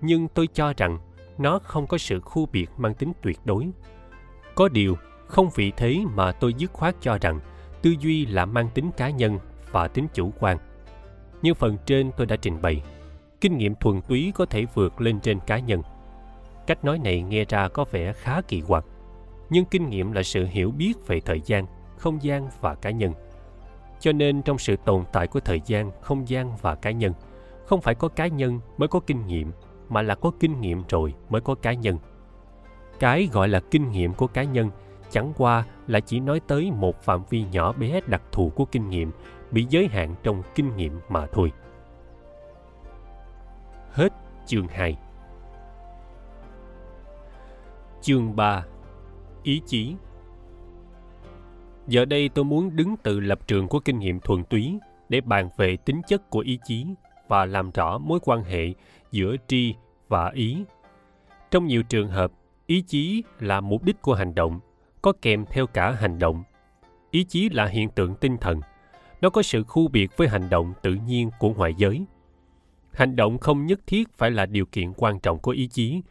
Nhưng 0.00 0.28
tôi 0.28 0.46
cho 0.46 0.72
rằng 0.76 0.98
nó 1.38 1.58
không 1.58 1.86
có 1.86 1.98
sự 1.98 2.20
khu 2.20 2.46
biệt 2.46 2.70
mang 2.76 2.94
tính 2.94 3.12
tuyệt 3.22 3.38
đối. 3.44 3.70
Có 4.54 4.68
điều, 4.68 4.96
không 5.26 5.48
vì 5.54 5.70
thế 5.76 6.00
mà 6.14 6.32
tôi 6.32 6.54
dứt 6.54 6.72
khoát 6.72 6.94
cho 7.00 7.18
rằng 7.20 7.40
tư 7.82 7.94
duy 8.00 8.26
là 8.26 8.44
mang 8.44 8.68
tính 8.74 8.90
cá 8.96 9.10
nhân 9.10 9.38
và 9.70 9.88
tính 9.88 10.06
chủ 10.14 10.32
quan. 10.40 10.58
Như 11.42 11.54
phần 11.54 11.76
trên 11.86 12.10
tôi 12.16 12.26
đã 12.26 12.36
trình 12.36 12.62
bày, 12.62 12.82
kinh 13.40 13.58
nghiệm 13.58 13.74
thuần 13.74 14.00
túy 14.00 14.32
có 14.34 14.46
thể 14.46 14.64
vượt 14.74 15.00
lên 15.00 15.20
trên 15.20 15.40
cá 15.40 15.58
nhân. 15.58 15.82
Cách 16.66 16.84
nói 16.84 16.98
này 16.98 17.22
nghe 17.22 17.44
ra 17.44 17.68
có 17.68 17.84
vẻ 17.90 18.12
khá 18.12 18.40
kỳ 18.40 18.60
quặc, 18.60 18.84
nhưng 19.50 19.64
kinh 19.64 19.88
nghiệm 19.88 20.12
là 20.12 20.22
sự 20.22 20.46
hiểu 20.46 20.70
biết 20.70 21.06
về 21.06 21.20
thời 21.20 21.40
gian, 21.44 21.66
không 21.98 22.22
gian 22.22 22.48
và 22.60 22.74
cá 22.74 22.90
nhân. 22.90 23.12
Cho 24.00 24.12
nên 24.12 24.42
trong 24.42 24.58
sự 24.58 24.76
tồn 24.84 25.04
tại 25.12 25.26
của 25.26 25.40
thời 25.40 25.60
gian, 25.66 25.90
không 26.00 26.28
gian 26.28 26.56
và 26.56 26.74
cá 26.74 26.90
nhân, 26.90 27.12
không 27.66 27.80
phải 27.80 27.94
có 27.94 28.08
cá 28.08 28.26
nhân 28.26 28.60
mới 28.76 28.88
có 28.88 29.00
kinh 29.00 29.26
nghiệm, 29.26 29.52
mà 29.88 30.02
là 30.02 30.14
có 30.14 30.30
kinh 30.40 30.60
nghiệm 30.60 30.82
rồi 30.88 31.14
mới 31.28 31.40
có 31.40 31.54
cá 31.54 31.72
nhân. 31.72 31.98
Cái 32.98 33.28
gọi 33.32 33.48
là 33.48 33.60
kinh 33.60 33.90
nghiệm 33.90 34.14
của 34.14 34.26
cá 34.26 34.42
nhân 34.42 34.70
chẳng 35.12 35.32
qua 35.36 35.64
là 35.86 36.00
chỉ 36.00 36.20
nói 36.20 36.40
tới 36.46 36.70
một 36.70 37.02
phạm 37.02 37.22
vi 37.30 37.44
nhỏ 37.52 37.72
bé 37.72 38.00
đặc 38.06 38.22
thù 38.32 38.52
của 38.54 38.64
kinh 38.64 38.90
nghiệm 38.90 39.10
bị 39.50 39.66
giới 39.70 39.86
hạn 39.86 40.14
trong 40.22 40.42
kinh 40.54 40.76
nghiệm 40.76 41.00
mà 41.08 41.26
thôi. 41.26 41.52
Hết 43.90 44.12
chương 44.46 44.68
2 44.68 44.96
Chương 48.00 48.36
3 48.36 48.64
Ý 49.42 49.62
chí 49.66 49.94
Giờ 51.86 52.04
đây 52.04 52.28
tôi 52.28 52.44
muốn 52.44 52.76
đứng 52.76 52.96
từ 53.02 53.20
lập 53.20 53.46
trường 53.46 53.68
của 53.68 53.80
kinh 53.80 53.98
nghiệm 53.98 54.20
thuần 54.20 54.44
túy 54.44 54.78
để 55.08 55.20
bàn 55.20 55.48
về 55.56 55.76
tính 55.76 56.00
chất 56.08 56.30
của 56.30 56.40
ý 56.40 56.58
chí 56.64 56.86
và 57.28 57.44
làm 57.44 57.70
rõ 57.70 57.98
mối 57.98 58.18
quan 58.22 58.44
hệ 58.44 58.72
giữa 59.10 59.36
tri 59.46 59.74
và 60.08 60.30
ý. 60.34 60.64
Trong 61.50 61.66
nhiều 61.66 61.82
trường 61.82 62.08
hợp, 62.08 62.32
ý 62.66 62.80
chí 62.80 63.22
là 63.40 63.60
mục 63.60 63.84
đích 63.84 64.02
của 64.02 64.14
hành 64.14 64.34
động, 64.34 64.60
có 65.02 65.12
kèm 65.22 65.44
theo 65.50 65.66
cả 65.66 65.90
hành 65.90 66.18
động. 66.18 66.42
Ý 67.10 67.24
chí 67.24 67.48
là 67.48 67.66
hiện 67.66 67.88
tượng 67.88 68.14
tinh 68.14 68.36
thần. 68.36 68.60
Nó 69.20 69.30
có 69.30 69.42
sự 69.42 69.62
khu 69.62 69.88
biệt 69.88 70.16
với 70.16 70.28
hành 70.28 70.50
động 70.50 70.72
tự 70.82 70.94
nhiên 70.94 71.30
của 71.38 71.50
ngoại 71.54 71.74
giới. 71.76 72.04
Hành 72.92 73.16
động 73.16 73.38
không 73.38 73.66
nhất 73.66 73.80
thiết 73.86 74.12
phải 74.12 74.30
là 74.30 74.46
điều 74.46 74.66
kiện 74.66 74.92
quan 74.96 75.20
trọng 75.20 75.38
của 75.38 75.50
ý 75.50 75.66
chí, 75.66 76.02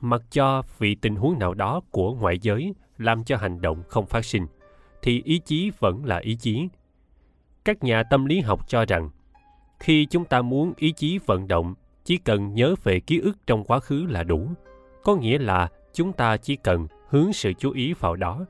mặc 0.00 0.22
cho 0.30 0.62
vì 0.78 0.94
tình 0.94 1.16
huống 1.16 1.38
nào 1.38 1.54
đó 1.54 1.80
của 1.90 2.14
ngoại 2.14 2.38
giới 2.42 2.74
làm 2.98 3.24
cho 3.24 3.36
hành 3.36 3.60
động 3.60 3.82
không 3.88 4.06
phát 4.06 4.24
sinh, 4.24 4.46
thì 5.02 5.22
ý 5.24 5.38
chí 5.38 5.70
vẫn 5.78 6.04
là 6.04 6.16
ý 6.16 6.36
chí. 6.36 6.68
Các 7.64 7.84
nhà 7.84 8.02
tâm 8.02 8.24
lý 8.24 8.40
học 8.40 8.68
cho 8.68 8.84
rằng, 8.84 9.10
khi 9.80 10.06
chúng 10.06 10.24
ta 10.24 10.42
muốn 10.42 10.72
ý 10.76 10.92
chí 10.92 11.18
vận 11.26 11.48
động, 11.48 11.74
chỉ 12.04 12.16
cần 12.16 12.54
nhớ 12.54 12.74
về 12.82 13.00
ký 13.00 13.18
ức 13.18 13.46
trong 13.46 13.64
quá 13.64 13.80
khứ 13.80 14.06
là 14.08 14.22
đủ. 14.22 14.48
Có 15.02 15.16
nghĩa 15.16 15.38
là 15.38 15.68
chúng 15.92 16.12
ta 16.12 16.36
chỉ 16.36 16.56
cần 16.56 16.86
hướng 17.12 17.32
sự 17.32 17.52
chú 17.52 17.70
ý 17.70 17.92
vào 17.92 18.16
đó. 18.16 18.46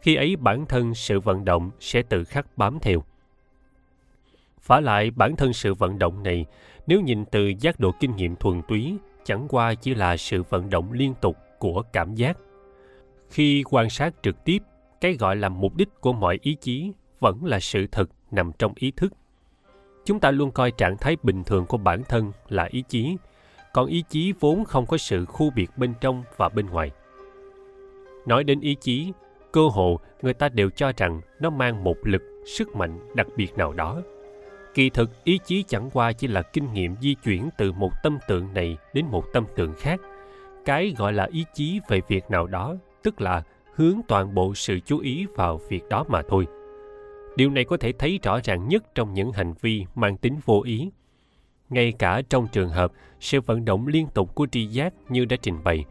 Khi 0.00 0.14
ấy 0.14 0.36
bản 0.36 0.66
thân 0.66 0.94
sự 0.94 1.20
vận 1.20 1.44
động 1.44 1.70
sẽ 1.80 2.02
tự 2.02 2.24
khắc 2.24 2.58
bám 2.58 2.78
theo. 2.82 3.04
Phả 4.60 4.80
lại 4.80 5.10
bản 5.10 5.36
thân 5.36 5.52
sự 5.52 5.74
vận 5.74 5.98
động 5.98 6.22
này, 6.22 6.46
nếu 6.86 7.00
nhìn 7.00 7.24
từ 7.24 7.52
giác 7.60 7.80
độ 7.80 7.92
kinh 8.00 8.16
nghiệm 8.16 8.36
thuần 8.36 8.62
túy, 8.68 8.96
chẳng 9.24 9.46
qua 9.48 9.74
chỉ 9.74 9.94
là 9.94 10.16
sự 10.16 10.42
vận 10.42 10.70
động 10.70 10.92
liên 10.92 11.14
tục 11.20 11.36
của 11.58 11.82
cảm 11.92 12.14
giác. 12.14 12.38
Khi 13.28 13.62
quan 13.70 13.90
sát 13.90 14.14
trực 14.22 14.44
tiếp, 14.44 14.62
cái 15.00 15.14
gọi 15.14 15.36
là 15.36 15.48
mục 15.48 15.76
đích 15.76 16.00
của 16.00 16.12
mọi 16.12 16.38
ý 16.42 16.54
chí 16.54 16.92
vẫn 17.20 17.44
là 17.44 17.60
sự 17.60 17.86
thật 17.86 18.10
nằm 18.30 18.52
trong 18.58 18.72
ý 18.76 18.90
thức. 18.90 19.12
Chúng 20.04 20.20
ta 20.20 20.30
luôn 20.30 20.50
coi 20.50 20.70
trạng 20.70 20.96
thái 20.96 21.16
bình 21.22 21.44
thường 21.44 21.66
của 21.66 21.76
bản 21.76 22.02
thân 22.08 22.32
là 22.48 22.64
ý 22.64 22.84
chí, 22.88 23.16
còn 23.72 23.86
ý 23.86 24.04
chí 24.08 24.32
vốn 24.40 24.64
không 24.64 24.86
có 24.86 24.98
sự 24.98 25.24
khu 25.24 25.50
biệt 25.50 25.70
bên 25.76 25.94
trong 26.00 26.24
và 26.36 26.48
bên 26.48 26.66
ngoài 26.66 26.90
nói 28.26 28.44
đến 28.44 28.60
ý 28.60 28.74
chí, 28.74 29.12
cơ 29.52 29.60
hồ 29.60 30.00
người 30.22 30.34
ta 30.34 30.48
đều 30.48 30.70
cho 30.70 30.92
rằng 30.96 31.20
nó 31.40 31.50
mang 31.50 31.84
một 31.84 31.96
lực, 32.02 32.22
sức 32.46 32.76
mạnh 32.76 32.98
đặc 33.14 33.26
biệt 33.36 33.56
nào 33.56 33.72
đó. 33.72 34.02
Kỳ 34.74 34.90
thực, 34.90 35.24
ý 35.24 35.38
chí 35.44 35.62
chẳng 35.62 35.90
qua 35.92 36.12
chỉ 36.12 36.26
là 36.26 36.42
kinh 36.42 36.72
nghiệm 36.72 36.94
di 37.00 37.14
chuyển 37.14 37.48
từ 37.58 37.72
một 37.72 37.90
tâm 38.02 38.18
tượng 38.28 38.54
này 38.54 38.76
đến 38.94 39.06
một 39.10 39.24
tâm 39.32 39.44
tượng 39.56 39.74
khác. 39.78 40.00
Cái 40.64 40.94
gọi 40.98 41.12
là 41.12 41.28
ý 41.32 41.44
chí 41.54 41.80
về 41.88 42.00
việc 42.08 42.30
nào 42.30 42.46
đó, 42.46 42.76
tức 43.02 43.20
là 43.20 43.42
hướng 43.74 44.00
toàn 44.08 44.34
bộ 44.34 44.54
sự 44.54 44.80
chú 44.80 44.98
ý 44.98 45.26
vào 45.36 45.60
việc 45.68 45.88
đó 45.88 46.04
mà 46.08 46.22
thôi. 46.28 46.46
Điều 47.36 47.50
này 47.50 47.64
có 47.64 47.76
thể 47.76 47.92
thấy 47.92 48.18
rõ 48.22 48.40
ràng 48.44 48.68
nhất 48.68 48.94
trong 48.94 49.14
những 49.14 49.32
hành 49.32 49.54
vi 49.60 49.86
mang 49.94 50.16
tính 50.16 50.36
vô 50.44 50.62
ý. 50.64 50.90
Ngay 51.70 51.92
cả 51.98 52.22
trong 52.28 52.46
trường 52.52 52.68
hợp 52.68 52.92
sự 53.20 53.40
vận 53.40 53.64
động 53.64 53.86
liên 53.86 54.06
tục 54.14 54.34
của 54.34 54.46
tri 54.52 54.66
giác 54.66 54.94
như 55.08 55.24
đã 55.24 55.36
trình 55.42 55.64
bày 55.64 55.84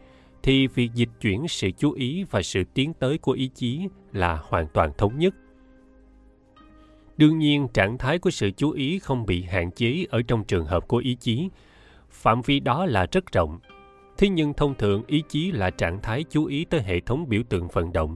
thì 0.44 0.68
việc 0.68 0.90
dịch 0.94 1.10
chuyển 1.22 1.48
sự 1.48 1.72
chú 1.78 1.92
ý 1.92 2.24
và 2.32 2.42
sự 2.42 2.64
tiến 2.74 2.94
tới 2.94 3.18
của 3.18 3.32
ý 3.32 3.50
chí 3.56 3.88
là 4.12 4.40
hoàn 4.44 4.68
toàn 4.68 4.92
thống 4.98 5.20
nhất. 5.20 5.36
Đương 7.18 7.40
nhiên, 7.40 7.68
trạng 7.74 7.98
thái 7.98 8.20
của 8.20 8.30
sự 8.30 8.52
chú 8.52 8.72
ý 8.72 9.00
không 9.00 9.26
bị 9.26 9.44
hạn 9.44 9.72
chế 9.72 10.06
ở 10.10 10.22
trong 10.22 10.44
trường 10.44 10.66
hợp 10.66 10.88
của 10.88 10.98
ý 10.98 11.16
chí. 11.16 11.50
Phạm 12.10 12.42
vi 12.42 12.60
đó 12.60 12.86
là 12.86 13.08
rất 13.12 13.32
rộng. 13.32 13.60
Thế 14.18 14.30
nhưng 14.30 14.54
thông 14.54 14.76
thường, 14.76 15.04
ý 15.08 15.24
chí 15.30 15.52
là 15.52 15.70
trạng 15.70 16.02
thái 16.02 16.24
chú 16.30 16.46
ý 16.46 16.66
tới 16.66 16.82
hệ 16.82 17.00
thống 17.00 17.30
biểu 17.30 17.44
tượng 17.50 17.68
vận 17.68 17.94
động. 17.94 18.16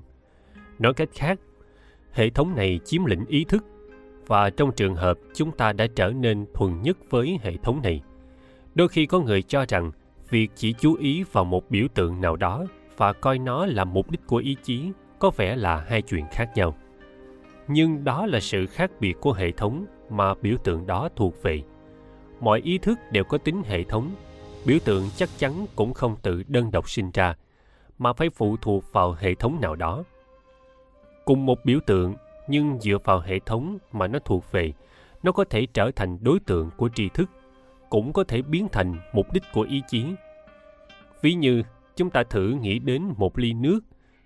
Nói 0.79 0.93
cách 0.93 1.09
khác, 1.13 1.39
hệ 2.11 2.29
thống 2.29 2.55
này 2.55 2.79
chiếm 2.85 3.05
lĩnh 3.05 3.25
ý 3.25 3.43
thức 3.43 3.65
và 4.27 4.49
trong 4.49 4.71
trường 4.71 4.95
hợp 4.95 5.17
chúng 5.33 5.51
ta 5.51 5.73
đã 5.73 5.87
trở 5.95 6.09
nên 6.09 6.45
thuần 6.53 6.81
nhất 6.81 6.97
với 7.09 7.39
hệ 7.41 7.57
thống 7.57 7.81
này. 7.81 8.01
Đôi 8.75 8.87
khi 8.87 9.05
có 9.05 9.19
người 9.19 9.41
cho 9.41 9.65
rằng 9.69 9.91
việc 10.33 10.51
chỉ 10.55 10.73
chú 10.73 10.95
ý 10.95 11.23
vào 11.31 11.45
một 11.45 11.69
biểu 11.69 11.87
tượng 11.93 12.21
nào 12.21 12.35
đó 12.35 12.65
và 12.97 13.13
coi 13.13 13.39
nó 13.39 13.65
là 13.65 13.83
mục 13.83 14.11
đích 14.11 14.27
của 14.27 14.37
ý 14.37 14.55
chí 14.63 14.91
có 15.19 15.31
vẻ 15.37 15.55
là 15.55 15.85
hai 15.87 16.01
chuyện 16.01 16.25
khác 16.31 16.49
nhau. 16.55 16.75
Nhưng 17.67 18.03
đó 18.03 18.25
là 18.25 18.39
sự 18.39 18.65
khác 18.65 18.91
biệt 18.99 19.13
của 19.21 19.33
hệ 19.33 19.51
thống 19.51 19.85
mà 20.09 20.33
biểu 20.41 20.55
tượng 20.63 20.87
đó 20.87 21.09
thuộc 21.15 21.43
về. 21.43 21.63
Mọi 22.39 22.59
ý 22.59 22.77
thức 22.77 22.99
đều 23.11 23.23
có 23.23 23.37
tính 23.37 23.61
hệ 23.65 23.83
thống, 23.83 24.11
biểu 24.65 24.77
tượng 24.85 25.09
chắc 25.15 25.29
chắn 25.37 25.65
cũng 25.75 25.93
không 25.93 26.15
tự 26.21 26.43
đơn 26.47 26.71
độc 26.71 26.89
sinh 26.89 27.11
ra, 27.13 27.35
mà 27.97 28.13
phải 28.13 28.29
phụ 28.29 28.57
thuộc 28.61 28.83
vào 28.93 29.15
hệ 29.19 29.35
thống 29.35 29.61
nào 29.61 29.75
đó. 29.75 30.03
Cùng 31.25 31.45
một 31.45 31.65
biểu 31.65 31.79
tượng, 31.85 32.15
nhưng 32.47 32.79
dựa 32.79 32.97
vào 33.03 33.19
hệ 33.19 33.39
thống 33.39 33.77
mà 33.91 34.07
nó 34.07 34.19
thuộc 34.19 34.51
về, 34.51 34.73
nó 35.23 35.31
có 35.31 35.43
thể 35.43 35.67
trở 35.73 35.91
thành 35.95 36.17
đối 36.21 36.39
tượng 36.39 36.69
của 36.77 36.89
tri 36.95 37.09
thức 37.09 37.29
cũng 37.93 38.13
có 38.13 38.23
thể 38.23 38.41
biến 38.41 38.67
thành 38.71 38.95
mục 39.11 39.33
đích 39.33 39.43
của 39.53 39.61
ý 39.61 39.81
chí. 39.87 40.05
Ví 41.21 41.33
như, 41.33 41.63
chúng 41.95 42.09
ta 42.09 42.23
thử 42.23 42.57
nghĩ 42.61 42.79
đến 42.79 43.13
một 43.17 43.37
ly 43.37 43.53
nước. 43.53 43.79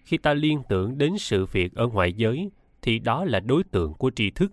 Khi 0.03 0.17
ta 0.17 0.33
liên 0.33 0.61
tưởng 0.69 0.97
đến 0.97 1.17
sự 1.17 1.45
việc 1.45 1.75
ở 1.75 1.87
ngoại 1.87 2.13
giới, 2.13 2.51
thì 2.81 2.99
đó 2.99 3.25
là 3.25 3.39
đối 3.39 3.63
tượng 3.63 3.93
của 3.93 4.11
tri 4.15 4.31
thức. 4.31 4.51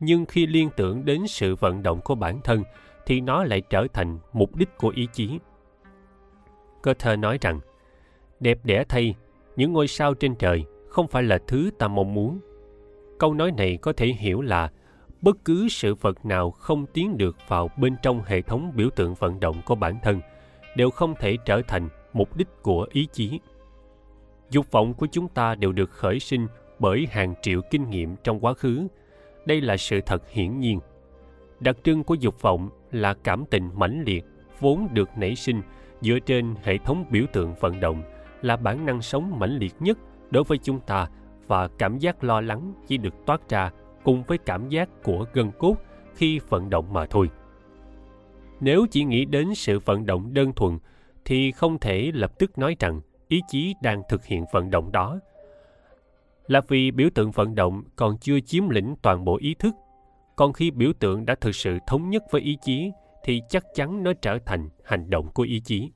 Nhưng 0.00 0.26
khi 0.26 0.46
liên 0.46 0.68
tưởng 0.76 1.04
đến 1.04 1.26
sự 1.26 1.56
vận 1.56 1.82
động 1.82 2.00
của 2.04 2.14
bản 2.14 2.40
thân, 2.44 2.62
thì 3.06 3.20
nó 3.20 3.44
lại 3.44 3.62
trở 3.70 3.86
thành 3.92 4.18
mục 4.32 4.56
đích 4.56 4.78
của 4.78 4.92
ý 4.96 5.08
chí. 5.12 5.38
Cơ 6.82 6.94
thơ 6.94 7.16
nói 7.16 7.38
rằng, 7.40 7.60
đẹp 8.40 8.58
đẽ 8.64 8.84
thay, 8.88 9.14
những 9.56 9.72
ngôi 9.72 9.88
sao 9.88 10.14
trên 10.14 10.34
trời 10.34 10.64
không 10.88 11.08
phải 11.08 11.22
là 11.22 11.38
thứ 11.46 11.70
ta 11.78 11.88
mong 11.88 12.14
muốn. 12.14 12.40
Câu 13.18 13.34
nói 13.34 13.52
này 13.56 13.76
có 13.76 13.92
thể 13.92 14.06
hiểu 14.06 14.40
là 14.40 14.70
bất 15.24 15.44
cứ 15.44 15.68
sự 15.68 15.94
vật 15.94 16.26
nào 16.26 16.50
không 16.50 16.86
tiến 16.86 17.18
được 17.18 17.36
vào 17.48 17.70
bên 17.76 17.96
trong 18.02 18.22
hệ 18.26 18.42
thống 18.42 18.72
biểu 18.74 18.90
tượng 18.90 19.14
vận 19.14 19.40
động 19.40 19.56
của 19.64 19.74
bản 19.74 19.98
thân 20.02 20.20
đều 20.76 20.90
không 20.90 21.14
thể 21.20 21.36
trở 21.44 21.62
thành 21.68 21.88
mục 22.12 22.36
đích 22.36 22.48
của 22.62 22.86
ý 22.92 23.08
chí. 23.12 23.40
Dục 24.50 24.70
vọng 24.70 24.94
của 24.94 25.06
chúng 25.12 25.28
ta 25.28 25.54
đều 25.54 25.72
được 25.72 25.90
khởi 25.90 26.20
sinh 26.20 26.46
bởi 26.78 27.06
hàng 27.10 27.34
triệu 27.42 27.60
kinh 27.70 27.90
nghiệm 27.90 28.16
trong 28.24 28.40
quá 28.40 28.54
khứ. 28.54 28.86
Đây 29.46 29.60
là 29.60 29.76
sự 29.76 30.00
thật 30.00 30.30
hiển 30.30 30.60
nhiên. 30.60 30.80
Đặc 31.60 31.76
trưng 31.84 32.04
của 32.04 32.14
dục 32.14 32.42
vọng 32.42 32.70
là 32.92 33.14
cảm 33.14 33.44
tình 33.50 33.70
mãnh 33.74 34.02
liệt, 34.06 34.24
vốn 34.60 34.88
được 34.92 35.08
nảy 35.16 35.36
sinh 35.36 35.62
dựa 36.00 36.18
trên 36.26 36.54
hệ 36.62 36.78
thống 36.78 37.04
biểu 37.10 37.24
tượng 37.32 37.54
vận 37.60 37.80
động, 37.80 38.02
là 38.42 38.56
bản 38.56 38.86
năng 38.86 39.02
sống 39.02 39.38
mãnh 39.38 39.56
liệt 39.58 39.74
nhất 39.80 39.98
đối 40.30 40.44
với 40.44 40.58
chúng 40.58 40.80
ta 40.80 41.08
và 41.46 41.68
cảm 41.78 41.98
giác 41.98 42.24
lo 42.24 42.40
lắng 42.40 42.74
chỉ 42.86 42.96
được 42.96 43.14
toát 43.26 43.48
ra 43.48 43.70
cùng 44.04 44.22
với 44.22 44.38
cảm 44.38 44.68
giác 44.68 44.88
của 45.02 45.26
gân 45.32 45.50
cốt 45.58 45.76
khi 46.14 46.38
vận 46.38 46.70
động 46.70 46.92
mà 46.92 47.06
thôi. 47.06 47.30
Nếu 48.60 48.86
chỉ 48.90 49.04
nghĩ 49.04 49.24
đến 49.24 49.54
sự 49.54 49.78
vận 49.78 50.06
động 50.06 50.34
đơn 50.34 50.52
thuần, 50.52 50.78
thì 51.24 51.52
không 51.52 51.78
thể 51.78 52.10
lập 52.14 52.38
tức 52.38 52.58
nói 52.58 52.76
rằng 52.78 53.00
ý 53.28 53.40
chí 53.48 53.74
đang 53.82 54.02
thực 54.08 54.24
hiện 54.24 54.44
vận 54.52 54.70
động 54.70 54.92
đó. 54.92 55.18
Là 56.46 56.60
vì 56.68 56.90
biểu 56.90 57.08
tượng 57.14 57.30
vận 57.30 57.54
động 57.54 57.82
còn 57.96 58.18
chưa 58.18 58.40
chiếm 58.40 58.68
lĩnh 58.68 58.94
toàn 59.02 59.24
bộ 59.24 59.36
ý 59.40 59.54
thức, 59.54 59.74
còn 60.36 60.52
khi 60.52 60.70
biểu 60.70 60.92
tượng 60.98 61.26
đã 61.26 61.34
thực 61.34 61.54
sự 61.54 61.78
thống 61.86 62.10
nhất 62.10 62.22
với 62.30 62.40
ý 62.40 62.58
chí, 62.62 62.90
thì 63.24 63.42
chắc 63.48 63.64
chắn 63.74 64.02
nó 64.02 64.12
trở 64.22 64.38
thành 64.46 64.68
hành 64.84 65.10
động 65.10 65.28
của 65.34 65.42
ý 65.42 65.60
chí. 65.60 65.90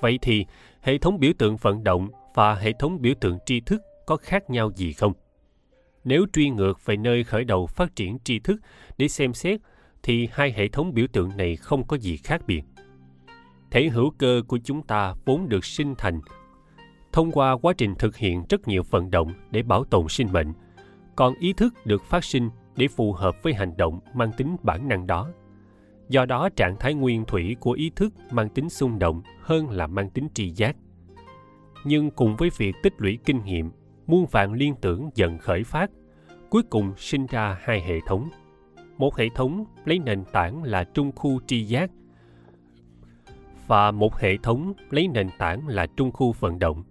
Vậy 0.00 0.18
thì, 0.22 0.46
hệ 0.80 0.98
thống 0.98 1.18
biểu 1.18 1.32
tượng 1.38 1.56
vận 1.56 1.84
động 1.84 2.08
và 2.34 2.54
hệ 2.54 2.72
thống 2.78 3.00
biểu 3.00 3.14
tượng 3.20 3.38
tri 3.46 3.60
thức 3.60 3.82
có 4.06 4.16
khác 4.16 4.50
nhau 4.50 4.70
gì 4.76 4.92
không? 4.92 5.12
Nếu 6.04 6.26
truy 6.32 6.50
ngược 6.50 6.86
về 6.86 6.96
nơi 6.96 7.24
khởi 7.24 7.44
đầu 7.44 7.66
phát 7.66 7.96
triển 7.96 8.18
tri 8.24 8.38
thức 8.38 8.60
để 8.98 9.08
xem 9.08 9.34
xét, 9.34 9.60
thì 10.02 10.28
hai 10.32 10.52
hệ 10.52 10.68
thống 10.68 10.94
biểu 10.94 11.06
tượng 11.12 11.36
này 11.36 11.56
không 11.56 11.86
có 11.86 11.96
gì 11.96 12.16
khác 12.16 12.42
biệt. 12.46 12.62
Thể 13.70 13.88
hữu 13.88 14.10
cơ 14.10 14.42
của 14.48 14.58
chúng 14.64 14.82
ta 14.82 15.14
vốn 15.24 15.48
được 15.48 15.64
sinh 15.64 15.94
thành 15.98 16.20
thông 17.12 17.32
qua 17.32 17.56
quá 17.62 17.72
trình 17.78 17.94
thực 17.98 18.16
hiện 18.16 18.44
rất 18.48 18.68
nhiều 18.68 18.82
vận 18.90 19.10
động 19.10 19.32
để 19.50 19.62
bảo 19.62 19.84
tồn 19.84 20.08
sinh 20.08 20.32
mệnh, 20.32 20.52
còn 21.16 21.34
ý 21.34 21.52
thức 21.52 21.74
được 21.86 22.04
phát 22.04 22.24
sinh 22.24 22.50
để 22.76 22.88
phù 22.88 23.12
hợp 23.12 23.42
với 23.42 23.54
hành 23.54 23.76
động 23.76 24.00
mang 24.14 24.32
tính 24.36 24.56
bản 24.62 24.88
năng 24.88 25.06
đó. 25.06 25.28
Do 26.08 26.24
đó, 26.24 26.48
trạng 26.56 26.76
thái 26.80 26.94
nguyên 26.94 27.24
thủy 27.24 27.56
của 27.60 27.72
ý 27.72 27.90
thức 27.96 28.14
mang 28.30 28.48
tính 28.48 28.70
xung 28.70 28.98
động 28.98 29.22
hơn 29.40 29.70
là 29.70 29.86
mang 29.86 30.10
tính 30.10 30.28
tri 30.34 30.50
giác. 30.50 30.76
Nhưng 31.84 32.10
cùng 32.10 32.36
với 32.36 32.50
việc 32.56 32.74
tích 32.82 32.92
lũy 32.98 33.18
kinh 33.24 33.44
nghiệm 33.44 33.70
muôn 34.12 34.26
vạn 34.26 34.52
liên 34.52 34.74
tưởng 34.80 35.10
dần 35.14 35.38
khởi 35.38 35.64
phát, 35.64 35.90
cuối 36.50 36.62
cùng 36.62 36.92
sinh 36.96 37.26
ra 37.26 37.58
hai 37.62 37.80
hệ 37.80 38.00
thống. 38.06 38.28
Một 38.98 39.16
hệ 39.16 39.28
thống 39.34 39.64
lấy 39.84 39.98
nền 39.98 40.24
tảng 40.32 40.62
là 40.62 40.84
trung 40.84 41.12
khu 41.16 41.40
tri 41.46 41.64
giác 41.64 41.90
và 43.66 43.90
một 43.90 44.16
hệ 44.16 44.36
thống 44.36 44.72
lấy 44.90 45.08
nền 45.08 45.28
tảng 45.38 45.68
là 45.68 45.86
trung 45.86 46.12
khu 46.12 46.32
vận 46.32 46.58
động. 46.58 46.84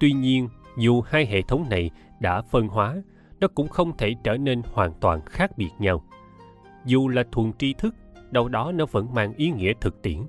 Tuy 0.00 0.12
nhiên, 0.12 0.48
dù 0.78 1.00
hai 1.00 1.26
hệ 1.26 1.42
thống 1.42 1.66
này 1.70 1.90
đã 2.20 2.42
phân 2.42 2.68
hóa, 2.68 3.02
nó 3.40 3.48
cũng 3.48 3.68
không 3.68 3.96
thể 3.96 4.14
trở 4.24 4.36
nên 4.36 4.62
hoàn 4.72 4.92
toàn 5.00 5.20
khác 5.26 5.58
biệt 5.58 5.70
nhau. 5.78 6.04
Dù 6.84 7.08
là 7.08 7.24
thuần 7.32 7.52
tri 7.58 7.74
thức, 7.74 7.94
đâu 8.30 8.48
đó 8.48 8.72
nó 8.72 8.86
vẫn 8.86 9.14
mang 9.14 9.34
ý 9.34 9.50
nghĩa 9.50 9.72
thực 9.80 10.02
tiễn. 10.02 10.22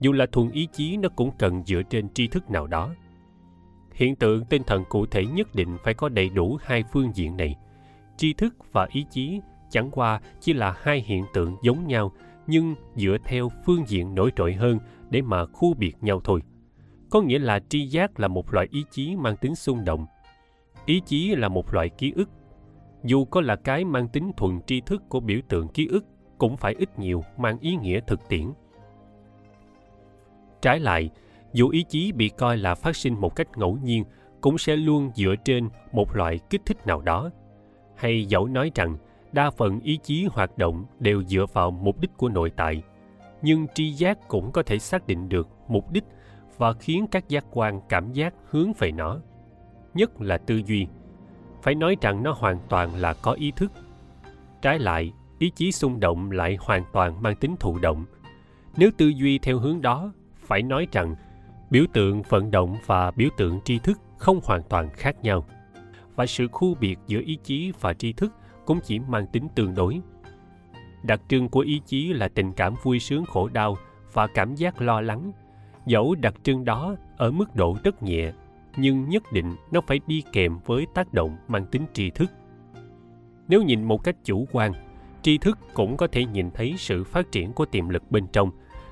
Dù 0.00 0.12
là 0.12 0.26
thuần 0.32 0.50
ý 0.50 0.68
chí, 0.72 0.96
nó 0.96 1.08
cũng 1.08 1.30
cần 1.38 1.62
dựa 1.66 1.82
trên 1.90 2.08
tri 2.08 2.28
thức 2.28 2.50
nào 2.50 2.66
đó 2.66 2.94
hiện 3.98 4.16
tượng 4.16 4.44
tinh 4.44 4.62
thần 4.66 4.84
cụ 4.88 5.06
thể 5.06 5.26
nhất 5.26 5.54
định 5.54 5.76
phải 5.84 5.94
có 5.94 6.08
đầy 6.08 6.28
đủ 6.28 6.58
hai 6.62 6.84
phương 6.92 7.10
diện 7.14 7.36
này. 7.36 7.56
Tri 8.16 8.32
thức 8.32 8.54
và 8.72 8.88
ý 8.90 9.06
chí, 9.10 9.40
chẳng 9.70 9.90
qua 9.90 10.20
chỉ 10.40 10.52
là 10.52 10.74
hai 10.82 11.00
hiện 11.06 11.24
tượng 11.34 11.56
giống 11.62 11.86
nhau, 11.86 12.12
nhưng 12.46 12.74
dựa 12.96 13.16
theo 13.24 13.48
phương 13.66 13.84
diện 13.86 14.14
nổi 14.14 14.32
trội 14.36 14.52
hơn 14.52 14.78
để 15.10 15.22
mà 15.22 15.46
khu 15.46 15.74
biệt 15.74 15.96
nhau 16.00 16.20
thôi. 16.24 16.42
Có 17.10 17.20
nghĩa 17.20 17.38
là 17.38 17.60
tri 17.68 17.86
giác 17.86 18.20
là 18.20 18.28
một 18.28 18.54
loại 18.54 18.68
ý 18.70 18.84
chí 18.90 19.16
mang 19.16 19.36
tính 19.36 19.54
xung 19.54 19.84
động. 19.84 20.06
Ý 20.86 21.00
chí 21.06 21.34
là 21.34 21.48
một 21.48 21.74
loại 21.74 21.88
ký 21.88 22.12
ức. 22.16 22.30
Dù 23.04 23.24
có 23.24 23.40
là 23.40 23.56
cái 23.56 23.84
mang 23.84 24.08
tính 24.08 24.32
thuần 24.36 24.60
tri 24.66 24.80
thức 24.80 25.02
của 25.08 25.20
biểu 25.20 25.38
tượng 25.48 25.68
ký 25.68 25.86
ức, 25.86 26.04
cũng 26.38 26.56
phải 26.56 26.74
ít 26.78 26.98
nhiều 26.98 27.24
mang 27.36 27.58
ý 27.58 27.76
nghĩa 27.76 28.00
thực 28.06 28.28
tiễn. 28.28 28.52
Trái 30.62 30.80
lại 30.80 31.10
dù 31.52 31.68
ý 31.68 31.82
chí 31.82 32.12
bị 32.12 32.28
coi 32.28 32.56
là 32.56 32.74
phát 32.74 32.96
sinh 32.96 33.20
một 33.20 33.36
cách 33.36 33.48
ngẫu 33.56 33.78
nhiên, 33.82 34.04
cũng 34.40 34.58
sẽ 34.58 34.76
luôn 34.76 35.10
dựa 35.14 35.34
trên 35.44 35.68
một 35.92 36.16
loại 36.16 36.38
kích 36.50 36.62
thích 36.66 36.86
nào 36.86 37.00
đó. 37.00 37.30
Hay 37.96 38.24
dẫu 38.24 38.46
nói 38.46 38.70
rằng, 38.74 38.96
đa 39.32 39.50
phần 39.50 39.80
ý 39.80 39.98
chí 40.02 40.28
hoạt 40.32 40.58
động 40.58 40.84
đều 40.98 41.22
dựa 41.24 41.46
vào 41.52 41.70
mục 41.70 42.00
đích 42.00 42.16
của 42.16 42.28
nội 42.28 42.50
tại, 42.56 42.82
nhưng 43.42 43.66
tri 43.74 43.92
giác 43.92 44.28
cũng 44.28 44.52
có 44.52 44.62
thể 44.62 44.78
xác 44.78 45.06
định 45.06 45.28
được 45.28 45.48
mục 45.68 45.92
đích 45.92 46.04
và 46.58 46.72
khiến 46.72 47.06
các 47.10 47.28
giác 47.28 47.44
quan 47.50 47.80
cảm 47.88 48.12
giác 48.12 48.34
hướng 48.50 48.72
về 48.78 48.92
nó. 48.92 49.20
Nhất 49.94 50.20
là 50.20 50.38
tư 50.38 50.62
duy. 50.66 50.86
Phải 51.62 51.74
nói 51.74 51.96
rằng 52.00 52.22
nó 52.22 52.34
hoàn 52.38 52.58
toàn 52.68 52.94
là 52.94 53.14
có 53.14 53.32
ý 53.32 53.52
thức. 53.56 53.72
Trái 54.62 54.78
lại, 54.78 55.12
ý 55.38 55.50
chí 55.50 55.72
xung 55.72 56.00
động 56.00 56.30
lại 56.30 56.56
hoàn 56.60 56.84
toàn 56.92 57.22
mang 57.22 57.36
tính 57.36 57.56
thụ 57.60 57.78
động. 57.78 58.04
Nếu 58.76 58.90
tư 58.96 59.08
duy 59.08 59.38
theo 59.38 59.58
hướng 59.58 59.80
đó, 59.80 60.12
phải 60.46 60.62
nói 60.62 60.86
rằng 60.92 61.14
biểu 61.70 61.84
tượng 61.92 62.22
vận 62.22 62.50
động 62.50 62.76
và 62.86 63.10
biểu 63.10 63.28
tượng 63.36 63.60
tri 63.64 63.78
thức 63.78 64.00
không 64.18 64.40
hoàn 64.44 64.62
toàn 64.62 64.90
khác 64.90 65.16
nhau. 65.22 65.46
Và 66.16 66.26
sự 66.26 66.48
khu 66.48 66.74
biệt 66.74 66.98
giữa 67.06 67.20
ý 67.20 67.38
chí 67.42 67.72
và 67.80 67.94
tri 67.94 68.12
thức 68.12 68.32
cũng 68.64 68.80
chỉ 68.84 68.98
mang 68.98 69.26
tính 69.26 69.48
tương 69.54 69.74
đối. 69.74 70.00
Đặc 71.02 71.20
trưng 71.28 71.48
của 71.48 71.60
ý 71.60 71.80
chí 71.86 72.12
là 72.12 72.28
tình 72.28 72.52
cảm 72.52 72.74
vui 72.82 72.98
sướng 72.98 73.24
khổ 73.24 73.48
đau 73.48 73.76
và 74.12 74.26
cảm 74.26 74.54
giác 74.54 74.80
lo 74.80 75.00
lắng. 75.00 75.32
Dẫu 75.86 76.14
đặc 76.14 76.34
trưng 76.42 76.64
đó 76.64 76.94
ở 77.16 77.30
mức 77.30 77.54
độ 77.54 77.76
rất 77.84 78.02
nhẹ, 78.02 78.32
nhưng 78.76 79.08
nhất 79.08 79.22
định 79.32 79.56
nó 79.70 79.80
phải 79.80 80.00
đi 80.06 80.22
kèm 80.32 80.58
với 80.66 80.86
tác 80.94 81.12
động 81.12 81.36
mang 81.48 81.66
tính 81.66 81.82
tri 81.92 82.10
thức. 82.10 82.30
Nếu 83.48 83.62
nhìn 83.62 83.84
một 83.84 84.04
cách 84.04 84.16
chủ 84.24 84.46
quan, 84.52 84.72
tri 85.22 85.38
thức 85.38 85.58
cũng 85.74 85.96
có 85.96 86.06
thể 86.06 86.24
nhìn 86.24 86.50
thấy 86.50 86.74
sự 86.78 87.04
phát 87.04 87.32
triển 87.32 87.52
của 87.52 87.64
tiềm 87.64 87.88
lực 87.88 88.10
bên 88.10 88.26
trong, 88.32 88.50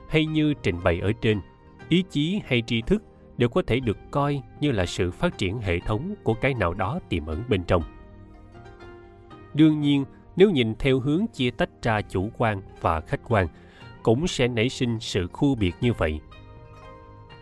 hay 0.09 0.27
như 0.27 0.55
trình 0.63 0.83
bày 0.85 1.01
ở 1.01 1.13
trên 1.21 1.41
ý 1.89 2.05
chí 2.11 2.41
hay 2.47 2.63
tri 2.67 2.83
thức 2.83 3.03
đều 3.37 3.49
có 3.49 3.63
thể 3.67 3.81
được 3.81 3.99
coi 4.11 4.43
như 4.61 4.71
là 4.73 4.87
sự 4.87 5.11
phát 5.11 5.39
triển 5.39 5.59
hệ 5.59 5.81
thống 5.81 6.15
của 6.23 6.35
cái 6.35 6.55
nào 6.55 6.75
đó 6.75 7.01
tiềm 7.09 7.27
ẩn 7.27 7.43
bên 7.49 7.65
trong. 7.65 7.83
Đương 9.55 9.81
nhiên, 9.81 10.05
nếu 10.37 10.51
nhìn 10.51 10.75
theo 10.79 11.01
hướng 11.01 11.27
chia 11.27 11.51
tách 11.51 11.71
ra 11.83 12.03
chủ 12.03 12.31
quan 12.39 12.63
và 12.81 13.01
khách 13.01 13.21
quan, 13.29 13.47
cũng 14.03 14.27
sẽ 14.27 14.49
nảy 14.49 14.69
sinh 14.69 15.01
sự 15.01 15.27
khu 15.27 15.55
biệt 15.55 15.75
như 15.81 15.93
vậy. 15.93 16.21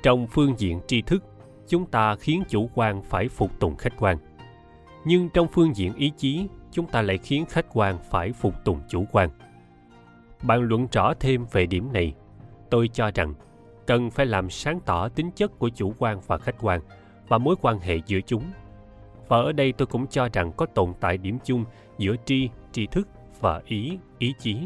Trong 0.03 0.26
phương 0.26 0.55
diện 0.59 0.80
tri 0.86 1.03
thức, 1.03 1.24
chúng 1.68 1.86
ta 1.86 2.16
khiến 2.16 2.42
chủ 2.49 2.70
quan 2.74 3.03
phải 3.03 3.28
phục 3.28 3.61
tùng 3.61 3.76
khách 3.76 3.92
quan. 3.99 4.16
Nhưng 5.05 5.28
trong 5.28 5.49
phương 5.53 5.76
diện 5.76 5.95
ý 5.95 6.12
chí, 6.16 6.47
chúng 6.72 6.86
ta 6.86 7.03
lại 7.03 7.18
khiến 7.18 7.45
khách 7.49 7.66
quan 7.72 7.99
phải 8.11 8.32
phục 8.32 8.55
tùng 8.64 8.80
chủ 8.88 9.05
quan. 9.12 9.30
Bàn 10.42 10.62
luận 10.62 10.86
rõ 10.92 11.14
thêm 11.20 11.45
về 11.53 11.66
điểm 11.66 11.92
này, 11.92 12.14
tôi 12.70 12.88
cho 12.88 13.11
rằng 13.14 13.34
cần 13.87 14.11
phải 14.11 14.26
làm 14.26 14.51
sáng 14.51 14.80
tỏ 14.80 15.09
tính 15.09 15.30
chất 15.30 15.59
của 15.59 15.68
chủ 15.68 15.95
quan 15.99 16.20
và 16.26 16.39
khách 16.39 16.57
quan 16.61 16.80
và 17.28 17.39
mối 17.39 17.57
quan 17.61 17.78
hệ 17.78 18.01
giữa 18.07 18.20
chúng. 18.26 18.43
Và 19.28 19.37
ở 19.37 19.53
đây 19.53 19.72
tôi 19.72 19.87
cũng 19.87 20.07
cho 20.07 20.28
rằng 20.32 20.53
có 20.53 20.66
tồn 20.66 20.93
tại 21.01 21.18
điểm 21.18 21.39
chung 21.45 21.64
giữa 21.99 22.14
tri 22.24 22.49
tri 22.72 22.87
thức 22.87 23.09
và 23.41 23.62
ý 23.66 23.99
ý 24.18 24.35
chí. 24.39 24.57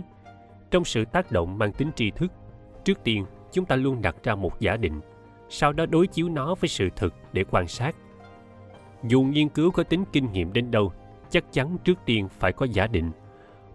Trong 0.70 0.84
sự 0.84 1.04
tác 1.04 1.32
động 1.32 1.58
mang 1.58 1.72
tính 1.72 1.90
tri 1.96 2.10
thức, 2.10 2.32
trước 2.84 3.04
tiên 3.04 3.24
chúng 3.52 3.64
ta 3.64 3.76
luôn 3.76 4.02
đặt 4.02 4.16
ra 4.22 4.34
một 4.34 4.60
giả 4.60 4.76
định, 4.76 5.00
sau 5.48 5.72
đó 5.72 5.86
đối 5.86 6.06
chiếu 6.06 6.28
nó 6.28 6.54
với 6.54 6.68
sự 6.68 6.88
thực 6.96 7.14
để 7.32 7.44
quan 7.50 7.68
sát. 7.68 7.96
Dù 9.02 9.22
nghiên 9.22 9.48
cứu 9.48 9.70
có 9.70 9.82
tính 9.82 10.04
kinh 10.12 10.32
nghiệm 10.32 10.52
đến 10.52 10.70
đâu, 10.70 10.92
chắc 11.30 11.52
chắn 11.52 11.78
trước 11.84 11.98
tiên 12.04 12.28
phải 12.28 12.52
có 12.52 12.66
giả 12.66 12.86
định, 12.86 13.10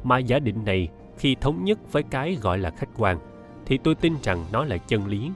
mà 0.03 0.17
giả 0.17 0.39
định 0.39 0.65
này 0.65 0.89
khi 1.17 1.35
thống 1.35 1.63
nhất 1.63 1.79
với 1.91 2.03
cái 2.03 2.37
gọi 2.41 2.57
là 2.57 2.69
khách 2.69 2.89
quan 2.97 3.17
thì 3.65 3.77
tôi 3.77 3.95
tin 3.95 4.13
rằng 4.23 4.45
nó 4.51 4.65
là 4.65 4.77
chân 4.77 5.07
lý, 5.07 5.31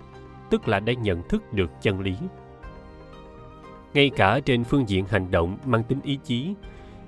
tức 0.50 0.68
là 0.68 0.80
đã 0.80 0.94
nhận 0.94 1.28
thức 1.28 1.54
được 1.54 1.72
chân 1.82 2.00
lý. 2.00 2.16
Ngay 3.94 4.10
cả 4.10 4.40
trên 4.40 4.64
phương 4.64 4.90
diện 4.90 5.06
hành 5.06 5.32
động 5.32 5.58
mang 5.66 5.84
tính 5.84 6.00
ý 6.04 6.20
chí, 6.24 6.54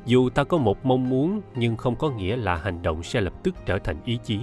dù 0.06 0.30
ta 0.30 0.44
có 0.44 0.58
một 0.58 0.86
mong 0.86 1.10
muốn 1.10 1.42
nhưng 1.56 1.78
không 1.78 1.96
có 1.96 2.10
nghĩa 2.10 2.36
là 2.36 2.56
hành 2.56 2.82
động 2.82 3.04
sẽ 3.04 3.22
lập 3.22 3.34
tức 3.44 3.56
trở 3.66 3.80
thành 3.80 3.98
ý 4.06 4.20
chí, 4.24 4.40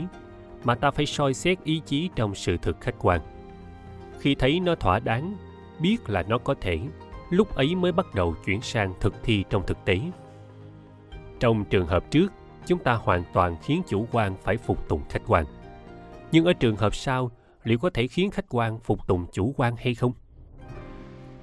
mà 0.64 0.74
ta 0.74 0.90
phải 0.90 1.06
soi 1.06 1.34
xét 1.34 1.64
ý 1.64 1.82
chí 1.86 2.10
trong 2.16 2.34
sự 2.34 2.56
thực 2.56 2.80
khách 2.80 2.94
quan. 2.98 3.20
Khi 4.18 4.34
thấy 4.34 4.60
nó 4.60 4.74
thỏa 4.74 4.98
đáng, 4.98 5.36
biết 5.80 6.10
là 6.10 6.22
nó 6.22 6.38
có 6.38 6.54
thể, 6.60 6.78
lúc 7.30 7.54
ấy 7.54 7.74
mới 7.74 7.92
bắt 7.92 8.14
đầu 8.14 8.34
chuyển 8.44 8.60
sang 8.60 8.94
thực 9.00 9.14
thi 9.22 9.44
trong 9.50 9.66
thực 9.66 9.84
tế. 9.84 10.00
Trong 11.40 11.64
trường 11.64 11.86
hợp 11.86 12.10
trước, 12.10 12.32
chúng 12.66 12.78
ta 12.78 12.94
hoàn 12.94 13.24
toàn 13.32 13.56
khiến 13.62 13.82
chủ 13.88 14.06
quan 14.12 14.36
phải 14.42 14.56
phục 14.56 14.88
tùng 14.88 15.00
khách 15.08 15.22
quan 15.26 15.44
nhưng 16.36 16.44
ở 16.44 16.52
trường 16.52 16.76
hợp 16.76 16.94
sau, 16.94 17.30
liệu 17.64 17.78
có 17.78 17.90
thể 17.90 18.06
khiến 18.06 18.30
khách 18.30 18.44
quan 18.48 18.78
phục 18.78 19.06
tùng 19.06 19.26
chủ 19.32 19.54
quan 19.56 19.76
hay 19.76 19.94
không? 19.94 20.12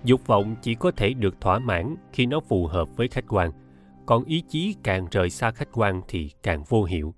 Dục 0.03 0.27
vọng 0.27 0.55
chỉ 0.61 0.75
có 0.75 0.91
thể 0.91 1.13
được 1.13 1.41
thỏa 1.41 1.59
mãn 1.59 1.95
khi 2.11 2.25
nó 2.25 2.39
phù 2.39 2.67
hợp 2.67 2.87
với 2.95 3.07
khách 3.07 3.25
quan. 3.27 3.51
Còn 4.05 4.23
ý 4.23 4.43
chí 4.49 4.75
càng 4.83 5.07
rời 5.11 5.29
xa 5.29 5.51
khách 5.51 5.67
quan 5.73 6.01
thì 6.07 6.29
càng 6.43 6.63
vô 6.69 6.83
hiệu. 6.83 7.13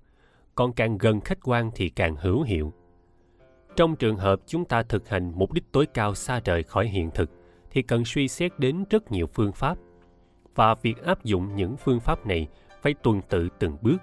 Còn 0.54 0.72
càng 0.72 0.98
gần 0.98 1.20
khách 1.20 1.38
quan 1.44 1.70
thì 1.74 1.88
càng 1.88 2.16
hữu 2.16 2.42
hiệu. 2.42 2.72
Trong 3.76 3.96
trường 3.96 4.16
hợp 4.16 4.40
chúng 4.46 4.64
ta 4.64 4.82
thực 4.82 5.08
hành 5.08 5.32
mục 5.34 5.52
đích 5.52 5.72
tối 5.72 5.86
cao 5.86 6.14
xa 6.14 6.40
rời 6.44 6.62
khỏi 6.62 6.88
hiện 6.88 7.10
thực, 7.14 7.30
thì 7.70 7.82
cần 7.82 8.04
suy 8.04 8.28
xét 8.28 8.52
đến 8.58 8.84
rất 8.90 9.12
nhiều 9.12 9.26
phương 9.26 9.52
pháp. 9.52 9.78
Và 10.54 10.74
việc 10.74 11.02
áp 11.02 11.24
dụng 11.24 11.56
những 11.56 11.76
phương 11.76 12.00
pháp 12.00 12.26
này 12.26 12.48
phải 12.82 12.94
tuần 13.02 13.20
tự 13.28 13.48
từng 13.58 13.76
bước 13.82 13.96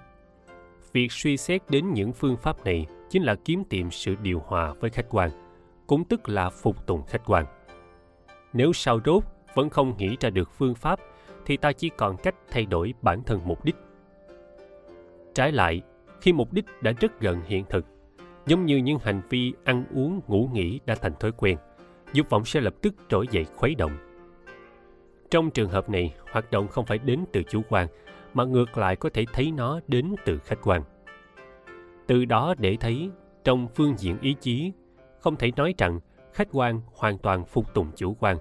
việc 0.94 1.12
suy 1.12 1.36
xét 1.36 1.62
đến 1.68 1.92
những 1.92 2.12
phương 2.12 2.36
pháp 2.36 2.64
này 2.64 2.86
chính 3.10 3.22
là 3.22 3.34
kiếm 3.34 3.64
tìm 3.64 3.90
sự 3.90 4.14
điều 4.22 4.42
hòa 4.46 4.72
với 4.80 4.90
khách 4.90 5.06
quan, 5.10 5.30
cũng 5.86 6.04
tức 6.04 6.28
là 6.28 6.50
phục 6.50 6.86
tùng 6.86 7.02
khách 7.06 7.22
quan. 7.26 7.46
Nếu 8.52 8.72
sau 8.72 9.00
rốt 9.04 9.24
vẫn 9.54 9.70
không 9.70 9.96
nghĩ 9.96 10.16
ra 10.20 10.30
được 10.30 10.50
phương 10.58 10.74
pháp, 10.74 11.00
thì 11.46 11.56
ta 11.56 11.72
chỉ 11.72 11.90
còn 11.96 12.16
cách 12.16 12.34
thay 12.50 12.66
đổi 12.66 12.94
bản 13.02 13.22
thân 13.22 13.40
mục 13.44 13.64
đích. 13.64 13.76
Trái 15.34 15.52
lại, 15.52 15.82
khi 16.20 16.32
mục 16.32 16.52
đích 16.52 16.64
đã 16.80 16.92
rất 17.00 17.20
gần 17.20 17.40
hiện 17.46 17.64
thực, 17.68 17.84
giống 18.46 18.66
như 18.66 18.76
những 18.76 18.98
hành 18.98 19.22
vi 19.30 19.52
ăn 19.64 19.84
uống, 19.94 20.20
ngủ 20.26 20.50
nghỉ 20.52 20.80
đã 20.86 20.94
thành 20.94 21.12
thói 21.20 21.32
quen, 21.36 21.58
dục 22.12 22.30
vọng 22.30 22.44
sẽ 22.44 22.60
lập 22.60 22.74
tức 22.82 22.94
trỗi 23.08 23.26
dậy 23.30 23.44
khuấy 23.56 23.74
động. 23.74 23.96
Trong 25.30 25.50
trường 25.50 25.70
hợp 25.70 25.90
này, 25.90 26.14
hoạt 26.32 26.50
động 26.50 26.68
không 26.68 26.86
phải 26.86 26.98
đến 26.98 27.24
từ 27.32 27.42
chủ 27.42 27.62
quan 27.68 27.88
mà 28.34 28.44
ngược 28.44 28.78
lại 28.78 28.96
có 28.96 29.10
thể 29.14 29.24
thấy 29.32 29.50
nó 29.50 29.80
đến 29.88 30.14
từ 30.24 30.38
khách 30.38 30.58
quan. 30.62 30.82
Từ 32.06 32.24
đó 32.24 32.54
để 32.58 32.76
thấy, 32.80 33.10
trong 33.44 33.68
phương 33.74 33.94
diện 33.98 34.18
ý 34.20 34.34
chí, 34.40 34.72
không 35.20 35.36
thể 35.36 35.50
nói 35.56 35.74
rằng 35.78 36.00
khách 36.32 36.48
quan 36.52 36.80
hoàn 36.94 37.18
toàn 37.18 37.44
phục 37.44 37.74
tùng 37.74 37.90
chủ 37.96 38.16
quan. 38.20 38.36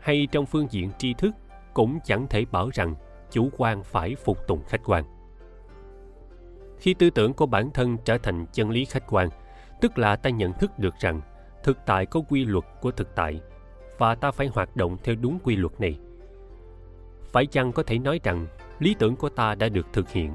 Hay 0.00 0.28
trong 0.32 0.46
phương 0.46 0.66
diện 0.70 0.90
tri 0.98 1.14
thức 1.14 1.34
cũng 1.74 1.98
chẳng 2.04 2.26
thể 2.30 2.44
bảo 2.44 2.70
rằng 2.72 2.94
chủ 3.30 3.50
quan 3.56 3.82
phải 3.82 4.14
phục 4.14 4.46
tùng 4.46 4.64
khách 4.64 4.80
quan. 4.84 5.04
Khi 6.78 6.94
tư 6.94 7.10
tưởng 7.10 7.32
của 7.32 7.46
bản 7.46 7.70
thân 7.74 7.96
trở 8.04 8.18
thành 8.18 8.46
chân 8.52 8.70
lý 8.70 8.84
khách 8.84 9.04
quan, 9.08 9.28
tức 9.80 9.98
là 9.98 10.16
ta 10.16 10.30
nhận 10.30 10.52
thức 10.52 10.78
được 10.78 10.94
rằng 11.00 11.20
thực 11.62 11.78
tại 11.86 12.06
có 12.06 12.20
quy 12.28 12.44
luật 12.44 12.64
của 12.80 12.90
thực 12.90 13.14
tại 13.14 13.40
và 13.98 14.14
ta 14.14 14.30
phải 14.30 14.46
hoạt 14.46 14.76
động 14.76 14.96
theo 15.04 15.14
đúng 15.14 15.38
quy 15.44 15.56
luật 15.56 15.80
này. 15.80 15.98
Phải 17.24 17.46
chăng 17.46 17.72
có 17.72 17.82
thể 17.82 17.98
nói 17.98 18.20
rằng 18.22 18.46
lý 18.78 18.94
tưởng 18.98 19.16
của 19.16 19.28
ta 19.28 19.54
đã 19.54 19.68
được 19.68 19.86
thực 19.92 20.10
hiện. 20.10 20.34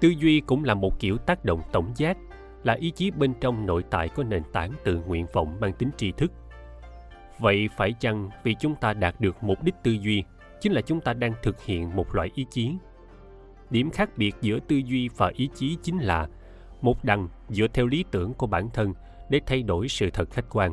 Tư 0.00 0.08
duy 0.08 0.40
cũng 0.40 0.64
là 0.64 0.74
một 0.74 1.00
kiểu 1.00 1.16
tác 1.16 1.44
động 1.44 1.60
tổng 1.72 1.92
giác, 1.96 2.16
là 2.64 2.74
ý 2.74 2.90
chí 2.90 3.10
bên 3.10 3.34
trong 3.40 3.66
nội 3.66 3.84
tại 3.90 4.08
có 4.08 4.22
nền 4.22 4.42
tảng 4.52 4.72
từ 4.84 5.00
nguyện 5.06 5.26
vọng 5.32 5.56
mang 5.60 5.72
tính 5.72 5.90
tri 5.96 6.12
thức. 6.12 6.32
Vậy 7.38 7.68
phải 7.76 7.92
chăng 7.92 8.30
vì 8.44 8.54
chúng 8.60 8.74
ta 8.74 8.92
đạt 8.92 9.20
được 9.20 9.36
mục 9.42 9.62
đích 9.62 9.74
tư 9.82 9.90
duy, 9.90 10.24
chính 10.60 10.72
là 10.72 10.80
chúng 10.80 11.00
ta 11.00 11.12
đang 11.12 11.32
thực 11.42 11.64
hiện 11.64 11.96
một 11.96 12.14
loại 12.14 12.30
ý 12.34 12.46
chí? 12.50 12.74
Điểm 13.70 13.90
khác 13.90 14.10
biệt 14.16 14.34
giữa 14.40 14.58
tư 14.68 14.76
duy 14.76 15.08
và 15.16 15.32
ý 15.34 15.48
chí 15.54 15.76
chính 15.82 15.98
là 15.98 16.28
một 16.80 17.04
đằng 17.04 17.28
dựa 17.48 17.66
theo 17.68 17.86
lý 17.86 18.04
tưởng 18.10 18.34
của 18.34 18.46
bản 18.46 18.70
thân 18.70 18.94
để 19.30 19.40
thay 19.46 19.62
đổi 19.62 19.88
sự 19.88 20.10
thật 20.10 20.30
khách 20.30 20.50
quan, 20.50 20.72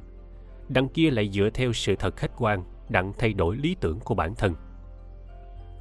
đằng 0.70 0.90
kia 0.90 1.12
lại 1.12 1.30
dựa 1.30 1.50
theo 1.54 1.74
sự 1.74 1.96
thật 1.96 2.16
khách 2.16 2.32
quan 2.38 2.64
đặng 2.90 3.14
thay 3.18 3.34
đổi 3.34 3.58
lý 3.58 3.76
tưởng 3.80 4.00
của 4.00 4.16
bản 4.16 4.36
thân 4.36 4.54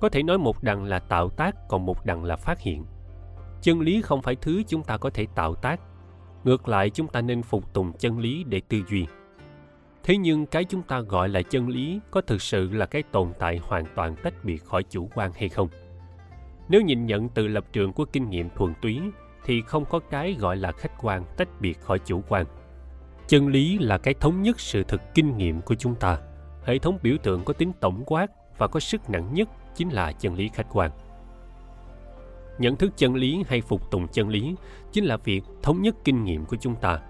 có 0.05 0.11
thể 0.11 0.23
nói 0.23 0.39
một 0.39 0.63
đằng 0.63 0.85
là 0.85 0.99
tạo 0.99 1.29
tác, 1.29 1.69
còn 1.69 1.87
một 1.87 2.07
đằng 2.07 2.25
là 2.25 2.37
phát 2.37 2.61
hiện. 2.61 2.85
Chân 3.63 3.81
lý 3.81 4.03
không 4.03 4.23
phải 4.23 4.37
thứ 4.37 4.63
chúng 4.69 4.83
ta 4.83 4.97
có 4.97 5.11
thể 5.11 5.27
tạo 5.35 5.55
tác. 5.55 5.81
Ngược 6.45 6.69
lại, 6.69 6.91
chúng 6.91 7.09
ta 7.09 7.21
nên 7.21 7.43
phục 7.43 7.73
tùng 7.73 7.93
chân 7.99 8.19
lý 8.19 8.45
để 8.45 8.61
tư 8.69 8.83
duy. 8.89 9.07
Thế 10.03 10.17
nhưng 10.17 10.47
cái 10.47 10.65
chúng 10.65 10.83
ta 10.83 11.01
gọi 11.01 11.29
là 11.29 11.43
chân 11.43 11.69
lý 11.69 12.01
có 12.11 12.21
thực 12.21 12.43
sự 12.43 12.71
là 12.71 12.87
cái 12.87 13.03
tồn 13.03 13.33
tại 13.39 13.61
hoàn 13.63 13.85
toàn 13.95 14.17
tách 14.23 14.45
biệt 14.45 14.65
khỏi 14.65 14.83
chủ 14.83 15.11
quan 15.15 15.33
hay 15.33 15.49
không? 15.49 15.69
Nếu 16.69 16.83
nhìn 16.83 17.07
nhận 17.07 17.29
từ 17.29 17.49
lập 17.49 17.65
trường 17.73 17.93
của 17.93 18.05
kinh 18.05 18.31
nghiệm 18.31 18.51
thuần 18.51 18.75
túy, 18.83 19.01
thì 19.45 19.63
không 19.63 19.85
có 19.85 19.99
cái 19.99 20.37
gọi 20.41 20.57
là 20.57 20.73
khách 20.73 21.03
quan 21.03 21.25
tách 21.37 21.61
biệt 21.61 21.81
khỏi 21.81 21.99
chủ 21.99 22.23
quan. 22.29 22.47
Chân 23.29 23.49
lý 23.49 23.79
là 23.79 23.99
cái 23.99 24.15
thống 24.15 24.43
nhất 24.43 24.61
sự 24.61 24.83
thực 24.83 25.01
kinh 25.15 25.37
nghiệm 25.37 25.61
của 25.61 25.75
chúng 25.75 25.95
ta. 25.95 26.19
Hệ 26.65 26.79
thống 26.79 26.99
biểu 27.03 27.17
tượng 27.23 27.45
có 27.45 27.53
tính 27.53 27.73
tổng 27.81 28.03
quát 28.07 28.27
và 28.59 28.67
có 28.67 28.81
sức 28.81 29.11
nặng 29.11 29.35
nhất 29.35 29.49
chính 29.75 29.89
là 29.89 30.12
chân 30.12 30.35
lý 30.35 30.49
khách 30.49 30.66
quan. 30.72 30.91
Nhận 32.59 32.77
thức 32.77 32.93
chân 32.97 33.14
lý 33.14 33.45
hay 33.49 33.61
phục 33.61 33.91
tùng 33.91 34.09
chân 34.09 34.29
lý 34.29 34.55
chính 34.93 35.05
là 35.05 35.16
việc 35.16 35.43
thống 35.62 35.83
nhất 35.83 35.95
kinh 36.05 36.25
nghiệm 36.25 36.45
của 36.45 36.57
chúng 36.61 36.75
ta, 36.75 37.01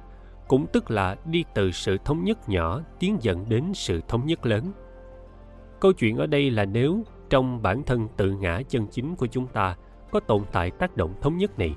cũng 0.49 0.67
tức 0.73 0.91
là 0.91 1.17
đi 1.25 1.45
từ 1.55 1.71
sự 1.71 1.99
thống 2.05 2.25
nhất 2.25 2.49
nhỏ 2.49 2.81
tiến 2.99 3.17
dần 3.21 3.45
đến 3.49 3.75
sự 3.75 4.01
thống 4.09 4.27
nhất 4.27 4.47
lớn. 4.47 4.73
Câu 5.81 5.93
chuyện 5.93 6.17
ở 6.17 6.27
đây 6.27 6.51
là 6.51 6.65
nếu 6.65 7.03
trong 7.31 7.63
bản 7.63 7.83
thân 7.83 8.09
tự 8.17 8.31
ngã 8.31 8.61
chân 8.69 8.87
chính 8.87 9.17
của 9.17 9.27
chúng 9.27 9.47
ta 9.47 9.77
có 10.13 10.21
tồn 10.21 10.43
tại 10.53 10.71
tác 10.71 10.97
động 10.97 11.15
thống 11.21 11.37
nhất 11.37 11.59
này, 11.59 11.75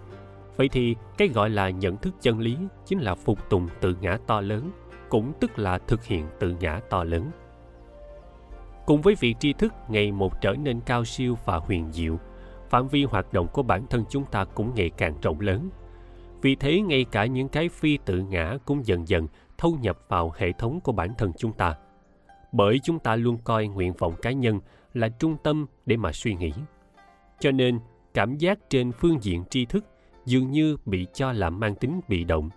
vậy 0.56 0.70
thì 0.70 0.96
cái 1.18 1.28
gọi 1.28 1.50
là 1.50 1.70
nhận 1.70 1.98
thức 1.98 2.14
chân 2.22 2.40
lý 2.40 2.58
chính 2.86 3.00
là 3.00 3.16
phục 3.16 3.50
tùng 3.50 3.68
tự 3.82 3.96
ngã 4.02 4.18
to 4.28 4.42
lớn, 4.42 4.72
cũng 5.10 5.34
tức 5.40 5.60
là 5.60 5.78
thực 5.78 6.04
hiện 6.04 6.28
tự 6.40 6.56
ngã 6.60 6.80
to 6.90 7.04
lớn 7.04 7.32
cùng 8.88 9.02
với 9.02 9.16
việc 9.16 9.36
tri 9.40 9.54
thức, 9.54 9.74
ngày 9.90 10.12
một 10.12 10.42
trở 10.42 10.54
nên 10.54 10.80
cao 10.80 11.06
siêu 11.06 11.38
và 11.46 11.58
huyền 11.58 11.92
diệu. 11.92 12.20
Phạm 12.70 12.88
vi 12.88 13.04
hoạt 13.04 13.34
động 13.34 13.48
của 13.54 13.64
bản 13.64 13.88
thân 13.90 14.04
chúng 14.10 14.26
ta 14.26 14.46
cũng 14.46 14.72
ngày 14.76 14.92
càng 14.98 15.16
rộng 15.22 15.40
lớn. 15.40 15.70
Vì 16.42 16.56
thế, 16.56 16.82
ngay 16.82 17.06
cả 17.12 17.26
những 17.26 17.48
cái 17.48 17.70
phi 17.70 17.98
tự 18.06 18.22
ngã 18.22 18.58
cũng 18.66 18.86
dần 18.86 19.08
dần 19.08 19.28
thâu 19.58 19.78
nhập 19.82 20.00
vào 20.08 20.34
hệ 20.38 20.52
thống 20.52 20.80
của 20.82 20.92
bản 20.92 21.10
thân 21.18 21.32
chúng 21.38 21.54
ta. 21.54 21.76
Bởi 22.52 22.80
chúng 22.84 23.00
ta 23.00 23.16
luôn 23.16 23.38
coi 23.44 23.68
nguyện 23.68 23.94
vọng 23.94 24.14
cá 24.22 24.32
nhân 24.32 24.60
là 24.94 25.10
trung 25.10 25.38
tâm 25.44 25.66
để 25.86 25.98
mà 25.98 26.12
suy 26.12 26.34
nghĩ. 26.34 26.52
Cho 27.40 27.52
nên, 27.52 27.80
cảm 28.14 28.38
giác 28.38 28.70
trên 28.70 28.92
phương 28.92 29.18
diện 29.22 29.44
tri 29.50 29.66
thức 29.66 29.86
dường 30.26 30.52
như 30.52 30.78
bị 30.86 31.08
cho 31.14 31.32
là 31.32 31.50
mang 31.50 31.76
tính 31.76 32.02
bị 32.08 32.24
động. 32.24 32.50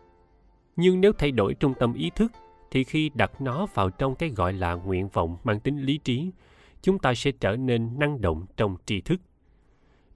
Nhưng 0.77 1.01
nếu 1.01 1.13
thay 1.19 1.31
đổi 1.31 1.55
trung 1.55 1.75
tâm 1.79 1.95
ý 1.95 2.11
thức 2.17 2.33
thì 2.71 2.85
khi 2.85 3.11
đặt 3.15 3.41
nó 3.41 3.67
vào 3.75 3.91
trong 3.91 4.15
cái 4.15 4.29
gọi 4.29 4.53
là 4.53 4.75
nguyện 4.75 5.09
vọng 5.09 5.37
mang 5.45 5.61
tính 5.61 5.83
lý 5.83 5.99
trí, 5.99 6.31
chúng 6.83 6.99
ta 6.99 7.15
sẽ 7.15 7.31
trở 7.33 7.57
nên 7.57 7.99
năng 7.99 8.21
động 8.21 8.47
trong 8.57 8.77
tri 8.87 9.01
thức. 9.01 9.21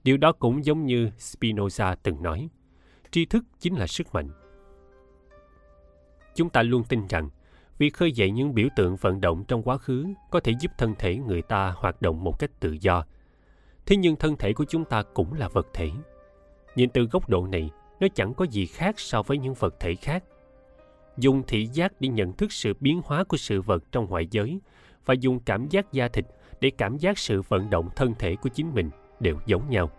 Điều 0.03 0.17
đó 0.17 0.31
cũng 0.31 0.65
giống 0.65 0.85
như 0.85 1.09
spinoza 1.19 1.95
từng 2.03 2.23
nói, 2.23 2.49
tri 3.11 3.25
thức 3.25 3.45
chính 3.59 3.75
là 3.75 3.87
sức 3.87 4.13
mạnh. 4.13 4.29
Chúng 6.35 6.49
ta 6.49 6.63
luôn 6.63 6.83
tin 6.83 7.07
rằng, 7.07 7.29
việc 7.77 7.93
khơi 7.93 8.11
dậy 8.11 8.31
những 8.31 8.53
biểu 8.53 8.67
tượng 8.75 8.95
vận 8.95 9.21
động 9.21 9.45
trong 9.47 9.63
quá 9.63 9.77
khứ 9.77 10.05
có 10.31 10.39
thể 10.39 10.53
giúp 10.59 10.71
thân 10.77 10.95
thể 10.99 11.17
người 11.17 11.41
ta 11.41 11.73
hoạt 11.77 12.01
động 12.01 12.23
một 12.23 12.39
cách 12.39 12.51
tự 12.59 12.77
do. 12.81 13.05
Thế 13.85 13.97
nhưng 13.97 14.15
thân 14.15 14.35
thể 14.37 14.53
của 14.53 14.65
chúng 14.65 14.85
ta 14.85 15.03
cũng 15.13 15.33
là 15.33 15.47
vật 15.47 15.67
thể. 15.73 15.91
Nhìn 16.75 16.89
từ 16.89 17.05
góc 17.05 17.29
độ 17.29 17.47
này, 17.47 17.69
nó 17.99 18.07
chẳng 18.15 18.33
có 18.33 18.45
gì 18.45 18.65
khác 18.65 18.99
so 18.99 19.23
với 19.23 19.37
những 19.37 19.53
vật 19.53 19.75
thể 19.79 19.95
khác 19.95 20.23
dùng 21.17 21.43
thị 21.47 21.65
giác 21.65 21.93
để 21.99 22.09
nhận 22.09 22.33
thức 22.33 22.51
sự 22.51 22.73
biến 22.79 23.01
hóa 23.05 23.23
của 23.23 23.37
sự 23.37 23.61
vật 23.61 23.83
trong 23.91 24.09
ngoại 24.09 24.27
giới 24.31 24.59
và 25.05 25.13
dùng 25.13 25.39
cảm 25.39 25.67
giác 25.69 25.93
da 25.93 26.07
thịt 26.07 26.25
để 26.61 26.71
cảm 26.77 26.97
giác 26.97 27.17
sự 27.17 27.41
vận 27.41 27.69
động 27.69 27.89
thân 27.95 28.13
thể 28.19 28.35
của 28.35 28.49
chính 28.49 28.73
mình 28.73 28.89
đều 29.19 29.37
giống 29.45 29.69
nhau. 29.69 29.91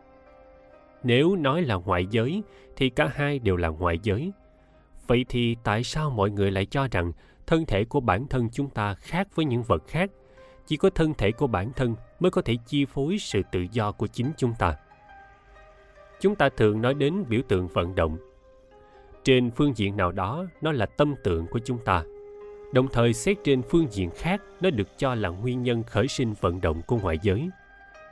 Nếu 1.03 1.37
nói 1.37 1.63
là 1.63 1.75
ngoại 1.75 2.07
giới, 2.11 2.43
thì 2.77 2.91
cả 2.91 3.11
hai 3.15 3.39
đều 3.39 3.57
là 3.57 3.69
ngoại 3.69 3.99
giới. 4.03 4.33
Vậy 5.07 5.25
thì 5.29 5.57
tại 5.65 5.85
sao 5.85 6.11
mọi 6.11 6.31
người 6.31 6.51
lại 6.51 6.67
cho 6.67 6.89
rằng 6.91 7.13
thân 7.47 7.67
thể 7.67 7.85
của 7.85 8.01
bản 8.01 8.27
thân 8.29 8.49
chúng 8.53 8.71
ta 8.71 8.95
khác 8.95 9.29
với 9.35 9.45
những 9.45 9.63
vật 9.63 9.83
khác? 9.89 10.11
Chỉ 10.67 10.77
có 10.77 10.91
thân 10.91 11.15
thể 11.15 11.33
của 11.33 11.47
bản 11.47 11.73
thân 11.77 11.95
mới 12.21 12.31
có 12.31 12.43
thể 12.43 12.57
chi 12.67 12.85
phối 12.85 13.19
sự 13.19 13.43
tự 13.53 13.67
do 13.73 13.93
của 13.93 14.07
chính 14.07 14.31
chúng 14.37 14.55
ta. 14.59 14.77
Chúng 16.21 16.35
ta 16.35 16.49
thường 16.57 16.83
nói 16.83 16.95
đến 16.95 17.25
biểu 17.29 17.41
tượng 17.49 17.69
vận 17.69 17.95
động 17.95 18.19
trên 19.27 19.51
phương 19.51 19.73
diện 19.77 19.97
nào 19.97 20.13
đó, 20.13 20.47
nó 20.61 20.73
là 20.73 20.87
tâm 20.87 21.15
tượng 21.25 21.47
của 21.47 21.59
chúng 21.65 21.79
ta. 21.85 22.03
Đồng 22.73 22.89
thời, 22.93 23.13
xét 23.13 23.37
trên 23.45 23.63
phương 23.63 23.87
diện 23.91 24.11
khác, 24.11 24.43
nó 24.61 24.71
được 24.71 24.99
cho 24.99 25.15
là 25.15 25.29
nguyên 25.29 25.63
nhân 25.63 25.83
khởi 25.83 26.09
sinh 26.09 26.35
vận 26.41 26.61
động 26.61 26.83
của 26.87 26.99
ngoại 26.99 27.19
giới. 27.23 27.49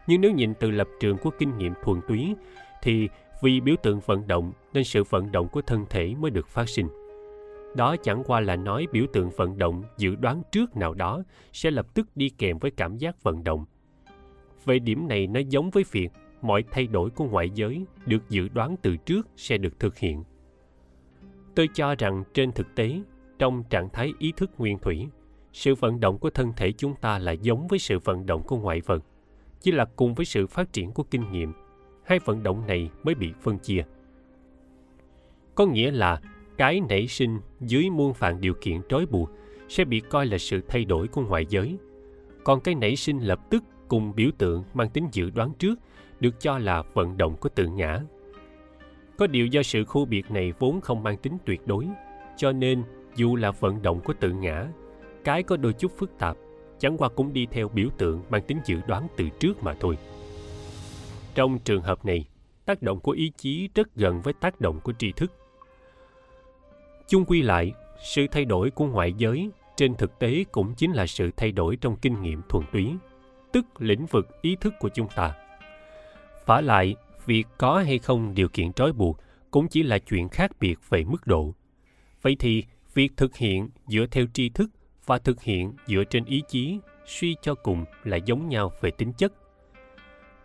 Nhưng 0.06 0.20
nếu 0.20 0.32
nhìn 0.32 0.54
từ 0.54 0.70
lập 0.70 0.88
trường 1.00 1.18
của 1.18 1.30
kinh 1.38 1.58
nghiệm 1.58 1.72
thuần 1.84 2.00
túy, 2.08 2.34
thì 2.82 3.08
vì 3.42 3.60
biểu 3.60 3.74
tượng 3.82 4.00
vận 4.06 4.26
động 4.26 4.52
nên 4.72 4.84
sự 4.84 5.04
vận 5.04 5.32
động 5.32 5.48
của 5.48 5.62
thân 5.62 5.86
thể 5.90 6.14
mới 6.20 6.30
được 6.30 6.48
phát 6.48 6.68
sinh. 6.68 6.88
Đó 7.76 7.96
chẳng 8.02 8.22
qua 8.26 8.40
là 8.40 8.56
nói 8.56 8.86
biểu 8.92 9.04
tượng 9.12 9.30
vận 9.30 9.58
động 9.58 9.82
dự 9.98 10.14
đoán 10.14 10.42
trước 10.52 10.76
nào 10.76 10.94
đó 10.94 11.22
sẽ 11.52 11.70
lập 11.70 11.86
tức 11.94 12.08
đi 12.14 12.28
kèm 12.28 12.58
với 12.58 12.70
cảm 12.70 12.96
giác 12.96 13.22
vận 13.22 13.44
động. 13.44 13.64
Về 14.64 14.78
điểm 14.78 15.08
này 15.08 15.26
nó 15.26 15.40
giống 15.48 15.70
với 15.70 15.84
việc 15.90 16.08
mọi 16.42 16.64
thay 16.70 16.86
đổi 16.86 17.10
của 17.10 17.24
ngoại 17.24 17.50
giới 17.54 17.84
được 18.06 18.30
dự 18.30 18.48
đoán 18.48 18.76
từ 18.82 18.96
trước 18.96 19.28
sẽ 19.36 19.58
được 19.58 19.80
thực 19.80 19.98
hiện 19.98 20.24
tôi 21.54 21.68
cho 21.74 21.94
rằng 21.94 22.24
trên 22.34 22.52
thực 22.52 22.74
tế, 22.74 23.00
trong 23.38 23.64
trạng 23.70 23.88
thái 23.90 24.12
ý 24.18 24.32
thức 24.36 24.50
nguyên 24.58 24.78
thủy, 24.78 25.06
sự 25.52 25.74
vận 25.74 26.00
động 26.00 26.18
của 26.18 26.30
thân 26.30 26.52
thể 26.56 26.72
chúng 26.72 26.94
ta 26.94 27.18
là 27.18 27.32
giống 27.32 27.68
với 27.68 27.78
sự 27.78 27.98
vận 27.98 28.26
động 28.26 28.42
của 28.42 28.56
ngoại 28.56 28.80
vật, 28.80 29.04
chỉ 29.60 29.72
là 29.72 29.84
cùng 29.84 30.14
với 30.14 30.26
sự 30.26 30.46
phát 30.46 30.72
triển 30.72 30.92
của 30.92 31.02
kinh 31.02 31.32
nghiệm. 31.32 31.52
Hai 32.04 32.18
vận 32.18 32.42
động 32.42 32.66
này 32.66 32.90
mới 33.02 33.14
bị 33.14 33.32
phân 33.42 33.58
chia. 33.58 33.84
Có 35.54 35.66
nghĩa 35.66 35.90
là 35.90 36.20
cái 36.56 36.80
nảy 36.88 37.06
sinh 37.08 37.40
dưới 37.60 37.90
muôn 37.90 38.12
vàn 38.18 38.40
điều 38.40 38.54
kiện 38.60 38.80
trói 38.88 39.06
buộc 39.06 39.30
sẽ 39.68 39.84
bị 39.84 40.00
coi 40.00 40.26
là 40.26 40.38
sự 40.38 40.60
thay 40.68 40.84
đổi 40.84 41.08
của 41.08 41.20
ngoại 41.20 41.46
giới. 41.48 41.78
Còn 42.44 42.60
cái 42.60 42.74
nảy 42.74 42.96
sinh 42.96 43.18
lập 43.18 43.40
tức 43.50 43.64
cùng 43.88 44.12
biểu 44.16 44.30
tượng 44.38 44.64
mang 44.74 44.90
tính 44.90 45.08
dự 45.12 45.30
đoán 45.30 45.52
trước 45.58 45.78
được 46.20 46.40
cho 46.40 46.58
là 46.58 46.82
vận 46.94 47.16
động 47.16 47.36
của 47.36 47.48
tự 47.48 47.66
ngã 47.66 48.00
có 49.18 49.26
điều 49.26 49.46
do 49.46 49.62
sự 49.62 49.84
khu 49.84 50.04
biệt 50.04 50.30
này 50.30 50.52
vốn 50.58 50.80
không 50.80 51.02
mang 51.02 51.16
tính 51.16 51.38
tuyệt 51.44 51.66
đối, 51.66 51.88
cho 52.36 52.52
nên 52.52 52.82
dù 53.16 53.36
là 53.36 53.50
vận 53.50 53.82
động 53.82 54.00
của 54.00 54.12
tự 54.20 54.30
ngã, 54.30 54.66
cái 55.24 55.42
có 55.42 55.56
đôi 55.56 55.72
chút 55.72 55.92
phức 55.98 56.18
tạp, 56.18 56.36
chẳng 56.78 56.96
qua 56.96 57.08
cũng 57.08 57.32
đi 57.32 57.46
theo 57.50 57.68
biểu 57.68 57.88
tượng 57.98 58.22
mang 58.30 58.42
tính 58.42 58.58
dự 58.64 58.80
đoán 58.86 59.06
từ 59.16 59.28
trước 59.28 59.62
mà 59.62 59.74
thôi. 59.80 59.98
Trong 61.34 61.58
trường 61.58 61.82
hợp 61.82 62.04
này, 62.04 62.28
tác 62.64 62.82
động 62.82 63.00
của 63.00 63.12
ý 63.12 63.32
chí 63.36 63.68
rất 63.74 63.94
gần 63.94 64.22
với 64.22 64.32
tác 64.32 64.60
động 64.60 64.80
của 64.80 64.92
tri 64.92 65.12
thức. 65.12 65.32
Chung 67.08 67.24
quy 67.24 67.42
lại, 67.42 67.72
sự 68.04 68.26
thay 68.30 68.44
đổi 68.44 68.70
của 68.70 68.86
ngoại 68.86 69.12
giới 69.12 69.50
trên 69.76 69.94
thực 69.94 70.18
tế 70.18 70.44
cũng 70.52 70.74
chính 70.74 70.92
là 70.92 71.06
sự 71.06 71.30
thay 71.36 71.52
đổi 71.52 71.76
trong 71.76 71.96
kinh 71.96 72.22
nghiệm 72.22 72.42
thuần 72.48 72.64
túy, 72.72 72.94
tức 73.52 73.64
lĩnh 73.78 74.06
vực 74.06 74.42
ý 74.42 74.56
thức 74.60 74.74
của 74.80 74.88
chúng 74.88 75.08
ta. 75.16 75.34
Phả 76.46 76.60
lại 76.60 76.96
việc 77.26 77.46
có 77.58 77.78
hay 77.78 77.98
không 77.98 78.34
điều 78.34 78.48
kiện 78.48 78.72
trói 78.72 78.92
buộc 78.92 79.20
cũng 79.50 79.68
chỉ 79.68 79.82
là 79.82 79.98
chuyện 79.98 80.28
khác 80.28 80.50
biệt 80.60 80.78
về 80.88 81.04
mức 81.04 81.26
độ. 81.26 81.54
Vậy 82.22 82.36
thì, 82.38 82.64
việc 82.94 83.12
thực 83.16 83.36
hiện 83.36 83.68
dựa 83.86 84.06
theo 84.10 84.26
tri 84.32 84.48
thức 84.48 84.70
và 85.06 85.18
thực 85.18 85.42
hiện 85.42 85.72
dựa 85.86 86.04
trên 86.10 86.24
ý 86.24 86.42
chí, 86.48 86.78
suy 87.06 87.36
cho 87.42 87.54
cùng 87.54 87.84
là 88.04 88.16
giống 88.16 88.48
nhau 88.48 88.72
về 88.80 88.90
tính 88.90 89.12
chất. 89.12 89.32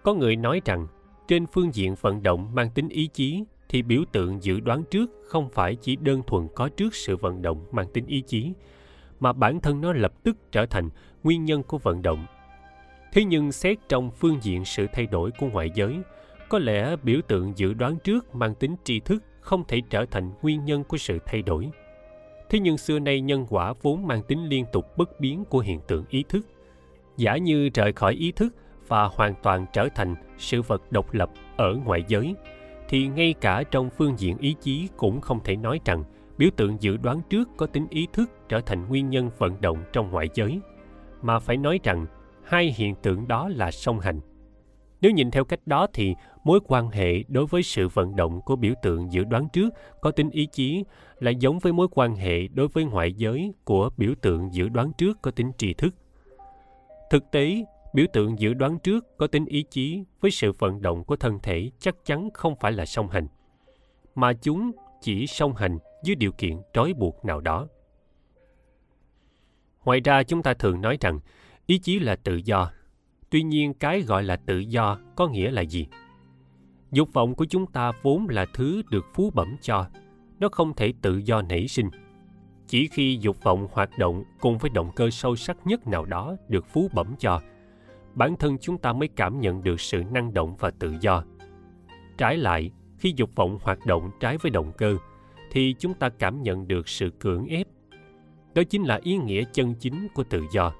Có 0.03 0.13
người 0.13 0.35
nói 0.35 0.61
rằng, 0.65 0.87
trên 1.27 1.45
phương 1.47 1.73
diện 1.73 1.95
vận 2.01 2.23
động 2.23 2.55
mang 2.55 2.69
tính 2.69 2.89
ý 2.89 3.07
chí 3.07 3.43
thì 3.69 3.81
biểu 3.81 4.03
tượng 4.11 4.43
dự 4.43 4.59
đoán 4.59 4.83
trước 4.91 5.09
không 5.27 5.49
phải 5.49 5.75
chỉ 5.75 5.95
đơn 5.95 6.21
thuần 6.27 6.47
có 6.55 6.69
trước 6.69 6.95
sự 6.95 7.17
vận 7.17 7.41
động 7.41 7.65
mang 7.71 7.87
tính 7.93 8.05
ý 8.05 8.21
chí, 8.21 8.53
mà 9.19 9.33
bản 9.33 9.61
thân 9.61 9.81
nó 9.81 9.93
lập 9.93 10.13
tức 10.23 10.37
trở 10.51 10.65
thành 10.65 10.89
nguyên 11.23 11.45
nhân 11.45 11.63
của 11.63 11.77
vận 11.77 12.01
động. 12.01 12.25
Thế 13.13 13.23
nhưng 13.23 13.51
xét 13.51 13.77
trong 13.89 14.11
phương 14.11 14.39
diện 14.41 14.65
sự 14.65 14.87
thay 14.93 15.05
đổi 15.05 15.31
của 15.39 15.47
ngoại 15.47 15.71
giới 15.75 16.01
có 16.49 16.59
lẽ 16.59 16.95
biểu 17.03 17.21
tượng 17.27 17.53
dự 17.55 17.73
đoán 17.73 17.97
trước 18.03 18.35
mang 18.35 18.55
tính 18.55 18.75
tri 18.83 18.99
thức 18.99 19.23
không 19.39 19.63
thể 19.67 19.81
trở 19.89 20.05
thành 20.11 20.31
nguyên 20.41 20.65
nhân 20.65 20.83
của 20.83 20.97
sự 20.97 21.19
thay 21.25 21.41
đổi. 21.41 21.69
Thế 22.49 22.59
nhưng 22.59 22.77
xưa 22.77 22.99
nay 22.99 23.21
nhân 23.21 23.45
quả 23.49 23.73
vốn 23.81 24.07
mang 24.07 24.23
tính 24.23 24.47
liên 24.47 24.65
tục 24.71 24.97
bất 24.97 25.19
biến 25.19 25.45
của 25.45 25.59
hiện 25.59 25.79
tượng 25.87 26.05
ý 26.09 26.23
thức. 26.29 26.45
Giả 27.17 27.37
như 27.37 27.69
rời 27.73 27.93
khỏi 27.93 28.13
ý 28.13 28.31
thức 28.31 28.55
và 28.87 29.03
hoàn 29.03 29.33
toàn 29.43 29.65
trở 29.73 29.87
thành 29.95 30.15
sự 30.37 30.61
vật 30.61 30.91
độc 30.91 31.13
lập 31.13 31.29
ở 31.57 31.73
ngoại 31.85 32.03
giới, 32.07 32.35
thì 32.89 33.07
ngay 33.07 33.33
cả 33.41 33.63
trong 33.71 33.89
phương 33.89 34.19
diện 34.19 34.37
ý 34.37 34.55
chí 34.61 34.87
cũng 34.97 35.21
không 35.21 35.39
thể 35.43 35.55
nói 35.55 35.79
rằng 35.85 36.03
biểu 36.37 36.49
tượng 36.55 36.77
dự 36.79 36.97
đoán 36.97 37.21
trước 37.29 37.49
có 37.57 37.65
tính 37.65 37.87
ý 37.89 38.07
thức 38.13 38.29
trở 38.49 38.61
thành 38.61 38.89
nguyên 38.89 39.09
nhân 39.09 39.29
vận 39.37 39.61
động 39.61 39.83
trong 39.93 40.11
ngoại 40.11 40.29
giới. 40.33 40.59
Mà 41.21 41.39
phải 41.39 41.57
nói 41.57 41.79
rằng 41.83 42.05
hai 42.43 42.73
hiện 42.77 42.95
tượng 42.95 43.27
đó 43.27 43.49
là 43.49 43.71
song 43.71 43.99
hành 43.99 44.19
nếu 45.01 45.11
nhìn 45.11 45.31
theo 45.31 45.45
cách 45.45 45.59
đó 45.65 45.87
thì 45.93 46.15
mối 46.43 46.59
quan 46.67 46.89
hệ 46.89 47.23
đối 47.27 47.45
với 47.45 47.63
sự 47.63 47.87
vận 47.87 48.15
động 48.15 48.41
của 48.41 48.55
biểu 48.55 48.73
tượng 48.81 49.11
dự 49.11 49.23
đoán 49.23 49.47
trước 49.53 49.73
có 50.01 50.11
tính 50.11 50.29
ý 50.29 50.45
chí 50.45 50.83
là 51.19 51.31
giống 51.31 51.59
với 51.59 51.73
mối 51.73 51.87
quan 51.91 52.15
hệ 52.15 52.47
đối 52.47 52.67
với 52.67 52.83
ngoại 52.83 53.13
giới 53.13 53.53
của 53.63 53.89
biểu 53.97 54.13
tượng 54.21 54.53
dự 54.53 54.69
đoán 54.69 54.91
trước 54.97 55.21
có 55.21 55.31
tính 55.31 55.51
tri 55.57 55.73
thức. 55.73 55.95
Thực 57.09 57.31
tế, 57.31 57.65
biểu 57.93 58.05
tượng 58.13 58.39
dự 58.39 58.53
đoán 58.53 58.79
trước 58.79 59.17
có 59.17 59.27
tính 59.27 59.45
ý 59.45 59.63
chí 59.63 60.03
với 60.21 60.31
sự 60.31 60.51
vận 60.51 60.81
động 60.81 61.03
của 61.03 61.15
thân 61.15 61.39
thể 61.43 61.71
chắc 61.79 61.95
chắn 62.05 62.29
không 62.33 62.55
phải 62.59 62.71
là 62.71 62.85
song 62.85 63.09
hành, 63.09 63.27
mà 64.15 64.33
chúng 64.33 64.71
chỉ 65.01 65.27
song 65.27 65.55
hành 65.55 65.77
dưới 66.03 66.15
điều 66.15 66.31
kiện 66.31 66.61
trói 66.73 66.93
buộc 66.93 67.25
nào 67.25 67.41
đó. 67.41 67.67
Ngoài 69.85 69.99
ra, 69.99 70.23
chúng 70.23 70.43
ta 70.43 70.53
thường 70.53 70.81
nói 70.81 70.97
rằng 71.01 71.19
ý 71.65 71.77
chí 71.77 71.99
là 71.99 72.15
tự 72.15 72.35
do 72.35 72.71
tuy 73.29 73.43
nhiên 73.43 73.73
cái 73.73 74.01
gọi 74.01 74.23
là 74.23 74.35
tự 74.35 74.59
do 74.59 74.97
có 75.15 75.27
nghĩa 75.27 75.51
là 75.51 75.61
gì? 75.61 75.87
Dục 76.91 77.13
vọng 77.13 77.35
của 77.35 77.45
chúng 77.45 77.65
ta 77.65 77.91
vốn 78.01 78.27
là 78.29 78.45
thứ 78.53 78.81
được 78.89 79.05
phú 79.13 79.31
bẩm 79.33 79.55
cho, 79.61 79.87
nó 80.39 80.49
không 80.49 80.73
thể 80.75 80.93
tự 81.01 81.17
do 81.17 81.41
nảy 81.41 81.67
sinh. 81.67 81.89
Chỉ 82.67 82.87
khi 82.87 83.17
dục 83.21 83.43
vọng 83.43 83.67
hoạt 83.71 83.97
động 83.97 84.23
cùng 84.39 84.57
với 84.57 84.69
động 84.69 84.91
cơ 84.95 85.09
sâu 85.09 85.35
sắc 85.35 85.57
nhất 85.67 85.87
nào 85.87 86.05
đó 86.05 86.35
được 86.47 86.65
phú 86.67 86.89
bẩm 86.93 87.15
cho, 87.19 87.41
bản 88.13 88.35
thân 88.35 88.57
chúng 88.57 88.77
ta 88.77 88.93
mới 88.93 89.07
cảm 89.07 89.39
nhận 89.39 89.63
được 89.63 89.81
sự 89.81 90.03
năng 90.11 90.33
động 90.33 90.55
và 90.59 90.71
tự 90.71 90.95
do. 91.01 91.23
Trái 92.17 92.37
lại, 92.37 92.71
khi 92.97 93.13
dục 93.15 93.29
vọng 93.35 93.57
hoạt 93.61 93.85
động 93.85 94.11
trái 94.19 94.37
với 94.37 94.49
động 94.49 94.71
cơ, 94.77 94.97
thì 95.51 95.75
chúng 95.79 95.93
ta 95.93 96.09
cảm 96.09 96.43
nhận 96.43 96.67
được 96.67 96.89
sự 96.89 97.09
cưỡng 97.19 97.45
ép. 97.45 97.67
Đó 98.53 98.63
chính 98.69 98.83
là 98.83 98.99
ý 99.03 99.17
nghĩa 99.17 99.43
chân 99.53 99.75
chính 99.79 100.07
của 100.13 100.23
tự 100.23 100.43
do 100.51 100.73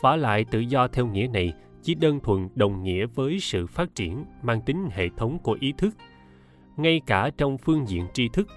phá 0.00 0.16
lại 0.16 0.44
tự 0.44 0.58
do 0.58 0.88
theo 0.88 1.06
nghĩa 1.06 1.26
này, 1.32 1.52
chỉ 1.82 1.94
đơn 1.94 2.20
thuần 2.20 2.48
đồng 2.54 2.82
nghĩa 2.82 3.06
với 3.06 3.40
sự 3.40 3.66
phát 3.66 3.94
triển 3.94 4.24
mang 4.42 4.60
tính 4.60 4.88
hệ 4.92 5.08
thống 5.16 5.38
của 5.38 5.56
ý 5.60 5.72
thức. 5.78 5.96
Ngay 6.76 7.00
cả 7.06 7.30
trong 7.38 7.58
phương 7.58 7.88
diện 7.88 8.06
tri 8.12 8.28
thức, 8.28 8.48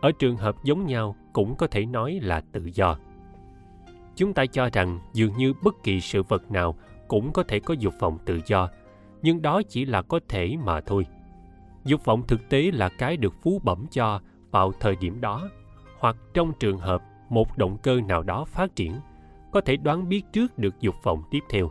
ở 0.00 0.12
trường 0.18 0.36
hợp 0.36 0.64
giống 0.64 0.86
nhau 0.86 1.16
cũng 1.32 1.56
có 1.56 1.66
thể 1.66 1.86
nói 1.86 2.18
là 2.22 2.40
tự 2.52 2.70
do. 2.74 2.98
Chúng 4.16 4.32
ta 4.32 4.46
cho 4.46 4.68
rằng 4.72 5.00
dường 5.12 5.36
như 5.36 5.52
bất 5.62 5.82
kỳ 5.82 6.00
sự 6.00 6.22
vật 6.22 6.50
nào 6.50 6.74
cũng 7.08 7.32
có 7.32 7.42
thể 7.42 7.60
có 7.60 7.74
dục 7.74 7.94
vọng 8.00 8.18
tự 8.24 8.40
do, 8.46 8.68
nhưng 9.22 9.42
đó 9.42 9.62
chỉ 9.68 9.84
là 9.84 10.02
có 10.02 10.20
thể 10.28 10.56
mà 10.64 10.80
thôi. 10.80 11.06
Dục 11.84 12.04
vọng 12.04 12.22
thực 12.28 12.48
tế 12.48 12.70
là 12.70 12.88
cái 12.88 13.16
được 13.16 13.34
phú 13.42 13.60
bẩm 13.64 13.86
cho 13.90 14.20
vào 14.50 14.72
thời 14.80 14.96
điểm 14.96 15.20
đó, 15.20 15.48
hoặc 15.98 16.16
trong 16.34 16.52
trường 16.60 16.78
hợp 16.78 17.02
một 17.28 17.58
động 17.58 17.78
cơ 17.82 18.00
nào 18.08 18.22
đó 18.22 18.44
phát 18.44 18.76
triển 18.76 18.92
có 19.54 19.60
thể 19.60 19.76
đoán 19.76 20.08
biết 20.08 20.22
trước 20.32 20.58
được 20.58 20.80
dục 20.80 20.94
vọng 21.02 21.22
tiếp 21.30 21.38
theo. 21.50 21.70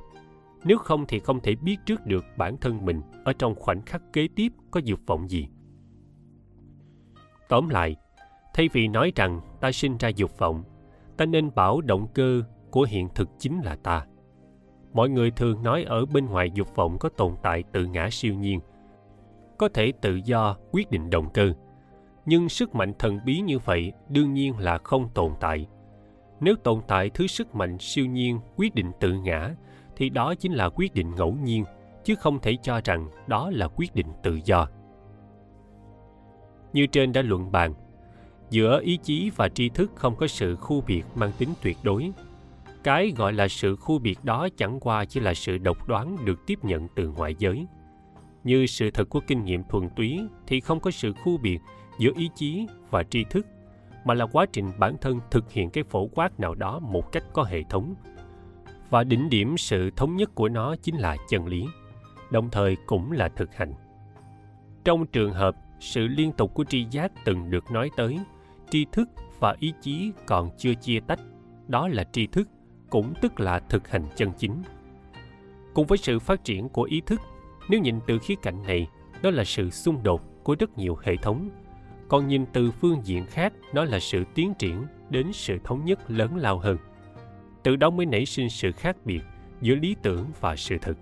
Nếu 0.63 0.77
không 0.77 1.05
thì 1.07 1.19
không 1.19 1.39
thể 1.39 1.55
biết 1.55 1.77
trước 1.85 2.05
được 2.05 2.25
bản 2.37 2.57
thân 2.57 2.85
mình 2.85 3.01
ở 3.23 3.33
trong 3.33 3.55
khoảnh 3.55 3.81
khắc 3.81 4.01
kế 4.13 4.27
tiếp 4.35 4.53
có 4.71 4.79
dục 4.83 4.99
vọng 5.05 5.29
gì. 5.29 5.47
Tóm 7.49 7.69
lại, 7.69 7.95
thay 8.53 8.69
vì 8.73 8.87
nói 8.87 9.11
rằng 9.15 9.41
ta 9.61 9.71
sinh 9.71 9.97
ra 9.97 10.09
dục 10.09 10.37
vọng, 10.37 10.63
ta 11.17 11.25
nên 11.25 11.55
bảo 11.55 11.81
động 11.81 12.07
cơ 12.13 12.43
của 12.71 12.85
hiện 12.89 13.07
thực 13.15 13.29
chính 13.39 13.61
là 13.61 13.75
ta. 13.75 14.05
Mọi 14.93 15.09
người 15.09 15.31
thường 15.31 15.63
nói 15.63 15.83
ở 15.83 16.05
bên 16.05 16.25
ngoài 16.25 16.51
dục 16.53 16.75
vọng 16.75 16.97
có 16.99 17.09
tồn 17.09 17.35
tại 17.43 17.63
tự 17.71 17.85
ngã 17.85 18.09
siêu 18.11 18.33
nhiên, 18.33 18.59
có 19.57 19.69
thể 19.73 19.93
tự 20.01 20.19
do 20.25 20.57
quyết 20.71 20.91
định 20.91 21.09
động 21.09 21.29
cơ. 21.33 21.53
Nhưng 22.25 22.49
sức 22.49 22.75
mạnh 22.75 22.93
thần 22.99 23.19
bí 23.25 23.39
như 23.39 23.59
vậy 23.59 23.91
đương 24.09 24.33
nhiên 24.33 24.57
là 24.57 24.77
không 24.77 25.09
tồn 25.13 25.31
tại 25.39 25.67
nếu 26.43 26.55
tồn 26.55 26.81
tại 26.87 27.09
thứ 27.09 27.27
sức 27.27 27.55
mạnh 27.55 27.77
siêu 27.79 28.05
nhiên 28.05 28.39
quyết 28.55 28.75
định 28.75 28.91
tự 28.99 29.13
ngã, 29.13 29.55
thì 29.95 30.09
đó 30.09 30.33
chính 30.35 30.53
là 30.53 30.69
quyết 30.69 30.93
định 30.93 31.15
ngẫu 31.15 31.37
nhiên, 31.43 31.63
chứ 32.03 32.15
không 32.15 32.39
thể 32.39 32.57
cho 32.63 32.81
rằng 32.83 33.07
đó 33.27 33.49
là 33.53 33.67
quyết 33.67 33.95
định 33.95 34.07
tự 34.23 34.39
do. 34.45 34.67
Như 36.73 36.87
trên 36.87 37.13
đã 37.13 37.21
luận 37.21 37.51
bàn, 37.51 37.73
giữa 38.49 38.81
ý 38.81 38.97
chí 38.97 39.31
và 39.35 39.49
tri 39.49 39.69
thức 39.69 39.91
không 39.95 40.15
có 40.15 40.27
sự 40.27 40.55
khu 40.55 40.81
biệt 40.81 41.03
mang 41.15 41.31
tính 41.37 41.49
tuyệt 41.61 41.77
đối. 41.83 42.11
Cái 42.83 43.13
gọi 43.17 43.33
là 43.33 43.47
sự 43.47 43.75
khu 43.75 43.99
biệt 43.99 44.19
đó 44.23 44.47
chẳng 44.57 44.79
qua 44.79 45.05
chỉ 45.05 45.19
là 45.19 45.33
sự 45.33 45.57
độc 45.57 45.87
đoán 45.87 46.25
được 46.25 46.39
tiếp 46.47 46.59
nhận 46.63 46.87
từ 46.95 47.09
ngoại 47.09 47.35
giới. 47.39 47.65
Như 48.43 48.65
sự 48.65 48.91
thật 48.91 49.09
của 49.09 49.19
kinh 49.27 49.45
nghiệm 49.45 49.63
thuần 49.63 49.89
túy 49.95 50.21
thì 50.47 50.59
không 50.59 50.79
có 50.79 50.91
sự 50.91 51.13
khu 51.13 51.37
biệt 51.37 51.59
giữa 51.99 52.11
ý 52.15 52.29
chí 52.35 52.67
và 52.89 53.03
tri 53.03 53.23
thức 53.29 53.47
mà 54.03 54.13
là 54.13 54.25
quá 54.25 54.45
trình 54.53 54.71
bản 54.77 54.97
thân 55.01 55.19
thực 55.31 55.51
hiện 55.51 55.69
cái 55.69 55.83
phổ 55.83 56.07
quát 56.07 56.39
nào 56.39 56.55
đó 56.55 56.79
một 56.79 57.11
cách 57.11 57.23
có 57.33 57.43
hệ 57.43 57.63
thống. 57.69 57.95
Và 58.89 59.03
đỉnh 59.03 59.29
điểm 59.29 59.57
sự 59.57 59.91
thống 59.95 60.15
nhất 60.15 60.35
của 60.35 60.49
nó 60.49 60.75
chính 60.75 60.95
là 60.95 61.17
chân 61.29 61.47
lý, 61.47 61.65
đồng 62.31 62.49
thời 62.49 62.77
cũng 62.85 63.11
là 63.11 63.29
thực 63.29 63.55
hành. 63.55 63.73
Trong 64.83 65.05
trường 65.05 65.33
hợp 65.33 65.55
sự 65.79 66.07
liên 66.07 66.31
tục 66.31 66.53
của 66.53 66.63
tri 66.63 66.85
giác 66.91 67.11
từng 67.25 67.49
được 67.49 67.71
nói 67.71 67.89
tới, 67.97 68.19
tri 68.69 68.85
thức 68.91 69.09
và 69.39 69.55
ý 69.59 69.73
chí 69.81 70.11
còn 70.25 70.49
chưa 70.57 70.73
chia 70.73 70.99
tách, 70.99 71.19
đó 71.67 71.87
là 71.87 72.03
tri 72.03 72.27
thức, 72.27 72.49
cũng 72.89 73.13
tức 73.21 73.39
là 73.39 73.59
thực 73.59 73.87
hành 73.87 74.05
chân 74.15 74.31
chính. 74.37 74.61
Cùng 75.73 75.87
với 75.87 75.97
sự 75.97 76.19
phát 76.19 76.43
triển 76.43 76.69
của 76.69 76.83
ý 76.83 77.01
thức, 77.05 77.21
nếu 77.69 77.79
nhìn 77.79 77.99
từ 78.07 78.19
khía 78.19 78.35
cạnh 78.41 78.63
này, 78.63 78.87
đó 79.21 79.29
là 79.29 79.43
sự 79.43 79.69
xung 79.69 80.03
đột 80.03 80.21
của 80.43 80.55
rất 80.59 80.77
nhiều 80.77 80.97
hệ 81.03 81.17
thống 81.17 81.49
còn 82.07 82.27
nhìn 82.27 82.45
từ 82.53 82.71
phương 82.71 83.01
diện 83.03 83.25
khác, 83.25 83.53
nó 83.73 83.83
là 83.85 83.99
sự 83.99 84.23
tiến 84.35 84.53
triển 84.53 84.85
đến 85.09 85.33
sự 85.33 85.57
thống 85.63 85.85
nhất 85.85 86.11
lớn 86.11 86.35
lao 86.35 86.59
hơn. 86.59 86.77
Từ 87.63 87.75
đó 87.75 87.89
mới 87.89 88.05
nảy 88.05 88.25
sinh 88.25 88.49
sự 88.49 88.71
khác 88.71 88.95
biệt 89.05 89.21
giữa 89.61 89.75
lý 89.75 89.95
tưởng 90.01 90.25
và 90.39 90.55
sự 90.55 90.77
thực. 90.81 90.97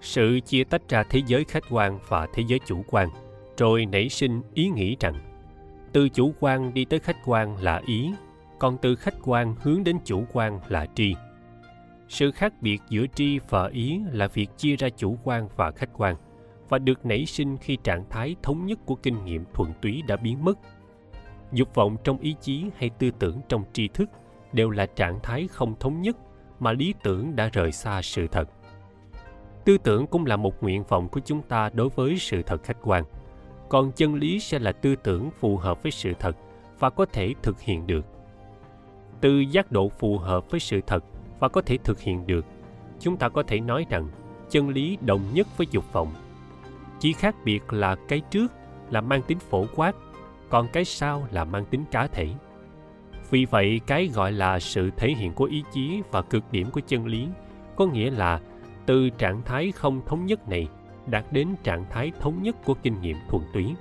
Sự 0.00 0.40
chia 0.40 0.64
tách 0.64 0.88
ra 0.88 1.02
thế 1.02 1.22
giới 1.26 1.44
khách 1.44 1.64
quan 1.70 1.98
và 2.08 2.26
thế 2.34 2.42
giới 2.46 2.58
chủ 2.66 2.84
quan, 2.86 3.08
rồi 3.56 3.86
nảy 3.86 4.08
sinh 4.08 4.42
ý 4.54 4.68
nghĩ 4.68 4.96
rằng, 5.00 5.14
từ 5.92 6.08
chủ 6.08 6.32
quan 6.40 6.74
đi 6.74 6.84
tới 6.84 6.98
khách 6.98 7.16
quan 7.24 7.56
là 7.62 7.82
ý, 7.86 8.10
còn 8.58 8.78
từ 8.82 8.96
khách 8.96 9.14
quan 9.24 9.54
hướng 9.62 9.84
đến 9.84 9.98
chủ 10.04 10.24
quan 10.32 10.60
là 10.68 10.86
tri. 10.94 11.14
Sự 12.08 12.30
khác 12.30 12.52
biệt 12.60 12.78
giữa 12.88 13.06
tri 13.14 13.38
và 13.48 13.68
ý 13.68 14.00
là 14.12 14.26
việc 14.26 14.48
chia 14.56 14.76
ra 14.76 14.88
chủ 14.88 15.18
quan 15.24 15.48
và 15.56 15.70
khách 15.70 15.90
quan 15.92 16.16
và 16.70 16.78
được 16.78 17.06
nảy 17.06 17.26
sinh 17.26 17.56
khi 17.56 17.76
trạng 17.84 18.04
thái 18.10 18.36
thống 18.42 18.66
nhất 18.66 18.78
của 18.86 18.94
kinh 18.94 19.24
nghiệm 19.24 19.44
thuần 19.54 19.72
túy 19.82 20.02
đã 20.06 20.16
biến 20.16 20.44
mất. 20.44 20.58
Dục 21.52 21.74
vọng 21.74 21.96
trong 22.04 22.18
ý 22.18 22.36
chí 22.40 22.64
hay 22.76 22.90
tư 22.90 23.10
tưởng 23.18 23.40
trong 23.48 23.64
tri 23.72 23.88
thức 23.88 24.10
đều 24.52 24.70
là 24.70 24.86
trạng 24.86 25.20
thái 25.22 25.48
không 25.48 25.74
thống 25.80 26.02
nhất 26.02 26.16
mà 26.60 26.72
lý 26.72 26.94
tưởng 27.02 27.36
đã 27.36 27.50
rời 27.52 27.72
xa 27.72 28.02
sự 28.02 28.26
thật. 28.26 28.48
Tư 29.64 29.78
tưởng 29.78 30.06
cũng 30.06 30.26
là 30.26 30.36
một 30.36 30.62
nguyện 30.62 30.84
vọng 30.88 31.08
của 31.08 31.20
chúng 31.20 31.42
ta 31.42 31.70
đối 31.74 31.88
với 31.88 32.18
sự 32.18 32.42
thật 32.42 32.62
khách 32.62 32.76
quan. 32.82 33.04
Còn 33.68 33.92
chân 33.92 34.14
lý 34.14 34.40
sẽ 34.40 34.58
là 34.58 34.72
tư 34.72 34.96
tưởng 34.96 35.30
phù 35.30 35.56
hợp 35.56 35.82
với 35.82 35.92
sự 35.92 36.12
thật 36.18 36.36
và 36.78 36.90
có 36.90 37.06
thể 37.06 37.34
thực 37.42 37.60
hiện 37.60 37.86
được. 37.86 38.06
Từ 39.20 39.38
giác 39.38 39.72
độ 39.72 39.88
phù 39.88 40.18
hợp 40.18 40.50
với 40.50 40.60
sự 40.60 40.80
thật 40.86 41.04
và 41.38 41.48
có 41.48 41.62
thể 41.62 41.78
thực 41.84 42.00
hiện 42.00 42.26
được, 42.26 42.44
chúng 43.00 43.16
ta 43.16 43.28
có 43.28 43.42
thể 43.42 43.60
nói 43.60 43.86
rằng 43.90 44.08
chân 44.50 44.68
lý 44.68 44.98
đồng 45.00 45.20
nhất 45.34 45.46
với 45.56 45.66
dục 45.70 45.92
vọng 45.92 46.12
chỉ 47.00 47.12
khác 47.12 47.36
biệt 47.44 47.72
là 47.72 47.96
cái 48.08 48.20
trước 48.20 48.52
là 48.90 49.00
mang 49.00 49.22
tính 49.22 49.38
phổ 49.38 49.66
quát, 49.76 49.96
còn 50.48 50.68
cái 50.72 50.84
sau 50.84 51.26
là 51.30 51.44
mang 51.44 51.64
tính 51.64 51.84
cá 51.90 52.06
thể. 52.06 52.28
Vì 53.30 53.44
vậy, 53.44 53.80
cái 53.86 54.10
gọi 54.14 54.32
là 54.32 54.58
sự 54.58 54.90
thể 54.96 55.08
hiện 55.08 55.32
của 55.32 55.44
ý 55.44 55.62
chí 55.72 56.02
và 56.10 56.22
cực 56.22 56.52
điểm 56.52 56.70
của 56.70 56.80
chân 56.80 57.06
lý 57.06 57.28
có 57.76 57.86
nghĩa 57.86 58.10
là 58.10 58.40
từ 58.86 59.10
trạng 59.10 59.42
thái 59.42 59.72
không 59.72 60.00
thống 60.06 60.26
nhất 60.26 60.48
này 60.48 60.68
đạt 61.06 61.24
đến 61.30 61.48
trạng 61.62 61.84
thái 61.90 62.12
thống 62.20 62.42
nhất 62.42 62.56
của 62.64 62.74
kinh 62.74 63.00
nghiệm 63.00 63.16
thuần 63.28 63.44
túy. 63.52 63.74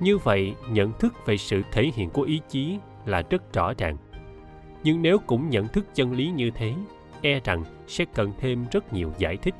Như 0.00 0.18
vậy, 0.18 0.54
nhận 0.70 0.92
thức 0.92 1.14
về 1.26 1.36
sự 1.36 1.62
thể 1.72 1.90
hiện 1.94 2.10
của 2.10 2.22
ý 2.22 2.40
chí 2.48 2.78
là 3.06 3.22
rất 3.30 3.52
rõ 3.52 3.72
ràng. 3.78 3.96
Nhưng 4.82 5.02
nếu 5.02 5.18
cũng 5.18 5.50
nhận 5.50 5.68
thức 5.68 5.86
chân 5.94 6.12
lý 6.12 6.30
như 6.30 6.50
thế 6.50 6.74
e 7.22 7.40
rằng 7.44 7.64
sẽ 7.86 8.04
cần 8.14 8.32
thêm 8.38 8.66
rất 8.72 8.92
nhiều 8.92 9.12
giải 9.18 9.36
thích 9.36 9.54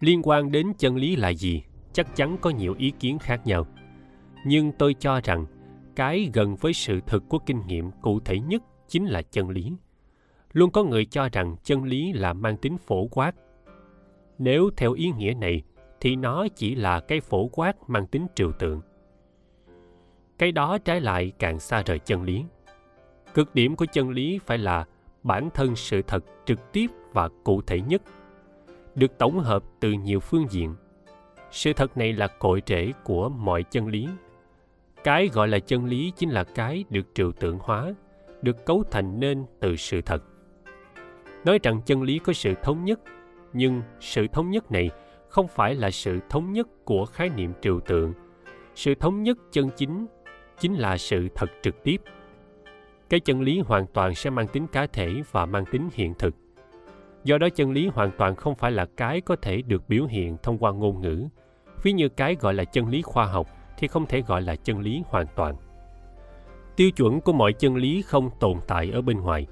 liên 0.00 0.20
quan 0.22 0.52
đến 0.52 0.72
chân 0.78 0.96
lý 0.96 1.16
là 1.16 1.28
gì, 1.28 1.62
chắc 1.92 2.16
chắn 2.16 2.36
có 2.40 2.50
nhiều 2.50 2.74
ý 2.78 2.92
kiến 3.00 3.18
khác 3.18 3.46
nhau. 3.46 3.66
Nhưng 4.44 4.72
tôi 4.72 4.94
cho 4.94 5.20
rằng, 5.24 5.46
cái 5.96 6.30
gần 6.34 6.56
với 6.56 6.72
sự 6.72 7.00
thực 7.06 7.28
của 7.28 7.38
kinh 7.38 7.66
nghiệm 7.66 7.90
cụ 8.02 8.20
thể 8.20 8.40
nhất 8.40 8.62
chính 8.88 9.06
là 9.06 9.22
chân 9.22 9.50
lý. 9.50 9.72
Luôn 10.52 10.70
có 10.70 10.84
người 10.84 11.04
cho 11.04 11.28
rằng 11.32 11.56
chân 11.62 11.84
lý 11.84 12.12
là 12.12 12.32
mang 12.32 12.56
tính 12.56 12.78
phổ 12.78 13.06
quát. 13.06 13.32
Nếu 14.38 14.70
theo 14.76 14.92
ý 14.92 15.12
nghĩa 15.16 15.34
này, 15.34 15.62
thì 16.00 16.16
nó 16.16 16.48
chỉ 16.48 16.74
là 16.74 17.00
cái 17.00 17.20
phổ 17.20 17.48
quát 17.48 17.90
mang 17.90 18.06
tính 18.06 18.26
trừu 18.34 18.52
tượng. 18.52 18.80
Cái 20.38 20.52
đó 20.52 20.78
trái 20.78 21.00
lại 21.00 21.32
càng 21.38 21.60
xa 21.60 21.82
rời 21.86 21.98
chân 21.98 22.22
lý. 22.22 22.44
Cực 23.34 23.54
điểm 23.54 23.76
của 23.76 23.86
chân 23.92 24.10
lý 24.10 24.38
phải 24.46 24.58
là 24.58 24.84
bản 25.22 25.48
thân 25.54 25.76
sự 25.76 26.02
thật 26.02 26.24
trực 26.46 26.72
tiếp 26.72 26.86
và 27.12 27.28
cụ 27.44 27.62
thể 27.62 27.80
nhất 27.80 28.02
được 28.96 29.18
tổng 29.18 29.38
hợp 29.38 29.62
từ 29.80 29.92
nhiều 29.92 30.20
phương 30.20 30.46
diện. 30.50 30.74
Sự 31.50 31.72
thật 31.72 31.96
này 31.96 32.12
là 32.12 32.26
cội 32.26 32.62
rễ 32.66 32.92
của 33.04 33.28
mọi 33.28 33.62
chân 33.62 33.86
lý. 33.86 34.08
Cái 35.04 35.28
gọi 35.32 35.48
là 35.48 35.58
chân 35.58 35.84
lý 35.84 36.12
chính 36.16 36.30
là 36.30 36.44
cái 36.44 36.84
được 36.90 37.14
trừu 37.14 37.32
tượng 37.32 37.58
hóa, 37.58 37.94
được 38.42 38.66
cấu 38.66 38.84
thành 38.90 39.20
nên 39.20 39.44
từ 39.60 39.76
sự 39.76 40.00
thật. 40.00 40.22
Nói 41.44 41.58
rằng 41.62 41.80
chân 41.86 42.02
lý 42.02 42.18
có 42.18 42.32
sự 42.32 42.54
thống 42.62 42.84
nhất, 42.84 43.00
nhưng 43.52 43.82
sự 44.00 44.26
thống 44.32 44.50
nhất 44.50 44.72
này 44.72 44.90
không 45.28 45.48
phải 45.48 45.74
là 45.74 45.90
sự 45.90 46.18
thống 46.28 46.52
nhất 46.52 46.68
của 46.84 47.04
khái 47.06 47.28
niệm 47.28 47.52
trừu 47.62 47.80
tượng. 47.80 48.12
Sự 48.74 48.94
thống 48.94 49.22
nhất 49.22 49.38
chân 49.52 49.70
chính 49.76 50.06
chính 50.58 50.74
là 50.74 50.96
sự 50.96 51.28
thật 51.34 51.50
trực 51.62 51.82
tiếp. 51.82 52.00
Cái 53.08 53.20
chân 53.20 53.40
lý 53.40 53.60
hoàn 53.60 53.86
toàn 53.86 54.14
sẽ 54.14 54.30
mang 54.30 54.46
tính 54.48 54.66
cá 54.66 54.86
thể 54.86 55.22
và 55.32 55.46
mang 55.46 55.64
tính 55.70 55.88
hiện 55.92 56.14
thực 56.18 56.34
do 57.26 57.38
đó 57.38 57.48
chân 57.48 57.70
lý 57.70 57.88
hoàn 57.88 58.10
toàn 58.18 58.36
không 58.36 58.54
phải 58.54 58.72
là 58.72 58.86
cái 58.96 59.20
có 59.20 59.36
thể 59.42 59.62
được 59.62 59.88
biểu 59.88 60.04
hiện 60.06 60.36
thông 60.42 60.58
qua 60.58 60.72
ngôn 60.72 61.00
ngữ. 61.00 61.26
Ví 61.82 61.92
như 61.92 62.08
cái 62.08 62.36
gọi 62.40 62.54
là 62.54 62.64
chân 62.64 62.88
lý 62.88 63.02
khoa 63.02 63.26
học 63.26 63.46
thì 63.78 63.88
không 63.88 64.06
thể 64.06 64.20
gọi 64.20 64.42
là 64.42 64.56
chân 64.56 64.80
lý 64.80 65.02
hoàn 65.06 65.26
toàn. 65.36 65.56
Tiêu 66.76 66.90
chuẩn 66.90 67.20
của 67.20 67.32
mọi 67.32 67.52
chân 67.52 67.76
lý 67.76 68.02
không 68.02 68.30
tồn 68.40 68.58
tại 68.66 68.90
ở 68.90 69.02
bên 69.02 69.20
ngoài. 69.20 69.46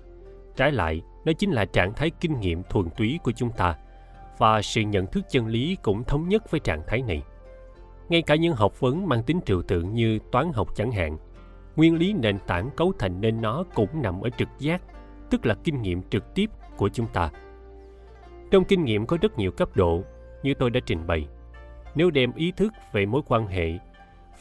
Trái 0.56 0.72
lại, 0.72 1.02
nó 1.24 1.32
chính 1.38 1.50
là 1.50 1.64
trạng 1.64 1.94
thái 1.94 2.10
kinh 2.20 2.40
nghiệm 2.40 2.62
thuần 2.62 2.90
túy 2.96 3.18
của 3.22 3.32
chúng 3.32 3.50
ta, 3.50 3.76
và 4.38 4.62
sự 4.62 4.80
nhận 4.80 5.06
thức 5.06 5.24
chân 5.30 5.46
lý 5.46 5.76
cũng 5.82 6.04
thống 6.04 6.28
nhất 6.28 6.50
với 6.50 6.60
trạng 6.60 6.82
thái 6.86 7.02
này. 7.02 7.22
Ngay 8.08 8.22
cả 8.22 8.34
những 8.34 8.54
học 8.54 8.80
vấn 8.80 9.08
mang 9.08 9.22
tính 9.22 9.40
trừu 9.46 9.62
tượng 9.62 9.94
như 9.94 10.18
toán 10.32 10.52
học 10.52 10.76
chẳng 10.76 10.92
hạn, 10.92 11.18
nguyên 11.76 11.98
lý 11.98 12.12
nền 12.12 12.38
tảng 12.46 12.70
cấu 12.76 12.92
thành 12.98 13.20
nên 13.20 13.40
nó 13.40 13.64
cũng 13.74 14.02
nằm 14.02 14.20
ở 14.20 14.30
trực 14.30 14.48
giác, 14.58 14.82
tức 15.30 15.46
là 15.46 15.54
kinh 15.64 15.82
nghiệm 15.82 16.02
trực 16.10 16.34
tiếp 16.34 16.50
của 16.76 16.88
chúng 16.88 17.06
ta 17.06 17.30
trong 18.54 18.64
kinh 18.64 18.84
nghiệm 18.84 19.06
có 19.06 19.18
rất 19.20 19.38
nhiều 19.38 19.50
cấp 19.50 19.76
độ, 19.76 20.02
như 20.42 20.54
tôi 20.54 20.70
đã 20.70 20.80
trình 20.86 21.06
bày. 21.06 21.28
Nếu 21.94 22.10
đem 22.10 22.32
ý 22.34 22.52
thức 22.56 22.72
về 22.92 23.06
mối 23.06 23.22
quan 23.26 23.46
hệ 23.46 23.78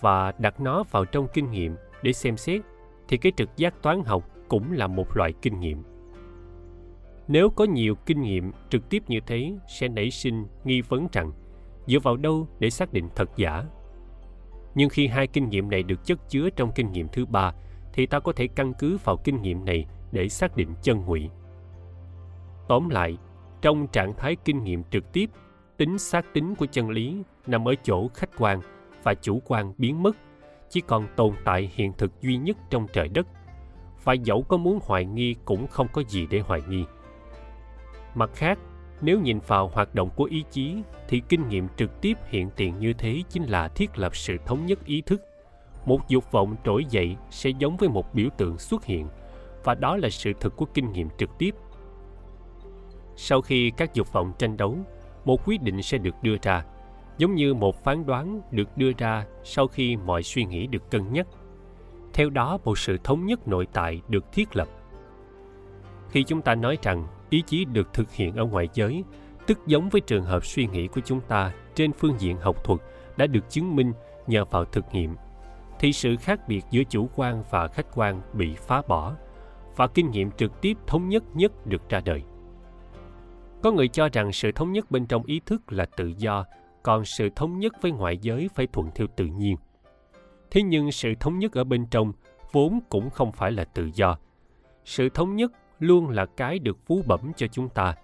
và 0.02 0.32
đặt 0.32 0.60
nó 0.62 0.84
vào 0.92 1.06
trong 1.06 1.28
kinh 1.34 1.52
nghiệm 1.52 1.76
để 2.04 2.14
xem 2.14 2.38
xét, 2.38 2.62
thì 3.08 3.18
cái 3.18 3.32
trực 3.38 3.50
giác 3.58 3.82
toán 3.82 4.04
học 4.04 4.24
cũng 4.48 4.72
là 4.72 4.88
một 4.88 5.18
loại 5.18 5.34
kinh 5.42 5.60
nghiệm. 5.60 5.84
Nếu 7.28 7.50
có 7.50 7.66
nhiều 7.66 7.96
kinh 8.06 8.22
nghiệm 8.22 8.52
trực 8.70 8.90
tiếp 8.90 9.04
như 9.08 9.20
thế, 9.28 9.54
sẽ 9.68 9.88
nảy 9.88 10.12
sinh 10.12 10.46
nghi 10.64 10.82
vấn 10.82 11.08
rằng 11.12 11.32
dựa 11.88 12.00
vào 12.00 12.18
đâu 12.18 12.48
để 12.60 12.70
xác 12.70 12.94
định 12.94 13.10
thật 13.16 13.30
giả. 13.36 13.64
Nhưng 14.76 14.90
khi 14.90 15.08
hai 15.08 15.28
kinh 15.28 15.50
nghiệm 15.50 15.70
này 15.70 15.84
được 15.84 16.06
chất 16.06 16.30
chứa 16.30 16.50
trong 16.50 16.72
kinh 16.76 16.92
nghiệm 16.92 17.08
thứ 17.08 17.26
ba, 17.26 17.54
thì 17.94 18.06
ta 18.06 18.20
có 18.20 18.32
thể 18.36 18.48
căn 18.48 18.74
cứ 18.74 18.98
vào 19.04 19.18
kinh 19.18 19.42
nghiệm 19.42 19.66
này 19.66 19.86
để 20.12 20.30
xác 20.30 20.56
định 20.56 20.70
chân 20.82 21.06
ngụy. 21.06 21.30
Tóm 22.68 22.90
lại 22.90 23.18
trong 23.64 23.88
trạng 23.88 24.14
thái 24.14 24.36
kinh 24.46 24.64
nghiệm 24.64 24.84
trực 24.92 25.14
tiếp, 25.14 25.30
tính 25.78 25.98
xác 26.00 26.34
tính 26.34 26.56
của 26.56 26.66
chân 26.66 26.90
lý 26.90 27.24
nằm 27.48 27.68
ở 27.68 27.74
chỗ 27.84 28.08
khách 28.08 28.30
quan 28.38 28.62
và 29.04 29.14
chủ 29.14 29.42
quan 29.46 29.74
biến 29.78 30.04
mất, 30.04 30.18
chỉ 30.70 30.82
còn 30.82 31.08
tồn 31.16 31.34
tại 31.46 31.72
hiện 31.76 31.94
thực 31.98 32.22
duy 32.22 32.38
nhất 32.38 32.58
trong 32.70 32.88
trời 32.94 33.08
đất. 33.08 33.28
Và 34.04 34.14
dẫu 34.14 34.42
có 34.42 34.58
muốn 34.58 34.80
hoài 34.84 35.06
nghi 35.06 35.36
cũng 35.46 35.68
không 35.68 35.88
có 35.94 36.04
gì 36.08 36.28
để 36.30 36.40
hoài 36.40 36.62
nghi. 36.70 36.86
Mặt 38.16 38.30
khác, 38.34 38.60
nếu 39.02 39.20
nhìn 39.20 39.40
vào 39.48 39.68
hoạt 39.68 39.96
động 39.96 40.10
của 40.16 40.24
ý 40.24 40.44
chí, 40.52 40.76
thì 41.08 41.22
kinh 41.30 41.50
nghiệm 41.50 41.68
trực 41.78 42.02
tiếp 42.02 42.18
hiện 42.28 42.50
tiền 42.56 42.80
như 42.80 42.94
thế 42.94 43.22
chính 43.30 43.44
là 43.44 43.68
thiết 43.68 43.98
lập 43.98 44.16
sự 44.16 44.38
thống 44.46 44.66
nhất 44.66 44.86
ý 44.86 45.02
thức. 45.02 45.22
Một 45.86 46.08
dục 46.08 46.32
vọng 46.32 46.56
trỗi 46.66 46.86
dậy 46.90 47.16
sẽ 47.30 47.50
giống 47.50 47.78
với 47.78 47.90
một 47.90 48.14
biểu 48.14 48.30
tượng 48.38 48.58
xuất 48.58 48.86
hiện, 48.86 49.08
và 49.64 49.76
đó 49.76 49.98
là 49.98 50.10
sự 50.10 50.34
thực 50.40 50.56
của 50.56 50.66
kinh 50.66 50.92
nghiệm 50.92 51.10
trực 51.18 51.30
tiếp 51.38 51.56
sau 53.16 53.42
khi 53.42 53.72
các 53.78 53.94
dục 53.94 54.14
vọng 54.14 54.34
tranh 54.38 54.58
đấu, 54.58 54.78
một 55.26 55.42
quyết 55.46 55.62
định 55.62 55.82
sẽ 55.82 55.98
được 55.98 56.16
đưa 56.22 56.36
ra, 56.42 56.64
giống 57.18 57.36
như 57.36 57.54
một 57.54 57.84
phán 57.84 58.06
đoán 58.06 58.42
được 58.52 58.78
đưa 58.78 58.92
ra 58.98 59.26
sau 59.44 59.68
khi 59.68 59.98
mọi 59.98 60.24
suy 60.24 60.46
nghĩ 60.46 60.68
được 60.68 60.92
cân 60.92 61.14
nhắc. 61.14 61.28
Theo 62.14 62.30
đó, 62.30 62.58
một 62.64 62.78
sự 62.78 62.98
thống 63.04 63.26
nhất 63.26 63.48
nội 63.48 63.68
tại 63.74 64.02
được 64.08 64.32
thiết 64.32 64.56
lập. 64.56 64.68
Khi 66.10 66.24
chúng 66.24 66.42
ta 66.42 66.56
nói 66.56 66.78
rằng 66.82 67.08
ý 67.30 67.44
chí 67.48 67.66
được 67.66 67.94
thực 67.94 68.14
hiện 68.14 68.36
ở 68.36 68.46
ngoại 68.46 68.70
giới, 68.74 69.04
tức 69.48 69.60
giống 69.68 69.90
với 69.90 70.02
trường 70.02 70.24
hợp 70.24 70.46
suy 70.46 70.68
nghĩ 70.68 70.88
của 70.88 71.02
chúng 71.06 71.22
ta 71.22 71.54
trên 71.76 71.94
phương 71.94 72.16
diện 72.20 72.38
học 72.38 72.64
thuật 72.64 72.80
đã 73.18 73.28
được 73.28 73.50
chứng 73.50 73.76
minh 73.76 73.94
nhờ 74.28 74.46
vào 74.46 74.66
thực 74.66 74.86
nghiệm, 74.92 75.16
thì 75.80 75.94
sự 75.94 76.16
khác 76.16 76.40
biệt 76.48 76.66
giữa 76.72 76.84
chủ 76.84 77.10
quan 77.16 77.44
và 77.50 77.68
khách 77.68 77.88
quan 77.96 78.22
bị 78.34 78.54
phá 78.54 78.82
bỏ 78.88 79.16
và 79.76 79.88
kinh 79.88 80.12
nghiệm 80.12 80.32
trực 80.32 80.62
tiếp 80.62 80.78
thống 80.88 81.10
nhất 81.10 81.24
nhất 81.34 81.68
được 81.68 81.90
ra 81.90 82.02
đời 82.06 82.24
có 83.64 83.72
người 83.72 83.88
cho 83.88 84.10
rằng 84.14 84.32
sự 84.32 84.52
thống 84.52 84.72
nhất 84.72 84.92
bên 84.92 85.06
trong 85.06 85.24
ý 85.24 85.42
thức 85.46 85.72
là 85.72 85.86
tự 85.86 86.14
do, 86.18 86.46
còn 86.84 87.06
sự 87.06 87.30
thống 87.36 87.60
nhất 87.60 87.74
với 87.82 87.92
ngoại 87.92 88.18
giới 88.18 88.50
phải 88.56 88.68
thuận 88.68 88.90
theo 88.96 89.08
tự 89.16 89.26
nhiên. 89.26 89.56
Thế 90.52 90.62
nhưng 90.62 90.92
sự 90.92 91.14
thống 91.20 91.40
nhất 91.40 91.54
ở 91.54 91.64
bên 91.64 91.86
trong 91.86 92.14
vốn 92.52 92.80
cũng 92.90 93.10
không 93.10 93.32
phải 93.32 93.52
là 93.52 93.64
tự 93.64 93.90
do. 93.94 94.18
Sự 94.86 95.10
thống 95.10 95.36
nhất 95.36 95.52
luôn 95.80 96.10
là 96.10 96.26
cái 96.26 96.60
được 96.60 96.78
phú 96.86 97.02
bẩm 97.08 97.32
cho 97.36 97.48
chúng 97.48 97.70
ta. 97.70 97.96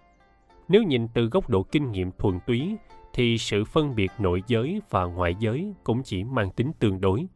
Nếu 0.68 0.84
nhìn 0.84 1.08
từ 1.08 1.26
góc 1.26 1.50
độ 1.50 1.64
kinh 1.64 1.92
nghiệm 1.92 2.12
thuần 2.12 2.40
túy, 2.48 2.76
thì 3.14 3.38
sự 3.38 3.66
phân 3.66 3.96
biệt 3.96 4.12
nội 4.20 4.44
giới 4.48 4.82
và 4.90 5.04
ngoại 5.04 5.36
giới 5.40 5.74
cũng 5.84 6.04
chỉ 6.04 6.24
mang 6.24 6.52
tính 6.52 6.72
tương 6.80 7.02
đối. 7.02 7.28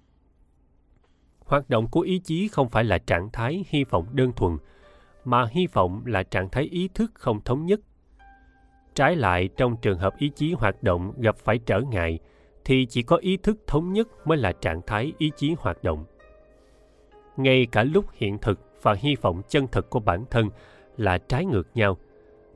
Hoạt 1.46 1.70
động 1.70 1.88
của 1.92 2.02
ý 2.02 2.20
chí 2.20 2.48
không 2.48 2.70
phải 2.70 2.84
là 2.84 2.98
trạng 2.98 3.30
thái 3.34 3.66
hy 3.70 3.84
vọng 3.84 4.08
đơn 4.12 4.32
thuần, 4.36 4.58
mà 5.26 5.46
hy 5.52 5.68
vọng 5.74 6.02
là 6.06 6.24
trạng 6.24 6.50
thái 6.50 6.64
ý 6.64 6.88
thức 6.88 7.12
không 7.14 7.42
thống 7.42 7.66
nhất 7.66 7.80
trái 8.96 9.16
lại, 9.16 9.50
trong 9.58 9.78
trường 9.78 9.98
hợp 9.98 10.18
ý 10.18 10.30
chí 10.36 10.54
hoạt 10.54 10.84
động 10.84 11.14
gặp 11.18 11.36
phải 11.38 11.58
trở 11.58 11.82
ngại, 11.82 12.20
thì 12.66 12.86
chỉ 12.86 13.02
có 13.02 13.16
ý 13.16 13.38
thức 13.38 13.58
thống 13.68 13.94
nhất 13.94 14.08
mới 14.26 14.38
là 14.38 14.52
trạng 14.52 14.82
thái 14.82 15.14
ý 15.18 15.32
chí 15.38 15.56
hoạt 15.60 15.84
động. 15.84 16.06
Ngay 17.38 17.68
cả 17.72 17.84
lúc 17.84 18.06
hiện 18.14 18.38
thực 18.38 18.60
và 18.82 18.94
hy 18.94 19.16
vọng 19.22 19.42
chân 19.50 19.68
thực 19.68 19.90
của 19.90 20.00
bản 20.00 20.26
thân 20.30 20.50
là 20.98 21.18
trái 21.18 21.46
ngược 21.46 21.68
nhau, 21.74 21.98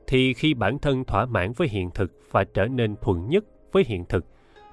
thì 0.06 0.34
khi 0.34 0.54
bản 0.54 0.78
thân 0.78 1.04
thỏa 1.04 1.26
mãn 1.26 1.52
với 1.52 1.68
hiện 1.68 1.90
thực 1.90 2.12
và 2.30 2.44
trở 2.44 2.64
nên 2.66 2.96
thuận 2.96 3.28
nhất 3.28 3.44
với 3.72 3.84
hiện 3.86 4.04
thực, 4.04 4.24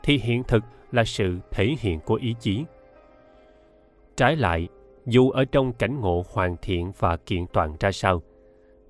thì 0.03 0.17
hiện 0.17 0.43
thực 0.43 0.63
là 0.91 1.03
sự 1.03 1.39
thể 1.51 1.75
hiện 1.79 1.99
của 1.99 2.15
ý 2.15 2.35
chí. 2.39 2.63
Trái 4.17 4.35
lại, 4.35 4.67
dù 5.05 5.29
ở 5.29 5.45
trong 5.45 5.73
cảnh 5.73 5.99
ngộ 5.99 6.25
hoàn 6.33 6.55
thiện 6.61 6.91
và 6.99 7.17
kiện 7.17 7.47
toàn 7.53 7.75
ra 7.79 7.91
sao, 7.91 8.21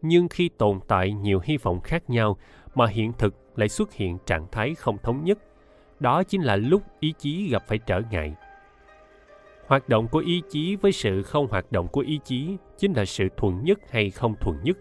nhưng 0.01 0.27
khi 0.27 0.49
tồn 0.49 0.79
tại 0.87 1.13
nhiều 1.13 1.39
hy 1.43 1.57
vọng 1.57 1.79
khác 1.81 2.09
nhau 2.09 2.37
mà 2.75 2.87
hiện 2.87 3.13
thực 3.13 3.35
lại 3.55 3.69
xuất 3.69 3.93
hiện 3.93 4.17
trạng 4.25 4.47
thái 4.51 4.75
không 4.75 4.97
thống 5.03 5.23
nhất. 5.23 5.39
Đó 5.99 6.23
chính 6.23 6.41
là 6.41 6.55
lúc 6.55 6.81
ý 6.99 7.13
chí 7.17 7.49
gặp 7.49 7.63
phải 7.67 7.77
trở 7.77 8.01
ngại. 8.11 8.33
Hoạt 9.67 9.89
động 9.89 10.07
của 10.07 10.19
ý 10.19 10.41
chí 10.49 10.75
với 10.75 10.91
sự 10.91 11.23
không 11.23 11.47
hoạt 11.47 11.71
động 11.71 11.87
của 11.87 12.01
ý 12.01 12.19
chí 12.25 12.57
chính 12.77 12.93
là 12.93 13.05
sự 13.05 13.27
thuận 13.37 13.63
nhất 13.63 13.79
hay 13.89 14.09
không 14.09 14.35
thuận 14.41 14.57
nhất, 14.63 14.77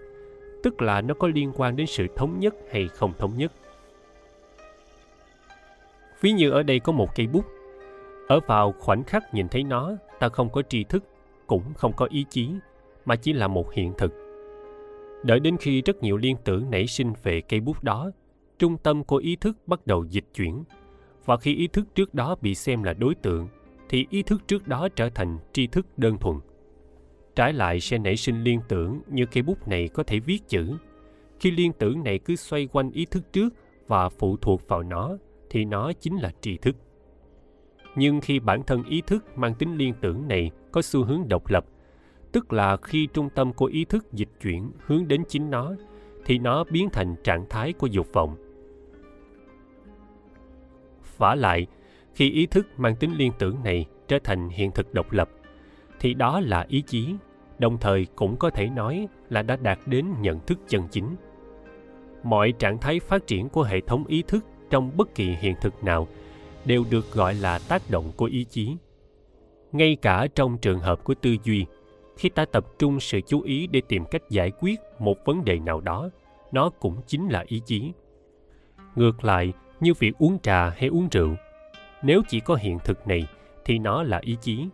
tức 0.62 0.82
là 0.82 1.00
nó 1.00 1.14
có 1.14 1.28
liên 1.28 1.52
quan 1.56 1.76
đến 1.76 1.86
sự 1.86 2.06
thống 2.16 2.38
nhất 2.38 2.54
hay 2.70 2.88
không 2.88 3.12
thống 3.18 3.36
nhất. 3.36 3.52
Ví 6.20 6.32
như 6.32 6.50
ở 6.50 6.62
đây 6.62 6.80
có 6.80 6.92
một 6.92 7.14
cây 7.14 7.26
bút. 7.26 7.44
Ở 8.28 8.40
vào 8.46 8.74
khoảnh 8.78 9.04
khắc 9.04 9.34
nhìn 9.34 9.48
thấy 9.48 9.64
nó, 9.64 9.92
ta 10.18 10.28
không 10.28 10.50
có 10.50 10.62
tri 10.62 10.84
thức, 10.84 11.04
cũng 11.46 11.74
không 11.74 11.92
có 11.92 12.06
ý 12.10 12.24
chí, 12.30 12.50
mà 13.04 13.16
chỉ 13.16 13.32
là 13.32 13.48
một 13.48 13.72
hiện 13.72 13.92
thực 13.98 14.23
đợi 15.24 15.40
đến 15.40 15.56
khi 15.56 15.82
rất 15.82 16.02
nhiều 16.02 16.16
liên 16.16 16.36
tưởng 16.44 16.70
nảy 16.70 16.86
sinh 16.86 17.12
về 17.22 17.40
cây 17.40 17.60
bút 17.60 17.84
đó, 17.84 18.10
trung 18.58 18.76
tâm 18.78 19.04
của 19.04 19.16
ý 19.16 19.36
thức 19.36 19.56
bắt 19.66 19.86
đầu 19.86 20.04
dịch 20.04 20.24
chuyển. 20.34 20.64
Và 21.24 21.36
khi 21.36 21.54
ý 21.54 21.68
thức 21.68 21.86
trước 21.94 22.14
đó 22.14 22.36
bị 22.40 22.54
xem 22.54 22.82
là 22.82 22.92
đối 22.92 23.14
tượng, 23.14 23.48
thì 23.88 24.06
ý 24.10 24.22
thức 24.22 24.42
trước 24.48 24.68
đó 24.68 24.88
trở 24.96 25.10
thành 25.10 25.38
tri 25.52 25.66
thức 25.66 25.86
đơn 25.96 26.18
thuần. 26.18 26.36
Trái 27.34 27.52
lại 27.52 27.80
sẽ 27.80 27.98
nảy 27.98 28.16
sinh 28.16 28.42
liên 28.42 28.60
tưởng 28.68 29.00
như 29.08 29.26
cây 29.26 29.42
bút 29.42 29.68
này 29.68 29.88
có 29.88 30.02
thể 30.02 30.20
viết 30.20 30.48
chữ. 30.48 30.72
Khi 31.40 31.50
liên 31.50 31.72
tưởng 31.72 32.04
này 32.04 32.18
cứ 32.18 32.36
xoay 32.36 32.66
quanh 32.66 32.90
ý 32.90 33.06
thức 33.06 33.32
trước 33.32 33.54
và 33.86 34.08
phụ 34.08 34.36
thuộc 34.36 34.68
vào 34.68 34.82
nó, 34.82 35.16
thì 35.50 35.64
nó 35.64 35.92
chính 35.92 36.16
là 36.16 36.32
tri 36.40 36.56
thức. 36.56 36.76
Nhưng 37.96 38.20
khi 38.20 38.38
bản 38.38 38.62
thân 38.62 38.84
ý 38.84 39.02
thức 39.06 39.38
mang 39.38 39.54
tính 39.54 39.76
liên 39.76 39.94
tưởng 40.00 40.28
này 40.28 40.50
có 40.72 40.82
xu 40.82 41.04
hướng 41.04 41.28
độc 41.28 41.50
lập 41.50 41.64
tức 42.34 42.52
là 42.52 42.76
khi 42.76 43.06
trung 43.06 43.28
tâm 43.34 43.52
của 43.52 43.66
ý 43.66 43.84
thức 43.84 44.12
dịch 44.12 44.28
chuyển 44.42 44.70
hướng 44.86 45.08
đến 45.08 45.24
chính 45.28 45.50
nó, 45.50 45.72
thì 46.24 46.38
nó 46.38 46.64
biến 46.64 46.88
thành 46.92 47.14
trạng 47.24 47.48
thái 47.48 47.72
của 47.72 47.86
dục 47.86 48.06
vọng. 48.12 48.36
Vả 51.16 51.34
lại, 51.34 51.66
khi 52.14 52.30
ý 52.30 52.46
thức 52.46 52.66
mang 52.76 52.96
tính 52.96 53.14
liên 53.16 53.32
tưởng 53.38 53.62
này 53.64 53.86
trở 54.08 54.18
thành 54.24 54.48
hiện 54.48 54.70
thực 54.70 54.94
độc 54.94 55.12
lập, 55.12 55.30
thì 56.00 56.14
đó 56.14 56.40
là 56.40 56.66
ý 56.68 56.82
chí, 56.86 57.14
đồng 57.58 57.78
thời 57.78 58.06
cũng 58.16 58.36
có 58.36 58.50
thể 58.50 58.68
nói 58.68 59.08
là 59.30 59.42
đã 59.42 59.56
đạt 59.56 59.78
đến 59.86 60.06
nhận 60.20 60.40
thức 60.46 60.58
chân 60.68 60.82
chính. 60.90 61.16
Mọi 62.22 62.52
trạng 62.58 62.78
thái 62.78 63.00
phát 63.00 63.26
triển 63.26 63.48
của 63.48 63.62
hệ 63.62 63.80
thống 63.80 64.06
ý 64.06 64.22
thức 64.28 64.44
trong 64.70 64.96
bất 64.96 65.14
kỳ 65.14 65.34
hiện 65.40 65.54
thực 65.60 65.84
nào 65.84 66.08
đều 66.64 66.84
được 66.90 67.12
gọi 67.12 67.34
là 67.34 67.58
tác 67.68 67.90
động 67.90 68.12
của 68.16 68.26
ý 68.26 68.44
chí. 68.44 68.76
Ngay 69.72 69.96
cả 70.02 70.26
trong 70.34 70.58
trường 70.58 70.78
hợp 70.78 71.04
của 71.04 71.14
tư 71.14 71.36
duy 71.44 71.66
khi 72.16 72.28
ta 72.28 72.44
tập 72.44 72.64
trung 72.78 73.00
sự 73.00 73.20
chú 73.20 73.40
ý 73.40 73.66
để 73.66 73.82
tìm 73.88 74.04
cách 74.10 74.22
giải 74.30 74.52
quyết 74.60 74.80
một 74.98 75.24
vấn 75.24 75.44
đề 75.44 75.58
nào 75.58 75.80
đó, 75.80 76.10
nó 76.52 76.70
cũng 76.70 76.96
chính 77.06 77.28
là 77.28 77.44
ý 77.46 77.62
chí. 77.66 77.92
Ngược 78.94 79.24
lại, 79.24 79.52
như 79.80 79.92
việc 79.98 80.18
uống 80.18 80.38
trà 80.42 80.70
hay 80.70 80.88
uống 80.88 81.08
rượu, 81.12 81.34
nếu 82.02 82.22
chỉ 82.28 82.40
có 82.40 82.54
hiện 82.54 82.78
thực 82.84 83.08
này 83.08 83.26
thì 83.64 83.78
nó 83.78 84.02
là 84.02 84.18
ý 84.22 84.36
chí. 84.40 84.68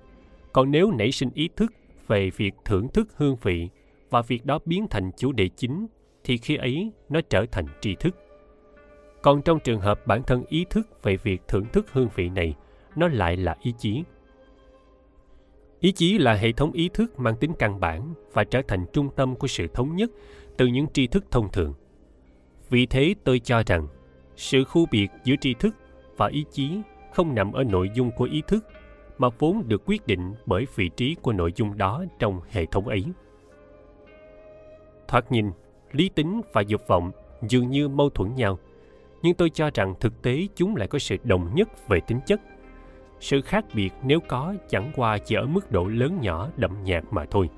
Còn 0.52 0.70
nếu 0.70 0.90
nảy 0.90 1.12
sinh 1.12 1.30
ý 1.34 1.48
thức 1.56 1.72
về 2.06 2.30
việc 2.36 2.54
thưởng 2.64 2.88
thức 2.88 3.08
hương 3.16 3.36
vị 3.42 3.68
và 4.10 4.22
việc 4.22 4.46
đó 4.46 4.58
biến 4.64 4.86
thành 4.90 5.10
chủ 5.16 5.32
đề 5.32 5.48
chính, 5.48 5.86
thì 6.24 6.36
khi 6.36 6.56
ấy 6.56 6.92
nó 7.08 7.20
trở 7.30 7.46
thành 7.52 7.66
tri 7.80 7.94
thức. 7.94 8.16
Còn 9.22 9.42
trong 9.42 9.60
trường 9.60 9.80
hợp 9.80 10.06
bản 10.06 10.22
thân 10.22 10.44
ý 10.48 10.64
thức 10.70 11.02
về 11.02 11.16
việc 11.16 11.42
thưởng 11.48 11.64
thức 11.72 11.86
hương 11.92 12.08
vị 12.14 12.28
này, 12.28 12.54
nó 12.96 13.08
lại 13.08 13.36
là 13.36 13.56
ý 13.62 13.74
chí 13.78 14.02
ý 15.80 15.92
chí 15.92 16.18
là 16.18 16.34
hệ 16.34 16.52
thống 16.52 16.72
ý 16.72 16.88
thức 16.94 17.18
mang 17.18 17.36
tính 17.36 17.52
căn 17.58 17.80
bản 17.80 18.14
và 18.32 18.44
trở 18.44 18.62
thành 18.68 18.86
trung 18.92 19.08
tâm 19.16 19.36
của 19.36 19.46
sự 19.46 19.66
thống 19.74 19.96
nhất 19.96 20.10
từ 20.56 20.66
những 20.66 20.86
tri 20.92 21.06
thức 21.06 21.24
thông 21.30 21.52
thường. 21.52 21.74
Vì 22.70 22.86
thế 22.86 23.14
tôi 23.24 23.38
cho 23.38 23.62
rằng, 23.66 23.86
sự 24.36 24.64
khu 24.64 24.86
biệt 24.90 25.08
giữa 25.24 25.34
tri 25.40 25.54
thức 25.54 25.74
và 26.16 26.28
ý 26.28 26.44
chí 26.52 26.80
không 27.14 27.34
nằm 27.34 27.52
ở 27.52 27.64
nội 27.64 27.90
dung 27.94 28.10
của 28.16 28.24
ý 28.24 28.42
thức, 28.46 28.66
mà 29.18 29.28
vốn 29.38 29.68
được 29.68 29.82
quyết 29.86 30.06
định 30.06 30.34
bởi 30.46 30.66
vị 30.74 30.90
trí 30.96 31.16
của 31.22 31.32
nội 31.32 31.52
dung 31.56 31.78
đó 31.78 32.04
trong 32.18 32.40
hệ 32.50 32.66
thống 32.66 32.88
ấy. 32.88 33.04
Thoạt 35.08 35.32
nhìn, 35.32 35.50
lý 35.92 36.08
tính 36.08 36.40
và 36.52 36.60
dục 36.60 36.80
vọng 36.88 37.10
dường 37.48 37.70
như 37.70 37.88
mâu 37.88 38.10
thuẫn 38.10 38.34
nhau, 38.34 38.58
nhưng 39.22 39.34
tôi 39.34 39.50
cho 39.50 39.70
rằng 39.74 39.94
thực 40.00 40.22
tế 40.22 40.46
chúng 40.56 40.76
lại 40.76 40.88
có 40.88 40.98
sự 40.98 41.16
đồng 41.24 41.54
nhất 41.54 41.88
về 41.88 42.00
tính 42.00 42.20
chất 42.26 42.40
sự 43.20 43.40
khác 43.40 43.64
biệt 43.74 43.90
nếu 44.02 44.20
có 44.28 44.54
chẳng 44.68 44.92
qua 44.96 45.18
chỉ 45.18 45.34
ở 45.34 45.46
mức 45.46 45.72
độ 45.72 45.84
lớn 45.84 46.18
nhỏ 46.20 46.50
đậm 46.56 46.84
nhạt 46.84 47.04
mà 47.10 47.24
thôi. 47.30 47.48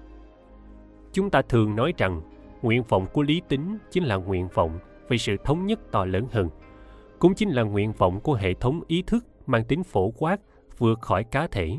Chúng 1.12 1.30
ta 1.30 1.42
thường 1.42 1.76
nói 1.76 1.92
rằng, 1.96 2.20
nguyện 2.62 2.82
vọng 2.88 3.06
của 3.12 3.22
lý 3.22 3.42
tính 3.48 3.78
chính 3.90 4.04
là 4.04 4.16
nguyện 4.16 4.48
vọng 4.54 4.78
về 5.08 5.18
sự 5.18 5.36
thống 5.44 5.66
nhất 5.66 5.80
to 5.90 6.04
lớn 6.04 6.26
hơn. 6.30 6.48
Cũng 7.18 7.34
chính 7.34 7.50
là 7.50 7.62
nguyện 7.62 7.92
vọng 7.92 8.20
của 8.20 8.34
hệ 8.34 8.54
thống 8.54 8.80
ý 8.86 9.02
thức 9.06 9.26
mang 9.46 9.64
tính 9.64 9.84
phổ 9.84 10.10
quát 10.10 10.40
vượt 10.78 11.00
khỏi 11.00 11.24
cá 11.24 11.46
thể. 11.46 11.76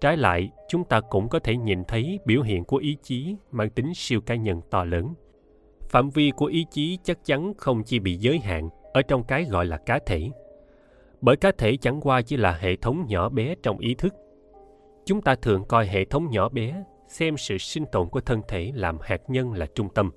Trái 0.00 0.16
lại, 0.16 0.50
chúng 0.68 0.84
ta 0.84 1.00
cũng 1.00 1.28
có 1.28 1.38
thể 1.38 1.56
nhìn 1.56 1.84
thấy 1.84 2.18
biểu 2.26 2.42
hiện 2.42 2.64
của 2.64 2.76
ý 2.76 2.96
chí 3.02 3.36
mang 3.52 3.70
tính 3.70 3.94
siêu 3.94 4.20
cá 4.20 4.34
nhân 4.34 4.60
to 4.70 4.84
lớn. 4.84 5.14
Phạm 5.88 6.10
vi 6.10 6.30
của 6.36 6.46
ý 6.46 6.66
chí 6.70 6.98
chắc 7.04 7.24
chắn 7.24 7.52
không 7.56 7.82
chỉ 7.82 7.98
bị 7.98 8.16
giới 8.16 8.38
hạn 8.38 8.68
ở 8.92 9.02
trong 9.02 9.24
cái 9.24 9.44
gọi 9.44 9.66
là 9.66 9.76
cá 9.76 9.98
thể 10.06 10.30
bởi 11.20 11.36
cá 11.36 11.52
thể 11.58 11.76
chẳng 11.76 12.00
qua 12.00 12.22
chỉ 12.22 12.36
là 12.36 12.52
hệ 12.60 12.76
thống 12.76 13.06
nhỏ 13.08 13.28
bé 13.28 13.54
trong 13.62 13.78
ý 13.78 13.94
thức. 13.94 14.14
Chúng 15.06 15.20
ta 15.20 15.34
thường 15.34 15.64
coi 15.68 15.86
hệ 15.86 16.04
thống 16.04 16.30
nhỏ 16.30 16.48
bé, 16.48 16.84
xem 17.08 17.36
sự 17.36 17.58
sinh 17.58 17.84
tồn 17.92 18.08
của 18.08 18.20
thân 18.20 18.40
thể 18.48 18.72
làm 18.74 18.98
hạt 19.02 19.20
nhân 19.28 19.52
là 19.52 19.66
trung 19.74 19.88
tâm. 19.94 20.10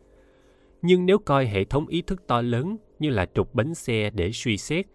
Nhưng 0.81 1.05
nếu 1.05 1.17
coi 1.19 1.45
hệ 1.45 1.63
thống 1.63 1.87
ý 1.87 2.01
thức 2.01 2.27
to 2.27 2.41
lớn 2.41 2.77
như 2.99 3.09
là 3.09 3.25
trục 3.33 3.53
bánh 3.53 3.75
xe 3.75 4.09
để 4.09 4.31
suy 4.31 4.57
xét, 4.57 4.85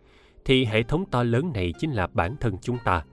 thì 0.44 0.64
hệ 0.64 0.82
thống 0.82 1.04
to 1.10 1.22
lớn 1.22 1.50
này 1.54 1.72
chính 1.78 1.90
là 1.90 2.06
bản 2.06 2.36
thân 2.40 2.56
chúng 2.62 2.76
ta. 2.84 3.04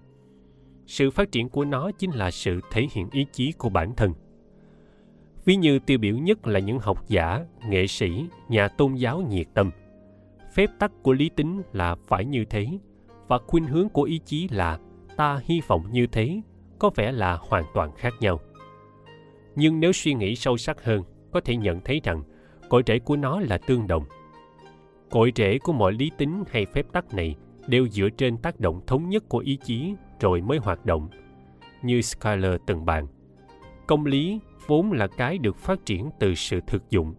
Sự 0.86 1.12
phát 1.12 1.32
triển 1.32 1.50
của 1.50 1.66
nó 1.66 1.92
chính 1.92 2.12
là 2.12 2.32
sự 2.32 2.60
thể 2.72 2.88
hiện 2.92 3.10
ý 3.12 3.26
chí 3.32 3.52
của 3.52 3.70
bản 3.70 3.96
thân. 3.96 4.14
Ví 5.46 5.56
như 5.56 5.80
tiêu 5.80 5.98
biểu 5.98 6.18
nhất 6.18 6.48
là 6.48 6.60
những 6.60 6.80
học 6.80 7.08
giả, 7.08 7.46
nghệ 7.70 7.88
sĩ, 7.88 8.26
nhà 8.50 8.68
tôn 8.68 8.96
giáo 8.96 9.22
nhiệt 9.22 9.48
tâm 9.54 9.72
phép 10.56 10.70
tắc 10.80 10.92
của 11.04 11.14
lý 11.14 11.30
tính 11.30 11.62
là 11.74 11.96
phải 12.08 12.26
như 12.26 12.46
thế, 12.46 12.68
và 13.28 13.38
khuynh 13.38 13.66
hướng 13.66 13.90
của 13.90 14.04
ý 14.04 14.20
chí 14.26 14.48
là 14.52 14.80
ta 15.18 15.42
hy 15.44 15.62
vọng 15.68 15.86
như 15.92 16.08
thế, 16.08 16.42
có 16.80 16.90
vẻ 16.96 17.12
là 17.12 17.38
hoàn 17.42 17.64
toàn 17.74 17.92
khác 17.96 18.14
nhau. 18.20 18.40
Nhưng 19.56 19.80
nếu 19.80 19.92
suy 19.92 20.14
nghĩ 20.14 20.36
sâu 20.36 20.58
sắc 20.58 20.84
hơn, 20.84 21.04
có 21.32 21.40
thể 21.42 21.56
nhận 21.56 21.80
thấy 21.86 22.02
rằng 22.04 22.24
cội 22.70 22.84
rễ 22.88 23.00
của 23.00 23.16
nó 23.16 23.40
là 23.40 23.58
tương 23.58 23.88
đồng. 23.88 24.04
Cội 25.10 25.32
rễ 25.36 25.60
của 25.60 25.74
mọi 25.74 25.94
lý 25.94 26.12
tính 26.18 26.44
hay 26.50 26.66
phép 26.66 26.86
tắc 26.94 27.14
này 27.14 27.36
đều 27.68 27.88
dựa 27.88 28.10
trên 28.10 28.38
tác 28.38 28.60
động 28.60 28.82
thống 28.88 29.10
nhất 29.10 29.30
của 29.30 29.40
ý 29.40 29.58
chí 29.64 29.94
rồi 30.20 30.42
mới 30.42 30.58
hoạt 30.58 30.86
động. 30.86 31.10
Như 31.84 32.02
Skyler 32.02 32.54
từng 32.68 32.86
bàn, 32.86 33.08
công 33.88 34.06
lý 34.06 34.40
vốn 34.68 34.92
là 34.92 35.08
cái 35.08 35.38
được 35.38 35.58
phát 35.58 35.86
triển 35.86 36.10
từ 36.20 36.36
sự 36.36 36.60
thực 36.68 36.90
dụng 36.90 37.14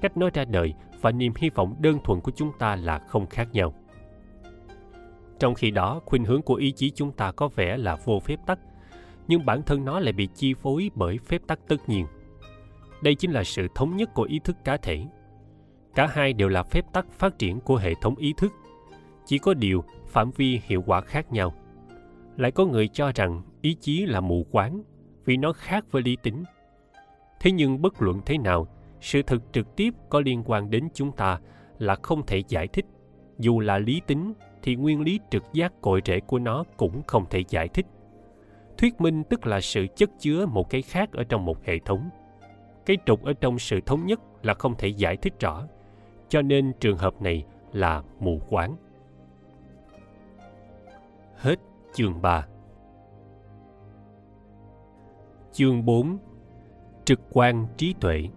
cách 0.00 0.16
nói 0.16 0.30
ra 0.34 0.44
đời 0.44 0.74
và 1.00 1.10
niềm 1.10 1.32
hy 1.36 1.50
vọng 1.50 1.74
đơn 1.78 1.98
thuần 2.04 2.20
của 2.20 2.32
chúng 2.36 2.52
ta 2.58 2.76
là 2.76 2.98
không 2.98 3.26
khác 3.26 3.48
nhau. 3.52 3.74
Trong 5.38 5.54
khi 5.54 5.70
đó, 5.70 6.00
khuynh 6.04 6.24
hướng 6.24 6.42
của 6.42 6.54
ý 6.54 6.72
chí 6.72 6.90
chúng 6.90 7.12
ta 7.12 7.32
có 7.32 7.48
vẻ 7.48 7.76
là 7.76 7.96
vô 8.04 8.20
phép 8.20 8.40
tắc, 8.46 8.58
nhưng 9.28 9.46
bản 9.46 9.62
thân 9.62 9.84
nó 9.84 10.00
lại 10.00 10.12
bị 10.12 10.28
chi 10.34 10.54
phối 10.54 10.90
bởi 10.94 11.18
phép 11.18 11.42
tắc 11.46 11.58
tất 11.68 11.88
nhiên. 11.88 12.06
Đây 13.02 13.14
chính 13.14 13.30
là 13.30 13.44
sự 13.44 13.68
thống 13.74 13.96
nhất 13.96 14.14
của 14.14 14.22
ý 14.22 14.38
thức 14.38 14.56
cá 14.64 14.76
thể. 14.76 15.06
Cả 15.94 16.06
hai 16.06 16.32
đều 16.32 16.48
là 16.48 16.62
phép 16.62 16.92
tắc 16.92 17.12
phát 17.12 17.38
triển 17.38 17.60
của 17.60 17.76
hệ 17.76 17.94
thống 18.00 18.16
ý 18.16 18.34
thức. 18.36 18.52
Chỉ 19.26 19.38
có 19.38 19.54
điều, 19.54 19.84
phạm 20.06 20.30
vi 20.30 20.60
hiệu 20.64 20.82
quả 20.86 21.00
khác 21.00 21.32
nhau. 21.32 21.54
Lại 22.36 22.50
có 22.50 22.66
người 22.66 22.88
cho 22.88 23.12
rằng 23.14 23.42
ý 23.62 23.74
chí 23.80 24.06
là 24.06 24.20
mù 24.20 24.46
quáng 24.50 24.82
vì 25.24 25.36
nó 25.36 25.52
khác 25.52 25.84
với 25.90 26.02
lý 26.02 26.16
tính. 26.22 26.44
Thế 27.40 27.52
nhưng 27.52 27.82
bất 27.82 28.02
luận 28.02 28.20
thế 28.26 28.38
nào 28.38 28.68
sự 29.00 29.22
thực 29.22 29.42
trực 29.52 29.76
tiếp 29.76 29.94
có 30.08 30.20
liên 30.20 30.42
quan 30.46 30.70
đến 30.70 30.88
chúng 30.94 31.12
ta 31.12 31.40
là 31.78 31.96
không 32.02 32.26
thể 32.26 32.42
giải 32.48 32.68
thích. 32.68 32.86
Dù 33.38 33.60
là 33.60 33.78
lý 33.78 34.00
tính, 34.06 34.32
thì 34.62 34.76
nguyên 34.76 35.00
lý 35.00 35.20
trực 35.30 35.44
giác 35.52 35.72
cội 35.80 36.00
rễ 36.04 36.20
của 36.20 36.38
nó 36.38 36.64
cũng 36.76 37.02
không 37.06 37.26
thể 37.30 37.44
giải 37.48 37.68
thích. 37.68 37.86
Thuyết 38.78 39.00
minh 39.00 39.24
tức 39.24 39.46
là 39.46 39.60
sự 39.60 39.86
chất 39.96 40.10
chứa 40.18 40.46
một 40.46 40.70
cái 40.70 40.82
khác 40.82 41.12
ở 41.12 41.24
trong 41.24 41.44
một 41.44 41.64
hệ 41.64 41.78
thống. 41.78 42.10
Cái 42.86 42.96
trục 43.06 43.24
ở 43.24 43.32
trong 43.32 43.58
sự 43.58 43.80
thống 43.80 44.06
nhất 44.06 44.20
là 44.42 44.54
không 44.54 44.74
thể 44.78 44.88
giải 44.88 45.16
thích 45.16 45.40
rõ. 45.40 45.66
Cho 46.28 46.42
nên 46.42 46.72
trường 46.80 46.98
hợp 46.98 47.22
này 47.22 47.44
là 47.72 48.02
mù 48.20 48.40
quáng. 48.48 48.76
Hết 51.36 51.56
chương 51.94 52.22
3 52.22 52.46
chương 55.56 55.84
4 55.84 56.18
trực 57.04 57.20
quan 57.30 57.66
trí 57.76 57.94
tuệ 58.00 58.28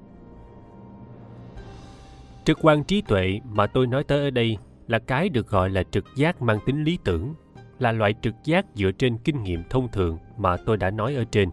trực 2.50 2.60
quan 2.62 2.84
trí 2.84 3.02
tuệ 3.02 3.40
mà 3.54 3.68
tôi 3.68 3.88
nói 3.88 4.04
tới 4.04 4.20
ở 4.20 4.30
đây 4.30 4.58
là 4.88 5.00
cái 5.00 5.30
được 5.30 5.48
gọi 5.48 5.70
là 5.70 5.84
trực 5.84 6.06
giác 6.16 6.42
mang 6.42 6.60
tính 6.66 6.84
lý 6.84 6.98
tưởng, 7.04 7.34
là 7.80 7.92
loại 7.92 8.14
trực 8.22 8.34
giác 8.44 8.66
dựa 8.76 8.92
trên 8.92 9.18
kinh 9.18 9.44
nghiệm 9.44 9.64
thông 9.70 9.88
thường 9.92 10.18
mà 10.38 10.58
tôi 10.58 10.78
đã 10.78 10.90
nói 10.90 11.16
ở 11.16 11.24
trên, 11.32 11.50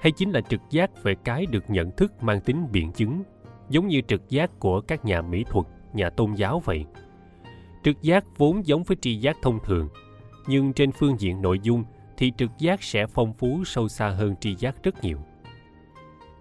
hay 0.00 0.12
chính 0.12 0.30
là 0.30 0.40
trực 0.40 0.60
giác 0.70 1.02
về 1.02 1.14
cái 1.24 1.46
được 1.46 1.64
nhận 1.70 1.90
thức 1.96 2.22
mang 2.22 2.40
tính 2.40 2.66
biện 2.72 2.92
chứng, 2.92 3.22
giống 3.68 3.88
như 3.88 4.00
trực 4.08 4.28
giác 4.28 4.50
của 4.58 4.80
các 4.80 5.04
nhà 5.04 5.22
mỹ 5.22 5.44
thuật, 5.50 5.66
nhà 5.92 6.10
tôn 6.10 6.34
giáo 6.34 6.62
vậy. 6.64 6.84
Trực 7.84 8.02
giác 8.02 8.24
vốn 8.36 8.66
giống 8.66 8.82
với 8.82 8.96
tri 9.00 9.16
giác 9.16 9.36
thông 9.42 9.58
thường, 9.64 9.88
nhưng 10.46 10.72
trên 10.72 10.92
phương 10.92 11.20
diện 11.20 11.42
nội 11.42 11.60
dung 11.62 11.84
thì 12.16 12.32
trực 12.36 12.50
giác 12.58 12.82
sẽ 12.82 13.06
phong 13.06 13.32
phú 13.34 13.62
sâu 13.64 13.88
xa 13.88 14.08
hơn 14.08 14.34
tri 14.40 14.54
giác 14.54 14.82
rất 14.82 15.04
nhiều 15.04 15.18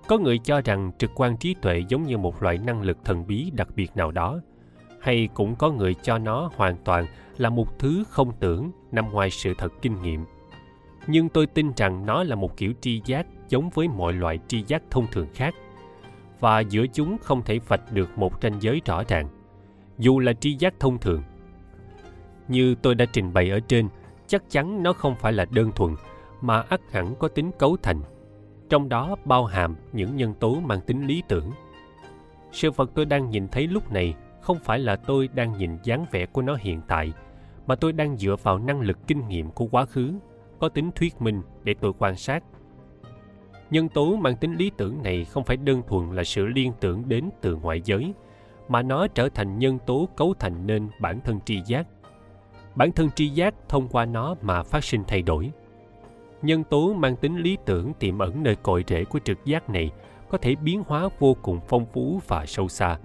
có 0.08 0.18
người 0.18 0.38
cho 0.38 0.62
rằng 0.62 0.92
trực 0.98 1.12
quan 1.16 1.38
trí 1.38 1.56
tuệ 1.62 1.84
giống 1.90 2.04
như 2.04 2.18
một 2.18 2.44
loại 2.44 2.58
năng 2.58 2.82
lực 2.82 2.98
thần 3.06 3.28
bí 3.28 3.52
đặc 3.54 3.68
biệt 3.76 3.92
nào 3.96 4.12
đó 4.12 4.40
hay 5.02 5.30
cũng 5.34 5.56
có 5.56 5.72
người 5.72 5.94
cho 5.94 6.18
nó 6.18 6.50
hoàn 6.56 6.78
toàn 6.84 7.06
là 7.38 7.50
một 7.50 7.80
thứ 7.80 8.04
không 8.10 8.32
tưởng 8.40 8.72
nằm 8.92 9.12
ngoài 9.12 9.30
sự 9.30 9.54
thật 9.58 9.74
kinh 9.82 10.02
nghiệm 10.02 10.26
nhưng 11.08 11.30
tôi 11.30 11.48
tin 11.48 11.72
rằng 11.78 12.06
nó 12.06 12.24
là 12.24 12.36
một 12.36 12.58
kiểu 12.58 12.74
tri 12.82 13.02
giác 13.06 13.28
giống 13.50 13.70
với 13.70 13.88
mọi 13.88 14.14
loại 14.14 14.40
tri 14.48 14.64
giác 14.68 14.84
thông 14.90 15.08
thường 15.12 15.28
khác 15.34 15.56
và 16.40 16.60
giữa 16.60 16.86
chúng 16.94 17.18
không 17.18 17.44
thể 17.44 17.60
vạch 17.68 17.92
được 17.92 18.18
một 18.18 18.42
ranh 18.42 18.62
giới 18.62 18.82
rõ 18.86 19.04
ràng 19.08 19.28
dù 19.98 20.20
là 20.20 20.34
tri 20.34 20.56
giác 20.60 20.74
thông 20.80 20.98
thường. 20.98 21.24
Như 22.48 22.76
tôi 22.76 22.96
đã 22.96 23.06
trình 23.14 23.34
bày 23.34 23.50
ở 23.50 23.60
trên, 23.60 23.88
chắc 24.28 24.50
chắn 24.50 24.84
nó 24.84 24.94
không 24.94 25.16
phải 25.16 25.34
là 25.34 25.46
đơn 25.46 25.72
thuần, 25.72 25.96
mà 26.42 26.62
ắt 26.62 26.82
hẳn 26.92 27.16
có 27.20 27.28
tính 27.28 27.52
cấu 27.60 27.78
thành. 27.84 28.02
Trong 28.70 28.90
đó 28.90 29.16
bao 29.26 29.46
hàm 29.46 29.76
những 29.94 30.16
nhân 30.16 30.34
tố 30.34 30.60
mang 30.60 30.82
tính 30.82 31.08
lý 31.08 31.24
tưởng. 31.28 31.52
Sự 32.52 32.72
vật 32.72 32.92
tôi 32.96 33.06
đang 33.06 33.30
nhìn 33.30 33.48
thấy 33.48 33.68
lúc 33.68 33.92
này 33.92 34.14
không 34.42 34.58
phải 34.64 34.80
là 34.80 34.96
tôi 34.96 35.30
đang 35.34 35.58
nhìn 35.58 35.78
dáng 35.84 36.06
vẻ 36.12 36.26
của 36.26 36.42
nó 36.42 36.56
hiện 36.56 36.82
tại, 36.88 37.14
mà 37.68 37.76
tôi 37.76 37.92
đang 37.92 38.18
dựa 38.18 38.36
vào 38.44 38.60
năng 38.60 38.82
lực 38.82 39.08
kinh 39.08 39.28
nghiệm 39.28 39.52
của 39.52 39.66
quá 39.66 39.86
khứ, 39.86 40.14
có 40.60 40.70
tính 40.70 40.92
thuyết 40.96 41.22
minh 41.22 41.42
để 41.64 41.76
tôi 41.82 41.94
quan 42.00 42.16
sát. 42.16 42.44
Nhân 43.70 43.90
tố 43.90 44.16
mang 44.16 44.36
tính 44.36 44.56
lý 44.56 44.72
tưởng 44.78 45.04
này 45.04 45.26
không 45.26 45.44
phải 45.44 45.58
đơn 45.58 45.82
thuần 45.88 46.16
là 46.16 46.24
sự 46.24 46.46
liên 46.46 46.74
tưởng 46.80 47.10
đến 47.10 47.30
từ 47.42 47.56
ngoại 47.56 47.82
giới, 47.86 48.14
mà 48.68 48.82
nó 48.82 49.08
trở 49.08 49.30
thành 49.30 49.60
nhân 49.60 49.80
tố 49.86 50.10
cấu 50.16 50.34
thành 50.40 50.68
nên 50.68 50.90
bản 51.02 51.20
thân 51.22 51.40
tri 51.46 51.62
giác. 51.66 51.88
Bản 52.76 52.92
thân 52.92 53.10
tri 53.12 53.28
giác 53.28 53.54
thông 53.70 53.88
qua 53.88 54.06
nó 54.06 54.36
mà 54.42 54.64
phát 54.64 54.84
sinh 54.84 55.04
thay 55.08 55.22
đổi. 55.22 55.52
Nhân 56.42 56.64
tố 56.64 56.94
mang 56.94 57.16
tính 57.16 57.38
lý 57.38 57.58
tưởng 57.66 57.94
tiềm 57.94 58.20
ẩn 58.20 58.44
nơi 58.44 58.56
cội 58.56 58.84
rễ 58.88 59.04
của 59.04 59.20
trực 59.20 59.46
giác 59.46 59.70
này 59.70 59.92
có 60.30 60.38
thể 60.38 60.56
biến 60.56 60.84
hóa 60.88 61.10
vô 61.20 61.38
cùng 61.42 61.60
phong 61.68 61.86
phú 61.94 62.22
và 62.28 62.46
sâu 62.46 62.68
xa. 62.68 62.98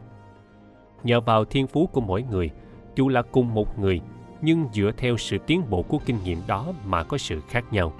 Nhờ 1.05 1.21
vào 1.21 1.45
thiên 1.45 1.67
phú 1.67 1.87
của 1.87 2.01
mỗi 2.01 2.23
người, 2.23 2.51
dù 2.95 3.09
là 3.09 3.23
cùng 3.23 3.55
một 3.55 3.79
người, 3.79 4.01
nhưng 4.41 4.67
dựa 4.73 4.91
theo 4.97 5.17
sự 5.17 5.39
tiến 5.47 5.63
bộ 5.71 5.83
của 5.83 5.99
kinh 6.07 6.17
nghiệm 6.25 6.39
đó 6.47 6.73
mà 6.85 7.03
có 7.05 7.19
sự 7.19 7.41
khác 7.49 7.73
nhau. 7.73 7.93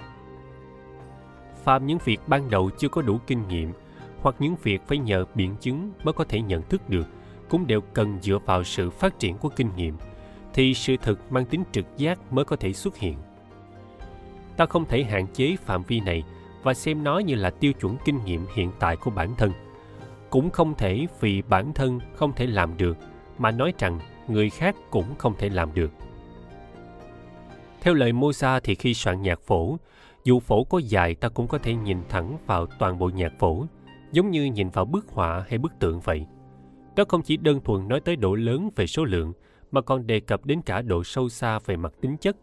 Phạm 1.63 1.85
những 1.85 1.97
việc 2.05 2.19
ban 2.27 2.49
đầu 2.49 2.69
chưa 2.77 2.89
có 2.89 3.01
đủ 3.01 3.17
kinh 3.27 3.47
nghiệm 3.47 3.71
hoặc 4.21 4.35
những 4.39 4.55
việc 4.63 4.81
phải 4.87 4.97
nhờ 4.97 5.25
biện 5.35 5.55
chứng 5.59 5.91
mới 6.03 6.13
có 6.13 6.23
thể 6.23 6.41
nhận 6.41 6.61
thức 6.61 6.89
được 6.89 7.07
cũng 7.49 7.67
đều 7.67 7.81
cần 7.81 8.17
dựa 8.21 8.39
vào 8.45 8.63
sự 8.63 8.89
phát 8.89 9.19
triển 9.19 9.37
của 9.37 9.49
kinh 9.49 9.69
nghiệm 9.75 9.97
thì 10.53 10.73
sự 10.73 10.97
thực 10.97 11.31
mang 11.31 11.45
tính 11.45 11.63
trực 11.71 11.85
giác 11.97 12.33
mới 12.33 12.45
có 12.45 12.55
thể 12.55 12.73
xuất 12.73 12.97
hiện 12.97 13.17
ta 14.57 14.65
không 14.65 14.85
thể 14.85 15.03
hạn 15.03 15.27
chế 15.33 15.55
phạm 15.55 15.83
vi 15.83 15.99
này 15.99 16.23
và 16.63 16.73
xem 16.73 17.03
nó 17.03 17.19
như 17.19 17.35
là 17.35 17.49
tiêu 17.49 17.73
chuẩn 17.73 17.97
kinh 18.05 18.25
nghiệm 18.25 18.45
hiện 18.55 18.71
tại 18.79 18.95
của 18.95 19.11
bản 19.11 19.35
thân 19.37 19.51
cũng 20.29 20.49
không 20.49 20.73
thể 20.77 21.07
vì 21.19 21.41
bản 21.41 21.73
thân 21.73 21.99
không 22.15 22.33
thể 22.35 22.47
làm 22.47 22.77
được 22.77 22.97
mà 23.37 23.51
nói 23.51 23.73
rằng 23.79 23.99
người 24.27 24.49
khác 24.49 24.75
cũng 24.91 25.15
không 25.17 25.33
thể 25.37 25.49
làm 25.49 25.73
được 25.73 25.91
theo 27.83 27.93
lời 27.93 28.13
Mosa 28.13 28.59
thì 28.59 28.75
khi 28.75 28.93
soạn 28.93 29.21
nhạc 29.21 29.41
phổ, 29.41 29.77
dù 30.23 30.39
phổ 30.39 30.63
có 30.63 30.77
dài 30.77 31.15
ta 31.15 31.29
cũng 31.29 31.47
có 31.47 31.57
thể 31.57 31.75
nhìn 31.75 31.97
thẳng 32.09 32.37
vào 32.45 32.65
toàn 32.65 32.99
bộ 32.99 33.09
nhạc 33.09 33.31
phổ, 33.39 33.65
giống 34.11 34.31
như 34.31 34.43
nhìn 34.43 34.69
vào 34.69 34.85
bức 34.85 35.07
họa 35.09 35.45
hay 35.49 35.57
bức 35.57 35.79
tượng 35.79 35.99
vậy. 35.99 36.25
Đó 36.95 37.03
không 37.07 37.21
chỉ 37.21 37.37
đơn 37.37 37.59
thuần 37.61 37.87
nói 37.87 37.99
tới 37.99 38.15
độ 38.15 38.35
lớn 38.35 38.69
về 38.75 38.87
số 38.87 39.05
lượng, 39.05 39.33
mà 39.71 39.81
còn 39.81 40.07
đề 40.07 40.19
cập 40.19 40.45
đến 40.45 40.61
cả 40.61 40.81
độ 40.81 41.03
sâu 41.03 41.29
xa 41.29 41.59
về 41.65 41.75
mặt 41.75 41.93
tính 42.01 42.17
chất. 42.17 42.37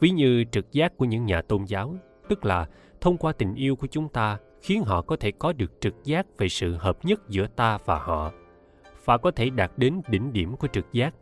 Ví 0.00 0.10
như 0.10 0.44
trực 0.44 0.72
giác 0.72 0.96
của 0.96 1.04
những 1.04 1.26
nhà 1.26 1.42
tôn 1.42 1.64
giáo, 1.64 1.94
tức 2.28 2.44
là 2.44 2.66
thông 3.00 3.16
qua 3.16 3.32
tình 3.32 3.54
yêu 3.54 3.76
của 3.76 3.86
chúng 3.86 4.08
ta 4.08 4.38
khiến 4.62 4.82
họ 4.82 5.02
có 5.02 5.16
thể 5.16 5.32
có 5.38 5.52
được 5.52 5.80
trực 5.80 5.94
giác 6.04 6.26
về 6.38 6.48
sự 6.48 6.76
hợp 6.76 7.04
nhất 7.04 7.28
giữa 7.28 7.46
ta 7.56 7.78
và 7.84 7.98
họ 7.98 8.32
và 9.04 9.18
có 9.18 9.30
thể 9.30 9.50
đạt 9.50 9.72
đến 9.76 10.00
đỉnh 10.08 10.32
điểm 10.32 10.56
của 10.56 10.68
trực 10.68 10.92
giác. 10.92 11.14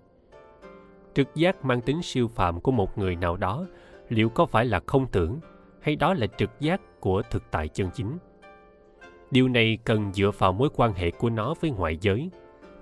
Trực 1.15 1.35
giác 1.35 1.65
mang 1.65 1.81
tính 1.81 2.03
siêu 2.03 2.29
phàm 2.29 2.61
của 2.61 2.73
một 2.73 2.99
người 2.99 3.17
nào 3.17 3.37
đó 3.37 3.67
liệu 4.09 4.29
có 4.29 4.47
phải 4.47 4.65
là 4.65 4.81
không 4.87 5.07
tưởng 5.07 5.41
hay 5.81 5.97
đó 5.97 6.15
là 6.15 6.27
trực 6.27 6.51
giác 6.61 6.81
của 7.01 7.23
thực 7.31 7.43
tại 7.51 7.69
chân 7.69 7.91
chính? 7.95 8.19
Điều 9.31 9.49
này 9.49 9.79
cần 9.85 10.13
dựa 10.13 10.31
vào 10.39 10.53
mối 10.53 10.69
quan 10.77 10.93
hệ 10.93 11.11
của 11.11 11.31
nó 11.31 11.55
với 11.61 11.71
ngoại 11.71 11.99
giới, 12.01 12.31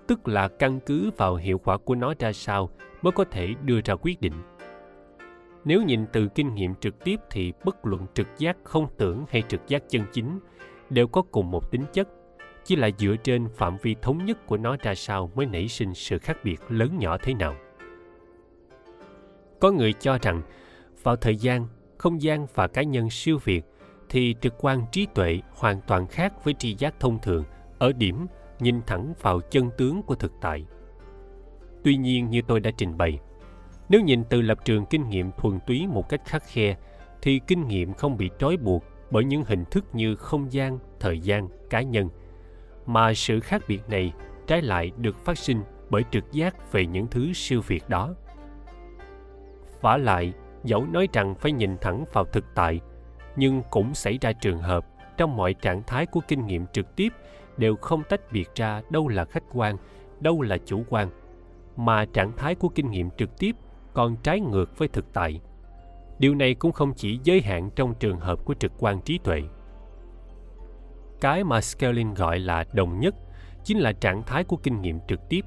tức 0.06 0.28
là 0.28 0.48
căn 0.48 0.80
cứ 0.86 1.10
vào 1.16 1.34
hiệu 1.34 1.58
quả 1.58 1.76
của 1.76 1.94
nó 1.94 2.14
ra 2.18 2.32
sao 2.32 2.70
mới 3.02 3.12
có 3.12 3.24
thể 3.24 3.54
đưa 3.64 3.80
ra 3.84 3.94
quyết 3.94 4.20
định. 4.20 4.34
Nếu 5.66 5.82
nhìn 5.82 6.06
từ 6.12 6.28
kinh 6.28 6.54
nghiệm 6.54 6.74
trực 6.74 7.04
tiếp 7.04 7.20
thì 7.30 7.52
bất 7.64 7.86
luận 7.86 8.06
trực 8.14 8.26
giác 8.38 8.56
không 8.64 8.86
tưởng 8.96 9.24
hay 9.30 9.42
trực 9.48 9.60
giác 9.68 9.82
chân 9.88 10.02
chính 10.12 10.38
đều 10.90 11.06
có 11.08 11.22
cùng 11.22 11.50
một 11.50 11.70
tính 11.70 11.84
chất, 11.92 12.08
chỉ 12.64 12.76
là 12.76 12.90
dựa 12.98 13.16
trên 13.24 13.48
phạm 13.48 13.76
vi 13.82 13.96
thống 14.02 14.24
nhất 14.24 14.46
của 14.46 14.56
nó 14.56 14.76
ra 14.82 14.94
sao 14.94 15.30
mới 15.34 15.46
nảy 15.46 15.68
sinh 15.68 15.94
sự 15.94 16.18
khác 16.18 16.36
biệt 16.44 16.60
lớn 16.68 16.98
nhỏ 16.98 17.16
thế 17.22 17.34
nào. 17.34 17.56
Có 19.60 19.70
người 19.70 19.92
cho 19.92 20.18
rằng 20.22 20.42
vào 21.02 21.16
thời 21.16 21.36
gian, 21.36 21.66
không 21.98 22.22
gian 22.22 22.46
và 22.54 22.66
cá 22.66 22.82
nhân 22.82 23.10
siêu 23.10 23.38
việt 23.44 23.62
thì 24.08 24.34
trực 24.40 24.54
quan 24.58 24.84
trí 24.92 25.06
tuệ 25.14 25.40
hoàn 25.50 25.80
toàn 25.86 26.06
khác 26.06 26.44
với 26.44 26.54
tri 26.54 26.74
giác 26.74 27.00
thông 27.00 27.18
thường 27.22 27.44
ở 27.78 27.92
điểm 27.92 28.26
nhìn 28.60 28.80
thẳng 28.86 29.14
vào 29.20 29.40
chân 29.40 29.70
tướng 29.78 30.02
của 30.02 30.14
thực 30.14 30.32
tại. 30.40 30.66
Tuy 31.84 31.96
nhiên 31.96 32.30
như 32.30 32.42
tôi 32.46 32.60
đã 32.60 32.70
trình 32.76 32.96
bày, 32.96 33.20
nếu 33.88 34.00
nhìn 34.00 34.24
từ 34.24 34.42
lập 34.42 34.58
trường 34.64 34.86
kinh 34.86 35.08
nghiệm 35.08 35.30
thuần 35.38 35.58
túy 35.66 35.86
một 35.86 36.08
cách 36.08 36.20
khắc 36.24 36.42
khe, 36.46 36.76
thì 37.22 37.40
kinh 37.46 37.68
nghiệm 37.68 37.94
không 37.94 38.16
bị 38.16 38.30
trói 38.38 38.56
buộc 38.56 38.84
bởi 39.10 39.24
những 39.24 39.42
hình 39.44 39.64
thức 39.64 39.84
như 39.92 40.16
không 40.16 40.52
gian, 40.52 40.78
thời 41.00 41.20
gian, 41.20 41.48
cá 41.70 41.82
nhân, 41.82 42.08
mà 42.86 43.14
sự 43.14 43.40
khác 43.40 43.62
biệt 43.68 43.80
này 43.88 44.12
trái 44.46 44.62
lại 44.62 44.92
được 44.96 45.24
phát 45.24 45.38
sinh 45.38 45.62
bởi 45.90 46.02
trực 46.10 46.32
giác 46.32 46.72
về 46.72 46.86
những 46.86 47.06
thứ 47.06 47.32
siêu 47.32 47.60
việt 47.66 47.88
đó. 47.88 48.14
Vả 49.80 49.96
lại, 49.96 50.32
dẫu 50.64 50.86
nói 50.86 51.08
rằng 51.12 51.34
phải 51.34 51.52
nhìn 51.52 51.76
thẳng 51.80 52.04
vào 52.12 52.24
thực 52.24 52.44
tại 52.54 52.80
nhưng 53.36 53.62
cũng 53.70 53.94
xảy 53.94 54.18
ra 54.20 54.32
trường 54.32 54.58
hợp 54.58 54.86
trong 55.16 55.36
mọi 55.36 55.54
trạng 55.54 55.82
thái 55.86 56.06
của 56.06 56.20
kinh 56.28 56.46
nghiệm 56.46 56.66
trực 56.72 56.96
tiếp 56.96 57.12
đều 57.56 57.76
không 57.76 58.02
tách 58.08 58.20
biệt 58.32 58.48
ra 58.54 58.82
đâu 58.90 59.08
là 59.08 59.24
khách 59.24 59.44
quan 59.52 59.76
đâu 60.20 60.42
là 60.42 60.58
chủ 60.64 60.84
quan 60.88 61.08
mà 61.76 62.04
trạng 62.04 62.32
thái 62.36 62.54
của 62.54 62.68
kinh 62.68 62.90
nghiệm 62.90 63.10
trực 63.10 63.38
tiếp 63.38 63.56
còn 63.96 64.16
trái 64.16 64.40
ngược 64.40 64.78
với 64.78 64.88
thực 64.88 65.12
tại. 65.12 65.40
Điều 66.18 66.34
này 66.34 66.54
cũng 66.54 66.72
không 66.72 66.92
chỉ 66.96 67.20
giới 67.24 67.40
hạn 67.40 67.70
trong 67.76 67.94
trường 67.94 68.20
hợp 68.20 68.44
của 68.44 68.54
trực 68.54 68.72
quan 68.78 69.00
trí 69.00 69.18
tuệ. 69.18 69.42
Cái 71.20 71.44
mà 71.44 71.60
Schelling 71.60 72.14
gọi 72.14 72.38
là 72.38 72.64
đồng 72.72 73.00
nhất 73.00 73.14
chính 73.64 73.78
là 73.78 73.92
trạng 73.92 74.22
thái 74.22 74.44
của 74.44 74.56
kinh 74.56 74.82
nghiệm 74.82 74.98
trực 75.08 75.20
tiếp. 75.28 75.40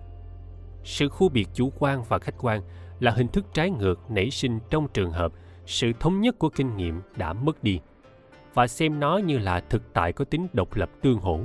Sự 0.83 1.09
khu 1.09 1.29
biệt 1.29 1.47
chủ 1.53 1.71
quan 1.79 2.03
và 2.03 2.19
khách 2.19 2.35
quan 2.37 2.61
là 2.99 3.11
hình 3.11 3.27
thức 3.27 3.45
trái 3.53 3.69
ngược 3.69 4.11
nảy 4.11 4.29
sinh 4.29 4.59
trong 4.69 4.87
trường 4.93 5.11
hợp 5.11 5.31
sự 5.65 5.91
thống 5.99 6.21
nhất 6.21 6.39
của 6.39 6.49
kinh 6.49 6.77
nghiệm 6.77 7.01
đã 7.15 7.33
mất 7.33 7.63
đi 7.63 7.79
và 8.53 8.67
xem 8.67 8.99
nó 8.99 9.17
như 9.17 9.37
là 9.37 9.59
thực 9.59 9.93
tại 9.93 10.13
có 10.13 10.25
tính 10.25 10.47
độc 10.53 10.75
lập 10.75 10.89
tương 11.01 11.19
hỗ 11.19 11.39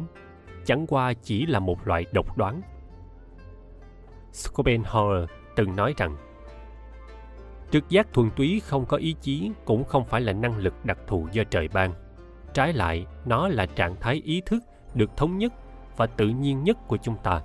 chẳng 0.65 0.87
qua 0.87 1.13
chỉ 1.13 1.47
là 1.47 1.59
một 1.59 1.87
loại 1.87 2.07
độc 2.13 2.39
đoán. 2.39 2.63
Schopenhauer 4.33 5.29
từng 5.57 5.77
nói 5.77 5.95
rằng 5.97 6.17
trực 7.71 7.89
giác 7.89 8.13
thuần 8.13 8.31
túy 8.37 8.61
không 8.61 8.87
có 8.87 8.97
ý 8.97 9.15
chí, 9.21 9.51
cũng 9.65 9.85
không 9.85 10.05
phải 10.05 10.21
là 10.21 10.33
năng 10.33 10.59
lực 10.59 10.85
đặc 10.85 10.99
thù 11.07 11.29
do 11.33 11.45
trời 11.51 11.69
ban 11.69 11.93
trái 12.55 12.73
lại, 12.73 13.07
nó 13.25 13.49
là 13.49 13.67
trạng 13.67 13.97
thái 14.01 14.23
ý 14.25 14.43
thức 14.47 14.63
được 14.95 15.17
thống 15.17 15.39
nhất 15.39 15.53
và 15.97 16.07
tự 16.07 16.29
nhiên 16.29 16.65
nhất 16.65 16.79
của 16.89 16.97
chúng 16.97 17.17
ta 17.23 17.43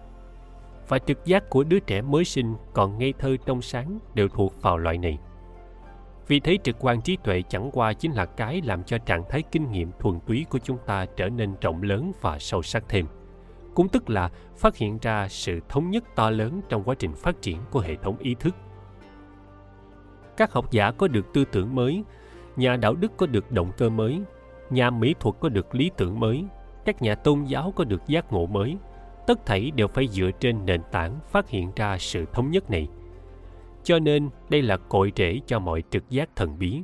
và 0.88 1.00
trực 1.00 1.26
giác 1.26 1.50
của 1.50 1.64
đứa 1.64 1.80
trẻ 1.80 2.02
mới 2.02 2.26
sinh 2.26 2.56
còn 2.74 2.98
ngây 2.98 3.14
thơ 3.20 3.38
trong 3.46 3.62
sáng 3.62 4.00
đều 4.14 4.28
thuộc 4.28 4.62
vào 4.62 4.78
loại 4.78 4.98
này 4.98 5.20
vì 6.30 6.40
thế 6.40 6.58
trực 6.64 6.76
quan 6.80 7.02
trí 7.02 7.18
tuệ 7.24 7.44
chẳng 7.50 7.70
qua 7.74 7.94
chính 7.94 8.12
là 8.12 8.26
cái 8.26 8.62
làm 8.62 8.84
cho 8.84 8.98
trạng 8.98 9.24
thái 9.30 9.44
kinh 9.52 9.72
nghiệm 9.72 9.92
thuần 10.00 10.20
túy 10.20 10.46
của 10.50 10.60
chúng 10.60 10.78
ta 10.86 11.06
trở 11.06 11.30
nên 11.30 11.56
rộng 11.62 11.84
lớn 11.84 12.12
và 12.22 12.40
sâu 12.40 12.62
sắc 12.62 12.84
thêm. 12.90 13.06
Cũng 13.76 13.90
tức 13.90 14.10
là 14.10 14.30
phát 14.58 14.76
hiện 14.76 14.98
ra 15.02 15.28
sự 15.28 15.60
thống 15.70 15.90
nhất 15.90 16.04
to 16.16 16.30
lớn 16.30 16.62
trong 16.70 16.84
quá 16.84 16.96
trình 17.00 17.14
phát 17.14 17.42
triển 17.42 17.58
của 17.72 17.80
hệ 17.80 17.96
thống 17.96 18.18
ý 18.18 18.36
thức. 18.40 18.56
Các 20.40 20.52
học 20.52 20.72
giả 20.72 20.92
có 20.92 21.08
được 21.08 21.34
tư 21.34 21.46
tưởng 21.52 21.76
mới, 21.76 22.04
nhà 22.56 22.76
đạo 22.76 22.94
đức 22.94 23.12
có 23.18 23.26
được 23.26 23.52
động 23.52 23.72
cơ 23.78 23.90
mới, 23.90 24.22
nhà 24.70 24.90
mỹ 24.90 25.16
thuật 25.20 25.36
có 25.40 25.50
được 25.50 25.76
lý 25.76 25.92
tưởng 25.98 26.20
mới, 26.20 26.46
các 26.86 27.02
nhà 27.02 27.16
tôn 27.16 27.44
giáo 27.44 27.74
có 27.76 27.84
được 27.84 28.08
giác 28.08 28.34
ngộ 28.34 28.46
mới. 28.46 28.78
Tất 29.28 29.46
thảy 29.46 29.72
đều 29.72 29.88
phải 29.88 30.08
dựa 30.08 30.32
trên 30.40 30.66
nền 30.66 30.82
tảng 30.92 31.20
phát 31.32 31.50
hiện 31.50 31.72
ra 31.76 31.98
sự 31.98 32.26
thống 32.34 32.52
nhất 32.52 32.70
này– 32.70 32.88
cho 33.84 34.00
nên 34.00 34.30
đây 34.50 34.62
là 34.62 34.78
cội 34.78 35.12
rễ 35.16 35.40
cho 35.46 35.60
mọi 35.60 35.84
trực 35.90 36.10
giác 36.10 36.30
thần 36.36 36.60
bí 36.60 36.82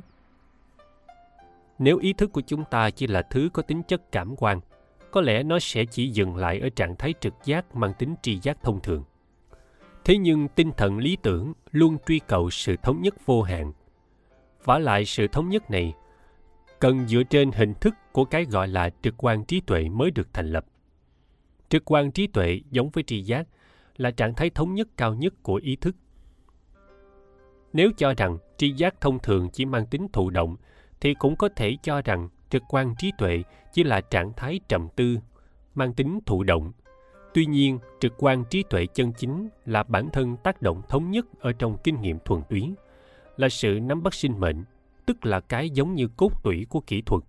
nếu 1.78 1.98
ý 1.98 2.12
thức 2.12 2.32
của 2.32 2.40
chúng 2.46 2.64
ta 2.64 2.90
chỉ 2.90 3.06
là 3.06 3.22
thứ 3.22 3.48
có 3.52 3.62
tính 3.62 3.82
chất 3.82 4.12
cảm 4.12 4.36
quan 4.36 4.60
có 5.10 5.20
lẽ 5.20 5.42
nó 5.42 5.58
sẽ 5.58 5.84
chỉ 5.84 6.08
dừng 6.08 6.36
lại 6.36 6.60
ở 6.60 6.68
trạng 6.68 6.96
thái 6.96 7.14
trực 7.20 7.34
giác 7.44 7.74
mang 7.74 7.92
tính 7.98 8.14
tri 8.22 8.38
giác 8.38 8.62
thông 8.62 8.80
thường 8.80 9.04
thế 10.06 10.18
nhưng 10.18 10.48
tinh 10.48 10.72
thần 10.76 10.98
lý 10.98 11.16
tưởng 11.22 11.52
luôn 11.72 11.96
truy 12.06 12.18
cầu 12.18 12.50
sự 12.50 12.76
thống 12.82 13.02
nhất 13.02 13.14
vô 13.26 13.42
hạn. 13.42 13.72
Vả 14.64 14.78
lại 14.78 15.04
sự 15.04 15.26
thống 15.26 15.48
nhất 15.48 15.70
này 15.70 15.94
cần 16.80 17.08
dựa 17.08 17.22
trên 17.22 17.50
hình 17.52 17.74
thức 17.74 17.94
của 18.12 18.24
cái 18.24 18.44
gọi 18.44 18.68
là 18.68 18.90
trực 19.02 19.14
quan 19.16 19.44
trí 19.44 19.60
tuệ 19.60 19.88
mới 19.88 20.10
được 20.10 20.28
thành 20.32 20.46
lập. 20.52 20.66
Trực 21.68 21.90
quan 21.90 22.12
trí 22.12 22.26
tuệ 22.26 22.60
giống 22.70 22.90
với 22.90 23.04
tri 23.04 23.22
giác 23.22 23.48
là 23.96 24.10
trạng 24.10 24.34
thái 24.34 24.50
thống 24.50 24.74
nhất 24.74 24.88
cao 24.96 25.14
nhất 25.14 25.34
của 25.42 25.54
ý 25.54 25.76
thức. 25.76 25.96
Nếu 27.72 27.90
cho 27.96 28.14
rằng 28.14 28.38
tri 28.56 28.72
giác 28.72 29.00
thông 29.00 29.18
thường 29.18 29.48
chỉ 29.52 29.64
mang 29.64 29.86
tính 29.86 30.06
thụ 30.12 30.30
động, 30.30 30.56
thì 31.00 31.14
cũng 31.14 31.36
có 31.36 31.48
thể 31.56 31.76
cho 31.82 32.02
rằng 32.02 32.28
trực 32.50 32.62
quan 32.68 32.94
trí 32.98 33.12
tuệ 33.18 33.42
chỉ 33.72 33.84
là 33.84 34.00
trạng 34.00 34.32
thái 34.36 34.60
trầm 34.68 34.88
tư, 34.96 35.18
mang 35.74 35.92
tính 35.92 36.18
thụ 36.26 36.42
động. 36.42 36.72
Tuy 37.36 37.46
nhiên, 37.46 37.78
trực 38.00 38.14
quan 38.18 38.44
trí 38.44 38.62
tuệ 38.70 38.86
chân 38.86 39.12
chính 39.12 39.48
là 39.66 39.82
bản 39.82 40.08
thân 40.12 40.36
tác 40.36 40.62
động 40.62 40.82
thống 40.88 41.10
nhất 41.10 41.26
ở 41.40 41.52
trong 41.52 41.76
kinh 41.84 42.00
nghiệm 42.00 42.18
thuần 42.24 42.42
túy, 42.48 42.74
là 43.36 43.48
sự 43.48 43.78
nắm 43.82 44.02
bắt 44.02 44.14
sinh 44.14 44.40
mệnh, 44.40 44.64
tức 45.06 45.26
là 45.26 45.40
cái 45.40 45.70
giống 45.70 45.94
như 45.94 46.08
cốt 46.16 46.42
tủy 46.42 46.66
của 46.68 46.80
kỹ 46.80 47.02
thuật. 47.02 47.22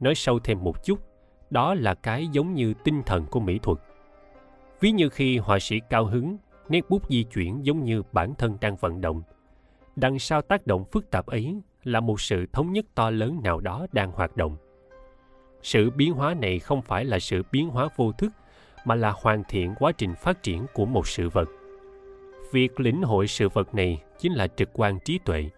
Nói 0.00 0.14
sâu 0.14 0.38
thêm 0.38 0.64
một 0.64 0.84
chút, 0.84 0.98
đó 1.50 1.74
là 1.74 1.94
cái 1.94 2.28
giống 2.32 2.54
như 2.54 2.74
tinh 2.84 3.02
thần 3.02 3.26
của 3.26 3.40
mỹ 3.40 3.58
thuật. 3.62 3.78
Ví 4.80 4.90
như 4.90 5.08
khi 5.08 5.38
họa 5.38 5.58
sĩ 5.58 5.80
cao 5.90 6.04
hứng, 6.06 6.36
nét 6.68 6.84
bút 6.88 7.10
di 7.10 7.24
chuyển 7.24 7.66
giống 7.66 7.84
như 7.84 8.02
bản 8.12 8.34
thân 8.34 8.58
đang 8.60 8.76
vận 8.76 9.00
động. 9.00 9.22
Đằng 9.96 10.18
sau 10.18 10.42
tác 10.42 10.66
động 10.66 10.84
phức 10.92 11.10
tạp 11.10 11.26
ấy 11.26 11.60
là 11.82 12.00
một 12.00 12.20
sự 12.20 12.46
thống 12.52 12.72
nhất 12.72 12.84
to 12.94 13.10
lớn 13.10 13.40
nào 13.42 13.60
đó 13.60 13.86
đang 13.92 14.12
hoạt 14.12 14.36
động. 14.36 14.56
Sự 15.62 15.90
biến 15.90 16.12
hóa 16.12 16.34
này 16.34 16.58
không 16.58 16.82
phải 16.82 17.04
là 17.04 17.18
sự 17.18 17.42
biến 17.52 17.68
hóa 17.68 17.88
vô 17.96 18.12
thức, 18.12 18.32
mà 18.84 18.94
là 18.94 19.12
hoàn 19.16 19.44
thiện 19.48 19.74
quá 19.78 19.92
trình 19.92 20.14
phát 20.14 20.42
triển 20.42 20.66
của 20.72 20.86
một 20.86 21.08
sự 21.08 21.28
vật. 21.28 21.48
Việc 22.52 22.80
lĩnh 22.80 23.02
hội 23.02 23.26
sự 23.26 23.48
vật 23.48 23.74
này 23.74 24.02
chính 24.18 24.32
là 24.32 24.46
trực 24.46 24.68
quan 24.72 24.98
trí 25.04 25.18
tuệ. 25.24 25.50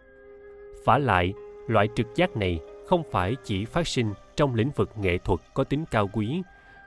Phả 0.85 0.99
lại, 0.99 1.33
loại 1.69 1.89
trực 1.95 2.07
giác 2.15 2.37
này 2.37 2.61
không 2.87 3.03
phải 3.11 3.37
chỉ 3.45 3.65
phát 3.65 3.89
sinh 3.89 4.13
trong 4.37 4.55
lĩnh 4.55 4.71
vực 4.71 4.91
nghệ 4.97 5.19
thuật 5.19 5.41
có 5.55 5.65
tính 5.65 5.85
cao 5.91 6.11
quý 6.13 6.43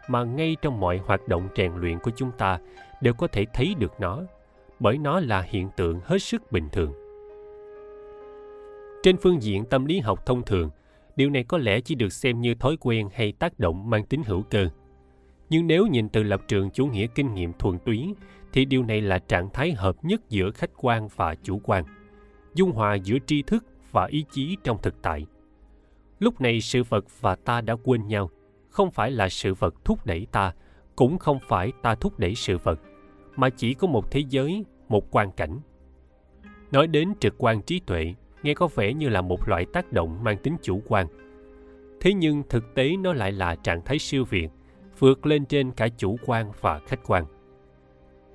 mà 0.08 0.24
ngay 0.24 0.58
trong 0.62 0.80
mọi 0.80 0.98
hoạt 0.98 1.28
động 1.28 1.48
rèn 1.56 1.72
luyện 1.76 2.00
của 2.00 2.12
chúng 2.16 2.32
ta 2.32 2.60
đều 3.02 3.14
có 3.14 3.28
thể 3.28 3.46
thấy 3.54 3.76
được 3.78 3.94
nó 4.00 4.22
bởi 4.80 4.98
nó 4.98 5.20
là 5.20 5.42
hiện 5.42 5.70
tượng 5.78 6.00
hết 6.04 6.20
sức 6.20 6.52
bình 6.52 6.68
thường 6.72 6.94
trên 9.04 9.18
phương 9.18 9.42
diện 9.42 9.66
tâm 9.66 9.86
lý 9.86 10.00
học 10.00 10.26
thông 10.26 10.44
thường 10.44 10.70
điều 11.16 11.30
này 11.30 11.44
có 11.44 11.58
lẽ 11.58 11.82
chỉ 11.82 11.96
được 11.96 12.14
xem 12.14 12.42
như 12.42 12.56
thói 12.56 12.78
quen 12.80 13.10
hay 13.14 13.32
tác 13.32 13.60
động 13.60 13.90
mang 13.90 14.06
tính 14.06 14.24
hữu 14.24 14.42
cơ 14.42 14.70
nhưng 15.50 15.68
nếu 15.68 15.88
nhìn 15.88 16.10
từ 16.10 16.24
lập 16.24 16.42
trường 16.48 16.70
chủ 16.70 16.86
nghĩa 16.86 17.08
kinh 17.16 17.34
nghiệm 17.34 17.54
thuần 17.54 17.80
túy, 17.80 18.14
thì 18.54 18.66
điều 18.66 18.84
này 18.84 19.02
là 19.02 19.20
trạng 19.20 19.50
thái 19.50 19.72
hợp 19.72 19.96
nhất 20.02 20.22
giữa 20.30 20.52
khách 20.52 20.72
quan 20.78 21.08
và 21.16 21.36
chủ 21.36 21.62
quan, 21.64 21.84
dung 22.54 22.72
hòa 22.72 22.96
giữa 22.96 23.18
tri 23.26 23.42
thức 23.42 23.66
và 23.92 24.06
ý 24.06 24.26
chí 24.32 24.58
trong 24.64 24.78
thực 24.82 25.02
tại. 25.02 25.26
Lúc 26.20 26.42
này 26.42 26.62
sự 26.62 26.84
vật 26.84 27.06
và 27.22 27.36
ta 27.36 27.62
đã 27.62 27.76
quên 27.84 28.08
nhau, 28.08 28.30
không 28.70 28.92
phải 28.92 29.12
là 29.12 29.30
sự 29.30 29.54
vật 29.54 29.86
thúc 29.86 30.06
đẩy 30.06 30.28
ta, 30.32 30.54
cũng 30.96 31.18
không 31.18 31.40
phải 31.48 31.72
ta 31.82 31.96
thúc 31.96 32.20
đẩy 32.20 32.36
sự 32.36 32.58
vật, 32.58 32.80
mà 33.36 33.50
chỉ 33.50 33.74
có 33.74 33.88
một 33.88 34.12
thế 34.12 34.24
giới, 34.30 34.66
một 34.90 35.12
quan 35.12 35.32
cảnh. 35.32 35.60
Nói 36.72 36.88
đến 36.88 37.14
trực 37.20 37.36
quan 37.38 37.62
trí 37.62 37.80
tuệ, 37.80 38.14
nghe 38.44 38.54
có 38.54 38.68
vẻ 38.68 38.94
như 38.94 39.10
là 39.10 39.22
một 39.22 39.50
loại 39.50 39.66
tác 39.74 39.94
động 39.94 40.24
mang 40.24 40.38
tính 40.38 40.56
chủ 40.62 40.82
quan. 40.88 41.08
Thế 42.00 42.14
nhưng 42.14 42.44
thực 42.50 42.76
tế 42.76 42.98
nó 42.98 43.14
lại 43.14 43.32
là 43.32 43.56
trạng 43.56 43.82
thái 43.86 44.00
siêu 44.00 44.26
việt 44.26 44.50
vượt 45.00 45.26
lên 45.26 45.46
trên 45.46 45.72
cả 45.72 45.88
chủ 45.98 46.18
quan 46.26 46.52
và 46.62 46.80
khách 46.80 47.00
quan. 47.08 47.26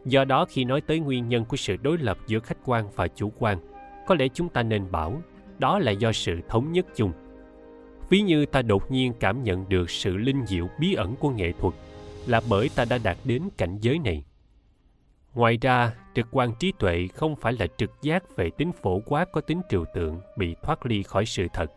Do 0.05 0.25
đó 0.25 0.45
khi 0.45 0.65
nói 0.65 0.81
tới 0.81 0.99
nguyên 0.99 1.29
nhân 1.29 1.45
của 1.45 1.57
sự 1.57 1.77
đối 1.77 1.99
lập 1.99 2.19
giữa 2.27 2.39
khách 2.39 2.59
quan 2.65 2.91
và 2.95 3.09
chủ 3.09 3.33
quan, 3.39 3.59
có 4.07 4.15
lẽ 4.15 4.29
chúng 4.29 4.49
ta 4.49 4.63
nên 4.63 4.91
bảo 4.91 5.23
đó 5.59 5.79
là 5.79 5.93
do 5.93 6.13
sự 6.13 6.41
thống 6.49 6.73
nhất 6.73 6.87
chung. 6.95 7.13
Ví 8.09 8.21
như 8.21 8.47
ta 8.47 8.63
đột 8.63 8.91
nhiên 8.91 9.13
cảm 9.21 9.43
nhận 9.43 9.69
được 9.69 9.91
sự 9.91 10.17
linh 10.17 10.47
diệu 10.47 10.69
bí 10.81 10.95
ẩn 10.95 11.17
của 11.17 11.31
nghệ 11.31 11.53
thuật 11.53 11.75
là 12.27 12.41
bởi 12.51 12.71
ta 12.75 12.85
đã 12.85 12.99
đạt 13.05 13.17
đến 13.25 13.43
cảnh 13.57 13.79
giới 13.81 13.99
này. 13.99 14.25
Ngoài 15.35 15.59
ra, 15.61 15.93
trực 16.15 16.27
quan 16.31 16.55
trí 16.59 16.73
tuệ 16.79 17.07
không 17.15 17.37
phải 17.37 17.53
là 17.53 17.67
trực 17.77 17.91
giác 18.03 18.37
về 18.37 18.51
tính 18.51 18.73
phổ 18.73 19.01
quát 19.07 19.33
có 19.33 19.41
tính 19.41 19.61
trừu 19.71 19.85
tượng 19.95 20.21
bị 20.37 20.57
thoát 20.63 20.87
ly 20.87 21.03
khỏi 21.03 21.27
sự 21.27 21.47
thật. 21.53 21.71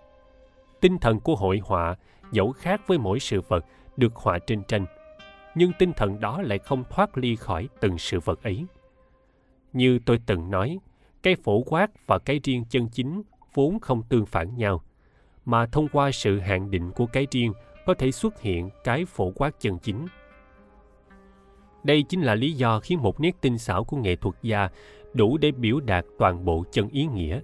Tinh 0.82 0.98
thần 0.98 1.20
của 1.20 1.36
hội 1.36 1.62
họa 1.64 1.96
dẫu 2.32 2.52
khác 2.52 2.82
với 2.88 2.98
mỗi 2.98 3.20
sự 3.20 3.42
vật 3.42 3.66
được 3.98 4.15
họa 4.15 4.40
trên 4.40 4.64
tranh 4.64 4.86
nhưng 5.56 5.72
tinh 5.80 5.94
thần 5.94 6.19
đó 6.19 6.41
lại 6.41 6.60
không 6.60 6.84
thoát 6.90 7.18
ly 7.18 7.36
khỏi 7.36 7.69
từng 7.80 7.98
sự 7.98 8.19
vật 8.19 8.44
ấy 8.44 8.65
như 9.74 9.99
tôi 10.06 10.19
từng 10.26 10.52
nói 10.52 10.80
cái 11.24 11.36
phổ 11.36 11.61
quát 11.61 12.07
và 12.07 12.19
cái 12.19 12.40
riêng 12.44 12.65
chân 12.69 12.90
chính 12.90 13.22
vốn 13.53 13.80
không 13.80 14.03
tương 14.10 14.26
phản 14.26 14.57
nhau 14.57 14.84
mà 15.45 15.65
thông 15.65 15.88
qua 15.88 16.11
sự 16.11 16.40
hạn 16.40 16.72
định 16.72 16.91
của 16.91 17.06
cái 17.06 17.28
riêng 17.32 17.53
có 17.86 17.94
thể 17.94 18.11
xuất 18.11 18.41
hiện 18.41 18.69
cái 18.84 19.06
phổ 19.06 19.32
quát 19.36 19.60
chân 19.60 19.80
chính. 19.80 20.06
Đây 21.84 22.03
chính 22.03 22.22
là 22.22 22.36
lý 22.36 22.53
do 22.53 22.80
khiến 22.80 23.02
một 23.02 23.19
nét 23.19 23.36
tinh 23.41 23.57
xảo 23.57 23.84
của 23.84 23.98
nghệ 23.98 24.15
thuật 24.15 24.36
gia 24.41 24.69
đủ 25.14 25.38
để 25.38 25.52
biểu 25.52 25.80
đạt 25.80 26.06
toàn 26.18 26.45
bộ 26.45 26.64
chân 26.72 26.90
ý 26.90 27.06
nghĩa. 27.06 27.40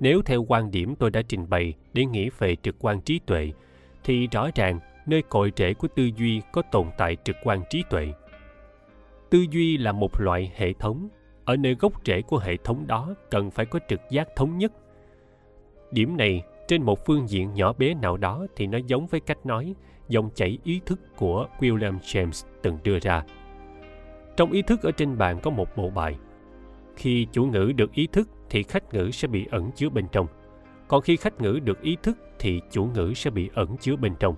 Nếu 0.00 0.22
theo 0.22 0.44
quan 0.48 0.70
điểm 0.70 0.94
tôi 0.94 1.10
đã 1.10 1.22
trình 1.22 1.48
bày 1.48 1.74
để 1.92 2.04
nghĩ 2.04 2.30
về 2.38 2.56
trực 2.56 2.76
quan 2.78 3.00
trí 3.00 3.20
tuệ, 3.26 3.52
thì 4.04 4.26
rõ 4.26 4.48
ràng 4.54 4.80
nơi 5.06 5.22
cội 5.22 5.52
rễ 5.56 5.74
của 5.74 5.88
tư 5.88 6.10
duy 6.16 6.42
có 6.52 6.62
tồn 6.72 6.86
tại 6.98 7.16
trực 7.24 7.36
quan 7.44 7.62
trí 7.70 7.84
tuệ. 7.90 8.12
Tư 9.30 9.46
duy 9.50 9.78
là 9.78 9.92
một 9.92 10.20
loại 10.20 10.52
hệ 10.56 10.72
thống, 10.72 11.08
ở 11.44 11.56
nơi 11.56 11.74
gốc 11.74 11.92
rễ 12.04 12.22
của 12.22 12.38
hệ 12.38 12.56
thống 12.56 12.86
đó 12.86 13.14
cần 13.30 13.50
phải 13.50 13.66
có 13.66 13.78
trực 13.88 14.00
giác 14.10 14.28
thống 14.36 14.58
nhất. 14.58 14.72
Điểm 15.90 16.16
này 16.16 16.42
trên 16.68 16.82
một 16.82 17.06
phương 17.06 17.28
diện 17.28 17.54
nhỏ 17.54 17.72
bé 17.72 17.94
nào 17.94 18.16
đó 18.16 18.46
thì 18.56 18.66
nó 18.66 18.78
giống 18.86 19.06
với 19.06 19.20
cách 19.20 19.46
nói 19.46 19.74
dòng 20.08 20.30
chảy 20.34 20.58
ý 20.64 20.80
thức 20.86 21.00
của 21.16 21.48
William 21.58 21.98
James 21.98 22.46
từng 22.62 22.78
đưa 22.84 22.98
ra. 22.98 23.24
Trong 24.36 24.52
ý 24.52 24.62
thức 24.62 24.82
ở 24.82 24.90
trên 24.90 25.18
bàn 25.18 25.40
có 25.42 25.50
một 25.50 25.76
bộ 25.76 25.90
bài. 25.90 26.16
Khi 26.96 27.26
chủ 27.32 27.46
ngữ 27.46 27.72
được 27.76 27.92
ý 27.92 28.06
thức 28.06 28.28
thì 28.50 28.62
khách 28.62 28.94
ngữ 28.94 29.10
sẽ 29.10 29.28
bị 29.28 29.46
ẩn 29.50 29.70
chứa 29.74 29.88
bên 29.88 30.06
trong. 30.12 30.26
Còn 30.88 31.02
khi 31.02 31.16
khách 31.16 31.40
ngữ 31.40 31.60
được 31.64 31.80
ý 31.82 31.96
thức 32.02 32.18
thì 32.38 32.60
chủ 32.70 32.84
ngữ 32.84 33.12
sẽ 33.14 33.30
bị 33.30 33.50
ẩn 33.54 33.76
chứa 33.76 33.96
bên 33.96 34.14
trong. 34.20 34.34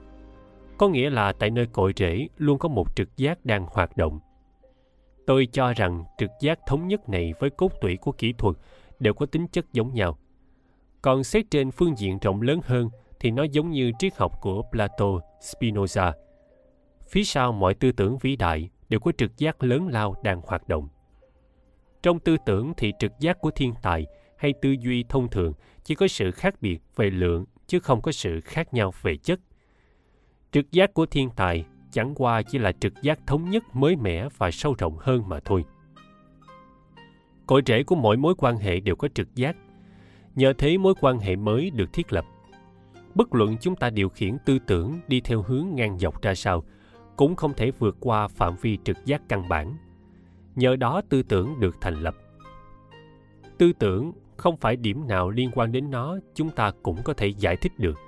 Có 0.79 0.89
nghĩa 0.89 1.11
là 1.11 1.33
tại 1.33 1.51
nơi 1.51 1.67
cội 1.67 1.93
rễ 1.97 2.29
luôn 2.37 2.59
có 2.59 2.69
một 2.69 2.97
trực 2.97 3.17
giác 3.17 3.45
đang 3.45 3.67
hoạt 3.71 3.97
động. 3.97 4.21
Tôi 5.27 5.49
cho 5.53 5.73
rằng 5.73 6.05
trực 6.19 6.31
giác 6.41 6.59
thống 6.67 6.89
nhất 6.89 7.09
này 7.09 7.35
với 7.41 7.51
cốt 7.51 7.73
tủy 7.81 7.97
của 7.97 8.13
kỹ 8.13 8.33
thuật 8.39 8.57
đều 8.99 9.15
có 9.15 9.27
tính 9.27 9.47
chất 9.49 9.73
giống 9.73 9.95
nhau– 9.95 10.19
còn 11.03 11.25
xét 11.25 11.51
trên 11.51 11.71
phương 11.71 11.99
diện 11.99 12.19
rộng 12.19 12.43
lớn 12.43 12.61
hơn 12.65 12.91
thì 13.21 13.31
nó 13.31 13.43
giống 13.43 13.71
như 13.71 13.93
triết 13.99 14.17
học 14.17 14.33
của 14.41 14.63
Plato, 14.73 15.07
Spinoza. 15.41 16.13
Phía 17.09 17.25
sau 17.25 17.53
mọi 17.53 17.75
tư 17.75 17.93
tưởng 17.93 18.19
vĩ 18.19 18.37
đại 18.37 18.71
đều 18.89 19.01
có 19.01 19.13
trực 19.19 19.39
giác 19.39 19.63
lớn 19.63 19.89
lao 19.89 20.15
đang 20.23 20.41
hoạt 20.47 20.69
động. 20.69 20.89
Trong 22.03 22.21
tư 22.21 22.37
tưởng 22.47 22.73
thì 22.77 22.93
trực 22.99 23.13
giác 23.21 23.41
của 23.41 23.51
thiên 23.51 23.75
tài 23.83 24.07
hay 24.37 24.53
tư 24.63 24.77
duy 24.81 25.05
thông 25.09 25.29
thường 25.29 25.53
chỉ 25.85 25.95
có 25.95 26.09
sự 26.09 26.31
khác 26.31 26.55
biệt 26.61 26.79
về 26.97 27.11
lượng 27.11 27.45
chứ 27.67 27.81
không 27.81 28.03
có 28.03 28.13
sự 28.13 28.41
khác 28.41 28.75
nhau 28.75 28.93
về 29.03 29.17
chất. 29.17 29.41
Trực 30.53 30.73
giác 30.73 30.95
của 30.95 31.07
thiên 31.07 31.31
tài 31.37 31.65
chẳng 31.91 32.15
qua 32.15 32.43
chỉ 32.43 32.59
là 32.59 32.73
trực 32.73 32.93
giác 33.03 33.19
thống 33.27 33.51
nhất 33.51 33.65
mới 33.73 33.97
mẻ 33.97 34.29
và 34.39 34.51
sâu 34.51 34.75
rộng 34.79 34.97
hơn 34.99 35.29
mà 35.29 35.41
thôi. 35.45 35.65
Cội 37.47 37.63
rễ 37.67 37.83
của 37.83 37.97
mỗi 37.97 38.17
mối 38.17 38.35
quan 38.39 38.57
hệ 38.57 38.81
đều 38.81 38.97
có 38.97 39.09
trực 39.15 39.35
giác 39.35 39.57
Nhờ 40.35 40.53
thế 40.59 40.79
mối 40.79 40.95
quan 41.01 41.19
hệ 41.19 41.37
mới 41.37 41.71
được 41.71 41.93
thiết 41.93 42.13
lập. 42.13 42.25
Bất 43.15 43.35
luận 43.35 43.57
chúng 43.61 43.77
ta 43.77 43.91
điều 43.91 44.09
khiển 44.09 44.37
tư 44.45 44.59
tưởng 44.67 45.01
đi 45.09 45.21
theo 45.21 45.43
hướng 45.43 45.67
ngang 45.75 45.99
dọc 45.99 46.23
ra 46.23 46.35
sao, 46.35 46.65
cũng 47.17 47.37
không 47.37 47.55
thể 47.55 47.71
vượt 47.79 47.97
qua 48.01 48.29
phạm 48.29 48.57
vi 48.61 48.79
trực 48.85 48.97
giác 49.05 49.23
căn 49.29 49.49
bản. 49.49 49.77
Nhờ 50.55 50.77
đó 50.77 51.03
tư 51.09 51.23
tưởng 51.23 51.61
được 51.61 51.77
thành 51.81 51.95
lập. 51.95 52.17
Tư 53.59 53.73
tưởng 53.79 54.13
không 54.37 54.57
phải 54.57 54.77
điểm 54.77 55.09
nào 55.09 55.31
liên 55.31 55.51
quan 55.55 55.73
đến 55.73 55.91
nó 55.91 56.19
chúng 56.35 56.51
ta 56.51 56.73
cũng 56.83 57.03
có 57.05 57.15
thể 57.15 57.29
giải 57.29 57.57
thích 57.57 57.73
được. 57.79 57.99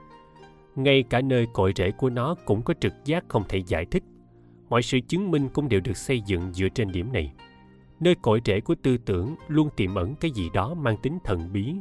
Ngay 0.82 1.02
cả 1.02 1.20
nơi 1.20 1.47
cội 1.52 1.73
rễ 1.77 1.90
của 1.90 2.11
nó 2.11 2.35
cũng 2.44 2.62
có 2.62 2.74
trực 2.81 2.93
giác 3.05 3.24
không 3.28 3.44
thể 3.48 3.62
giải 3.66 3.86
thích. 3.86 4.02
Mọi 4.69 4.82
sự 4.82 4.98
chứng 5.09 5.31
minh 5.31 5.48
cũng 5.48 5.69
đều 5.69 5.81
được 5.81 5.97
xây 5.97 6.20
dựng 6.20 6.52
dựa 6.52 6.69
trên 6.69 6.93
điểm 6.93 7.12
này. 7.12 7.32
Nơi 8.01 8.15
cội 8.23 8.40
rễ 8.44 8.61
của 8.61 8.74
tư 8.82 8.98
tưởng 8.98 9.35
luôn 9.48 9.69
tiềm 9.77 9.94
ẩn 9.94 10.15
cái 10.15 10.31
gì 10.31 10.48
đó 10.55 10.74
mang 10.74 10.97
tính 11.02 11.19
thần 11.24 11.52
bí, 11.52 11.74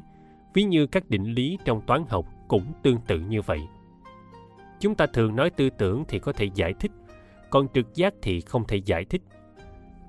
ví 0.53 0.63
như 0.63 0.87
các 0.87 1.09
định 1.09 1.23
lý 1.23 1.57
trong 1.65 1.81
toán 1.81 2.03
học 2.09 2.25
cũng 2.47 2.65
tương 2.83 2.97
tự 3.07 3.19
như 3.19 3.41
vậy 3.41 3.59
chúng 4.79 4.95
ta 4.95 5.05
thường 5.05 5.35
nói 5.35 5.49
tư 5.49 5.69
tưởng 5.69 6.03
thì 6.07 6.19
có 6.19 6.31
thể 6.33 6.49
giải 6.55 6.73
thích 6.73 6.91
còn 7.49 7.67
trực 7.73 7.95
giác 7.95 8.13
thì 8.21 8.41
không 8.41 8.67
thể 8.67 8.77
giải 8.85 9.05
thích 9.05 9.21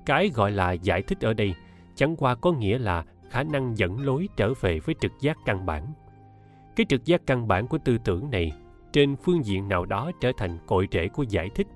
cái 0.07 0.31
gọi 0.35 0.51
là 0.51 0.73
giải 0.73 1.03
thích 1.03 1.21
ở 1.21 1.35
đây 1.35 1.55
chẳng 1.95 2.17
qua 2.17 2.35
có 2.35 2.53
nghĩa 2.53 2.79
là 2.79 3.05
khả 3.31 3.43
năng 3.43 3.79
dẫn 3.79 4.01
lối 4.01 4.29
trở 4.37 4.53
về 4.61 4.79
với 4.79 4.95
trực 5.01 5.13
giác 5.21 5.39
căn 5.45 5.67
bản 5.67 5.87
cái 6.77 6.87
trực 6.89 7.05
giác 7.05 7.27
căn 7.27 7.49
bản 7.49 7.67
của 7.67 7.79
tư 7.79 7.99
tưởng 8.05 8.31
này 8.31 8.53
trên 8.93 9.17
phương 9.17 9.45
diện 9.45 9.69
nào 9.69 9.87
đó 9.87 10.11
trở 10.21 10.33
thành 10.37 10.59
cội 10.67 10.89
rễ 10.93 11.09
của 11.09 11.23
giải 11.23 11.49
thích 11.55 11.67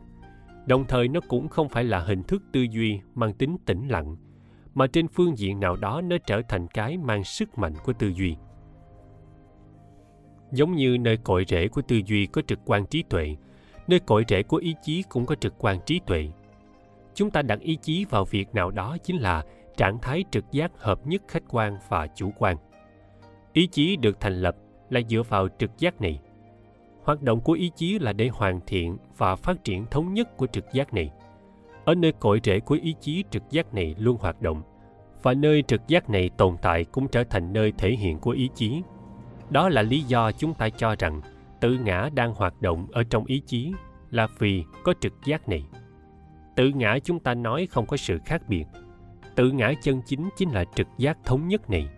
đồng 0.66 0.85
thời 0.89 1.09
nó 1.09 1.20
cũng 1.28 1.49
không 1.49 1.69
phải 1.69 1.85
là 1.85 1.99
hình 1.99 2.23
thức 2.23 2.43
tư 2.53 2.66
duy 2.70 3.01
mang 3.15 3.32
tính 3.32 3.57
tĩnh 3.66 3.89
lặng 3.89 4.16
mà 4.74 4.86
trên 4.86 5.09
phương 5.09 5.39
diện 5.39 5.61
nào 5.61 5.77
đó 5.77 6.01
nó 6.01 6.16
trở 6.27 6.43
thành 6.49 6.66
cái 6.66 6.99
mang 6.99 7.24
sức 7.24 7.59
mạnh 7.59 7.74
của 7.85 7.93
tư 7.93 8.09
duy 8.09 8.36
Giống 10.55 10.74
như 10.74 10.99
nơi 10.99 11.16
cội 11.16 11.45
rễ 11.49 11.69
của 11.69 11.82
tư 11.82 12.01
duy 12.07 12.27
có 12.27 12.43
trực 12.47 12.59
quan 12.65 12.86
trí 12.86 13.03
tuệ, 13.03 13.36
nơi 13.86 14.01
cội 14.01 14.24
rễ 14.28 14.43
của 14.43 14.57
ý 14.57 14.74
chí 14.82 15.03
cũng 15.09 15.27
có 15.27 15.35
trực 15.35 15.55
quan 15.59 15.78
trí 15.86 16.01
tuệ. 16.07 16.28
Chúng 17.15 17.31
ta 17.31 17.43
đặt 17.43 17.61
ý 17.61 17.77
chí 17.82 18.05
vào 18.11 18.24
việc 18.24 18.55
nào 18.55 18.70
đó 18.70 18.97
chính 19.05 19.16
là 19.16 19.45
trạng 19.77 19.99
thái 19.99 20.24
trực 20.31 20.45
giác 20.53 20.73
hợp 20.78 21.07
nhất 21.07 21.23
khách 21.28 21.43
quan 21.49 21.78
và 21.89 22.07
chủ 22.07 22.32
quan. 22.39 22.57
Ý 23.53 23.66
chí 23.66 23.97
được 23.97 24.20
thành 24.20 24.43
lập 24.43 24.57
là 24.91 25.01
dựa 25.09 25.23
vào 25.23 25.49
trực 25.59 25.78
giác 25.78 26.01
này. 26.01 26.20
Hoạt 27.05 27.22
động 27.22 27.40
của 27.40 27.52
ý 27.52 27.70
chí 27.76 27.98
là 27.98 28.12
để 28.12 28.28
hoàn 28.28 28.60
thiện 28.66 28.97
và 29.16 29.36
phát 29.36 29.64
triển 29.64 29.86
thống 29.90 30.14
nhất 30.14 30.36
của 30.36 30.47
trực 30.47 30.72
giác 30.72 30.94
này. 30.94 31.10
ở 31.85 31.94
nơi 31.94 32.12
cội 32.12 32.40
rễ 32.44 32.60
của 32.60 32.78
ý 32.82 32.94
chí, 33.01 33.24
trực 33.31 33.43
giác 33.51 33.74
này 33.74 33.94
luôn 33.98 34.16
hoạt 34.20 34.43
động, 34.43 34.62
và 35.22 35.35
nơi 35.35 35.62
trực 35.62 35.89
giác 35.89 36.10
này 36.10 36.31
tồn 36.36 36.56
tại 36.62 36.85
cũng 36.85 37.09
trở 37.09 37.24
thành 37.24 37.52
nơi 37.52 37.72
thể 37.78 37.90
hiện 37.90 38.18
của 38.18 38.31
ý 38.31 38.51
chí. 38.55 38.82
Đó 39.51 39.68
là 39.68 39.82
lý 39.82 40.01
do 40.01 40.32
chúng 40.32 40.55
ta 40.55 40.68
cho 40.68 40.94
rằng 40.98 41.20
tự 41.60 41.78
ngã 41.85 42.09
đang 42.14 42.35
hoạt 42.35 42.62
động 42.62 42.86
ở 42.93 43.02
trong 43.02 43.24
ý 43.24 43.43
chí 43.47 43.72
là 44.10 44.28
vì 44.39 44.64
có 44.85 44.94
trực 45.01 45.12
giác 45.24 45.48
này. 45.48 45.64
Tự 46.56 46.68
ngã 46.74 46.98
chúng 47.05 47.20
ta 47.20 47.35
nói 47.35 47.68
không 47.70 47.86
có 47.86 47.97
sự 47.97 48.18
khác 48.24 48.43
biệt. 48.48 48.64
Tự 49.35 49.51
ngã 49.51 49.72
chân 49.82 50.01
chính 50.06 50.28
chính 50.36 50.51
là 50.51 50.64
trực 50.74 50.86
giác 50.98 51.18
thống 51.24 51.48
nhất 51.48 51.70
này. 51.70 51.89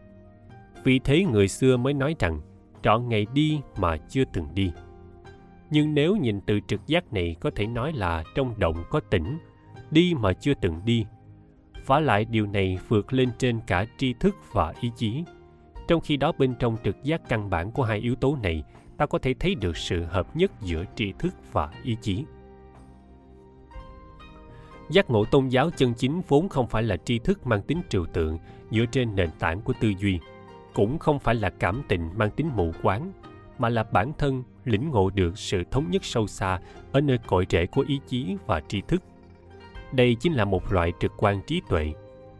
Vì 0.85 0.99
thế 0.99 1.25
người 1.25 1.49
xưa 1.49 1.77
mới 1.77 1.95
nói 1.95 2.15
rằng, 2.19 2.41
trọn 2.83 3.09
ngày 3.09 3.27
đi 3.33 3.61
mà 3.77 3.97
chưa 3.97 4.25
từng 4.33 4.47
đi 4.55 4.73
nhưng 5.71 5.95
nếu 5.95 6.17
nhìn 6.17 6.41
từ 6.41 6.61
trực 6.67 6.87
giác 6.87 7.13
này 7.13 7.37
có 7.41 7.51
thể 7.55 7.67
nói 7.67 7.93
là 7.93 8.25
trong 8.35 8.55
động 8.59 8.85
có 8.91 9.01
tỉnh, 9.01 9.39
đi 9.91 10.15
mà 10.21 10.33
chưa 10.33 10.55
từng 10.55 10.81
đi. 10.85 11.07
Vả 11.87 12.01
lại 12.01 12.25
điều 12.25 12.47
này 12.47 12.79
vượt 12.89 13.13
lên 13.13 13.29
trên 13.39 13.61
cả 13.67 13.87
tri 13.99 14.13
thức 14.13 14.37
và 14.53 14.75
ý 14.81 14.91
chí. 14.97 15.25
Trong 15.89 16.01
khi 16.01 16.17
đó 16.17 16.33
bên 16.39 16.55
trong 16.59 16.77
trực 16.85 17.03
giác 17.03 17.29
căn 17.29 17.51
bản 17.51 17.71
của 17.71 17.83
hai 17.83 17.99
yếu 17.99 18.15
tố 18.15 18.37
này, 18.43 18.63
ta 18.97 19.07
có 19.07 19.19
thể 19.19 19.35
thấy 19.41 19.55
được 19.55 19.77
sự 19.77 20.05
hợp 20.05 20.37
nhất 20.37 20.53
giữa 20.61 20.85
tri 20.95 21.13
thức 21.19 21.35
và 21.53 21.71
ý 21.83 21.97
chí. 22.01 22.25
Giác 24.91 25.11
ngộ 25.11 25.25
tôn 25.25 25.49
giáo 25.49 25.71
chân 25.77 25.95
chính 25.95 26.21
vốn 26.29 26.49
không 26.49 26.67
phải 26.67 26.83
là 26.83 26.97
tri 26.97 27.19
thức 27.19 27.47
mang 27.47 27.63
tính 27.63 27.81
trừu 27.89 28.07
tượng 28.07 28.39
dựa 28.71 28.85
trên 28.93 29.17
nền 29.17 29.31
tảng 29.39 29.61
của 29.61 29.73
tư 29.81 29.93
duy, 29.99 30.19
cũng 30.75 30.99
không 30.99 31.19
phải 31.19 31.35
là 31.35 31.51
cảm 31.51 31.83
tình 31.89 32.11
mang 32.17 32.31
tính 32.31 32.51
mù 32.57 32.73
quáng 32.83 33.13
mà 33.59 33.69
là 33.69 33.83
bản 33.83 34.13
thân 34.19 34.43
lĩnh 34.65 34.91
ngộ 34.91 35.11
được 35.11 35.39
sự 35.39 35.63
thống 35.71 35.91
nhất 35.91 36.05
sâu 36.05 36.27
xa 36.27 36.61
ở 36.93 37.01
nơi 37.01 37.19
cội 37.27 37.47
rễ 37.51 37.67
của 37.67 37.85
ý 37.89 38.01
chí 38.07 38.37
và 38.47 38.61
tri 38.61 38.81
thức. 38.89 39.03
Đây 39.93 40.17
chính 40.21 40.33
là 40.33 40.45
một 40.45 40.73
loại 40.73 40.93
trực 41.01 41.13
quan 41.17 41.41
trí 41.47 41.63
tuệ, 41.69 41.93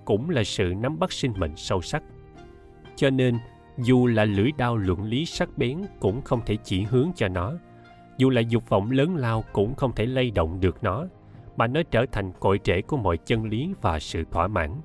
cũng 0.05 0.31
là 0.31 0.45
sự 0.45 0.75
nắm 0.81 0.99
bắt 0.99 1.13
sinh 1.13 1.33
mệnh 1.37 1.57
sâu 1.57 1.83
sắc. 1.83 2.03
Cho 2.97 3.11
nên, 3.11 3.39
dù 3.79 4.07
là 4.07 4.25
lưỡi 4.25 4.51
đao 4.57 4.77
luận 4.77 5.05
lý 5.05 5.27
sắc 5.27 5.59
bén 5.59 5.83
cũng 6.01 6.23
không 6.23 6.41
thể 6.47 6.57
chỉ 6.65 6.83
hướng 6.83 7.11
cho 7.17 7.29
nó. 7.29 7.53
Dù 8.19 8.31
là 8.31 8.41
dục 8.41 8.69
vọng 8.69 8.91
lớn 8.91 9.17
lao 9.17 9.45
cũng 9.53 9.75
không 9.75 9.93
thể 9.95 10.07
lay 10.07 10.31
động 10.31 10.61
được 10.61 10.85
nó, 10.85 11.07
mà 11.57 11.67
nó 11.67 11.83
trở 11.91 12.07
thành 12.13 12.33
cội 12.41 12.61
rễ 12.65 12.83
của 12.83 12.97
mọi 12.97 13.17
chân 13.17 13.45
lý 13.45 13.75
và 13.81 13.99
sự 13.99 14.25
thỏa 14.31 14.49
mãn. 14.49 14.81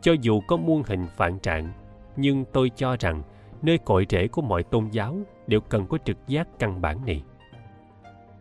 Cho 0.00 0.12
dù 0.20 0.40
có 0.40 0.56
muôn 0.56 0.82
hình 0.86 1.06
vạn 1.16 1.38
trạng, 1.38 1.72
nhưng 2.16 2.44
tôi 2.52 2.70
cho 2.76 2.96
rằng 3.00 3.22
nơi 3.64 3.78
cội 3.78 4.06
rễ 4.10 4.28
của 4.28 4.42
mọi 4.42 4.62
tôn 4.62 4.88
giáo 4.88 5.16
đều 5.46 5.60
cần 5.60 5.86
có 5.86 5.98
trực 6.04 6.16
giác 6.26 6.48
căn 6.58 6.80
bản 6.80 7.06
này. 7.06 7.22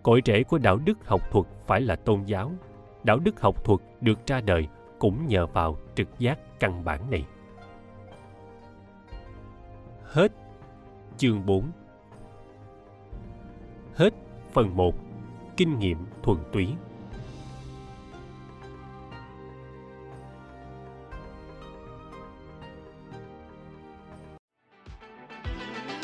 Cội 0.03 0.21
rễ 0.25 0.43
của 0.43 0.57
đạo 0.57 0.77
đức 0.77 1.07
học 1.07 1.31
thuật 1.31 1.45
phải 1.67 1.81
là 1.81 1.95
tôn 1.95 2.23
giáo. 2.23 2.51
Đạo 3.03 3.19
đức 3.19 3.41
học 3.41 3.65
thuật 3.65 3.79
được 4.01 4.27
ra 4.27 4.41
đời 4.41 4.67
cũng 4.99 5.27
nhờ 5.27 5.45
vào 5.45 5.77
trực 5.95 6.07
giác 6.19 6.59
căn 6.59 6.83
bản 6.83 7.11
này. 7.11 7.25
Hết 10.03 10.31
chương 11.17 11.45
4 11.45 11.71
Hết 13.95 14.13
phần 14.51 14.75
1 14.75 14.95
Kinh 15.57 15.79
nghiệm 15.79 15.97
thuần 16.23 16.37
túy. 16.51 16.67